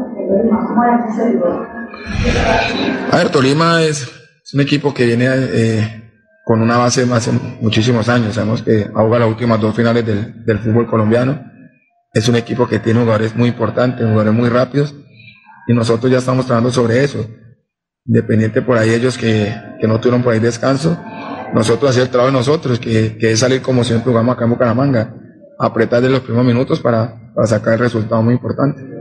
A 3.11 3.17
ver, 3.17 3.29
Tolima 3.29 3.83
es, 3.83 4.11
un 4.53 4.61
equipo 4.61 4.93
que 4.93 5.05
viene 5.05 5.27
eh, 5.29 6.11
con 6.45 6.61
una 6.61 6.77
base 6.77 7.07
hace 7.11 7.31
muchísimos 7.61 8.09
años. 8.09 8.35
Sabemos 8.35 8.61
que 8.61 8.83
ha 8.83 9.01
jugado 9.01 9.19
las 9.19 9.29
últimas 9.29 9.59
dos 9.59 9.75
finales 9.75 10.05
del, 10.05 10.59
fútbol 10.59 10.87
colombiano. 10.87 11.51
Es 12.13 12.29
un 12.29 12.35
equipo 12.35 12.67
que 12.67 12.79
tiene 12.79 13.01
jugadores 13.01 13.35
muy 13.35 13.49
importantes, 13.49 14.05
jugadores 14.05 14.33
muy 14.33 14.49
rápidos, 14.49 14.95
y 15.67 15.73
nosotros 15.73 16.11
ya 16.11 16.19
estamos 16.19 16.45
trabajando 16.45 16.71
sobre 16.71 17.03
eso. 17.03 17.25
Independiente 18.05 18.61
por 18.61 18.77
ahí 18.77 18.91
ellos 18.91 19.17
que, 19.17 19.53
no 19.81 19.99
tuvieron 19.99 20.23
por 20.23 20.33
ahí 20.33 20.39
descanso, 20.39 20.97
nosotros 21.53 21.91
hacer 21.91 22.03
el 22.03 22.09
trabajo 22.09 22.31
de 22.31 22.37
nosotros, 22.37 22.79
que, 22.79 23.17
que 23.17 23.31
es 23.31 23.39
salir 23.39 23.61
como 23.61 23.83
siempre 23.83 24.11
jugamos 24.11 24.35
acá 24.35 24.45
en 24.45 24.51
Bucaramanga, 24.51 25.13
apretar 25.59 26.01
de 26.01 26.09
los 26.09 26.21
primeros 26.21 26.45
minutos 26.45 26.79
para, 26.79 27.33
para 27.33 27.47
sacar 27.47 27.73
el 27.73 27.79
resultado 27.79 28.21
muy 28.21 28.35
importante. 28.35 28.94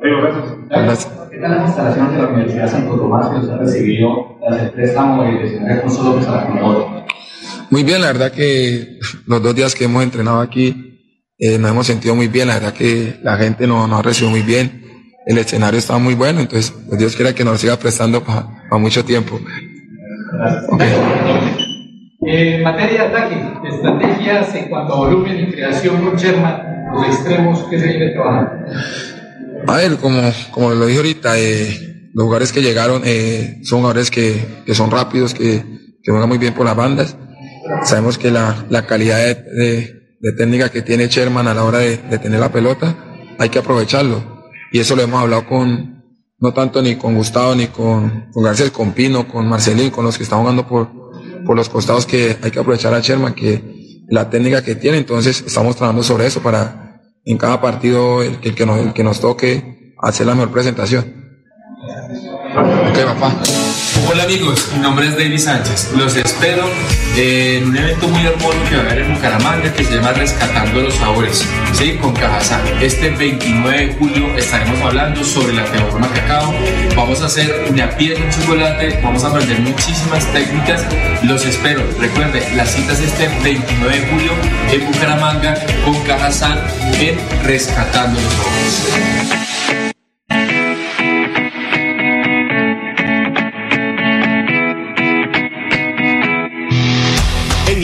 Gracias. 0.00 1.08
¿Qué 1.30 1.38
tal 1.38 1.50
las 1.50 1.66
instalaciones 1.68 2.12
de 2.12 2.18
la 2.18 2.28
Universidad 2.28 2.64
de 2.64 2.70
Santo 2.70 2.96
Tomás 2.96 3.28
que 3.28 3.36
los 3.36 3.50
ha 3.50 3.58
recibido 3.58 4.38
tras 4.40 4.62
el 4.62 4.70
préstamo 4.70 5.24
y 5.24 5.36
el 5.36 5.66
recurso 5.66 6.02
López 6.02 6.26
a 6.26 6.36
la 6.36 6.46
Comodoro? 6.46 7.06
Muy 7.70 7.84
bien, 7.84 8.00
la 8.00 8.08
verdad 8.08 8.32
que 8.32 8.98
los 9.26 9.42
dos 9.42 9.54
días 9.54 9.74
que 9.74 9.84
hemos 9.84 10.02
entrenado 10.02 10.40
aquí 10.40 10.98
eh, 11.38 11.58
nos 11.58 11.70
hemos 11.70 11.86
sentido 11.86 12.14
muy 12.14 12.28
bien, 12.28 12.48
la 12.48 12.54
verdad 12.54 12.72
que 12.72 13.20
la 13.22 13.36
gente 13.36 13.66
nos, 13.66 13.88
nos 13.88 14.00
ha 14.00 14.02
recibido 14.02 14.30
muy 14.30 14.42
bien, 14.42 14.84
el 15.26 15.38
escenario 15.38 15.78
estaba 15.78 15.98
muy 15.98 16.14
bueno, 16.14 16.40
entonces 16.40 16.74
pues 16.88 16.98
Dios 16.98 17.14
quiera 17.14 17.34
que 17.34 17.44
nos 17.44 17.60
siga 17.60 17.76
prestando 17.76 18.24
para 18.24 18.46
mucho 18.78 19.04
tiempo. 19.04 19.38
En 22.22 22.62
materia 22.62 23.02
de 23.02 23.08
ataque, 23.08 23.36
estrategias 23.68 24.54
en 24.54 24.68
cuanto 24.68 24.94
a 24.94 24.96
volumen 24.98 25.40
y 25.40 25.52
creación 25.52 26.04
con 26.04 26.16
Sherman, 26.16 26.70
los 26.92 27.06
extremos 27.06 27.60
que 27.70 27.78
se 27.78 27.86
viene 27.86 28.10
trabajando. 28.10 28.66
A 29.66 29.76
ver, 29.76 29.96
como, 29.98 30.20
como 30.50 30.70
lo 30.70 30.86
dije 30.86 30.98
ahorita, 30.98 31.38
eh, 31.38 32.10
los 32.14 32.24
jugadores 32.24 32.52
que 32.52 32.62
llegaron 32.62 33.02
eh, 33.04 33.60
son 33.64 33.80
jugadores 33.80 34.10
que, 34.10 34.62
que 34.66 34.74
son 34.74 34.90
rápidos, 34.90 35.34
que, 35.34 35.62
que 36.02 36.10
juegan 36.10 36.28
muy 36.28 36.38
bien 36.38 36.54
por 36.54 36.66
las 36.66 36.76
bandas. 36.76 37.16
Sabemos 37.84 38.18
que 38.18 38.30
la, 38.30 38.66
la 38.68 38.86
calidad 38.86 39.18
de, 39.18 39.34
de- 39.34 40.00
de 40.22 40.32
técnica 40.32 40.68
que 40.68 40.82
tiene 40.82 41.08
Sherman 41.08 41.48
a 41.48 41.54
la 41.54 41.64
hora 41.64 41.78
de, 41.78 41.96
de 41.96 42.18
tener 42.18 42.40
la 42.40 42.52
pelota, 42.52 42.94
hay 43.38 43.48
que 43.48 43.58
aprovecharlo. 43.58 44.44
Y 44.70 44.78
eso 44.78 44.94
lo 44.94 45.00
hemos 45.02 45.18
hablado 45.22 45.46
con, 45.46 46.04
no 46.38 46.52
tanto 46.52 46.82
ni 46.82 46.96
con 46.96 47.14
Gustavo, 47.14 47.54
ni 47.54 47.68
con, 47.68 48.26
con 48.30 48.42
Garcés, 48.44 48.70
con 48.70 48.92
Pino, 48.92 49.26
con 49.26 49.48
Marcelín, 49.48 49.88
con 49.90 50.04
los 50.04 50.18
que 50.18 50.24
están 50.24 50.40
jugando 50.40 50.68
por, 50.68 50.90
por 51.46 51.56
los 51.56 51.70
costados, 51.70 52.04
que 52.04 52.36
hay 52.42 52.50
que 52.50 52.58
aprovechar 52.58 52.92
a 52.92 53.00
Sherman, 53.00 53.32
que 53.34 54.04
la 54.10 54.28
técnica 54.28 54.62
que 54.62 54.74
tiene, 54.74 54.98
entonces 54.98 55.42
estamos 55.46 55.76
trabajando 55.76 56.02
sobre 56.02 56.26
eso 56.26 56.42
para 56.42 56.89
en 57.30 57.38
cada 57.38 57.60
partido 57.60 58.22
el, 58.22 58.38
que- 58.40 58.66
nos, 58.66 58.92
que 58.92 59.04
nos 59.04 59.20
toque 59.20 59.94
hacer 59.98 60.26
la 60.26 60.34
mejor 60.34 60.50
presentación. 60.52 61.19
Ok, 62.52 62.98
papá. 63.04 63.32
Hola 64.08 64.24
amigos, 64.24 64.70
mi 64.74 64.80
nombre 64.80 65.06
es 65.06 65.16
David 65.16 65.38
Sánchez. 65.38 65.92
Los 65.96 66.16
espero 66.16 66.68
en 67.16 67.68
un 67.68 67.76
evento 67.76 68.08
muy 68.08 68.26
hermoso 68.26 68.58
que 68.68 68.76
va 68.76 68.82
a 68.82 68.86
haber 68.86 68.98
en 69.02 69.14
Bucaramanga 69.14 69.72
que 69.72 69.84
se 69.84 69.94
llama 69.94 70.12
Rescatando 70.12 70.80
los 70.80 70.94
Sabores, 70.94 71.46
¿sí? 71.74 71.96
con 71.98 72.12
Cajazán. 72.12 72.60
Este 72.80 73.10
29 73.10 73.86
de 73.86 73.94
julio 73.94 74.36
estaremos 74.36 74.80
hablando 74.80 75.22
sobre 75.22 75.52
la 75.52 75.64
teorema 75.64 76.08
cacao. 76.08 76.52
Vamos 76.96 77.22
a 77.22 77.26
hacer 77.26 77.66
una 77.70 77.88
piel 77.90 78.20
en 78.20 78.30
chocolate, 78.30 78.98
vamos 79.00 79.22
a 79.22 79.28
aprender 79.28 79.60
muchísimas 79.60 80.24
técnicas. 80.32 80.84
Los 81.22 81.46
espero. 81.46 81.84
Recuerden, 82.00 82.56
la 82.56 82.66
cita 82.66 82.94
es 82.94 83.00
este 83.00 83.28
29 83.44 83.96
de 83.96 84.06
julio 84.08 84.32
en 84.72 84.86
Bucaramanga 84.90 85.54
con 85.84 85.94
Cajazán 86.02 86.58
en 86.98 87.16
Rescatando 87.44 88.20
los 88.20 88.32
Sabores. 88.32 89.49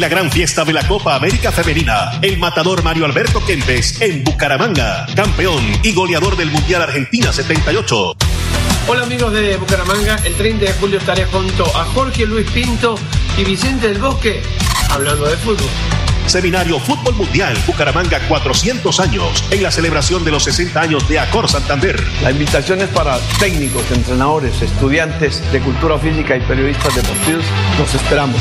La 0.07 0.11
gran 0.11 0.31
fiesta 0.31 0.65
de 0.65 0.73
la 0.73 0.87
Copa 0.87 1.17
América 1.17 1.51
Femenina, 1.51 2.21
el 2.23 2.39
matador 2.39 2.85
Mario 2.85 3.07
Alberto 3.07 3.45
Kempes 3.45 4.01
en 4.01 4.23
Bucaramanga, 4.23 5.05
campeón 5.17 5.65
y 5.83 5.93
goleador 5.95 6.37
del 6.37 6.49
Mundial 6.49 6.83
Argentina 6.83 7.33
78. 7.33 8.17
Hola 8.87 9.03
amigos 9.03 9.33
de 9.33 9.57
Bucaramanga, 9.57 10.15
el 10.25 10.35
30 10.35 10.65
de 10.65 10.73
julio 10.75 10.99
estaré 11.01 11.25
junto 11.25 11.65
a 11.77 11.85
Jorge 11.87 12.25
Luis 12.25 12.49
Pinto 12.53 12.95
y 13.37 13.43
Vicente 13.43 13.89
del 13.89 13.99
Bosque 13.99 14.41
hablando 14.91 15.27
de 15.27 15.37
fútbol. 15.39 15.67
Seminario 16.27 16.79
Fútbol 16.79 17.15
Mundial 17.17 17.59
Bucaramanga 17.67 18.21
400 18.29 19.01
años 19.01 19.43
en 19.51 19.61
la 19.65 19.73
celebración 19.73 20.25
de 20.25 20.31
los 20.31 20.45
60 20.45 20.81
años 20.81 21.09
de 21.09 21.19
Acor 21.19 21.49
Santander. 21.49 22.01
La 22.23 22.31
invitación 22.31 22.81
es 22.81 22.89
para 22.91 23.19
técnicos, 23.41 23.83
entrenadores, 23.91 24.63
estudiantes 24.63 25.43
de 25.51 25.61
cultura 25.61 25.99
física 25.99 26.37
y 26.37 26.41
periodistas 26.43 26.95
deportivos. 26.95 27.45
Los 27.77 27.93
esperamos. 27.93 28.41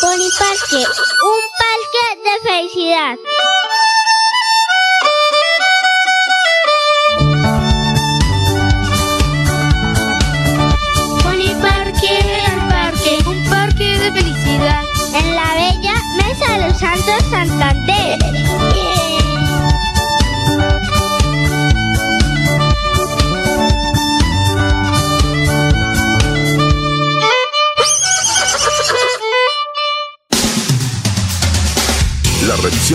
Boniparque, 0.00 0.76
un 0.76 1.42
parque 1.58 2.04
de 2.24 2.34
felicidad. 2.48 3.18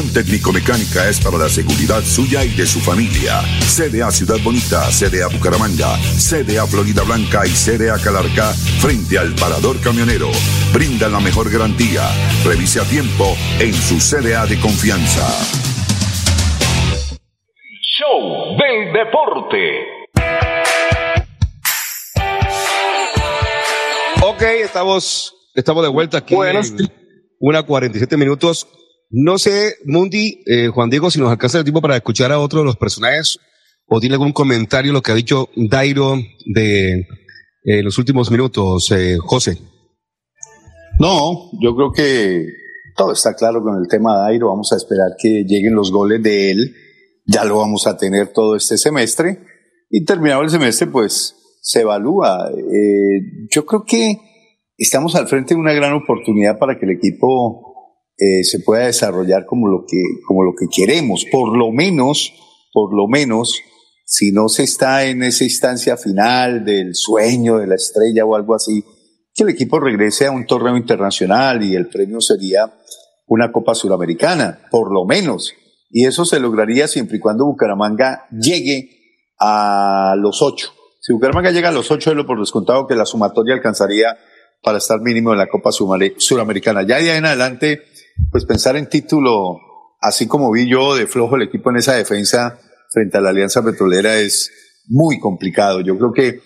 Técnico-mecánica 0.03 1.07
es 1.07 1.21
para 1.21 1.37
la 1.37 1.47
seguridad 1.47 2.03
suya 2.03 2.43
y 2.43 2.49
de 2.49 2.65
su 2.65 2.81
familia. 2.81 3.39
CDA 3.61 4.11
Ciudad 4.11 4.35
Bonita, 4.43 4.89
CDA 4.91 5.29
Bucaramanga, 5.29 5.97
CDA 6.17 6.67
Florida 6.67 7.03
Blanca 7.03 7.47
y 7.47 7.51
CDA 7.51 7.97
Calarca 7.97 8.51
frente 8.81 9.17
al 9.17 9.33
parador 9.35 9.79
camionero. 9.79 10.27
Brindan 10.73 11.13
la 11.13 11.21
mejor 11.21 11.49
garantía. 11.49 12.01
Revise 12.43 12.81
a 12.81 12.83
tiempo 12.83 13.37
en 13.57 13.73
su 13.73 13.99
CDA 13.99 14.45
de 14.45 14.59
confianza. 14.59 15.25
Show 17.81 18.57
del 18.57 18.91
deporte. 18.91 19.95
Ok, 24.23 24.41
estamos, 24.41 25.33
estamos 25.55 25.83
de 25.83 25.89
vuelta 25.89 26.17
aquí. 26.17 26.35
en 26.35 26.89
una 27.39 27.63
47 27.63 28.17
minutos. 28.17 28.67
No 29.09 29.37
sé, 29.37 29.75
Mundi, 29.85 30.43
eh, 30.45 30.67
Juan 30.67 30.89
Diego, 30.89 31.11
si 31.11 31.19
nos 31.19 31.31
alcanza 31.31 31.59
el 31.59 31.63
tiempo 31.63 31.81
para 31.81 31.95
escuchar 31.95 32.31
a 32.31 32.39
otro 32.39 32.59
de 32.59 32.65
los 32.65 32.75
personajes 32.75 33.39
o 33.87 33.99
tiene 33.99 34.15
algún 34.15 34.33
comentario 34.33 34.91
lo 34.91 35.01
que 35.01 35.11
ha 35.11 35.15
dicho 35.15 35.49
Dairo 35.55 36.17
de 36.45 37.07
eh, 37.63 37.83
los 37.83 37.97
últimos 37.97 38.31
minutos, 38.31 38.91
eh, 38.91 39.17
José. 39.19 39.57
No, 40.99 41.49
yo 41.61 41.75
creo 41.75 41.91
que 41.91 42.45
todo 42.95 43.11
está 43.11 43.35
claro 43.35 43.61
con 43.63 43.75
el 43.81 43.87
tema 43.87 44.15
de 44.15 44.23
Dairo. 44.23 44.49
Vamos 44.49 44.71
a 44.71 44.77
esperar 44.77 45.11
que 45.17 45.43
lleguen 45.45 45.75
los 45.75 45.91
goles 45.91 46.21
de 46.23 46.51
él. 46.51 46.75
Ya 47.25 47.43
lo 47.43 47.57
vamos 47.57 47.87
a 47.87 47.97
tener 47.97 48.31
todo 48.33 48.55
este 48.55 48.77
semestre. 48.77 49.39
Y 49.89 50.05
terminado 50.05 50.43
el 50.43 50.49
semestre, 50.49 50.87
pues 50.87 51.35
se 51.61 51.81
evalúa. 51.81 52.49
Eh, 52.51 53.47
yo 53.49 53.65
creo 53.65 53.83
que 53.83 54.17
estamos 54.77 55.15
al 55.15 55.27
frente 55.27 55.55
de 55.55 55.59
una 55.59 55.73
gran 55.73 55.93
oportunidad 55.93 56.57
para 56.59 56.77
que 56.77 56.85
el 56.85 56.91
equipo 56.91 57.64
eh, 58.17 58.43
se 58.43 58.59
pueda 58.59 58.85
desarrollar 58.85 59.45
como 59.45 59.67
lo 59.67 59.85
que 59.87 60.01
como 60.27 60.43
lo 60.43 60.53
que 60.57 60.67
queremos. 60.73 61.25
Por 61.31 61.57
lo 61.57 61.71
menos 61.71 62.33
por 62.71 62.93
lo 62.93 63.07
menos 63.07 63.61
si 64.05 64.31
no 64.31 64.49
se 64.49 64.63
está 64.63 65.05
en 65.05 65.23
esa 65.23 65.45
instancia 65.45 65.97
final 65.97 66.63
del 66.65 66.93
sueño 66.93 67.57
de 67.57 67.67
la 67.67 67.75
estrella 67.75 68.25
o 68.25 68.35
algo 68.35 68.53
así 68.53 68.83
que 69.33 69.43
el 69.43 69.49
equipo 69.49 69.79
regrese 69.79 70.27
a 70.27 70.31
un 70.31 70.45
torneo 70.45 70.77
internacional 70.77 71.63
y 71.63 71.75
el 71.75 71.87
premio 71.87 72.21
sería 72.21 72.73
una 73.27 73.51
Copa 73.51 73.75
Suramericana 73.75 74.59
por 74.71 74.93
lo 74.93 75.05
menos. 75.05 75.53
Y 75.89 76.05
eso 76.05 76.25
se 76.25 76.39
lograría 76.39 76.87
siempre 76.87 77.17
y 77.17 77.19
cuando 77.19 77.45
Bucaramanga 77.45 78.25
llegue 78.31 78.89
a 79.39 80.15
los 80.17 80.41
ocho. 80.41 80.73
Si 81.01 81.13
Bucaramanga 81.13 81.51
llega 81.51 81.69
a 81.69 81.73
los 81.73 81.91
ocho 81.91 82.11
es 82.11 82.17
lo 82.17 82.25
por 82.25 82.39
descontado 82.39 82.87
que 82.87 82.95
la 82.95 83.05
sumatoria 83.05 83.55
alcanzaría 83.55 84.17
para 84.61 84.79
estar 84.79 84.99
mínimo 85.01 85.31
en 85.31 85.37
la 85.37 85.47
Copa 85.47 85.71
Suramericana. 85.71 86.83
Ya 86.83 86.99
de 86.99 87.11
ahí 87.11 87.17
en 87.17 87.25
adelante 87.25 87.83
pues 88.31 88.45
pensar 88.45 88.75
en 88.75 88.87
título, 88.87 89.59
así 90.01 90.27
como 90.27 90.51
vi 90.51 90.69
yo 90.69 90.95
de 90.95 91.07
flojo 91.07 91.35
el 91.35 91.43
equipo 91.43 91.69
en 91.69 91.77
esa 91.77 91.93
defensa 91.93 92.59
frente 92.91 93.17
a 93.17 93.21
la 93.21 93.29
Alianza 93.29 93.63
Petrolera, 93.63 94.17
es 94.17 94.51
muy 94.87 95.19
complicado. 95.19 95.81
Yo 95.81 95.97
creo 95.97 96.13
que 96.13 96.39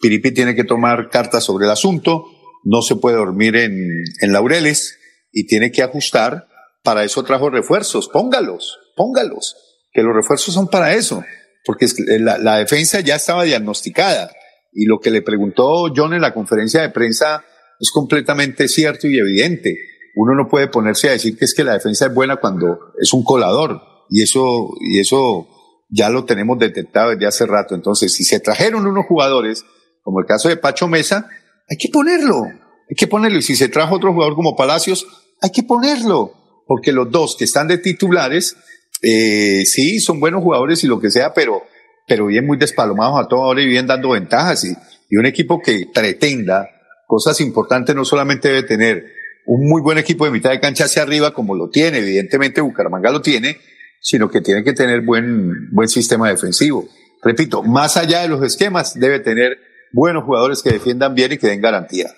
Piripi 0.00 0.32
tiene 0.32 0.54
que 0.54 0.64
tomar 0.64 1.08
cartas 1.10 1.44
sobre 1.44 1.66
el 1.66 1.72
asunto, 1.72 2.26
no 2.64 2.82
se 2.82 2.96
puede 2.96 3.16
dormir 3.16 3.56
en, 3.56 4.32
laureles 4.32 4.98
y 5.32 5.46
tiene 5.46 5.72
que 5.72 5.82
ajustar. 5.82 6.48
Para 6.82 7.02
eso 7.02 7.24
trajo 7.24 7.50
refuerzos, 7.50 8.08
póngalos, 8.08 8.78
póngalos, 8.96 9.56
que 9.92 10.02
los 10.02 10.14
refuerzos 10.14 10.54
son 10.54 10.68
para 10.68 10.94
eso, 10.94 11.24
porque 11.64 11.86
la 12.20 12.58
defensa 12.58 13.00
ya 13.00 13.16
estaba 13.16 13.42
diagnosticada. 13.42 14.30
Y 14.72 14.84
lo 14.84 15.00
que 15.00 15.10
le 15.10 15.22
preguntó 15.22 15.90
John 15.94 16.12
en 16.14 16.20
la 16.20 16.34
conferencia 16.34 16.82
de 16.82 16.90
prensa 16.90 17.42
es 17.80 17.90
completamente 17.90 18.68
cierto 18.68 19.08
y 19.08 19.18
evidente 19.18 19.76
uno 20.16 20.34
no 20.34 20.48
puede 20.48 20.68
ponerse 20.68 21.08
a 21.08 21.12
decir 21.12 21.36
que 21.36 21.44
es 21.44 21.54
que 21.54 21.62
la 21.62 21.74
defensa 21.74 22.06
es 22.06 22.14
buena 22.14 22.36
cuando 22.36 22.94
es 22.98 23.12
un 23.12 23.22
colador 23.22 23.82
y 24.08 24.22
eso 24.22 24.70
y 24.80 24.98
eso 24.98 25.46
ya 25.90 26.08
lo 26.08 26.24
tenemos 26.24 26.58
detectado 26.58 27.10
desde 27.10 27.26
hace 27.26 27.46
rato. 27.46 27.74
Entonces, 27.74 28.12
si 28.12 28.24
se 28.24 28.40
trajeron 28.40 28.86
unos 28.86 29.06
jugadores, 29.06 29.64
como 30.02 30.20
el 30.20 30.26
caso 30.26 30.48
de 30.48 30.56
Pacho 30.56 30.88
Mesa, 30.88 31.28
hay 31.68 31.76
que 31.76 31.90
ponerlo, 31.90 32.44
hay 32.44 32.96
que 32.96 33.06
ponerlo. 33.06 33.38
Y 33.38 33.42
si 33.42 33.56
se 33.56 33.68
trajo 33.68 33.96
otro 33.96 34.12
jugador 34.12 34.34
como 34.34 34.56
Palacios, 34.56 35.06
hay 35.42 35.50
que 35.50 35.62
ponerlo, 35.62 36.32
porque 36.66 36.92
los 36.92 37.10
dos 37.10 37.36
que 37.36 37.44
están 37.44 37.68
de 37.68 37.78
titulares, 37.78 38.56
eh, 39.02 39.64
sí, 39.66 40.00
son 40.00 40.18
buenos 40.18 40.42
jugadores 40.42 40.82
y 40.82 40.86
lo 40.86 40.98
que 40.98 41.10
sea, 41.10 41.34
pero, 41.34 41.62
pero 42.08 42.26
bien 42.26 42.46
muy 42.46 42.56
despalomados 42.56 43.20
a 43.20 43.28
toda 43.28 43.48
hora 43.48 43.60
y 43.60 43.66
bien 43.66 43.86
dando 43.86 44.10
ventajas. 44.10 44.64
Y, 44.64 44.74
y 45.10 45.16
un 45.16 45.26
equipo 45.26 45.60
que 45.60 45.86
pretenda 45.92 46.70
cosas 47.06 47.40
importantes 47.40 47.94
no 47.94 48.04
solamente 48.04 48.48
debe 48.48 48.62
tener 48.62 49.15
un 49.46 49.68
muy 49.68 49.80
buen 49.80 49.98
equipo 49.98 50.24
de 50.24 50.30
mitad 50.30 50.50
de 50.50 50.60
cancha 50.60 50.84
hacia 50.84 51.02
arriba, 51.02 51.32
como 51.32 51.54
lo 51.54 51.70
tiene, 51.70 51.98
evidentemente 51.98 52.60
Bucaramanga 52.60 53.10
lo 53.10 53.22
tiene, 53.22 53.58
sino 54.00 54.28
que 54.28 54.40
tiene 54.40 54.64
que 54.64 54.72
tener 54.72 55.02
buen, 55.02 55.70
buen 55.72 55.88
sistema 55.88 56.28
defensivo. 56.28 56.88
Repito, 57.22 57.62
más 57.62 57.96
allá 57.96 58.22
de 58.22 58.28
los 58.28 58.42
esquemas, 58.42 58.98
debe 58.98 59.20
tener 59.20 59.58
buenos 59.92 60.24
jugadores 60.24 60.62
que 60.62 60.70
defiendan 60.70 61.14
bien 61.14 61.32
y 61.32 61.38
que 61.38 61.46
den 61.46 61.60
garantía. 61.60 62.08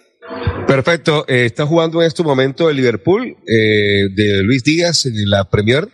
Perfecto. 0.67 1.25
Eh, 1.29 1.47
está 1.47 1.67
jugando 1.67 2.03
en 2.03 2.09
este 2.09 2.23
momento 2.23 2.69
el 2.69 2.77
Liverpool 2.77 3.37
eh, 3.47 4.09
de 4.15 4.43
Luis 4.43 4.63
Díaz 4.65 5.07
en 5.07 5.31
la 5.31 5.49
Premier. 5.49 5.89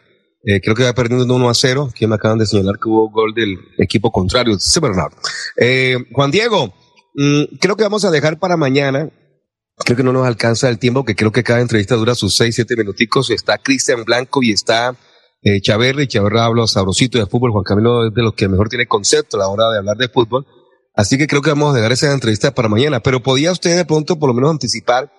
Eh, 0.44 0.61
creo 0.61 0.74
que 0.74 0.82
va 0.82 0.93
perdiendo 0.94 1.32
1 1.32 1.48
a 1.48 1.55
0. 1.55 1.89
Aquí 1.90 2.06
me 2.06 2.16
acaban 2.16 2.39
de 2.39 2.47
señalar 2.47 2.77
que 2.82 2.89
hubo 2.89 3.11
gol 3.11 3.35
del 3.35 3.56
equipo 3.78 4.11
contrario. 4.11 4.59
Sí, 4.59 4.81
Juan 6.12 6.31
Diego, 6.31 6.74
mm, 7.15 7.56
creo 7.61 7.77
que 7.77 7.85
vamos 7.85 8.05
a 8.05 8.11
dejar 8.11 8.39
para 8.39 8.56
mañana 8.56 9.11
creo 9.77 9.97
que 9.97 10.03
no 10.03 10.13
nos 10.13 10.27
alcanza 10.27 10.69
el 10.69 10.79
tiempo, 10.79 11.05
que 11.05 11.17
creo 11.17 11.33
que 11.33 11.43
cada 11.43 11.61
entrevista 11.61 11.97
dura 11.97 12.15
sus 12.15 12.37
seis, 12.37 12.55
siete 12.55 12.77
minuticos. 12.77 13.31
Está 13.31 13.59
Cristian 13.59 14.05
Blanco 14.05 14.43
y 14.43 14.53
está 14.53 14.97
eh, 15.43 15.57
y 15.57 15.61
Chaverra 15.61 16.45
habla 16.45 16.67
sabrosito 16.67 17.19
de 17.19 17.27
fútbol. 17.27 17.53
Juan 17.53 17.65
Camilo 17.65 18.07
es 18.07 18.15
de 18.15 18.23
los 18.23 18.35
que 18.35 18.49
mejor 18.49 18.69
tiene 18.69 18.87
concepto 18.87 19.37
a 19.37 19.41
la 19.41 19.49
hora 19.49 19.71
de 19.71 19.79
hablar 19.79 19.97
de 19.97 20.09
fútbol. 20.09 20.47
Así 20.95 21.19
que 21.19 21.27
creo 21.27 21.43
que 21.43 21.51
vamos 21.51 21.73
a 21.73 21.77
dejar 21.77 21.93
esa 21.93 22.13
entrevista 22.13 22.55
para 22.55 22.69
mañana. 22.69 23.01
Pero 23.01 23.21
podía 23.21 23.53
usted 23.53 23.77
de 23.77 23.85
pronto 23.85 24.19
por 24.19 24.29
lo 24.29 24.35
menos 24.35 24.51
anticipar 24.51 25.11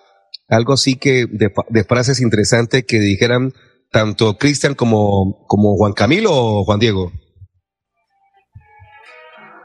algo 0.48 0.72
así 0.72 0.96
que 0.98 1.26
de, 1.30 1.52
de 1.68 1.84
frases 1.84 2.20
interesantes 2.20 2.84
que 2.86 2.98
dijeran 2.98 3.52
tanto 3.92 4.36
Cristian 4.36 4.74
como, 4.74 5.44
como 5.46 5.76
Juan 5.76 5.92
Camilo 5.92 6.30
o 6.32 6.64
Juan 6.64 6.80
Diego. 6.80 7.12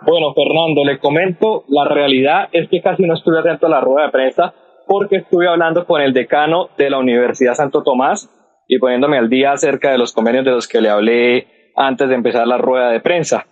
Bueno, 0.06 0.34
Fernando, 0.34 0.84
le 0.84 1.00
comento, 1.00 1.64
la 1.70 1.88
realidad 1.88 2.50
es 2.52 2.68
que 2.70 2.82
casi 2.82 3.04
no 3.04 3.14
estuve 3.14 3.40
atento 3.40 3.68
a 3.68 3.70
la 3.70 3.82
rueda 3.82 4.08
de 4.08 4.12
prensa 4.12 4.54
porque 4.92 5.16
estuve 5.16 5.48
hablando 5.48 5.86
con 5.86 6.02
el 6.02 6.12
decano 6.12 6.68
de 6.78 6.90
la 6.90 6.98
Universidad 6.98 7.54
Santo 7.54 7.82
Tomás 7.82 8.30
y 8.68 8.78
poniéndome 8.78 9.18
al 9.18 9.30
día 9.30 9.54
acerca 9.54 9.90
de 9.90 9.98
los 9.98 10.12
convenios 10.12 10.44
de 10.44 10.52
los 10.52 10.68
que 10.68 10.82
le 10.82 10.90
hablé 10.90 11.72
antes 11.78 12.10
de 12.10 12.16
empezar 12.16 12.46
la 12.46 12.58
rueda 12.58 12.90
de 12.90 13.00
prensa. 13.00 13.48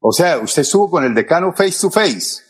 O 0.00 0.12
sea, 0.12 0.38
usted 0.38 0.62
estuvo 0.62 0.88
con 0.88 1.04
el 1.04 1.14
decano 1.14 1.52
face 1.52 1.78
to 1.78 1.90
face. 1.90 2.42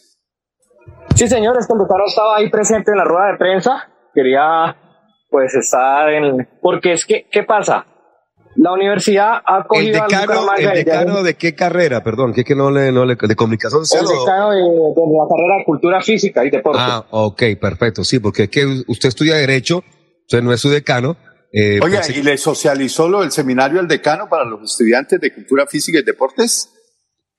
Sí, 1.17 1.27
señor, 1.27 1.57
este 1.59 1.75
decano 1.75 2.05
estaba 2.07 2.37
ahí 2.37 2.49
presente 2.49 2.93
en 2.93 2.99
la 2.99 3.05
rueda 3.05 3.33
de 3.33 3.39
prensa. 3.39 3.89
Quería, 4.15 4.77
pues, 5.29 5.53
estar 5.57 6.09
en... 6.11 6.49
Porque 6.63 6.93
es 6.93 7.07
que, 7.07 7.27
¿qué 7.33 7.43
pasa? 7.43 7.87
La 8.61 8.73
universidad 8.73 9.35
ha 9.47 9.59
El 9.59 9.65
cogido 9.67 10.03
al 10.03 10.09
decano, 10.09 10.27
Bucaramanga 10.43 10.73
el 10.73 10.85
decano 10.85 11.23
de 11.23 11.35
qué 11.35 11.55
carrera, 11.55 12.03
perdón, 12.03 12.33
que 12.33 12.41
es 12.41 12.47
que 12.47 12.57
no 12.57 12.71
le, 12.73 12.91
no 12.91 13.05
le, 13.07 13.15
de 13.15 13.37
comunicación 13.37 13.83
el 13.83 13.87
social 13.87 14.07
o- 14.07 14.21
decano 14.21 14.51
de, 14.51 14.57
de 14.57 14.67
la 15.17 15.29
carrera 15.29 15.59
de 15.59 15.65
Cultura 15.65 16.01
Física 16.03 16.45
y 16.45 16.51
Deporte. 16.51 16.81
Ah, 16.83 17.07
ok, 17.11 17.43
perfecto, 17.61 18.03
sí, 18.03 18.19
porque 18.19 18.45
es 18.45 18.49
que 18.51 18.65
usted 18.89 19.09
estudia 19.11 19.37
Derecho, 19.37 19.85
usted 20.23 20.43
no 20.43 20.53
es 20.53 20.61
su 20.61 20.71
decano. 20.71 21.17
Eh, 21.53 21.79
Oiga, 21.83 22.01
pensé- 22.01 22.19
¿y 22.19 22.23
le 22.23 22.37
socializó 22.37 23.09
lo 23.09 23.21
del 23.21 23.31
seminario 23.31 23.79
al 23.81 23.87
decano 23.89 24.29
para 24.29 24.45
los 24.45 24.63
estudiantes 24.71 25.21
de 25.21 25.33
cultura 25.33 25.67
física 25.67 25.99
y 26.01 26.03
deportes? 26.03 26.69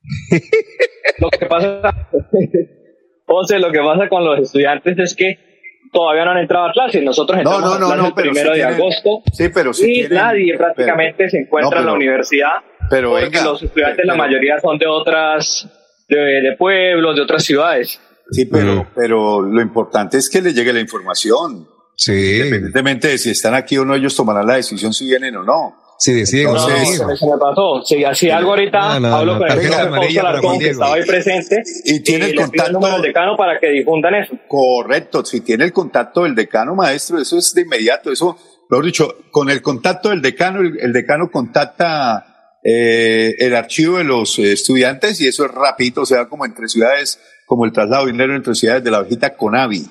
Lo 1.18 1.28
que 1.28 1.44
pasa, 1.46 1.82
José, 3.26 3.58
lo 3.58 3.70
que 3.70 3.78
pasa 3.80 4.08
con 4.08 4.24
los 4.24 4.40
estudiantes 4.40 4.98
es 4.98 5.14
que 5.14 5.49
todavía 5.92 6.24
no 6.24 6.30
han 6.32 6.38
entrado 6.38 6.66
a 6.66 6.72
clases. 6.72 7.02
Nosotros 7.02 7.36
No, 7.42 7.54
entramos 7.54 7.62
no, 7.62 7.74
a 7.74 7.78
no, 7.78 7.86
clases 7.86 8.02
no, 8.02 8.08
el 8.08 8.14
pero 8.14 8.30
primero 8.32 8.54
sí 8.54 8.58
de 8.60 8.64
tienen- 8.66 8.80
agosto 8.80 9.22
Sí, 9.32 9.48
pero 9.52 9.72
sí 9.72 9.84
y 9.90 9.94
tienen- 10.00 10.18
nadie 10.18 10.56
prácticamente 10.56 11.30
se 11.30 11.38
encuentra 11.38 11.76
No, 11.76 11.80
en 11.80 11.86
la 11.86 11.92
universidad 11.94 12.52
pero 12.88 13.10
porque 13.10 13.24
venga, 13.26 13.44
los 13.44 13.62
estudiantes 13.62 14.04
la 14.06 14.14
mayoría 14.16 14.58
son 14.60 14.78
de 14.78 14.86
otras 14.86 15.68
de, 16.08 16.16
de 16.16 16.56
pueblos, 16.58 17.14
de 17.14 17.22
otras 17.22 17.44
ciudades. 17.44 18.00
Sí, 18.32 18.46
pero, 18.46 18.86
pero 18.96 19.42
lo 19.42 19.60
importante 19.62 20.18
es 20.18 20.28
que 20.28 20.40
le 20.42 20.52
llegue 20.52 20.72
la 20.72 20.80
información. 20.80 21.68
Sí. 21.96 22.12
Independientemente 22.38 23.08
de 23.08 23.18
si 23.18 23.30
están 23.30 23.54
aquí 23.54 23.76
o 23.78 23.84
no, 23.84 23.94
ellos 23.94 24.16
tomarán 24.16 24.46
la 24.46 24.54
decisión 24.54 24.92
si 24.92 25.06
vienen 25.06 25.36
o 25.36 25.42
no. 25.44 25.76
Si 26.02 26.14
deciden 26.14 26.46
No, 26.46 26.54
no, 26.54 26.60
Entonces- 26.68 26.96
se 26.96 27.04
me- 27.04 27.14
se 27.16 27.26
me 27.26 27.32
pasó. 27.38 27.82
Si 27.84 28.02
hacía 28.04 28.38
algo 28.38 28.50
ahorita, 28.52 28.98
No, 28.98 29.00
no, 29.10 29.16
hablo 29.16 29.32
no, 29.34 29.38
con 29.40 29.50
el 29.50 29.66
Alarcón, 29.74 29.90
Juan 29.90 30.58
que 30.58 30.64
Diego. 30.64 30.72
estaba 30.72 30.94
ahí 30.94 31.04
presente, 31.04 31.62
Y 31.84 32.00
tiene 32.00 32.24
el 32.30 32.34
contacto- 32.36 32.78
del 32.92 33.02
decano 33.02 33.36
para 33.36 33.60
que 33.60 33.68
difundan 33.68 34.14
eso. 34.14 34.34
Correcto, 34.48 35.22
si 35.26 35.42
tiene 35.42 35.64
el 35.64 35.74
contacto 35.74 36.22
del 36.22 36.34
decano 36.34 36.74
maestro, 36.74 37.18
eso 37.20 37.36
es 37.36 37.52
de 37.52 37.60
inmediato, 37.62 38.10
eso, 38.10 38.38
mejor 38.70 38.86
dicho, 38.86 39.14
con 39.30 39.50
el 39.50 39.60
contacto 39.60 40.08
del 40.08 40.22
decano, 40.22 40.60
el, 40.62 40.80
el 40.80 40.92
decano 40.94 41.30
contacta 41.30 42.24
eh, 42.64 43.34
el 43.38 43.54
archivo 43.54 43.98
de 43.98 44.04
los 44.04 44.38
eh, 44.38 44.52
estudiantes 44.52 45.20
y 45.20 45.26
eso 45.28 45.44
es 45.44 45.50
rapidito, 45.50 46.00
o 46.00 46.06
sea, 46.06 46.28
como 46.30 46.46
entre 46.46 46.66
ciudades, 46.68 47.20
como 47.44 47.66
el 47.66 47.72
traslado 47.72 48.06
de 48.06 48.12
dinero 48.12 48.34
entre 48.34 48.54
ciudades 48.54 48.82
de 48.82 48.90
la 48.90 49.00
viejita 49.02 49.36
Conavi. 49.36 49.84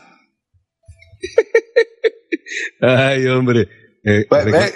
Ay, 2.82 3.28
hombre. 3.28 3.68
Eh, 4.04 4.26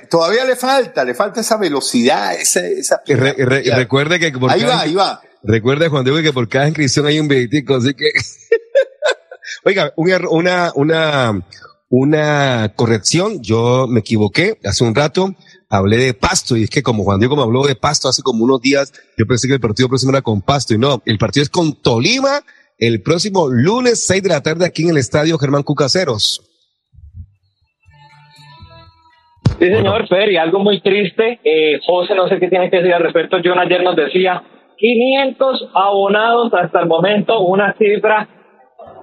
todavía 0.10 0.44
le 0.46 0.56
falta, 0.56 1.04
le 1.06 1.14
falta 1.14 1.42
esa 1.42 1.58
velocidad, 1.58 2.36
esa, 2.36 2.66
esa 2.68 3.02
re- 3.08 3.34
re- 3.38 3.64
recuerde 3.76 4.20
que 4.20 4.32
por 4.32 4.52
Ahí 4.52 4.62
cada- 4.62 4.76
va, 4.76 4.82
ahí 4.82 4.94
va. 4.94 5.22
Recuerde, 5.44 5.88
Juan 5.90 6.04
Diego, 6.04 6.22
que 6.22 6.32
por 6.34 6.48
cada 6.48 6.68
inscripción 6.68 7.06
hay 7.06 7.20
un 7.20 7.28
billetico, 7.28 7.76
así 7.76 7.94
que. 7.94 8.12
Oiga, 9.66 9.94
una, 9.96 10.72
una, 10.76 11.44
una 11.90 12.74
corrección. 12.76 13.42
Yo 13.42 13.88
me 13.88 14.00
equivoqué 14.02 14.60
hace 14.64 14.84
un 14.84 14.96
rato. 14.96 15.36
Hablé 15.70 15.98
de 15.98 16.14
Pasto 16.14 16.56
y 16.56 16.64
es 16.66 16.70
que 16.70 16.84
como 16.84 17.04
Juan 17.04 17.20
Diego 17.20 17.36
me 17.36 17.42
habló 17.44 17.66
de 17.66 17.76
Pasto 17.76 18.08
hace 18.08 18.22
como 18.22 18.44
unos 18.44 18.62
días, 18.62 18.94
yo 19.18 19.26
pensé 19.26 19.48
que 19.48 19.56
el 19.56 19.60
partido 19.60 19.90
próximo 19.90 20.12
era 20.12 20.22
con 20.22 20.42
Pasto 20.42 20.74
y 20.76 20.78
no, 20.78 21.02
el 21.06 21.18
partido 21.18 21.42
es 21.44 21.50
con 21.50 21.82
Tolima 21.82 22.44
el 22.78 23.02
próximo 23.02 23.48
lunes 23.50 24.04
6 24.06 24.22
de 24.22 24.30
la 24.30 24.42
tarde 24.44 24.66
aquí 24.66 24.84
en 24.84 24.90
el 24.90 24.98
estadio 24.98 25.38
Germán 25.40 25.64
Cucaseros. 25.64 26.42
Sí, 29.60 29.66
señor 29.68 30.08
Fer, 30.08 30.32
y 30.32 30.38
algo 30.38 30.60
muy 30.60 30.82
triste, 30.82 31.40
eh, 31.44 31.80
José, 31.86 32.16
no 32.16 32.28
sé 32.28 32.40
qué 32.40 32.48
tiene 32.48 32.70
que 32.70 32.78
decir 32.78 32.94
al 32.94 33.04
respecto, 33.04 33.38
John 33.44 33.60
ayer 33.60 33.84
nos 33.84 33.96
decía 33.96 34.44
500 34.78 35.70
abonados 35.74 36.52
hasta 36.54 36.82
el 36.82 36.88
momento, 36.88 37.40
una 37.42 37.76
cifra 37.78 38.28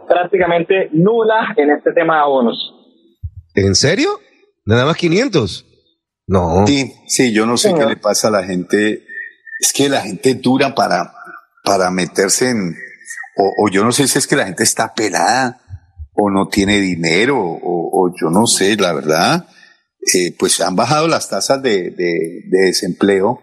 prácticamente 0.08 0.90
nula 0.92 1.54
en 1.56 1.70
este 1.70 1.92
tema 1.92 2.16
de 2.16 2.20
abonos. 2.22 2.74
¿En 3.54 3.74
serio? 3.74 4.10
Nada 4.64 4.84
más 4.84 4.96
500. 4.96 5.66
No. 6.26 6.66
Sí, 6.66 6.92
sí, 7.06 7.32
yo 7.32 7.46
no 7.46 7.56
sé 7.56 7.74
qué 7.74 7.86
le 7.86 7.96
pasa 7.96 8.28
a 8.28 8.30
la 8.30 8.44
gente. 8.44 9.04
Es 9.60 9.72
que 9.72 9.88
la 9.88 10.02
gente 10.02 10.34
dura 10.34 10.74
para, 10.74 11.12
para 11.64 11.90
meterse 11.90 12.50
en, 12.50 12.74
o, 13.36 13.64
o 13.64 13.70
yo 13.70 13.84
no 13.84 13.92
sé 13.92 14.06
si 14.06 14.18
es 14.18 14.26
que 14.26 14.36
la 14.36 14.46
gente 14.46 14.62
está 14.62 14.94
pelada, 14.94 15.60
o 16.12 16.30
no 16.30 16.48
tiene 16.48 16.78
dinero, 16.78 17.38
o, 17.38 17.60
o 17.62 18.14
yo 18.20 18.30
no 18.30 18.46
sé, 18.46 18.76
la 18.76 18.92
verdad. 18.92 19.46
Eh, 20.14 20.34
pues 20.38 20.60
han 20.60 20.76
bajado 20.76 21.08
las 21.08 21.28
tasas 21.28 21.62
de, 21.62 21.90
de- 21.90 22.42
de 22.48 22.66
desempleo, 22.66 23.40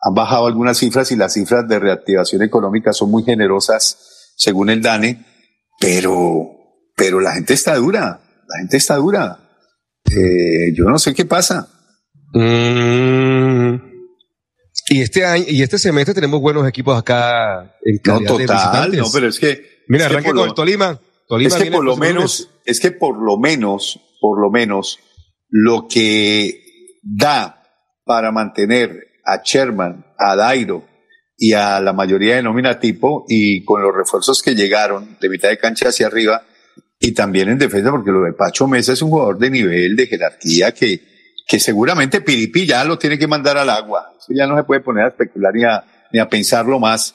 han 0.00 0.14
bajado 0.14 0.46
algunas 0.46 0.78
cifras 0.78 1.12
y 1.12 1.16
las 1.16 1.32
cifras 1.34 1.68
de 1.68 1.78
reactivación 1.78 2.42
económica 2.42 2.92
son 2.92 3.10
muy 3.10 3.22
generosas, 3.22 4.32
según 4.36 4.68
el 4.70 4.82
DANE, 4.82 5.24
pero, 5.78 6.48
pero 6.96 7.20
la 7.20 7.34
gente 7.34 7.54
está 7.54 7.76
dura, 7.76 8.20
la 8.48 8.58
gente 8.58 8.76
está 8.78 8.96
dura. 8.96 9.38
Eh, 10.10 10.74
yo 10.76 10.84
no 10.86 10.98
sé 10.98 11.14
qué 11.14 11.24
pasa. 11.24 11.68
Mm. 12.34 13.76
Y 14.88 15.00
este 15.02 15.24
año, 15.24 15.44
y 15.46 15.62
este 15.62 15.78
semestre 15.78 16.14
tenemos 16.14 16.40
buenos 16.40 16.66
equipos 16.68 16.98
acá 16.98 17.76
en 17.84 18.00
No, 18.04 18.14
calidad 18.14 18.38
de 18.38 18.46
total, 18.46 18.96
no, 18.96 19.06
pero 19.12 19.28
es 19.28 19.38
que. 19.38 19.62
Mira, 19.88 20.04
es 20.04 20.08
que 20.10 20.14
arranque 20.14 20.30
con 20.30 20.36
lo- 20.36 20.44
el 20.46 20.54
Tolima. 20.54 21.00
Tolima 21.28 21.56
es 21.56 21.62
que 21.62 21.70
por 21.70 21.84
lo 21.84 21.96
menos, 21.96 22.50
es 22.64 22.80
que 22.80 22.90
por 22.90 23.16
lo 23.22 23.38
menos, 23.38 24.00
por 24.20 24.40
lo 24.40 24.50
menos, 24.50 24.98
lo 25.52 25.86
que 25.86 26.96
da 27.02 27.62
para 28.04 28.32
mantener 28.32 29.20
a 29.24 29.42
Sherman, 29.44 30.04
a 30.18 30.34
Dairo 30.34 30.88
y 31.36 31.52
a 31.52 31.78
la 31.80 31.92
mayoría 31.92 32.36
de 32.36 32.42
nómina 32.42 32.80
tipo 32.80 33.26
y 33.28 33.62
con 33.64 33.82
los 33.82 33.94
refuerzos 33.94 34.42
que 34.42 34.54
llegaron 34.54 35.18
de 35.20 35.28
mitad 35.28 35.50
de 35.50 35.58
cancha 35.58 35.90
hacia 35.90 36.06
arriba 36.06 36.42
y 36.98 37.12
también 37.12 37.50
en 37.50 37.58
defensa 37.58 37.90
porque 37.90 38.10
lo 38.10 38.22
de 38.22 38.32
Pacho 38.32 38.66
Mesa 38.66 38.94
es 38.94 39.02
un 39.02 39.10
jugador 39.10 39.38
de 39.38 39.50
nivel, 39.50 39.94
de 39.94 40.06
jerarquía 40.06 40.72
que, 40.72 41.02
que 41.46 41.60
seguramente 41.60 42.22
Piripi 42.22 42.66
ya 42.66 42.84
lo 42.84 42.98
tiene 42.98 43.18
que 43.18 43.26
mandar 43.26 43.58
al 43.58 43.68
agua. 43.68 44.14
Eso 44.18 44.32
ya 44.34 44.46
no 44.46 44.56
se 44.56 44.64
puede 44.64 44.80
poner 44.80 45.04
a 45.04 45.08
especular 45.08 45.52
ni 45.52 45.64
a, 45.64 45.84
ni 46.12 46.18
a 46.18 46.28
pensarlo 46.28 46.78
más. 46.78 47.14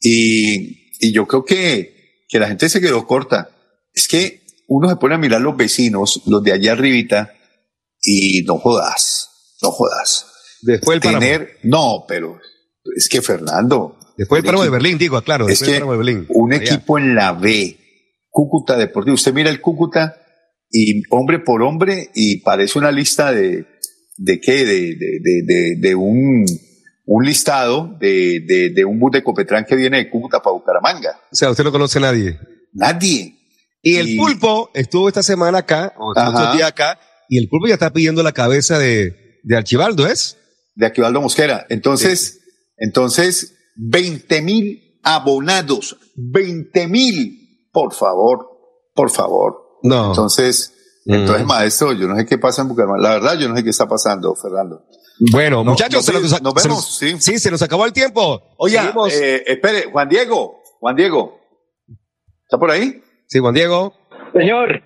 Y, 0.00 0.90
y 1.00 1.12
yo 1.12 1.26
creo 1.26 1.44
que, 1.44 2.24
que 2.28 2.40
la 2.40 2.48
gente 2.48 2.68
se 2.68 2.80
quedó 2.80 3.06
corta. 3.06 3.50
Es 3.94 4.08
que 4.08 4.40
uno 4.68 4.88
se 4.88 4.96
pone 4.96 5.14
a 5.14 5.18
mirar 5.18 5.40
los 5.40 5.56
vecinos, 5.56 6.22
los 6.26 6.42
de 6.42 6.52
allá 6.52 6.72
arribita, 6.72 7.34
y 8.06 8.42
no 8.44 8.58
jodas, 8.58 9.28
no 9.62 9.70
jodas. 9.72 10.26
Después 10.62 10.96
el 10.96 11.02
páramo. 11.02 11.20
Tener, 11.20 11.58
no, 11.64 12.04
pero 12.08 12.38
es 12.96 13.08
que 13.08 13.20
Fernando. 13.20 13.98
Después 14.16 14.38
el 14.40 14.46
páramo 14.46 14.64
de 14.64 14.70
Berlín, 14.70 14.96
digo, 14.96 15.20
claro. 15.22 15.48
es 15.48 15.58
Después 15.58 15.68
el 15.68 15.74
que 15.74 15.80
páramo 15.80 15.92
de 15.92 15.98
Berlín. 15.98 16.26
un 16.30 16.52
Allá. 16.52 16.62
equipo 16.62 16.98
en 16.98 17.14
la 17.14 17.32
B, 17.32 17.76
Cúcuta 18.30 18.76
Deportivo. 18.76 19.14
Usted 19.14 19.34
mira 19.34 19.50
el 19.50 19.60
Cúcuta 19.60 20.16
y 20.70 21.02
hombre 21.10 21.40
por 21.40 21.62
hombre 21.62 22.10
y 22.14 22.38
parece 22.42 22.78
una 22.78 22.90
lista 22.92 23.32
de, 23.32 23.66
de 24.16 24.40
qué, 24.40 24.64
de, 24.64 24.94
de, 24.96 25.76
de, 25.78 25.94
un, 25.94 26.44
un 27.06 27.24
listado 27.24 27.96
de, 28.00 28.40
de, 28.46 28.70
de 28.74 28.84
un 28.84 28.98
bus 28.98 29.12
de 29.12 29.22
Copetrán 29.22 29.64
que 29.64 29.76
viene 29.76 29.98
de 29.98 30.10
Cúcuta 30.10 30.40
para 30.40 30.54
Bucaramanga. 30.54 31.20
O 31.30 31.34
sea, 31.36 31.50
usted 31.50 31.64
no 31.64 31.72
conoce 31.72 31.98
a 31.98 32.02
nadie. 32.02 32.38
Nadie. 32.72 33.34
Y 33.82 33.96
el 33.96 34.16
pulpo 34.16 34.70
estuvo 34.74 35.06
esta 35.08 35.22
semana 35.22 35.58
acá, 35.58 35.94
o 35.98 36.12
estos 36.16 36.56
días 36.56 36.68
acá, 36.68 36.98
y 37.28 37.38
el 37.38 37.48
pulpo 37.48 37.66
ya 37.68 37.74
está 37.74 37.92
pidiendo 37.92 38.22
la 38.22 38.32
cabeza 38.32 38.78
de, 38.78 39.38
de 39.42 39.56
Archibaldo, 39.56 40.06
¿es? 40.06 40.36
De 40.74 40.86
Aquivaldo 40.86 41.20
Mosquera. 41.20 41.66
Entonces, 41.68 42.40
entonces, 42.78 43.54
20 43.76 44.42
mil 44.42 45.00
abonados, 45.02 45.96
20 46.16 46.88
mil, 46.88 47.68
por 47.72 47.92
favor, 47.94 48.46
por 48.94 49.10
favor. 49.10 49.78
No. 49.82 50.08
Entonces, 50.10 50.72
Mm. 51.08 51.14
entonces, 51.14 51.46
maestro, 51.46 51.92
yo 51.92 52.08
no 52.08 52.16
sé 52.16 52.26
qué 52.26 52.36
pasa 52.36 52.62
en 52.62 52.68
Bucaramanga. 52.68 53.00
La 53.00 53.14
verdad, 53.14 53.38
yo 53.38 53.48
no 53.48 53.54
sé 53.56 53.62
qué 53.62 53.70
está 53.70 53.86
pasando, 53.86 54.34
Fernando. 54.34 54.82
Bueno, 55.30 55.62
No, 55.62 55.70
muchachos, 55.70 55.94
nos 55.94 56.04
se, 56.04 56.12
ve- 56.12 56.20
nos, 56.20 56.42
nos 56.42 56.54
se 56.62 56.68
vemos, 56.68 57.00
nos- 57.12 57.22
sí, 57.24 57.38
se 57.38 57.50
nos 57.50 57.62
acabó 57.62 57.86
el 57.86 57.92
tiempo. 57.92 58.42
Oye, 58.58 58.76
Seguimos. 58.78 59.12
eh, 59.14 59.44
espere, 59.46 59.84
Juan 59.92 60.08
Diego, 60.08 60.60
Juan 60.80 60.96
Diego, 60.96 61.38
¿está 62.44 62.58
por 62.58 62.70
ahí? 62.72 63.00
Sí, 63.28 63.38
Juan 63.38 63.54
Diego. 63.54 63.94
Señor. 64.32 64.82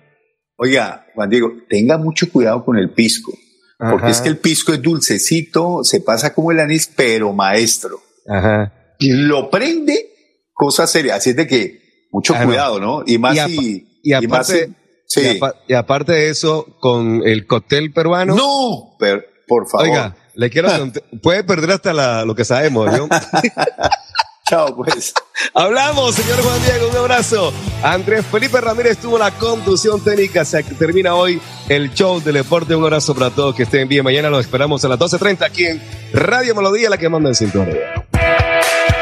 Oiga, 0.63 1.07
Juan 1.15 1.29
Diego, 1.29 1.51
tenga 1.67 1.97
mucho 1.97 2.31
cuidado 2.31 2.63
con 2.63 2.77
el 2.77 2.91
pisco, 2.91 3.33
porque 3.79 4.11
es 4.11 4.21
que 4.21 4.29
el 4.29 4.37
pisco 4.37 4.71
es 4.73 4.81
dulcecito, 4.81 5.83
se 5.83 6.01
pasa 6.01 6.35
como 6.35 6.51
el 6.51 6.59
anís, 6.59 6.87
pero 6.95 7.33
maestro. 7.33 7.99
Ajá. 8.29 8.71
Y 8.99 9.09
lo 9.11 9.49
prende, 9.49 10.11
cosa 10.53 10.85
seria. 10.85 11.15
Así 11.15 11.31
es 11.31 11.35
de 11.35 11.47
que 11.47 11.81
mucho 12.11 12.35
cuidado, 12.45 12.79
¿no? 12.79 13.01
Y 13.07 13.17
más 13.17 13.35
Y 13.49 13.55
si. 13.57 13.87
Y 14.03 14.11
más 14.27 14.49
aparte, 14.51 14.69
si- 15.07 15.21
sí. 15.21 15.27
y, 15.33 15.37
apa- 15.37 15.55
y 15.67 15.73
aparte 15.73 16.11
de 16.11 16.29
eso, 16.29 16.67
con 16.79 17.23
el 17.25 17.47
cóctel 17.47 17.91
peruano. 17.91 18.35
No, 18.35 18.95
pero, 18.99 19.23
por 19.47 19.67
favor. 19.67 19.87
Oiga, 19.87 20.15
le 20.35 20.49
quiero 20.51 20.69
puede 21.23 21.43
perder 21.43 21.71
hasta 21.71 21.91
la- 21.91 22.23
lo 22.23 22.35
que 22.35 22.45
sabemos, 22.45 22.85
¿no? 22.95 23.09
Chao, 24.51 24.75
pues. 24.75 25.13
Hablamos, 25.53 26.13
señor 26.13 26.41
Juan 26.43 26.61
Diego, 26.65 26.89
un 26.89 26.97
abrazo. 26.97 27.53
Andrés 27.81 28.25
Felipe 28.25 28.59
Ramírez 28.59 28.97
tuvo 28.97 29.17
la 29.17 29.31
conducción 29.31 30.03
técnica. 30.03 30.43
Se 30.43 30.61
termina 30.61 31.15
hoy 31.15 31.39
el 31.69 31.93
show 31.93 32.19
del 32.19 32.33
deporte. 32.33 32.75
Un 32.75 32.83
abrazo 32.83 33.15
para 33.15 33.29
todos 33.29 33.55
que 33.55 33.63
estén 33.63 33.87
bien. 33.87 34.03
Mañana 34.03 34.29
los 34.29 34.41
esperamos 34.41 34.83
a 34.83 34.89
las 34.89 34.99
12.30 34.99 35.45
aquí 35.45 35.67
en 35.67 35.81
Radio 36.11 36.53
Melodía, 36.53 36.89
la 36.89 36.97
que 36.97 37.07
manda 37.07 37.29
en 37.29 37.35
sintonía. 37.35 38.00